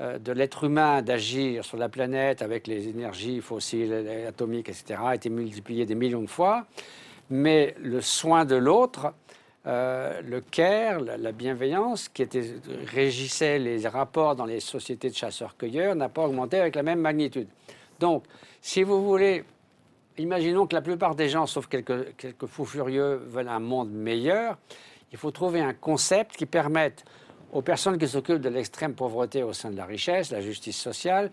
euh, 0.00 0.18
de 0.18 0.32
l'être 0.32 0.64
humain 0.64 1.02
d'agir 1.02 1.64
sur 1.64 1.76
la 1.76 1.88
planète 1.88 2.40
avec 2.40 2.68
les 2.68 2.88
énergies 2.88 3.40
fossiles, 3.40 3.92
atomiques, 4.26 4.68
etc., 4.68 5.00
a 5.04 5.14
été 5.14 5.30
multiplié 5.30 5.86
des 5.86 5.94
millions 5.96 6.22
de 6.22 6.28
fois. 6.28 6.66
Mais 7.30 7.74
le 7.80 8.00
soin 8.00 8.44
de 8.44 8.56
l'autre, 8.56 9.12
euh, 9.68 10.22
le 10.22 10.40
care, 10.40 11.00
la, 11.00 11.18
la 11.18 11.32
bienveillance 11.32 12.08
qui 12.08 12.22
était, 12.22 12.54
régissait 12.86 13.58
les 13.58 13.86
rapports 13.86 14.34
dans 14.34 14.46
les 14.46 14.60
sociétés 14.60 15.10
de 15.10 15.14
chasseurs-cueilleurs 15.14 15.94
n'a 15.94 16.08
pas 16.08 16.24
augmenté 16.24 16.58
avec 16.58 16.74
la 16.74 16.82
même 16.82 17.00
magnitude. 17.00 17.48
Donc, 18.00 18.24
si 18.62 18.82
vous 18.82 19.04
voulez, 19.04 19.44
imaginons 20.16 20.66
que 20.66 20.74
la 20.74 20.80
plupart 20.80 21.14
des 21.14 21.28
gens, 21.28 21.46
sauf 21.46 21.66
quelques, 21.66 22.16
quelques 22.16 22.46
fous 22.46 22.64
furieux, 22.64 23.22
veulent 23.26 23.48
un 23.48 23.58
monde 23.58 23.90
meilleur. 23.90 24.56
Il 25.12 25.18
faut 25.18 25.30
trouver 25.30 25.60
un 25.60 25.74
concept 25.74 26.36
qui 26.36 26.46
permette 26.46 27.04
aux 27.52 27.62
personnes 27.62 27.98
qui 27.98 28.08
s'occupent 28.08 28.40
de 28.40 28.48
l'extrême 28.48 28.94
pauvreté 28.94 29.42
au 29.42 29.52
sein 29.52 29.70
de 29.70 29.76
la 29.76 29.84
richesse, 29.84 30.30
la 30.30 30.40
justice 30.40 30.78
sociale, 30.78 31.30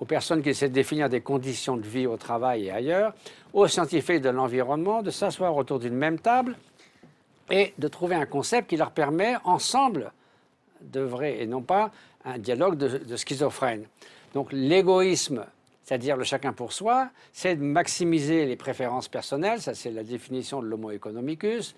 aux 0.00 0.04
personnes 0.04 0.42
qui 0.42 0.50
essaient 0.50 0.68
de 0.68 0.74
définir 0.74 1.08
des 1.08 1.20
conditions 1.20 1.76
de 1.76 1.86
vie 1.86 2.06
au 2.06 2.16
travail 2.16 2.66
et 2.66 2.70
ailleurs, 2.72 3.14
aux 3.52 3.68
scientifiques 3.68 4.22
de 4.22 4.28
l'environnement, 4.30 5.02
de 5.02 5.10
s'asseoir 5.10 5.56
autour 5.56 5.78
d'une 5.78 5.94
même 5.94 6.18
table 6.18 6.56
et 7.50 7.74
de 7.78 7.88
trouver 7.88 8.14
un 8.14 8.26
concept 8.26 8.70
qui 8.70 8.76
leur 8.76 8.90
permet 8.90 9.34
ensemble 9.44 10.12
d'œuvrer 10.80 11.40
et 11.40 11.46
non 11.46 11.62
pas 11.62 11.90
un 12.24 12.38
dialogue 12.38 12.76
de, 12.76 12.98
de 12.98 13.16
schizophrène. 13.16 13.86
Donc 14.34 14.48
l'égoïsme, 14.52 15.46
c'est-à-dire 15.82 16.16
le 16.16 16.24
chacun 16.24 16.52
pour 16.52 16.72
soi, 16.72 17.10
c'est 17.32 17.56
de 17.56 17.62
maximiser 17.62 18.46
les 18.46 18.56
préférences 18.56 19.08
personnelles, 19.08 19.60
ça 19.60 19.74
c'est 19.74 19.90
la 19.90 20.02
définition 20.02 20.60
de 20.60 20.66
l'homo 20.66 20.90
economicus, 20.90 21.74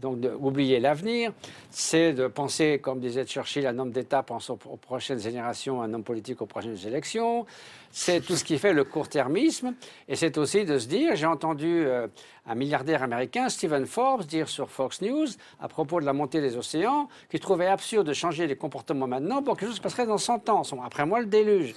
donc 0.00 0.20
d'oublier 0.20 0.80
l'avenir, 0.80 1.32
c'est 1.70 2.12
de 2.12 2.26
penser, 2.26 2.78
comme 2.82 3.00
disait 3.00 3.24
Churchill, 3.24 3.66
un 3.66 3.78
homme 3.78 3.92
d'État 3.92 4.22
pense 4.22 4.48
aux, 4.50 4.56
prochaines 4.56 5.20
générations, 5.20 5.82
un 5.82 5.92
homme 5.92 6.02
politique 6.02 6.40
aux 6.40 6.46
prochaines 6.46 6.78
élections, 6.86 7.44
c'est 7.90 8.20
tout 8.20 8.36
ce 8.36 8.44
qui 8.44 8.58
fait 8.58 8.72
le 8.72 8.84
court-termisme, 8.84 9.74
et 10.08 10.16
c'est 10.16 10.38
aussi 10.38 10.64
de 10.64 10.78
se 10.78 10.88
dire, 10.88 11.16
j'ai 11.16 11.26
entendu 11.26 11.84
euh, 11.84 12.08
un 12.46 12.54
milliardaire 12.54 13.02
américain, 13.02 13.48
Stephen 13.48 13.86
Forbes, 13.86 14.24
dire 14.24 14.48
sur 14.48 14.70
Fox 14.70 15.02
News, 15.02 15.26
à 15.60 15.68
propos 15.68 16.00
de 16.00 16.06
la 16.06 16.12
montée 16.12 16.40
des 16.40 16.56
océans, 16.56 17.08
qu'il 17.30 17.40
trouvait 17.40 17.66
absurde 17.66 18.06
de 18.06 18.12
changer 18.12 18.46
les 18.46 18.56
comportements 18.56 19.06
maintenant 19.06 19.42
pour 19.42 19.54
que 19.54 19.60
quelque 19.60 19.68
chose 19.68 19.76
se 19.76 19.82
passerait 19.82 20.06
dans 20.06 20.18
100 20.18 20.48
ans, 20.48 20.62
après 20.82 21.04
moi 21.04 21.20
le 21.20 21.26
déluge. 21.26 21.74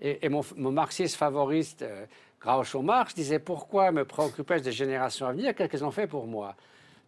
Et, 0.00 0.28
mon, 0.28 0.44
marxiste 0.56 1.16
favoriste, 1.16 1.80
euh, 1.82 2.04
Groucho 2.40 2.82
Marx, 2.82 3.14
disait 3.14 3.38
pourquoi 3.38 3.92
me 3.92 4.04
préoccuper 4.04 4.60
des 4.60 4.72
générations 4.72 5.26
à 5.26 5.32
venir? 5.32 5.54
Qu'elles 5.54 5.84
ont 5.84 5.90
fait 5.90 6.06
pour 6.06 6.26
moi? 6.26 6.54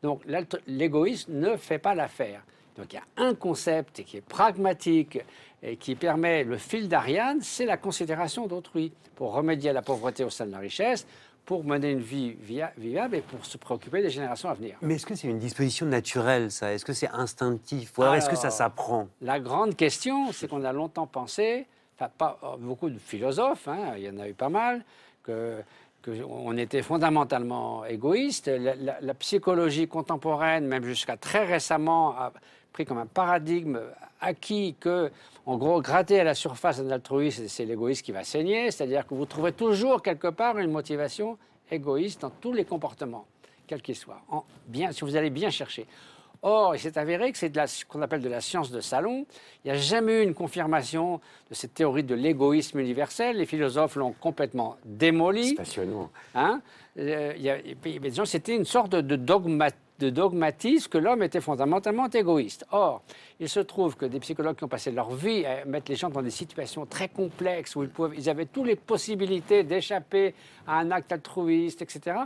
Donc 0.02 0.22
l'égoïsme 0.66 1.32
ne 1.32 1.56
fait 1.56 1.78
pas 1.78 1.94
l'affaire. 1.94 2.42
Donc 2.76 2.92
il 2.92 2.96
y 2.96 2.98
a 2.98 3.24
un 3.24 3.34
concept 3.34 4.04
qui 4.04 4.18
est 4.18 4.20
pragmatique 4.20 5.18
et 5.62 5.76
qui 5.76 5.96
permet 5.96 6.44
le 6.44 6.56
fil 6.56 6.88
d'Ariane, 6.88 7.40
c'est 7.40 7.64
la 7.64 7.76
considération 7.76 8.46
d'autrui 8.46 8.92
pour 9.16 9.32
remédier 9.32 9.70
à 9.70 9.72
la 9.72 9.82
pauvreté 9.82 10.22
au 10.22 10.30
sein 10.30 10.46
de 10.46 10.52
la 10.52 10.58
richesse, 10.58 11.04
pour 11.44 11.64
mener 11.64 11.90
une 11.90 12.00
vie 12.00 12.36
via, 12.38 12.72
vivable 12.76 13.16
et 13.16 13.20
pour 13.22 13.44
se 13.44 13.56
préoccuper 13.56 14.02
des 14.02 14.10
générations 14.10 14.50
à 14.50 14.54
venir. 14.54 14.76
Mais 14.82 14.94
est-ce 14.94 15.06
que 15.06 15.14
c'est 15.16 15.28
une 15.28 15.38
disposition 15.38 15.86
naturelle, 15.86 16.52
ça? 16.52 16.72
Est-ce 16.72 16.84
que 16.84 16.92
c'est 16.92 17.08
instinctif? 17.08 17.96
Ou 17.98 18.02
alors, 18.02 18.14
est-ce 18.14 18.28
que 18.28 18.36
ça 18.36 18.50
s'apprend? 18.50 19.08
La 19.22 19.40
grande 19.40 19.74
question, 19.74 20.30
c'est 20.32 20.46
qu'on 20.46 20.62
a 20.62 20.72
longtemps 20.72 21.06
pensé, 21.06 21.66
enfin, 21.96 22.10
pas 22.16 22.38
beaucoup 22.60 22.90
de 22.90 22.98
philosophes, 22.98 23.66
hein, 23.66 23.94
il 23.96 24.04
y 24.04 24.10
en 24.10 24.18
a 24.18 24.28
eu 24.28 24.34
pas 24.34 24.50
mal, 24.50 24.84
que, 25.24 25.56
que 26.02 26.10
on 26.28 26.56
était 26.56 26.82
fondamentalement 26.82 27.84
égoïste. 27.84 28.48
La, 28.48 29.14
psychologie 29.14 29.88
contemporaine, 29.88 30.66
même 30.66 30.84
jusqu'à 30.84 31.16
très 31.16 31.44
récemment, 31.44 32.10
a 32.10 32.32
pris 32.72 32.84
comme 32.84 32.98
un 32.98 33.06
paradigme 33.06 33.80
acquis 34.20 34.74
que, 34.78 35.10
en 35.46 35.56
gros, 35.56 35.80
gratter 35.80 36.20
à 36.20 36.24
la 36.24 36.34
surface 36.34 36.82
d'un 36.82 36.90
altruisme, 36.90 37.48
c'est 37.48 37.64
l'égoïsme 37.64 38.04
qui 38.04 38.12
va 38.12 38.24
saigner, 38.24 38.70
c'est-à-dire 38.70 39.06
que 39.06 39.14
vous 39.14 39.26
trouverez 39.26 39.52
toujours 39.52 40.02
quelque 40.02 40.28
part 40.28 40.58
une 40.58 40.70
motivation 40.70 41.38
égoïste 41.70 42.22
dans 42.22 42.30
tous 42.30 42.52
les 42.52 42.64
comportements, 42.64 43.26
quels 43.66 43.82
qu'ils 43.82 43.96
soient, 43.96 44.22
en, 44.28 44.44
bien, 44.66 44.92
si 44.92 45.04
vous 45.04 45.16
allez 45.16 45.30
bien 45.30 45.50
chercher. 45.50 45.86
Or, 46.42 46.76
il 46.76 46.78
s'est 46.78 46.98
avéré 46.98 47.32
que 47.32 47.38
c'est 47.38 47.52
ce 47.66 47.84
qu'on 47.84 48.02
appelle 48.02 48.20
de 48.20 48.28
la 48.28 48.40
science 48.40 48.70
de 48.70 48.80
salon. 48.80 49.26
Il 49.64 49.72
n'y 49.72 49.76
a 49.76 49.80
jamais 49.80 50.20
eu 50.20 50.22
une 50.22 50.34
confirmation 50.34 51.20
de 51.50 51.54
cette 51.54 51.74
théorie 51.74 52.04
de 52.04 52.14
l'égoïsme 52.14 52.78
universel. 52.78 53.36
Les 53.36 53.46
philosophes 53.46 53.96
l'ont 53.96 54.12
complètement 54.12 54.76
démoli. 54.84 55.48
C'est 55.48 55.54
passionnant. 55.54 56.10
Hein 56.34 56.60
euh, 56.98 57.32
il 57.36 57.42
y 57.42 57.50
a, 57.50 58.24
c'était 58.24 58.54
une 58.54 58.64
sorte 58.64 58.90
de, 58.90 59.16
dogma, 59.16 59.70
de 59.98 60.10
dogmatisme 60.10 60.88
que 60.88 60.98
l'homme 60.98 61.22
était 61.22 61.40
fondamentalement 61.40 62.08
égoïste. 62.08 62.66
Or, 62.70 63.02
il 63.40 63.48
se 63.48 63.60
trouve 63.60 63.96
que 63.96 64.06
des 64.06 64.20
psychologues 64.20 64.56
qui 64.56 64.64
ont 64.64 64.68
passé 64.68 64.90
leur 64.92 65.10
vie 65.10 65.44
à 65.44 65.64
mettre 65.64 65.90
les 65.90 65.96
gens 65.96 66.08
dans 66.08 66.22
des 66.22 66.30
situations 66.30 66.86
très 66.86 67.08
complexes 67.08 67.74
où 67.74 67.82
ils, 67.82 67.88
pouvaient, 67.88 68.16
ils 68.16 68.30
avaient 68.30 68.46
toutes 68.46 68.66
les 68.66 68.76
possibilités 68.76 69.64
d'échapper 69.64 70.34
à 70.66 70.78
un 70.78 70.90
acte 70.90 71.12
altruiste, 71.12 71.82
etc., 71.82 72.16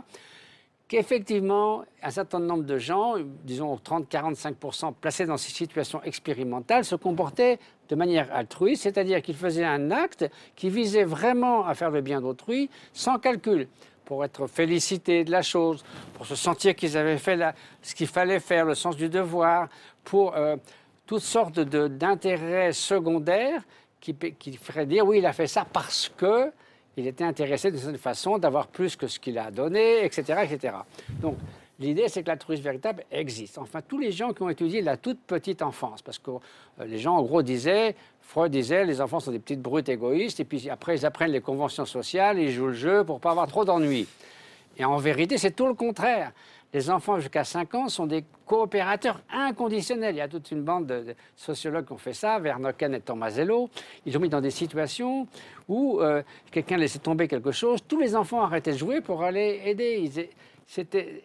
qu'effectivement, 0.87 1.83
un 2.01 2.09
certain 2.09 2.39
nombre 2.39 2.63
de 2.63 2.77
gens, 2.77 3.15
disons 3.43 3.75
30-45%, 3.75 4.93
placés 4.99 5.25
dans 5.25 5.37
ces 5.37 5.51
situations 5.51 6.01
expérimentales, 6.03 6.85
se 6.85 6.95
comportaient 6.95 7.59
de 7.89 7.95
manière 7.95 8.33
altruiste, 8.33 8.83
c'est-à-dire 8.83 9.21
qu'ils 9.21 9.35
faisaient 9.35 9.65
un 9.65 9.91
acte 9.91 10.29
qui 10.55 10.69
visait 10.69 11.03
vraiment 11.03 11.65
à 11.65 11.73
faire 11.73 11.91
le 11.91 12.01
bien 12.01 12.21
d'autrui 12.21 12.69
sans 12.93 13.17
calcul 13.17 13.67
pour 14.05 14.25
être 14.25 14.47
félicités 14.47 15.23
de 15.23 15.31
la 15.31 15.41
chose, 15.41 15.83
pour 16.13 16.25
se 16.25 16.35
sentir 16.35 16.75
qu'ils 16.75 16.97
avaient 16.97 17.17
fait 17.17 17.39
ce 17.81 17.95
qu'il 17.95 18.07
fallait 18.07 18.39
faire, 18.39 18.65
le 18.65 18.75
sens 18.75 18.97
du 18.97 19.09
devoir, 19.09 19.69
pour 20.03 20.35
euh, 20.35 20.57
toutes 21.05 21.21
sortes 21.21 21.59
d'intérêts 21.59 22.73
secondaires 22.73 23.63
qui, 24.01 24.13
qui 24.13 24.57
feraient 24.57 24.85
dire 24.85 25.05
oui, 25.05 25.19
il 25.19 25.25
a 25.25 25.33
fait 25.33 25.47
ça 25.47 25.65
parce 25.65 26.11
que 26.17 26.51
il 26.97 27.07
était 27.07 27.23
intéressé 27.23 27.71
de 27.71 27.77
cette 27.77 27.97
façon 27.97 28.37
d'avoir 28.37 28.67
plus 28.67 28.95
que 28.95 29.07
ce 29.07 29.19
qu'il 29.19 29.37
a 29.37 29.51
donné, 29.51 30.05
etc. 30.05 30.41
etc. 30.43 30.75
Donc, 31.21 31.37
l'idée, 31.79 32.07
c'est 32.07 32.23
que 32.23 32.27
l'altruisme 32.27 32.63
véritable 32.63 33.03
existe. 33.11 33.57
Enfin, 33.57 33.81
tous 33.81 33.97
les 33.97 34.11
gens 34.11 34.33
qui 34.33 34.43
ont 34.43 34.49
étudié 34.49 34.81
la 34.81 34.97
toute 34.97 35.19
petite 35.19 35.61
enfance, 35.61 36.01
parce 36.01 36.19
que 36.19 36.31
euh, 36.31 36.85
les 36.85 36.99
gens, 36.99 37.15
en 37.15 37.23
gros, 37.23 37.41
disaient, 37.41 37.95
Freud 38.21 38.51
disait, 38.51 38.85
les 38.85 39.01
enfants 39.01 39.19
sont 39.19 39.31
des 39.31 39.39
petites 39.39 39.61
brutes 39.61 39.89
égoïstes, 39.89 40.39
et 40.39 40.45
puis 40.45 40.69
après, 40.69 40.97
ils 40.97 41.05
apprennent 41.05 41.31
les 41.31 41.41
conventions 41.41 41.85
sociales, 41.85 42.39
ils 42.39 42.51
jouent 42.51 42.67
le 42.67 42.73
jeu 42.73 43.03
pour 43.03 43.19
pas 43.19 43.31
avoir 43.31 43.47
trop 43.47 43.65
d'ennuis. 43.65 44.07
Et 44.77 44.85
en 44.85 44.97
vérité, 44.97 45.37
c'est 45.37 45.51
tout 45.51 45.67
le 45.67 45.75
contraire. 45.75 46.31
Les 46.73 46.89
enfants 46.89 47.19
jusqu'à 47.19 47.43
5 47.43 47.75
ans 47.75 47.87
sont 47.87 48.07
des 48.07 48.25
coopérateurs 48.47 49.21
inconditionnels. 49.31 50.15
Il 50.15 50.17
y 50.17 50.21
a 50.21 50.27
toute 50.27 50.49
une 50.49 50.63
bande 50.63 50.87
de 50.87 51.15
sociologues 51.35 51.85
qui 51.85 51.93
ont 51.93 51.97
fait 51.97 52.13
ça, 52.13 52.39
Vernocken 52.39 52.95
et 52.95 52.99
Tomasello. 52.99 53.69
Ils 54.07 54.17
ont 54.17 54.19
mis 54.19 54.29
dans 54.29 54.41
des 54.41 54.49
situations 54.49 55.27
où 55.67 55.99
euh, 56.01 56.23
quelqu'un 56.51 56.77
laissait 56.77 56.99
tomber 56.99 57.27
quelque 57.27 57.51
chose. 57.51 57.79
Tous 57.87 57.99
les 57.99 58.15
enfants 58.15 58.41
arrêtaient 58.41 58.73
de 58.73 58.77
jouer 58.77 59.01
pour 59.01 59.23
aller 59.23 59.61
aider. 59.65 59.99
Ils, 60.01 60.27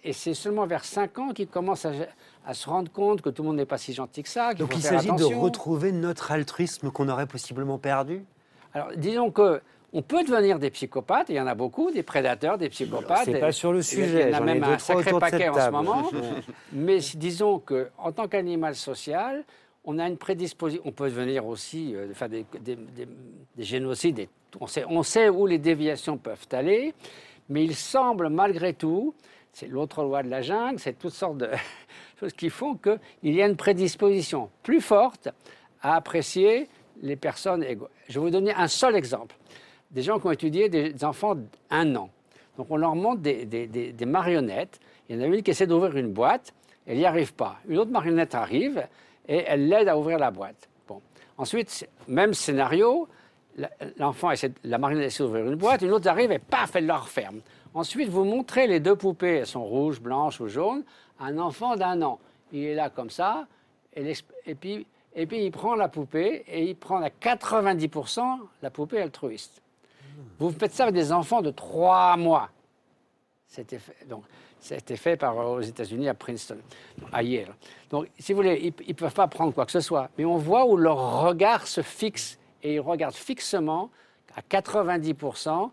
et 0.05 0.13
c'est 0.13 0.35
seulement 0.35 0.67
vers 0.67 0.85
5 0.85 1.19
ans 1.19 1.29
qu'ils 1.31 1.49
commencent 1.49 1.87
à, 1.87 1.93
à, 2.45 2.55
se 2.55 2.69
rendre 2.69 2.91
compte 2.91 3.23
que 3.23 3.31
tout 3.31 3.43
le 3.43 3.49
monde 3.49 3.57
n'est 3.57 3.65
pas 3.65 3.79
si 3.79 3.95
gentil 3.95 4.23
que 4.23 4.29
ça. 4.29 4.53
Donc 4.53 4.75
il 4.75 4.83
s'agit 4.83 5.09
de 5.09 5.25
retrouver 5.25 5.93
notre 5.93 6.33
altruisme 6.33 6.91
qu'on 6.91 7.09
aurait 7.09 7.27
possiblement 7.27 7.79
perdu? 7.79 8.25
Alors 8.75 8.89
disons 8.97 9.31
que 9.31 9.63
on 9.93 10.03
peut 10.03 10.23
devenir 10.23 10.59
des 10.59 10.71
psychopathes, 10.71 11.31
il 11.31 11.37
y 11.37 11.41
en 11.41 11.47
a 11.47 11.55
beaucoup, 11.55 11.91
des 11.91 12.03
prédateurs, 12.03 12.59
des 12.59 12.69
psychopathes. 12.69 13.25
C'est 13.25 13.41
pas 13.41 13.53
sur 13.53 13.73
le 13.73 13.81
sujet. 13.83 14.29
Il 14.29 14.33
y 14.33 14.35
en 14.35 14.39
a 14.39 14.41
même 14.41 14.63
un 14.63 14.79
sacré 14.79 15.13
paquet 15.19 15.49
en 15.49 15.55
ce 15.55 15.71
moment. 15.71 16.11
Mais 16.73 16.99
disons 17.15 17.59
qu'en 17.59 18.13
tant 18.13 18.29
qu'animal 18.29 18.75
social, 18.75 19.45
on 19.85 19.99
a 19.99 20.07
une 20.07 20.19
prédisposition. 20.19 20.83
On 20.85 20.93
peut 20.93 21.09
devenir 21.09 21.47
aussi 21.47 21.95
euh, 21.95 22.09
des, 22.29 22.45
des, 22.61 22.77
des, 22.77 23.09
des 23.57 23.65
génocides. 23.65 24.17
Des, 24.17 24.29
on, 24.61 24.67
sait, 24.67 24.85
on 24.87 25.03
sait 25.03 25.31
où 25.31 25.47
les 25.47 25.59
déviations 25.59 26.19
peuvent 26.19 26.47
aller, 26.53 26.93
mais 27.49 27.65
il 27.65 27.75
semble 27.75 28.29
malgré 28.29 28.75
tout, 28.75 29.15
c'est 29.55 29.69
l'autre 29.69 30.03
loi 30.03 30.23
de 30.23 30.29
la 30.29 30.43
jungle, 30.43 30.79
c'est 30.79 30.99
toutes 30.99 31.15
sortes 31.15 31.39
de 31.39 31.49
choses 32.21 32.35
qui 32.35 32.51
font 32.51 32.77
qu'il 32.77 33.35
y 33.35 33.41
a 33.41 33.47
une 33.47 33.57
prédisposition 33.57 34.51
plus 34.63 34.83
forte 34.83 35.31
à 35.81 35.97
apprécier 35.97 36.69
les 37.01 37.17
personnes 37.17 37.63
égaux. 37.63 37.89
Je 38.09 38.19
vais 38.19 38.27
vous 38.27 38.31
donner 38.31 38.53
un 38.53 38.69
seul 38.69 38.95
exemple 38.95 39.37
des 39.91 40.03
gens 40.03 40.19
qui 40.19 40.27
ont 40.27 40.31
étudié 40.31 40.69
des 40.69 41.05
enfants 41.05 41.37
d'un 41.71 41.97
an. 41.97 42.11
Donc 42.57 42.67
on 42.71 42.77
leur 42.77 42.95
montre 42.95 43.23
des, 43.23 44.07
marionnettes. 44.07 44.81
Il 45.09 45.17
y 45.17 45.19
en 45.19 45.23
a 45.23 45.27
une 45.27 45.43
qui 45.43 45.53
essaie 45.53 45.67
d'ouvrir 45.67 45.97
une 45.97 46.13
boîte, 46.13 46.53
elle 46.87 46.99
n'y 46.99 47.07
arrive 47.07 47.33
pas. 47.35 47.57
Une 47.69 47.79
autre 47.79 47.91
marionnette 47.91 48.35
arrive 48.35 48.87
et 49.27 49.45
elle 49.47 49.69
l'aide 49.69 49.89
à 49.89 49.97
ouvrir 49.97 50.19
la 50.19 50.31
boîte. 50.31 50.69
Bon. 50.87 51.01
Ensuite, 51.37 51.89
même 52.09 52.35
scénario, 52.35 53.09
l'enfant 53.99 54.31
essaie, 54.31 54.53
la 54.65 54.79
marionnette 54.79 55.07
essaie 55.07 55.23
d'ouvrir 55.23 55.47
une 55.47 55.55
boîte, 55.55 55.83
une 55.83 55.93
autre 55.93 56.09
arrive 56.09 56.33
et 56.33 56.39
paf, 56.39 56.75
elle 56.77 56.87
la 56.87 56.99
referme. 56.99 57.41
Ensuite, 57.75 58.09
vous 58.09 58.25
montrez 58.25 58.67
les 58.67 58.81
deux 58.81 58.97
poupées, 58.97 59.37
elles 59.37 59.47
sont 59.47 59.65
rouges, 59.65 60.01
blanches 60.01 60.41
ou 60.41 60.49
jaunes, 60.49 60.83
un 61.21 61.39
enfant 61.39 61.77
d'un 61.77 62.03
an. 62.03 62.19
Il 62.53 62.65
est 62.65 62.75
là 62.75 62.91
comme 62.91 63.11
ça, 63.11 63.47
et 63.95 64.55
puis 64.55 64.87
il 65.15 65.51
prend 65.53 65.75
la 65.75 65.89
poupée 65.89 66.45
et 66.49 66.65
il 66.65 66.77
prend 66.77 67.03
à 67.03 67.09
90% 67.09 68.23
la 68.63 68.71
poupée 68.71 69.01
altruiste. 69.01 69.63
Vous 70.39 70.51
faites 70.51 70.73
ça 70.75 70.85
avec 70.85 70.95
des 70.95 71.13
enfants 71.13 71.43
de 71.43 71.51
3 71.51 72.17
mois. 72.17 72.51
C'était 73.47 73.79
fait, 73.79 74.07
donc, 74.09 74.25
c'était 74.61 74.97
fait 74.97 75.17
par, 75.17 75.37
aux 75.37 75.61
États-Unis 75.61 76.09
à 76.09 76.15
Princeton, 76.15 76.59
à 77.13 77.23
Yale. 77.23 77.55
Donc, 77.91 78.09
si 78.19 78.33
vous 78.33 78.39
voulez, 78.39 78.75
ils 78.81 78.89
ne 78.89 78.93
peuvent 78.93 79.15
pas 79.15 79.29
prendre 79.29 79.53
quoi 79.55 79.65
que 79.65 79.73
ce 79.73 79.81
soit. 79.81 80.11
Mais 80.19 80.25
on 80.25 80.37
voit 80.37 80.67
où 80.67 80.77
leur 80.77 81.23
regard 81.23 81.67
se 81.67 81.83
fixe. 81.83 82.39
Et 82.63 82.75
ils 82.75 82.81
regardent 82.81 83.15
fixement, 83.15 83.91
à 84.35 84.41
90%, 84.41 85.71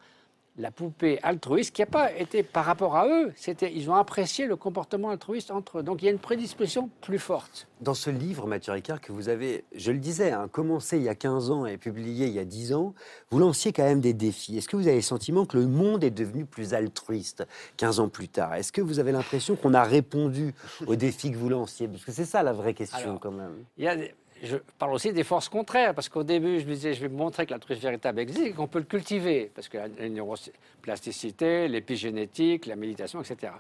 la 0.58 0.72
poupée 0.72 1.20
altruiste 1.22 1.76
qui 1.76 1.82
n'a 1.82 1.86
pas 1.86 2.14
été 2.14 2.42
par 2.42 2.64
rapport 2.66 2.96
à 2.96 3.08
eux. 3.08 3.34
C'était, 3.36 3.74
ils 3.74 3.90
ont 3.90 3.96
apprécié 3.96 4.46
le 4.46 4.56
comportement 4.56 5.10
altruiste 5.10 5.52
entre 5.52 5.80
eux. 5.80 5.84
Donc, 5.84 6.02
il 6.02 6.06
y 6.06 6.08
a 6.08 6.12
une 6.12 6.20
prédisposition 6.20 6.90
plus 7.02 7.20
forte. 7.20 7.68
Dans 7.82 7.94
ce 7.94 8.10
livre, 8.10 8.48
Mathieu 8.48 8.72
Ricard, 8.72 9.02
que 9.02 9.12
vous 9.12 9.28
avez, 9.28 9.66
je 9.76 9.92
le 9.92 9.98
disais, 10.00 10.32
hein, 10.32 10.48
commencé 10.50 10.96
il 10.98 11.04
y 11.04 11.10
a 11.10 11.16
15 11.16 11.52
ans 11.52 11.66
et 11.66 11.78
publié 11.78 12.28
il 12.28 12.34
y 12.34 12.40
a 12.40 12.46
10 12.46 12.74
ans, 12.74 12.94
vous 13.32 13.40
lanciez 13.40 13.74
quand 13.74 13.84
même 13.84 14.00
des 14.00 14.14
défis. 14.14 14.58
Est-ce 14.58 14.70
que 14.70 14.78
vous 14.78 14.88
avez 14.88 14.96
le 14.98 15.02
sentiment 15.02 15.46
que 15.46 15.58
le 15.58 15.68
monde 15.68 16.04
est 16.06 16.10
devenu 16.12 16.46
plus 16.46 16.74
altruiste 16.74 17.46
15 17.76 18.00
ans 18.00 18.08
plus 18.10 18.30
tard? 18.30 18.54
Est-ce 18.56 18.72
que 18.72 18.82
vous 18.82 19.00
avez 19.00 19.12
l'impression 19.12 19.56
qu'on 19.58 19.74
a 19.74 19.84
répondu 19.84 20.54
aux 20.88 20.96
défis 20.96 21.32
que 21.32 21.38
vous 21.38 21.50
lanciez? 21.50 21.88
Parce 21.90 22.06
que 22.06 22.14
c'est 22.14 22.26
ça 22.26 22.44
la 22.44 22.54
vraie 22.54 22.74
question 22.74 22.98
Alors, 23.10 23.20
quand 23.20 23.32
même. 23.32 23.66
Il 23.78 23.84
y 23.84 23.88
a 23.90 23.96
des- 23.98 24.14
je 24.44 24.58
parle 24.78 24.94
aussi 24.94 25.14
des 25.14 25.24
forces 25.24 25.50
contraires, 25.50 25.94
parce 25.96 26.10
qu'au 26.10 26.24
début, 26.24 26.60
je 26.60 26.66
me 26.66 26.74
disais, 26.74 26.94
je 26.94 27.02
vais 27.02 27.10
montrer 27.10 27.46
que 27.46 27.52
l'altruisme 27.52 27.82
véritable 27.82 28.20
existe 28.20 28.56
qu'on 28.56 28.68
peut 28.68 28.80
le 28.80 28.86
cultiver, 28.86 29.52
parce 29.54 29.70
que 29.70 29.78
la, 29.78 29.88
la 29.88 30.10
neuroplasticité, 30.10 31.68
l'épigénétique, 31.68 32.66
la 32.66 32.76
méditation, 32.76 33.22
etc. 33.22 33.54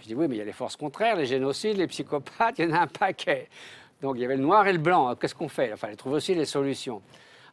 Je 0.00 0.06
dis, 0.06 0.14
oui, 0.14 0.26
mais 0.28 0.36
il 0.36 0.38
y 0.38 0.42
a 0.42 0.44
les 0.44 0.52
forces 0.52 0.76
contraires, 0.76 1.16
les 1.16 1.26
génocides, 1.26 1.76
les 1.76 1.86
psychopathes, 1.88 2.58
il 2.58 2.68
y 2.68 2.72
en 2.72 2.76
a 2.76 2.80
un 2.80 2.86
paquet. 2.86 3.48
Donc 4.00 4.16
il 4.16 4.22
y 4.22 4.24
avait 4.24 4.36
le 4.36 4.42
noir 4.42 4.66
et 4.66 4.72
le 4.72 4.78
blanc. 4.78 5.14
Qu'est-ce 5.16 5.34
qu'on 5.34 5.48
fait? 5.48 5.68
Il 5.70 5.76
fallait 5.76 5.96
trouver 5.96 6.16
aussi 6.16 6.34
les 6.34 6.46
solutions. 6.46 7.02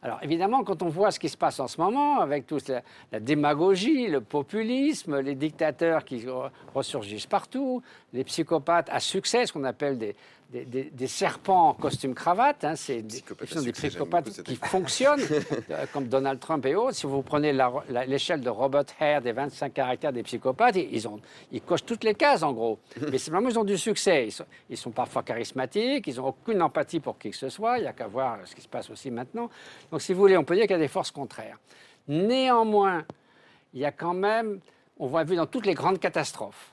Alors 0.00 0.18
évidemment, 0.22 0.62
quand 0.64 0.80
on 0.82 0.88
voit 0.88 1.10
ce 1.10 1.18
qui 1.18 1.28
se 1.28 1.36
passe 1.36 1.60
en 1.60 1.66
ce 1.66 1.78
moment, 1.78 2.20
avec 2.20 2.46
toute 2.46 2.68
la, 2.68 2.82
la 3.12 3.20
démagogie, 3.20 4.06
le 4.06 4.22
populisme, 4.22 5.18
les 5.20 5.34
dictateurs 5.34 6.04
qui 6.04 6.20
re- 6.20 6.50
ressurgissent 6.74 7.26
partout, 7.26 7.82
les 8.14 8.24
psychopathes 8.24 8.88
à 8.90 9.00
succès, 9.00 9.44
ce 9.44 9.52
qu'on 9.52 9.64
appelle 9.64 9.98
des, 9.98 10.14
des, 10.50 10.64
des- 10.64 10.84
des 10.84 11.06
serpents 11.06 11.68
en 11.68 11.74
costume 11.74 12.14
cravate, 12.14 12.64
hein, 12.64 12.74
c'est 12.74 13.02
des, 13.02 13.20
Psychopathes 13.72 14.24
des 14.36 14.42
qui 14.42 14.56
fonctionnent, 14.56 15.20
euh, 15.70 15.84
comme 15.92 16.08
Donald 16.08 16.40
Trump 16.40 16.64
et 16.64 16.74
autres. 16.74 16.94
Si 16.94 17.06
vous 17.06 17.20
prenez 17.22 17.52
l'échelle 18.06 18.40
de 18.40 18.48
Robert 18.48 18.84
Hare 18.98 19.20
des 19.20 19.32
25 19.32 19.74
caractères 19.74 20.12
des 20.12 20.22
psychopathes, 20.22 20.76
ils, 20.76 20.88
ils 20.94 21.06
ont, 21.06 21.20
ils 21.52 21.60
cochent 21.60 21.84
toutes 21.84 22.02
les 22.04 22.14
cases 22.14 22.42
en 22.42 22.52
gros. 22.54 22.78
Mais 23.12 23.18
simplement, 23.18 23.50
ils 23.50 23.58
ont 23.58 23.64
du 23.64 23.76
succès. 23.76 24.26
Ils 24.28 24.32
sont, 24.32 24.46
ils 24.70 24.76
sont 24.78 24.90
parfois 24.90 25.22
charismatiques, 25.22 26.06
ils 26.06 26.16
n'ont 26.16 26.28
aucune 26.28 26.62
empathie 26.62 27.00
pour 27.00 27.18
qui 27.18 27.30
que 27.30 27.36
ce 27.36 27.50
soit. 27.50 27.76
Il 27.78 27.82
n'y 27.82 27.88
a 27.88 27.92
qu'à 27.92 28.06
voir 28.06 28.38
ce 28.46 28.54
qui 28.54 28.62
se 28.62 28.68
passe 28.68 28.88
aussi 28.88 29.10
maintenant. 29.10 29.50
Donc, 29.92 30.00
si 30.00 30.14
vous 30.14 30.20
voulez, 30.20 30.36
on 30.38 30.44
peut 30.44 30.54
dire 30.54 30.64
qu'il 30.64 30.72
y 30.72 30.74
a 30.74 30.78
des 30.78 30.88
forces 30.88 31.10
contraires. 31.10 31.58
Néanmoins, 32.08 33.04
il 33.74 33.80
y 33.80 33.84
a 33.84 33.92
quand 33.92 34.14
même, 34.14 34.60
on 34.98 35.06
voit 35.06 35.24
vu 35.24 35.36
dans 35.36 35.46
toutes 35.46 35.66
les 35.66 35.74
grandes 35.74 35.98
catastrophes, 36.00 36.72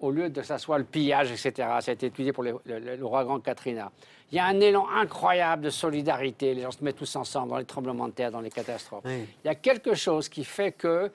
au 0.00 0.10
lieu 0.10 0.28
de 0.30 0.42
soit 0.58 0.78
le 0.78 0.84
pillage, 0.84 1.30
etc., 1.30 1.52
ça 1.80 1.90
a 1.90 1.94
été 1.94 2.06
étudié 2.06 2.32
pour 2.32 2.42
le, 2.42 2.56
le- 2.64 2.96
l'ouragan 2.96 3.38
Katrina, 3.40 3.92
il 4.30 4.36
y 4.36 4.38
a 4.38 4.46
un 4.46 4.58
élan 4.60 4.86
incroyable 4.88 5.62
de 5.62 5.70
solidarité, 5.70 6.54
les 6.54 6.62
gens 6.62 6.70
se 6.70 6.82
mettent 6.82 6.96
tous 6.96 7.16
ensemble 7.16 7.50
dans 7.50 7.58
les 7.58 7.64
tremblements 7.64 8.08
de 8.08 8.12
terre, 8.14 8.30
dans 8.30 8.40
les 8.40 8.50
catastrophes. 8.50 9.04
Oui. 9.04 9.26
Il 9.44 9.46
y 9.46 9.50
a 9.50 9.54
quelque 9.54 9.94
chose 9.94 10.28
qui 10.28 10.42
fait 10.44 10.72
que, 10.72 11.10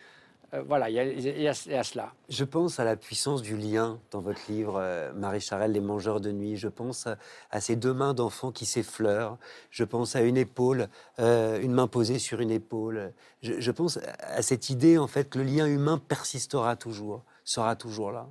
euh, 0.53 0.61
voilà, 0.65 0.89
il 0.89 0.93
y, 0.95 0.99
a, 0.99 1.03
il 1.03 1.19
y 1.41 1.47
a- 1.49 1.63
il 1.65 1.71
y 1.71 1.75
a 1.75 1.83
cela. 1.83 2.13
Je 2.29 2.43
pense 2.45 2.79
à 2.79 2.85
la 2.85 2.95
puissance 2.95 3.41
du 3.41 3.57
lien 3.57 3.99
dans 4.11 4.21
votre 4.21 4.39
livre, 4.49 4.77
euh, 4.79 5.11
Marie 5.13 5.41
Charelle, 5.41 5.71
Les 5.73 5.81
mangeurs 5.81 6.21
de 6.21 6.31
nuit. 6.31 6.55
Je 6.55 6.69
pense 6.69 7.05
à, 7.07 7.17
à 7.51 7.59
ces 7.59 7.75
deux 7.75 7.93
mains 7.93 8.13
d'enfants 8.13 8.51
qui 8.51 8.65
s'effleurent. 8.65 9.37
Je 9.71 9.83
pense 9.83 10.15
à 10.15 10.21
une 10.21 10.37
épaule, 10.37 10.87
euh, 11.19 11.59
une 11.59 11.73
main 11.73 11.87
posée 11.87 12.19
sur 12.19 12.39
une 12.39 12.51
épaule. 12.51 13.11
Je, 13.41 13.59
je 13.59 13.71
pense 13.71 13.99
à 14.19 14.41
cette 14.41 14.69
idée, 14.69 14.97
en 14.97 15.07
fait, 15.07 15.29
que 15.29 15.39
le 15.39 15.43
lien 15.43 15.65
humain 15.65 15.97
persistera 16.07 16.75
toujours, 16.77 17.23
sera 17.51 17.75
toujours 17.75 18.11
là. 18.11 18.27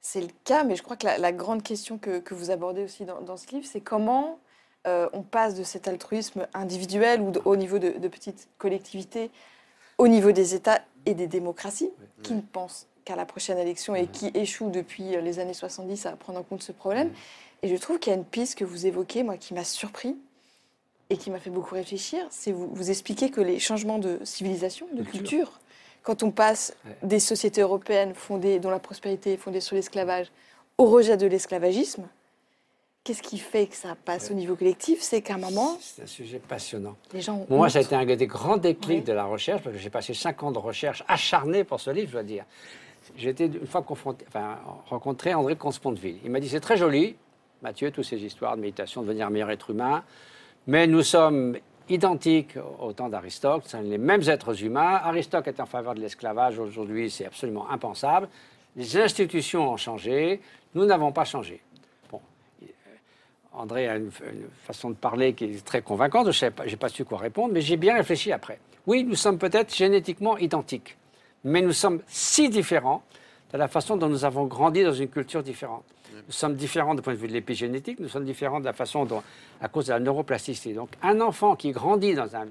C'est 0.00 0.20
le 0.20 0.28
cas, 0.44 0.64
mais 0.64 0.76
je 0.76 0.82
crois 0.82 0.96
que 0.96 1.04
la, 1.06 1.18
la 1.18 1.32
grande 1.32 1.62
question 1.62 1.98
que, 1.98 2.18
que 2.20 2.34
vous 2.34 2.50
abordez 2.50 2.82
aussi 2.84 3.04
dans, 3.04 3.20
dans 3.20 3.36
ce 3.36 3.46
livre, 3.48 3.66
c'est 3.70 3.80
comment 3.82 4.38
euh, 4.86 5.08
on 5.12 5.22
passe 5.22 5.54
de 5.54 5.62
cet 5.62 5.88
altruisme 5.88 6.46
individuel 6.54 7.20
ou 7.20 7.30
de- 7.30 7.42
au 7.44 7.54
niveau 7.56 7.78
de, 7.78 7.90
de 7.90 8.08
petites 8.08 8.48
collectivités 8.58 9.30
au 9.98 10.08
niveau 10.08 10.32
des 10.32 10.54
États 10.54 10.80
et 11.04 11.12
des 11.12 11.26
démocraties 11.26 11.90
qui 12.22 12.32
ne 12.32 12.40
pensent 12.40 12.86
qu'à 13.04 13.14
la 13.16 13.26
prochaine 13.26 13.58
élection 13.58 13.94
et 13.94 14.06
qui 14.06 14.30
échouent 14.32 14.70
depuis 14.70 15.14
euh, 15.16 15.20
les 15.20 15.38
années 15.38 15.52
70 15.54 16.06
à 16.06 16.12
prendre 16.16 16.38
en 16.38 16.42
compte 16.42 16.62
ce 16.62 16.72
problème. 16.72 17.12
Et 17.62 17.68
je 17.68 17.76
trouve 17.76 17.98
qu'il 17.98 18.10
y 18.10 18.14
a 18.16 18.18
une 18.18 18.24
piste 18.24 18.56
que 18.56 18.64
vous 18.64 18.86
évoquez, 18.86 19.22
moi, 19.22 19.36
qui 19.36 19.52
m'a 19.52 19.64
surpris 19.64 20.16
et 21.10 21.18
qui 21.18 21.30
m'a 21.30 21.38
fait 21.40 21.50
beaucoup 21.50 21.74
réfléchir, 21.74 22.24
c'est 22.30 22.52
vous, 22.52 22.68
vous 22.72 22.88
expliquez 22.90 23.30
que 23.30 23.42
les 23.42 23.58
changements 23.58 23.98
de 23.98 24.18
civilisation, 24.24 24.86
de 24.94 25.02
Culture. 25.02 25.60
Quand 26.02 26.22
on 26.22 26.30
passe 26.30 26.74
des 27.02 27.20
sociétés 27.20 27.60
européennes 27.60 28.14
fondées, 28.14 28.58
dont 28.58 28.70
la 28.70 28.78
prospérité 28.78 29.34
est 29.34 29.36
fondée 29.36 29.60
sur 29.60 29.76
l'esclavage, 29.76 30.30
au 30.78 30.86
rejet 30.86 31.16
de 31.16 31.26
l'esclavagisme, 31.26 32.08
qu'est-ce 33.04 33.22
qui 33.22 33.38
fait 33.38 33.66
que 33.66 33.76
ça 33.76 33.94
passe 34.04 34.30
au 34.30 34.34
niveau 34.34 34.56
collectif? 34.56 35.00
C'est 35.02 35.22
qu'à 35.22 35.34
un 35.34 35.38
moment, 35.38 35.78
C'est 35.80 36.02
un 36.02 36.06
sujet 36.06 36.38
passionnant. 36.38 36.96
les 37.12 37.20
gens. 37.20 37.46
Moi, 37.48 37.66
honte. 37.66 37.70
ça 37.72 37.78
a 37.78 37.82
été 37.82 37.94
un 37.94 38.04
des 38.04 38.26
grands 38.26 38.56
déclics 38.56 39.04
de 39.04 39.12
la 39.12 39.24
recherche, 39.24 39.62
parce 39.62 39.76
que 39.76 39.82
j'ai 39.82 39.90
passé 39.90 40.14
cinq 40.14 40.42
ans 40.42 40.52
de 40.52 40.58
recherche 40.58 41.04
acharnée 41.08 41.64
pour 41.64 41.80
ce 41.80 41.90
livre, 41.90 42.08
je 42.08 42.12
dois 42.12 42.22
dire. 42.22 42.44
J'ai 43.16 43.30
été 43.30 43.46
une 43.46 43.66
fois 43.66 43.82
confronté, 43.82 44.24
enfin, 44.28 44.58
rencontré 44.86 45.34
André 45.34 45.56
Consponteville. 45.56 46.18
Il 46.24 46.30
m'a 46.30 46.40
dit 46.40 46.48
c'est 46.48 46.60
très 46.60 46.76
joli, 46.76 47.16
Mathieu, 47.62 47.90
toutes 47.90 48.04
ces 48.04 48.22
histoires 48.22 48.56
de 48.56 48.62
méditation, 48.62 49.02
de 49.02 49.06
devenir 49.06 49.26
un 49.26 49.30
meilleur 49.30 49.50
être 49.50 49.70
humain, 49.70 50.04
mais 50.66 50.86
nous 50.86 51.02
sommes 51.02 51.56
identiques 51.90 52.56
au 52.78 52.92
temps 52.92 53.08
d'Aristote, 53.08 53.64
nous 53.64 53.68
sommes 53.68 53.90
les 53.90 53.98
mêmes 53.98 54.22
êtres 54.28 54.62
humains. 54.62 55.00
Aristote 55.02 55.48
est 55.48 55.60
en 55.60 55.66
faveur 55.66 55.94
de 55.94 56.00
l'esclavage, 56.00 56.58
aujourd'hui 56.58 57.10
c'est 57.10 57.26
absolument 57.26 57.68
impensable. 57.68 58.28
Les 58.76 58.96
institutions 58.96 59.72
ont 59.72 59.76
changé, 59.76 60.40
nous 60.74 60.84
n'avons 60.86 61.12
pas 61.12 61.24
changé. 61.24 61.60
Bon, 62.10 62.20
André 63.52 63.88
a 63.88 63.96
une, 63.96 64.10
façon 64.64 64.90
de 64.90 64.94
parler 64.94 65.34
qui 65.34 65.44
est 65.44 65.64
très 65.64 65.82
convaincante. 65.82 66.30
Je 66.30 66.44
n'ai 66.46 66.76
pas 66.76 66.88
su 66.88 67.04
quoi 67.04 67.18
répondre, 67.18 67.52
mais 67.52 67.60
j'ai 67.60 67.76
bien 67.76 67.94
réfléchi 67.94 68.32
après. 68.32 68.60
Oui, 68.86 69.04
nous 69.04 69.16
sommes 69.16 69.38
peut-être 69.38 69.74
génétiquement 69.74 70.38
identiques, 70.38 70.96
mais 71.44 71.60
nous 71.60 71.72
sommes 71.72 72.00
si 72.06 72.48
différents 72.48 73.02
de 73.52 73.58
la 73.58 73.68
façon 73.68 73.96
dont 73.96 74.08
nous 74.08 74.24
avons 74.24 74.46
grandi 74.46 74.84
dans 74.84 74.92
une 74.92 75.08
culture 75.08 75.42
différente. 75.42 75.84
Nous 76.26 76.32
sommes 76.32 76.54
différents 76.54 76.94
du 76.94 77.02
point 77.02 77.14
de 77.14 77.18
vue 77.18 77.28
de 77.28 77.32
l'épigénétique, 77.32 78.00
nous 78.00 78.08
sommes 78.08 78.24
différents 78.24 78.60
de 78.60 78.64
la 78.64 78.72
façon 78.72 79.04
dont, 79.04 79.22
à 79.60 79.68
cause 79.68 79.86
de 79.86 79.92
la 79.92 80.00
neuroplasticité. 80.00 80.72
Donc, 80.74 80.90
un 81.02 81.20
enfant 81.20 81.56
qui 81.56 81.72
grandit 81.72 82.14
dans 82.14 82.34
un. 82.36 82.46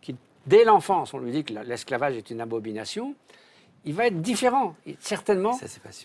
Qui, 0.00 0.14
dès 0.46 0.64
l'enfance, 0.64 1.14
on 1.14 1.18
lui 1.18 1.32
dit 1.32 1.44
que 1.44 1.54
la- 1.54 1.64
l'esclavage 1.64 2.16
est 2.16 2.30
une 2.30 2.40
abomination, 2.40 3.14
il 3.84 3.94
va 3.94 4.06
être 4.08 4.20
différent, 4.20 4.74
certainement, 4.98 5.52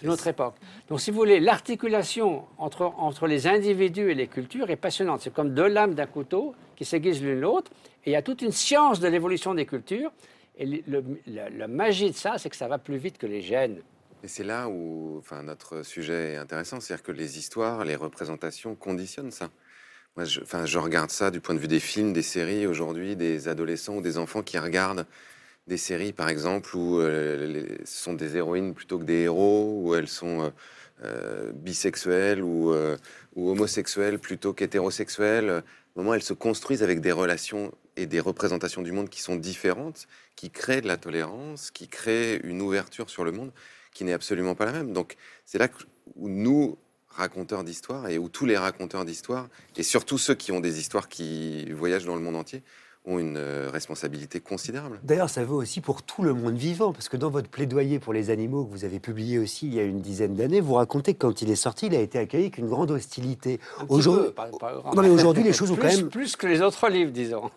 de 0.03 0.07
notre 0.07 0.27
époque. 0.27 0.55
Donc, 0.89 1.01
si 1.01 1.11
vous 1.11 1.17
voulez, 1.17 1.39
l'articulation 1.39 2.45
entre, 2.57 2.83
entre 2.97 3.27
les 3.27 3.47
individus 3.47 4.11
et 4.11 4.15
les 4.15 4.27
cultures 4.27 4.69
est 4.69 4.75
passionnante. 4.75 5.21
C'est 5.21 5.33
comme 5.33 5.53
deux 5.53 5.67
lames 5.67 5.93
d'un 5.95 6.05
couteau 6.05 6.53
qui 6.75 6.85
s'aiguisent 6.85 7.21
l'une 7.21 7.39
l'autre. 7.41 7.71
Et 8.05 8.11
il 8.11 8.13
y 8.13 8.15
a 8.15 8.21
toute 8.21 8.41
une 8.41 8.51
science 8.51 8.99
de 8.99 9.07
l'évolution 9.07 9.53
des 9.53 9.65
cultures. 9.65 10.11
Et 10.57 10.65
le- 10.67 10.81
le- 10.87 11.03
la, 11.27 11.49
la 11.49 11.67
magie 11.67 12.11
de 12.11 12.15
ça, 12.15 12.37
c'est 12.37 12.49
que 12.49 12.55
ça 12.55 12.67
va 12.67 12.77
plus 12.77 12.97
vite 12.97 13.17
que 13.17 13.25
les 13.25 13.41
gènes. 13.41 13.81
Et 14.23 14.29
c'est 14.29 14.45
là 14.45 14.69
où 14.69 15.17
enfin, 15.19 15.43
notre 15.43 15.83
sujet 15.83 16.33
est 16.33 16.37
intéressant, 16.37 16.79
c'est-à-dire 16.79 17.03
que 17.03 17.11
les 17.11 17.37
histoires, 17.37 17.83
les 17.83 17.97
représentations 17.97 18.73
conditionnent 18.73 19.31
ça. 19.31 19.49
Moi, 20.15 20.25
je, 20.25 20.41
enfin, 20.41 20.65
je 20.65 20.79
regarde 20.79 21.09
ça 21.09 21.29
du 21.29 21.41
point 21.41 21.55
de 21.55 21.59
vue 21.59 21.67
des 21.67 21.81
films, 21.81 22.13
des 22.13 22.21
séries 22.21 22.65
aujourd'hui, 22.65 23.17
des 23.17 23.49
adolescents 23.49 23.97
ou 23.97 24.01
des 24.01 24.17
enfants 24.17 24.41
qui 24.41 24.57
regardent 24.57 25.05
des 25.67 25.77
séries, 25.77 26.13
par 26.13 26.29
exemple, 26.29 26.75
où 26.75 26.99
euh, 26.99 27.77
ce 27.83 28.03
sont 28.03 28.13
des 28.13 28.37
héroïnes 28.37 28.73
plutôt 28.73 28.97
que 28.97 29.03
des 29.03 29.23
héros, 29.23 29.81
où 29.81 29.95
elles 29.95 30.07
sont 30.07 30.43
euh, 30.43 30.49
euh, 31.03 31.51
bisexuelles 31.53 32.41
ou, 32.41 32.71
euh, 32.73 32.97
ou 33.35 33.49
homosexuelles 33.49 34.19
plutôt 34.19 34.53
qu'hétérosexuelles. 34.53 35.49
Un 35.49 35.63
moment, 35.95 36.13
elles 36.13 36.23
se 36.23 36.33
construisent 36.33 36.83
avec 36.83 37.01
des 37.01 37.11
relations 37.11 37.73
et 37.97 38.05
des 38.05 38.21
représentations 38.21 38.81
du 38.81 38.93
monde 38.93 39.09
qui 39.09 39.21
sont 39.21 39.35
différentes, 39.35 40.07
qui 40.37 40.49
créent 40.49 40.81
de 40.81 40.87
la 40.87 40.97
tolérance, 40.97 41.71
qui 41.71 41.89
créent 41.89 42.39
une 42.43 42.61
ouverture 42.61 43.09
sur 43.09 43.25
le 43.25 43.31
monde 43.33 43.51
qui 43.93 44.03
n'est 44.03 44.13
absolument 44.13 44.55
pas 44.55 44.65
la 44.65 44.71
même. 44.71 44.93
Donc 44.93 45.15
c'est 45.45 45.57
là 45.57 45.67
où 46.15 46.29
nous, 46.29 46.77
raconteurs 47.09 47.63
d'histoire, 47.63 48.07
et 48.07 48.17
où 48.17 48.29
tous 48.29 48.45
les 48.45 48.57
raconteurs 48.57 49.05
d'histoire, 49.05 49.47
et 49.75 49.83
surtout 49.83 50.17
ceux 50.17 50.35
qui 50.35 50.51
ont 50.51 50.59
des 50.59 50.79
histoires 50.79 51.07
qui 51.07 51.71
voyagent 51.71 52.05
dans 52.05 52.15
le 52.15 52.21
monde 52.21 52.35
entier, 52.35 52.63
ont 53.05 53.19
une 53.19 53.37
euh, 53.37 53.69
responsabilité 53.71 54.39
considérable. 54.39 54.99
D'ailleurs, 55.03 55.29
ça 55.29 55.43
vaut 55.43 55.57
aussi 55.61 55.81
pour 55.81 56.03
tout 56.03 56.23
le 56.23 56.33
monde 56.33 56.55
vivant, 56.55 56.93
parce 56.93 57.09
que 57.09 57.17
dans 57.17 57.29
votre 57.29 57.49
plaidoyer 57.49 57.99
pour 57.99 58.13
les 58.13 58.29
animaux 58.29 58.63
que 58.65 58.71
vous 58.71 58.85
avez 58.85 58.99
publié 58.99 59.39
aussi 59.39 59.67
il 59.67 59.73
y 59.73 59.79
a 59.79 59.83
une 59.83 59.99
dizaine 59.99 60.35
d'années, 60.35 60.61
vous 60.61 60.75
racontez 60.75 61.13
que 61.13 61.19
quand 61.19 61.41
il 61.41 61.49
est 61.51 61.57
sorti, 61.57 61.87
il 61.87 61.95
a 61.95 61.99
été 61.99 62.17
accueilli 62.17 62.45
avec 62.45 62.57
une 62.57 62.69
grande 62.69 62.91
hostilité. 62.91 63.59
Aujourd'hui, 63.89 64.31
aujourd'hui, 65.09 65.43
les 65.43 65.53
choses 65.53 65.71
ont 65.71 65.75
quand 65.81 65.87
même, 65.87 66.09
plus 66.09 66.35
que 66.35 66.47
les 66.47 66.61
autres 66.61 66.87
livres, 66.89 67.11
disons. 67.11 67.51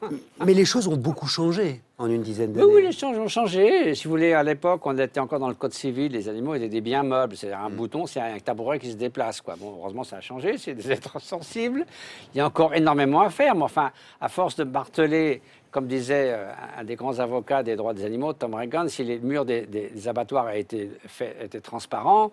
mais 0.44 0.54
les 0.54 0.64
choses 0.64 0.88
ont 0.88 0.96
beaucoup 0.96 1.28
changé 1.28 1.80
en 1.98 2.10
une 2.10 2.20
dizaine 2.23 2.51
Oui, 2.51 2.56
d'années. 2.56 2.73
oui, 2.74 2.82
les 2.82 2.93
choses 2.93 3.16
ont 3.18 3.27
changé. 3.28 3.94
Si 3.94 4.05
vous 4.05 4.10
voulez, 4.10 4.35
à 4.35 4.43
l'époque, 4.43 4.82
on 4.85 4.98
était 4.98 5.18
encore 5.18 5.39
dans 5.39 5.48
le 5.48 5.55
code 5.55 5.73
civil, 5.73 6.12
les 6.12 6.28
animaux 6.28 6.55
étaient 6.55 6.68
des 6.68 6.82
biens 6.82 7.02
meubles. 7.02 7.36
C'est 7.36 7.52
un 7.52 7.70
bouton, 7.70 8.05
c'est 8.06 8.20
un 8.20 8.39
tabouret 8.39 8.78
qui 8.78 8.90
se 8.90 8.97
déplace. 8.97 9.40
Quoi. 9.40 9.55
Bon, 9.59 9.77
heureusement, 9.78 10.05
ça 10.05 10.16
a 10.16 10.20
changé, 10.20 10.59
c'est 10.59 10.74
des 10.74 10.93
êtres 10.93 11.18
sensibles. 11.23 11.86
Il 12.35 12.39
y 12.39 12.40
a 12.40 12.47
encore 12.47 12.74
énormément 12.74 13.20
à 13.23 13.31
faire, 13.31 13.55
mais 13.55 13.62
enfin, 13.62 13.93
à 14.20 14.28
force 14.28 14.56
de 14.56 14.64
marteler, 14.64 15.40
comme 15.70 15.86
disait 15.86 16.32
euh, 16.35 16.51
un 16.78 16.85
des 16.85 16.97
grands 16.97 17.18
avocats 17.18 17.62
des 17.62 17.77
droits 17.77 17.94
des 17.94 18.05
animaux, 18.05 18.35
Tom 18.35 18.55
Reagan, 18.55 18.89
si 18.89 19.02
les 19.02 19.18
murs 19.18 19.47
des, 19.47 19.62
des- 19.62 19.89
des 19.89 20.09
abattoirs 20.09 20.51
étaient, 20.55 20.90
fait- 21.06 21.36
étaient 21.43 21.60
transparents, 21.60 22.31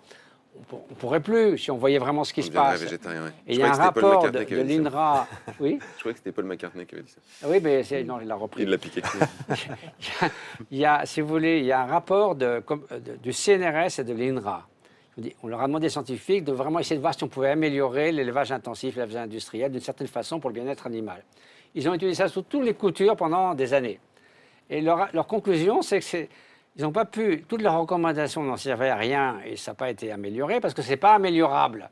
on 0.71 0.75
ne 0.89 0.95
pourrait 0.95 1.19
plus, 1.19 1.57
si 1.57 1.71
on 1.71 1.77
voyait 1.77 1.97
vraiment 1.97 2.23
ce 2.23 2.33
qui 2.33 2.41
On 2.41 2.43
se 2.43 2.51
passe. 2.51 2.81
végétarien, 2.81 3.23
ouais. 3.25 3.31
Et 3.47 3.53
Je 3.53 3.59
il 3.59 3.61
y 3.61 3.63
a 3.63 3.71
un 3.71 3.75
rapport 3.75 4.29
de, 4.31 4.39
l'INRA. 4.39 5.27
Oui, 5.59 5.79
Je 5.95 5.99
croyais 5.99 6.13
que 6.13 6.19
c'était 6.19 6.31
Paul 6.31 6.45
McCartney 6.45 6.85
qui 6.85 6.95
avait 6.95 7.03
dit 7.03 7.11
ça. 7.11 7.47
oui, 7.47 7.59
mais 7.61 7.83
non, 8.03 8.19
il 8.21 8.27
l'a 8.27 8.35
repris. 8.35 8.63
Il 8.63 8.69
l'a 8.69 8.77
piqué. 8.77 9.01
Il 10.71 10.77
y 10.77 10.85
a, 10.85 11.05
si 11.05 11.21
vous 11.21 11.27
voulez, 11.27 11.59
il 11.59 11.65
y 11.65 11.71
a 11.71 11.81
un 11.81 11.85
rapport 11.85 12.35
de- 12.35 12.63
du 13.21 13.33
CNRS 13.33 13.99
et 13.99 14.03
de 14.03 14.13
l'INRA. 14.13 14.67
On 15.43 15.47
leur 15.47 15.61
a 15.61 15.67
demandé 15.67 15.87
aux 15.87 15.89
scientifiques 15.91 16.43
de 16.43 16.51
vraiment 16.51 16.79
essayer 16.79 16.95
de 16.95 17.01
voir 17.01 17.13
si 17.13 17.23
on 17.23 17.27
pouvait 17.27 17.49
améliorer 17.51 18.11
l'élevage 18.11 18.51
intensif, 18.51 18.95
l'élevage 18.95 19.15
industriel 19.23 19.71
d'une 19.71 19.81
certaine 19.81 20.07
façon 20.07 20.39
pour 20.39 20.49
le 20.49 20.55
bien-être 20.55 20.87
animal. 20.87 21.23
Ils 21.75 21.87
ont 21.87 21.93
étudié 21.93 22.15
ça 22.15 22.27
sous 22.27 22.41
toutes 22.43 22.63
les 22.63 22.73
coutures 22.73 23.15
pendant 23.15 23.53
des 23.53 23.73
années. 23.73 23.99
Et 24.69 24.81
leur, 24.81 25.07
leur 25.13 25.27
conclusion, 25.27 25.81
c'est 25.81 25.99
que 25.99 26.05
c'est- 26.05 26.29
ils 26.75 26.83
n'ont 26.83 26.91
pas 26.91 27.05
pu, 27.05 27.43
toutes 27.47 27.61
leurs 27.61 27.79
recommandations 27.79 28.43
n'en 28.43 28.57
servaient 28.57 28.89
à 28.89 28.95
rien 28.95 29.39
et 29.45 29.55
ça 29.55 29.71
n'a 29.71 29.75
pas 29.75 29.89
été 29.89 30.11
amélioré 30.11 30.59
parce 30.59 30.73
que 30.73 30.81
ce 30.81 30.89
n'est 30.89 30.97
pas 30.97 31.13
améliorable. 31.13 31.89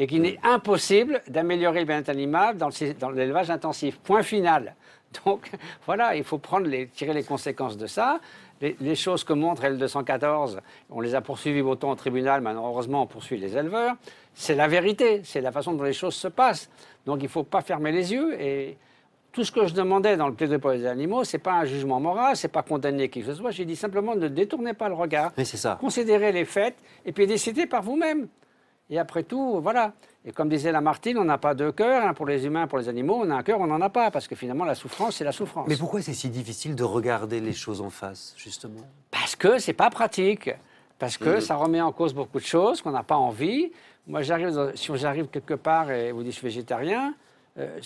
Et 0.00 0.06
qu'il 0.06 0.24
est 0.26 0.38
impossible 0.44 1.22
d'améliorer 1.28 1.80
le 1.80 1.86
bien-être 1.86 2.08
animal 2.08 2.56
dans 2.56 3.10
l'élevage 3.10 3.50
intensif. 3.50 3.98
Point 3.98 4.22
final. 4.22 4.76
Donc 5.24 5.50
voilà, 5.86 6.14
il 6.14 6.24
faut 6.24 6.38
prendre 6.38 6.66
les, 6.66 6.88
tirer 6.88 7.12
les 7.12 7.24
conséquences 7.24 7.76
de 7.76 7.86
ça. 7.86 8.20
Les, 8.60 8.96
choses 8.96 9.22
que 9.22 9.32
montre 9.32 9.62
L214, 9.62 10.58
on 10.90 11.00
les 11.00 11.14
a 11.14 11.20
poursuivis 11.20 11.60
autant 11.60 11.92
au 11.92 11.94
tribunal, 11.94 12.40
maintenant 12.40 12.66
heureusement 12.66 13.02
on 13.02 13.06
poursuit 13.06 13.38
les 13.38 13.56
éleveurs, 13.56 13.94
c'est 14.34 14.56
la 14.56 14.66
vérité, 14.66 15.20
c'est 15.22 15.40
la 15.40 15.52
façon 15.52 15.74
dont 15.74 15.84
les 15.84 15.92
choses 15.92 16.16
se 16.16 16.26
passent. 16.26 16.68
Donc 17.06 17.18
il 17.20 17.26
ne 17.26 17.28
faut 17.28 17.44
pas 17.44 17.60
fermer 17.60 17.92
les 17.92 18.12
yeux 18.12 18.34
et 18.40 18.76
tout 19.32 19.44
ce 19.44 19.52
que 19.52 19.66
je 19.66 19.74
demandais 19.74 20.16
dans 20.16 20.28
le 20.28 20.34
plaidoyer 20.34 20.60
pour 20.60 20.70
les 20.70 20.86
animaux, 20.86 21.22
c'est 21.24 21.38
pas 21.38 21.52
un 21.52 21.64
jugement 21.64 22.00
moral, 22.00 22.36
c'est 22.36 22.48
pas 22.48 22.62
condamner 22.62 23.08
qui 23.08 23.20
que 23.20 23.26
ce 23.26 23.34
soit. 23.34 23.50
J'ai 23.50 23.64
dit 23.64 23.76
simplement 23.76 24.14
ne 24.14 24.28
détournez 24.28 24.74
pas 24.74 24.88
le 24.88 24.94
regard, 24.94 25.32
Oui, 25.38 25.44
c'est 25.46 25.56
ça. 25.56 25.76
considérez 25.80 26.32
les 26.32 26.44
faits 26.44 26.74
et 27.04 27.12
puis 27.12 27.26
décidez 27.26 27.66
par 27.66 27.82
vous-même. 27.82 28.28
Et 28.90 28.98
après 28.98 29.22
tout, 29.22 29.60
voilà. 29.60 29.92
Et 30.24 30.32
comme 30.32 30.48
disait 30.48 30.72
Lamartine, 30.72 31.18
on 31.18 31.24
n'a 31.24 31.36
pas 31.36 31.54
deux 31.54 31.72
cœurs, 31.72 32.06
un 32.06 32.14
pour 32.14 32.24
les 32.26 32.46
humains, 32.46 32.66
pour 32.66 32.78
les 32.78 32.88
animaux, 32.88 33.20
on 33.22 33.30
a 33.30 33.34
un 33.34 33.42
cœur, 33.42 33.60
on 33.60 33.66
n'en 33.66 33.80
a 33.82 33.90
pas, 33.90 34.10
parce 34.10 34.26
que 34.26 34.34
finalement 34.34 34.64
la 34.64 34.74
souffrance, 34.74 35.16
c'est 35.16 35.24
la 35.24 35.32
souffrance. 35.32 35.68
Mais 35.68 35.76
pourquoi 35.76 36.00
c'est 36.00 36.14
si 36.14 36.30
difficile 36.30 36.74
de 36.74 36.84
regarder 36.84 37.40
les 37.40 37.52
choses 37.52 37.82
en 37.82 37.90
face, 37.90 38.34
justement? 38.38 38.80
Parce 39.10 39.36
que 39.36 39.58
c'est 39.58 39.74
pas 39.74 39.90
pratique. 39.90 40.50
Parce 40.98 41.16
que 41.16 41.34
Mhm. 41.36 41.40
ça 41.40 41.54
remet 41.54 41.80
en 41.80 41.92
cause 41.92 42.12
beaucoup 42.12 42.40
de 42.40 42.44
choses 42.44 42.82
qu'on 42.82 42.90
n'a 42.90 43.04
pas 43.04 43.14
envie. 43.16 43.70
Moi, 44.08 44.22
j'arrive, 44.22 44.72
si 44.74 44.90
j'arrive 44.96 45.26
quelque 45.28 45.54
part 45.54 45.90
et 45.92 46.10
vous 46.10 46.22
dites 46.24 46.32
je 46.32 46.38
suis 46.38 46.46
végétarien, 46.48 47.14
euh, 47.58 47.78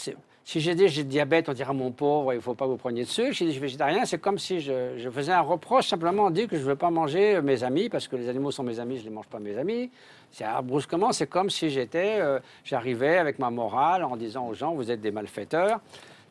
si 0.45 0.61
j'ai 0.61 0.75
dit 0.75 0.89
j'ai 0.89 1.05
diabète, 1.05 1.49
on 1.49 1.53
dira 1.53 1.73
mon 1.73 1.93
pauvre, 1.93 2.33
il 2.33 2.37
ne 2.37 2.41
faut 2.41 2.55
pas 2.55 2.67
vous 2.67 2.77
preniez 2.77 3.05
de 3.05 3.09
sucre. 3.09 3.33
Si 3.33 3.45
je 3.45 3.45
dis 3.45 3.53
suis 3.53 3.61
végétarien, 3.61 4.05
c'est 4.05 4.19
comme 4.19 4.39
si 4.39 4.61
je, 4.61 5.09
faisais 5.13 5.33
un 5.33 5.41
reproche 5.41 5.87
simplement 5.87 6.25
en 6.25 6.31
disant 6.31 6.49
que 6.49 6.57
je 6.57 6.63
ne 6.63 6.67
veux 6.67 6.77
pas 6.77 6.91
manger 6.91 7.37
euh, 7.37 7.43
mes 7.43 7.63
amis 7.65 7.89
parce 7.89 8.09
que 8.09 8.17
les 8.17 8.29
animaux 8.29 8.51
sont 8.51 8.63
mes 8.65 8.81
amis, 8.81 8.97
je 8.97 9.05
ne 9.05 9.09
les 9.09 9.15
mange 9.15 9.29
pas 9.29 9.39
mes 9.39 9.57
amis. 9.57 9.91
C'est 10.31 10.45
brusquement, 10.65 11.13
c'est 11.13 11.27
comme 11.27 11.51
si 11.51 11.71
j'étais, 11.71 12.19
euh, 12.21 12.41
j'arrivais 12.65 13.19
avec 13.19 13.39
ma 13.39 13.51
morale 13.51 14.05
en 14.05 14.17
disant 14.17 14.49
aux 14.49 14.55
gens 14.55 14.75
vous 14.75 14.91
êtes 14.91 15.01
des 15.01 15.11
malfaiteurs. 15.11 15.81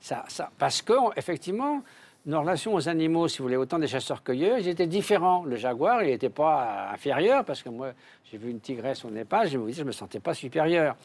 Ça, 0.02 0.26
parce 0.58 0.82
que 0.82 0.94
effectivement, 1.16 1.84
nos 2.26 2.42
relations 2.42 2.74
aux 2.74 2.90
animaux, 2.90 3.28
si 3.28 3.40
vous 3.40 3.46
voulez, 3.46 3.56
autant 3.56 3.80
des 3.80 3.88
chasseurs-cueilleurs, 3.88 4.60
ils 4.60 4.68
étaient 4.68 4.88
différents. 4.88 5.44
Le 5.44 5.56
jaguar, 5.56 6.04
il 6.04 6.10
n'était 6.10 6.30
pas 6.30 6.90
inférieur, 6.92 7.46
parce 7.46 7.64
que 7.64 7.70
moi, 7.70 7.94
j'ai 8.30 8.38
vu 8.38 8.50
une 8.50 8.60
tigresse 8.60 9.06
au 9.06 9.10
Népal, 9.10 9.48
je 9.48 9.58
me 9.58 9.68
disais, 9.68 9.82
je 9.82 9.88
me 9.88 9.92
sentais 9.92 10.20
pas 10.20 10.34
supérieur. 10.34 10.96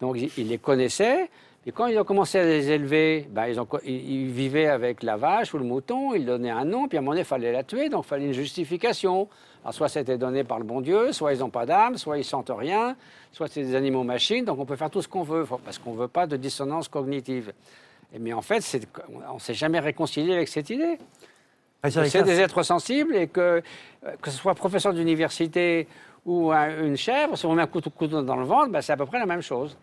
Donc, 0.00 0.16
ils 0.36 0.48
les 0.48 0.58
connaissaient. 0.58 1.30
Et 1.66 1.72
quand 1.72 1.86
ils 1.86 1.98
ont 1.98 2.04
commencé 2.04 2.38
à 2.38 2.44
les 2.44 2.70
élever, 2.70 3.26
ben, 3.30 3.46
ils, 3.46 3.58
ont 3.58 3.66
ils- 3.84 4.10
ils 4.24 4.30
vivaient 4.30 4.66
avec 4.68 5.02
la 5.02 5.16
vache 5.16 5.54
ou 5.54 5.58
le 5.58 5.64
mouton, 5.64 6.14
ils 6.14 6.26
donnaient 6.26 6.50
un 6.50 6.64
nom, 6.66 6.88
puis 6.88 6.98
à 6.98 7.00
un 7.00 7.02
moment 7.02 7.12
donné, 7.12 7.22
il 7.22 7.26
fallait 7.26 7.52
la 7.52 7.62
tuer, 7.62 7.88
donc 7.88 8.04
il 8.04 8.08
fallait 8.08 8.26
une 8.26 8.32
justification. 8.34 9.28
Alors, 9.62 9.72
soit 9.72 9.88
c'était 9.88 10.18
donné 10.18 10.44
par 10.44 10.58
le 10.58 10.64
bon 10.64 10.82
Dieu, 10.82 11.12
soit 11.12 11.32
ils 11.32 11.38
n'ont 11.40 11.48
pas 11.48 11.64
d'âme, 11.64 11.96
soit 11.96 12.18
ils 12.18 12.24
sentent 12.24 12.52
rien, 12.54 12.96
soit 13.32 13.48
c'est 13.48 13.62
des 13.62 13.74
animaux 13.74 14.02
machines, 14.02 14.44
donc 14.44 14.58
on 14.58 14.66
peut 14.66 14.76
faire 14.76 14.90
tout 14.90 15.00
ce 15.00 15.08
qu'on 15.08 15.22
veut, 15.22 15.46
parce 15.64 15.78
qu'on 15.78 15.94
ne 15.94 15.98
veut 16.00 16.08
pas 16.08 16.26
de 16.26 16.36
dissonance 16.36 16.88
cognitive. 16.88 17.52
Et 18.14 18.18
mais 18.18 18.34
en 18.34 18.42
fait, 18.42 18.62
on 19.30 19.34
ne 19.34 19.38
s'est 19.40 19.54
jamais 19.54 19.80
réconcilié 19.80 20.34
avec 20.34 20.48
cette 20.48 20.68
idée. 20.68 20.98
Mathieu 21.82 22.00
C'est 22.10 22.18
des 22.24 22.40
êtres 22.40 22.62
sensibles 22.62 23.16
et 23.16 23.26
que, 23.28 23.62
que 24.20 24.30
ce 24.30 24.36
soit 24.36 24.54
professeur 24.54 24.92
d'université 24.92 25.88
ou 26.26 26.52
un- 26.52 26.82
une 26.84 26.96
chèvre, 26.96 27.36
si 27.36 27.44
on 27.46 27.54
met 27.54 27.62
un 27.62 27.66
couteau, 27.66 27.88
couteau 27.90 28.20
dans 28.22 28.36
le 28.36 28.44
ventre, 28.44 28.68
ben, 28.70 28.80
c'est 28.82 28.92
à 28.92 28.96
peu 28.98 29.06
près 29.06 29.18
la 29.18 29.26
même 29.26 29.42
chose. 29.42 29.76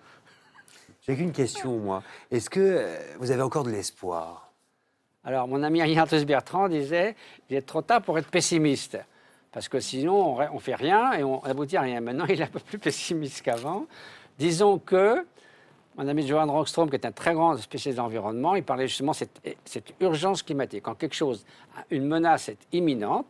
J'ai 1.07 1.15
qu'une 1.15 1.31
question, 1.31 1.77
moi. 1.79 2.03
Est-ce 2.29 2.49
que 2.49 2.59
euh, 2.59 2.97
vous 3.19 3.31
avez 3.31 3.41
encore 3.41 3.63
de 3.63 3.71
l'espoir? 3.71 4.51
Alors, 5.23 5.47
mon 5.47 5.63
ami 5.63 5.79
Ignatius 5.79 6.25
Bertrand 6.25 6.69
disait 6.69 7.15
il 7.49 7.55
est 7.55 7.63
trop 7.63 7.81
tard 7.81 8.03
pour 8.03 8.17
être 8.19 8.29
pessimiste. 8.29 8.99
Parce 9.51 9.67
que 9.67 9.79
sinon, 9.79 10.37
on 10.37 10.53
ne 10.53 10.59
fait 10.59 10.75
rien 10.75 11.13
et 11.13 11.23
on 11.23 11.43
aboutit 11.43 11.75
à 11.77 11.81
rien. 11.81 12.01
Maintenant, 12.01 12.25
il 12.29 12.39
est 12.39 12.43
un 12.43 12.47
peu 12.47 12.59
plus 12.59 12.77
pessimiste 12.77 13.41
qu'avant. 13.41 13.87
Disons 14.37 14.77
que 14.77 15.25
mon 15.97 16.07
ami 16.07 16.25
Johan 16.25 16.51
Rockstrom, 16.51 16.89
qui 16.89 16.95
est 16.95 17.05
un 17.05 17.11
très 17.11 17.33
grand 17.33 17.57
spécialiste 17.57 17.97
de 17.97 18.03
l'environnement, 18.03 18.55
il 18.55 18.63
parlait 18.63 18.87
justement 18.87 19.11
de 19.11 19.17
cette, 19.65 19.93
urgence 19.99 20.41
climatique. 20.41 20.83
Quand 20.83 20.95
quelque 20.95 21.15
chose, 21.15 21.45
une 21.89 22.05
menace 22.05 22.47
est 22.47 22.59
imminente, 22.71 23.25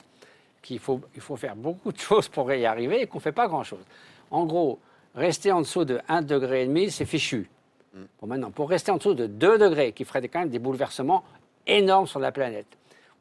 qu'il 0.61 0.77
faut, 0.77 1.01
il 1.15 1.21
faut 1.21 1.37
faire 1.37 1.55
beaucoup 1.55 1.91
de 1.91 1.97
choses 1.97 2.27
pour 2.27 2.51
y 2.51 2.65
arriver 2.65 3.01
et 3.01 3.07
qu'on 3.07 3.17
ne 3.17 3.23
fait 3.23 3.31
pas 3.31 3.47
grand-chose. 3.47 3.83
En 4.29 4.45
gros, 4.45 4.77
rester 5.15 5.51
en 5.51 5.61
dessous 5.61 5.85
de 5.85 5.97
1,5 6.07 6.25
degré, 6.25 6.89
c'est 6.89 7.05
fichu. 7.05 7.49
Bon, 7.93 8.27
maintenant, 8.27 8.51
pour 8.51 8.69
rester 8.69 8.91
en 8.91 8.97
dessous 8.97 9.13
de 9.13 9.27
2 9.27 9.57
degrés, 9.57 9.91
qui 9.91 10.05
ferait 10.05 10.25
quand 10.27 10.39
même 10.39 10.49
des 10.49 10.59
bouleversements 10.59 11.23
énormes 11.67 12.07
sur 12.07 12.19
la 12.19 12.31
planète, 12.31 12.67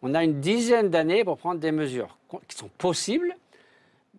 on 0.03 0.15
a 0.15 0.23
une 0.25 0.41
dizaine 0.41 0.89
d'années 0.91 1.25
pour 1.25 1.37
prendre 1.37 1.61
des 1.61 1.73
mesures 1.73 2.17
qui 2.49 2.57
sont 2.57 2.71
possibles, 2.79 3.35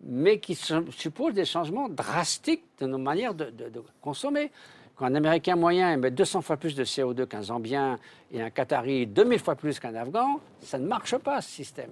mais 0.04 0.38
qui 0.40 0.54
supposent 0.54 1.34
des 1.34 1.44
changements 1.44 1.88
drastiques 1.88 2.64
de 2.80 2.86
nos 2.86 2.98
manières 2.98 3.34
de, 3.34 3.46
de- 3.46 3.68
de 3.68 3.82
consommer. 4.00 4.50
Quand 4.96 5.06
un 5.06 5.14
Américain 5.14 5.56
moyen 5.56 5.92
émet 5.92 6.10
200 6.10 6.42
fois 6.42 6.56
plus 6.56 6.74
de 6.74 6.84
CO2 6.84 7.26
qu'un 7.26 7.42
Zambien 7.42 7.98
et 8.32 8.42
un 8.42 8.50
Qatari 8.50 9.06
2000 9.06 9.38
fois 9.38 9.54
plus 9.54 9.80
qu'un 9.80 9.94
Afghan, 9.94 10.38
ça 10.60 10.78
ne 10.78 10.86
marche 10.86 11.16
pas, 11.16 11.40
ce 11.40 11.48
système. 11.50 11.90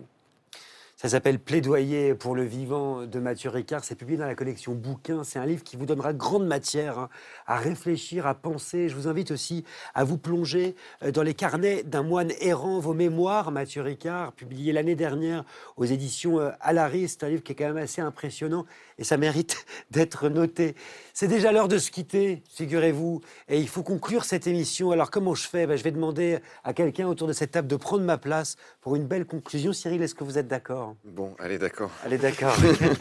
Ça 1.01 1.09
s'appelle 1.09 1.39
Plaidoyer 1.39 2.15
pour 2.15 2.35
le 2.35 2.45
vivant 2.45 3.07
de 3.07 3.21
Mathieu 3.21 3.49
Ricard. 3.49 3.85
C'est 3.85 3.95
publié 3.95 4.19
dans 4.19 4.27
la 4.27 4.35
collection 4.35 4.75
Bouquins. 4.75 5.25
C'est 5.25 5.39
un 5.39 5.47
livre 5.47 5.65
qui 5.65 5.77
vous 5.77 5.87
donnera 5.87 6.13
grande 6.13 6.47
matière 6.47 6.99
hein, 6.99 7.09
à 7.47 7.57
réfléchir, 7.57 8.27
à 8.27 8.35
penser. 8.35 8.91
Je 8.91 8.95
vous 8.95 9.09
invite 9.09 9.31
aussi 9.31 9.65
à 9.95 10.05
vous 10.05 10.19
plonger 10.19 10.77
euh, 11.03 11.11
dans 11.11 11.23
les 11.23 11.33
carnets 11.33 11.85
d'un 11.85 12.03
moine 12.03 12.33
errant, 12.43 12.81
vos 12.81 12.93
mémoires, 12.93 13.51
Mathieu 13.51 13.81
Ricard, 13.81 14.33
publié 14.33 14.75
l'année 14.75 14.95
dernière 14.95 15.47
aux 15.79 15.87
éditions 15.87 16.39
euh, 16.39 16.51
Alaris. 16.61 17.09
C'est 17.09 17.25
un 17.25 17.31
livre 17.31 17.43
qui 17.43 17.53
est 17.53 17.55
quand 17.55 17.69
même 17.69 17.79
assez 17.79 18.03
impressionnant 18.03 18.67
et 18.99 19.05
ça 19.05 19.17
mérite 19.17 19.65
d'être 19.91 20.29
noté. 20.29 20.75
C'est 21.15 21.29
déjà 21.29 21.51
l'heure 21.51 21.69
de 21.69 21.79
se 21.79 21.91
quitter, 21.91 22.43
figurez-vous. 22.51 23.23
Et 23.49 23.59
il 23.59 23.69
faut 23.69 23.83
conclure 23.83 24.27
cette 24.27 24.47
émission. 24.47 24.91
Alors 24.91 25.11
comment 25.11 25.35
je 25.35 25.49
fais? 25.49 25.67
Ben, 25.67 25.79
Je 25.79 25.83
vais 25.83 25.93
demander 25.93 26.41
à 26.63 26.75
quelqu'un 26.75 27.09
autour 27.09 27.27
de 27.27 27.33
cette 27.33 27.53
table 27.53 27.69
de 27.69 27.77
prendre 27.77 28.05
ma 28.05 28.19
place 28.19 28.57
pour 28.83 28.97
une 28.97 29.07
belle 29.07 29.25
conclusion. 29.25 29.73
Cyril, 29.73 30.03
est-ce 30.03 30.15
que 30.15 30.25
vous 30.25 30.37
êtes 30.37 30.47
d'accord? 30.47 30.90
Bon, 31.05 31.35
allez, 31.39 31.59
d'accord. 31.59 31.91
Allez, 32.05 32.19
d'accord. 32.19 32.57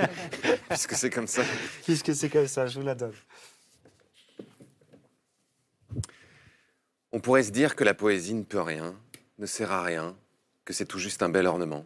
Puisque 0.70 0.94
c'est 0.94 1.10
comme 1.10 1.28
ça. 1.28 1.44
Puisque 1.84 2.14
c'est 2.16 2.30
comme 2.30 2.48
ça, 2.48 2.68
je 2.68 2.80
vous 2.80 2.86
la 2.86 2.96
donne. 2.96 3.14
On 7.12 7.20
pourrait 7.20 7.44
se 7.44 7.52
dire 7.52 7.76
que 7.76 7.84
la 7.84 7.94
poésie 7.94 8.36
ne 8.36 8.44
peut 8.44 8.62
rien, 8.62 8.96
ne 9.40 9.46
sert 9.46 9.72
à 9.72 9.82
rien, 9.82 10.16
que 10.64 10.74
c'est 10.74 10.86
tout 10.86 11.00
juste 11.00 11.24
un 11.24 11.30
bel 11.30 11.48
ornement. 11.48 11.86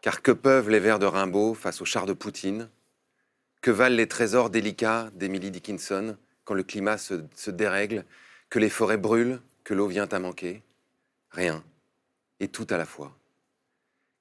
Car 0.00 0.22
que 0.22 0.30
peuvent 0.30 0.70
les 0.70 0.78
vers 0.78 1.00
de 1.00 1.06
Rimbaud 1.06 1.54
face 1.54 1.80
aux 1.80 1.84
chars 1.84 2.06
de 2.06 2.12
Poutine? 2.12 2.70
Que 3.60 3.72
valent 3.72 3.96
les 3.96 4.06
trésors 4.06 4.50
délicats 4.50 5.10
d'Emily 5.14 5.50
Dickinson 5.50 6.16
quand 6.44 6.54
le 6.54 6.62
climat 6.62 6.98
se, 6.98 7.24
se 7.34 7.50
dérègle, 7.50 8.04
que 8.48 8.60
les 8.60 8.70
forêts 8.70 8.96
brûlent, 8.96 9.40
que 9.64 9.74
l'eau 9.74 9.88
vient 9.88 10.06
à 10.06 10.18
manquer? 10.20 10.62
Rien. 11.30 11.64
Et 12.38 12.46
tout 12.46 12.66
à 12.70 12.76
la 12.76 12.86
fois. 12.86 13.17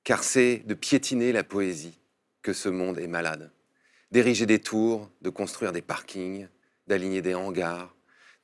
Car 0.07 0.23
c'est 0.23 0.59
de 0.59 0.73
piétiner 0.73 1.33
la 1.33 1.43
poésie 1.43 1.99
que 2.41 2.53
ce 2.53 2.69
monde 2.69 2.97
est 2.97 3.07
malade. 3.07 3.51
D'ériger 4.11 4.45
des 4.45 4.59
tours, 4.59 5.11
de 5.19 5.29
construire 5.29 5.73
des 5.73 5.81
parkings, 5.81 6.47
d'aligner 6.87 7.21
des 7.21 7.35
hangars, 7.35 7.93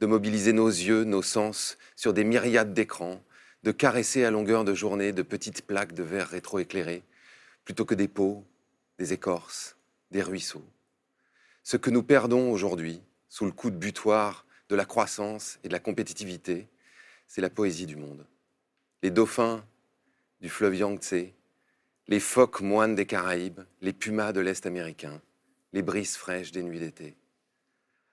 de 0.02 0.06
mobiliser 0.06 0.52
nos 0.52 0.68
yeux, 0.68 1.06
nos 1.06 1.22
sens 1.22 1.78
sur 1.96 2.12
des 2.12 2.26
myriades 2.26 2.74
d'écrans, 2.74 3.24
de 3.64 3.72
caresser 3.72 4.26
à 4.26 4.30
longueur 4.30 4.66
de 4.66 4.74
journée 4.74 5.14
de 5.14 5.22
petites 5.22 5.66
plaques 5.66 5.94
de 5.94 6.04
verre 6.04 6.28
rétroéclairé, 6.28 7.02
plutôt 7.64 7.86
que 7.86 7.96
des 7.96 8.10
pots, 8.10 8.44
des 9.00 9.14
écorces, 9.14 9.78
des 10.12 10.22
ruisseaux. 10.22 10.68
Ce 11.64 11.78
que 11.78 11.92
nous 11.92 12.04
perdons 12.04 12.52
aujourd'hui, 12.52 13.02
sous 13.30 13.46
le 13.46 13.54
coup 13.54 13.70
de 13.70 13.78
butoir 13.78 14.46
de 14.68 14.76
la 14.76 14.84
croissance 14.84 15.60
et 15.64 15.70
de 15.70 15.74
la 15.74 15.80
compétitivité, 15.80 16.68
c'est 17.30 17.40
la 17.40 17.50
poésie 17.50 17.86
du 17.86 17.96
monde. 17.96 18.28
Les 19.02 19.12
dauphins 19.12 19.64
du 20.42 20.50
fleuve 20.50 20.76
Yangtze, 20.76 21.32
les 22.08 22.20
phoques 22.20 22.62
moines 22.62 22.96
des 22.96 23.06
Caraïbes, 23.06 23.62
les 23.82 23.94
pumas 23.94 24.34
de 24.34 24.42
l'Est 24.42 24.66
américain, 24.66 25.22
les 25.72 25.82
brises 25.82 26.18
fraîches 26.18 26.52
des 26.52 26.62
nuits 26.62 26.80
d'été. 26.80 27.16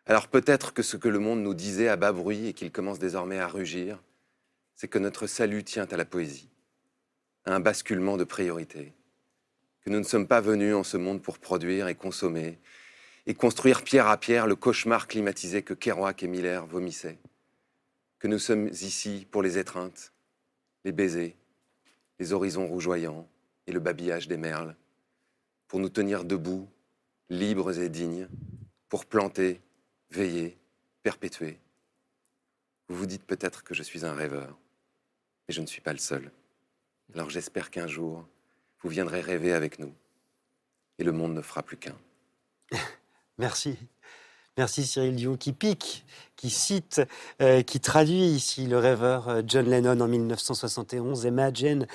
Alors 0.07 0.29
peut-être 0.29 0.73
que 0.73 0.83
ce 0.83 0.97
que 0.97 1.09
le 1.09 1.19
monde 1.19 1.43
nous 1.43 1.55
disait 1.55 1.89
à 1.89 1.97
bas 1.97 2.13
bruit 2.13 2.47
et 2.47 2.53
qu'il 2.53 2.71
commence 2.71 3.01
désormais 3.01 3.39
à 3.39 3.49
rugir, 3.49 4.01
c'est 4.77 4.89
que 4.89 4.99
notre 4.99 5.27
salut 5.27 5.65
tient 5.65 5.87
à 5.91 5.97
la 5.97 6.05
poésie, 6.05 6.49
à 7.45 7.55
un 7.55 7.61
basculement 7.61 8.17
de 8.17 8.25
priorité, 8.25 8.95
que 9.83 9.91
nous 9.91 9.99
ne 9.99 10.05
sommes 10.05 10.29
pas 10.29 10.41
venus 10.41 10.75
en 10.75 10.85
ce 10.85 10.97
monde 10.97 11.21
pour 11.21 11.39
produire 11.39 11.89
et 11.89 11.95
consommer 11.97 12.59
et 13.27 13.35
construire 13.35 13.83
pierre 13.83 14.07
à 14.07 14.17
pierre 14.19 14.47
le 14.47 14.57
cauchemar 14.57 15.09
climatisé 15.09 15.63
que 15.63 15.75
Kerouac 15.75 16.23
et 16.23 16.29
Miller 16.29 16.65
vomissaient, 16.65 17.19
que 18.19 18.29
nous 18.29 18.39
sommes 18.39 18.69
ici 18.69 19.27
pour 19.31 19.43
les 19.43 19.59
étreintes, 19.59 20.13
les 20.85 20.93
baisers, 20.93 21.37
les 22.19 22.33
horizons 22.33 22.67
rougeoyants 22.67 23.29
et 23.71 23.73
le 23.73 23.79
babillage 23.79 24.27
des 24.27 24.37
merles, 24.37 24.75
pour 25.69 25.79
nous 25.79 25.89
tenir 25.89 26.25
debout, 26.25 26.69
libres 27.29 27.79
et 27.79 27.89
dignes, 27.89 28.29
pour 28.89 29.07
planter, 29.07 29.61
veiller, 30.11 30.59
perpétuer. 31.05 31.61
Vous 32.89 32.97
vous 32.97 33.07
dites 33.07 33.25
peut-être 33.25 33.63
que 33.63 33.73
je 33.73 33.85
suis 33.85 34.05
un 34.05 34.13
rêveur, 34.13 34.59
mais 35.47 35.55
je 35.55 35.61
ne 35.61 35.67
suis 35.67 35.81
pas 35.81 35.93
le 35.93 36.01
seul. 36.01 36.33
Alors 37.15 37.31
j'espère 37.31 37.71
qu'un 37.71 37.87
jour, 37.87 38.27
vous 38.81 38.89
viendrez 38.89 39.21
rêver 39.21 39.53
avec 39.53 39.79
nous, 39.79 39.95
et 40.99 41.05
le 41.05 41.13
monde 41.13 41.35
ne 41.35 41.43
fera 41.43 41.63
plus 41.63 41.77
qu'un. 41.77 41.97
Merci. 43.39 43.79
Merci 44.59 44.85
Cyril 44.85 45.15
Dion 45.15 45.37
qui 45.37 45.53
pique, 45.53 46.05
qui 46.37 46.51
cite, 46.51 47.03
euh, 47.41 47.63
qui 47.63 47.81
traduit 47.81 48.25
ici 48.25 48.67
le 48.67 48.79
rêveur 48.79 49.29
euh, 49.29 49.43
John 49.47 49.67
Lennon 49.67 50.01
en 50.01 50.09
1971, 50.09 51.25
Imagine. 51.25 51.87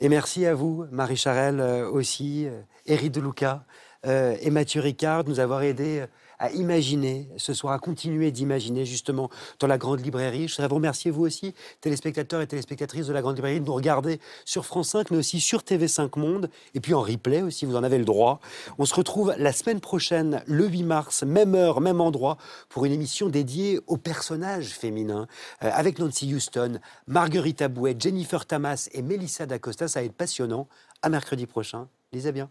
Et 0.00 0.08
merci 0.08 0.44
à 0.44 0.54
vous, 0.54 0.84
Marie 0.90 1.16
Charelle 1.16 1.60
euh, 1.60 1.88
aussi, 1.88 2.46
Éric 2.86 3.12
De 3.12 3.20
Luca 3.20 3.64
et 4.04 4.50
Mathieu 4.50 4.80
Ricard 4.80 5.22
de 5.22 5.30
nous 5.30 5.38
avoir 5.38 5.62
aidés 5.62 6.04
à 6.42 6.50
imaginer 6.50 7.28
ce 7.36 7.54
soir, 7.54 7.72
à 7.72 7.78
continuer 7.78 8.32
d'imaginer 8.32 8.84
justement 8.84 9.30
dans 9.60 9.68
la 9.68 9.78
Grande 9.78 10.04
Librairie. 10.04 10.48
Je 10.48 10.56
voudrais 10.56 10.66
vous 10.66 10.74
remercier, 10.74 11.12
vous 11.12 11.22
aussi, 11.22 11.54
téléspectateurs 11.80 12.40
et 12.40 12.48
téléspectatrices 12.48 13.06
de 13.06 13.12
la 13.12 13.22
Grande 13.22 13.36
Librairie, 13.36 13.60
de 13.60 13.64
nous 13.64 13.72
regarder 13.72 14.18
sur 14.44 14.66
France 14.66 14.88
5, 14.88 15.12
mais 15.12 15.18
aussi 15.18 15.38
sur 15.38 15.60
TV5 15.60 16.18
Monde, 16.18 16.50
et 16.74 16.80
puis 16.80 16.94
en 16.94 17.00
replay 17.00 17.42
aussi, 17.42 17.64
vous 17.64 17.76
en 17.76 17.84
avez 17.84 17.96
le 17.96 18.04
droit. 18.04 18.40
On 18.78 18.84
se 18.84 18.94
retrouve 18.94 19.32
la 19.38 19.52
semaine 19.52 19.78
prochaine, 19.78 20.42
le 20.46 20.66
8 20.66 20.82
mars, 20.82 21.22
même 21.22 21.54
heure, 21.54 21.80
même 21.80 22.00
endroit, 22.00 22.38
pour 22.68 22.84
une 22.86 22.92
émission 22.92 23.28
dédiée 23.28 23.78
aux 23.86 23.96
personnages 23.96 24.70
féminins, 24.70 25.28
euh, 25.62 25.70
avec 25.72 26.00
Nancy 26.00 26.34
Houston, 26.34 26.80
Marguerite 27.06 27.62
Abouet, 27.62 27.94
Jennifer 27.96 28.44
Tamas 28.46 28.88
et 28.92 29.02
Melissa 29.02 29.46
D'Acosta. 29.46 29.86
Ça 29.86 30.00
va 30.00 30.06
être 30.06 30.12
passionnant. 30.12 30.66
À 31.02 31.08
mercredi 31.08 31.46
prochain. 31.46 31.88
Lisez 32.12 32.32
bien. 32.32 32.50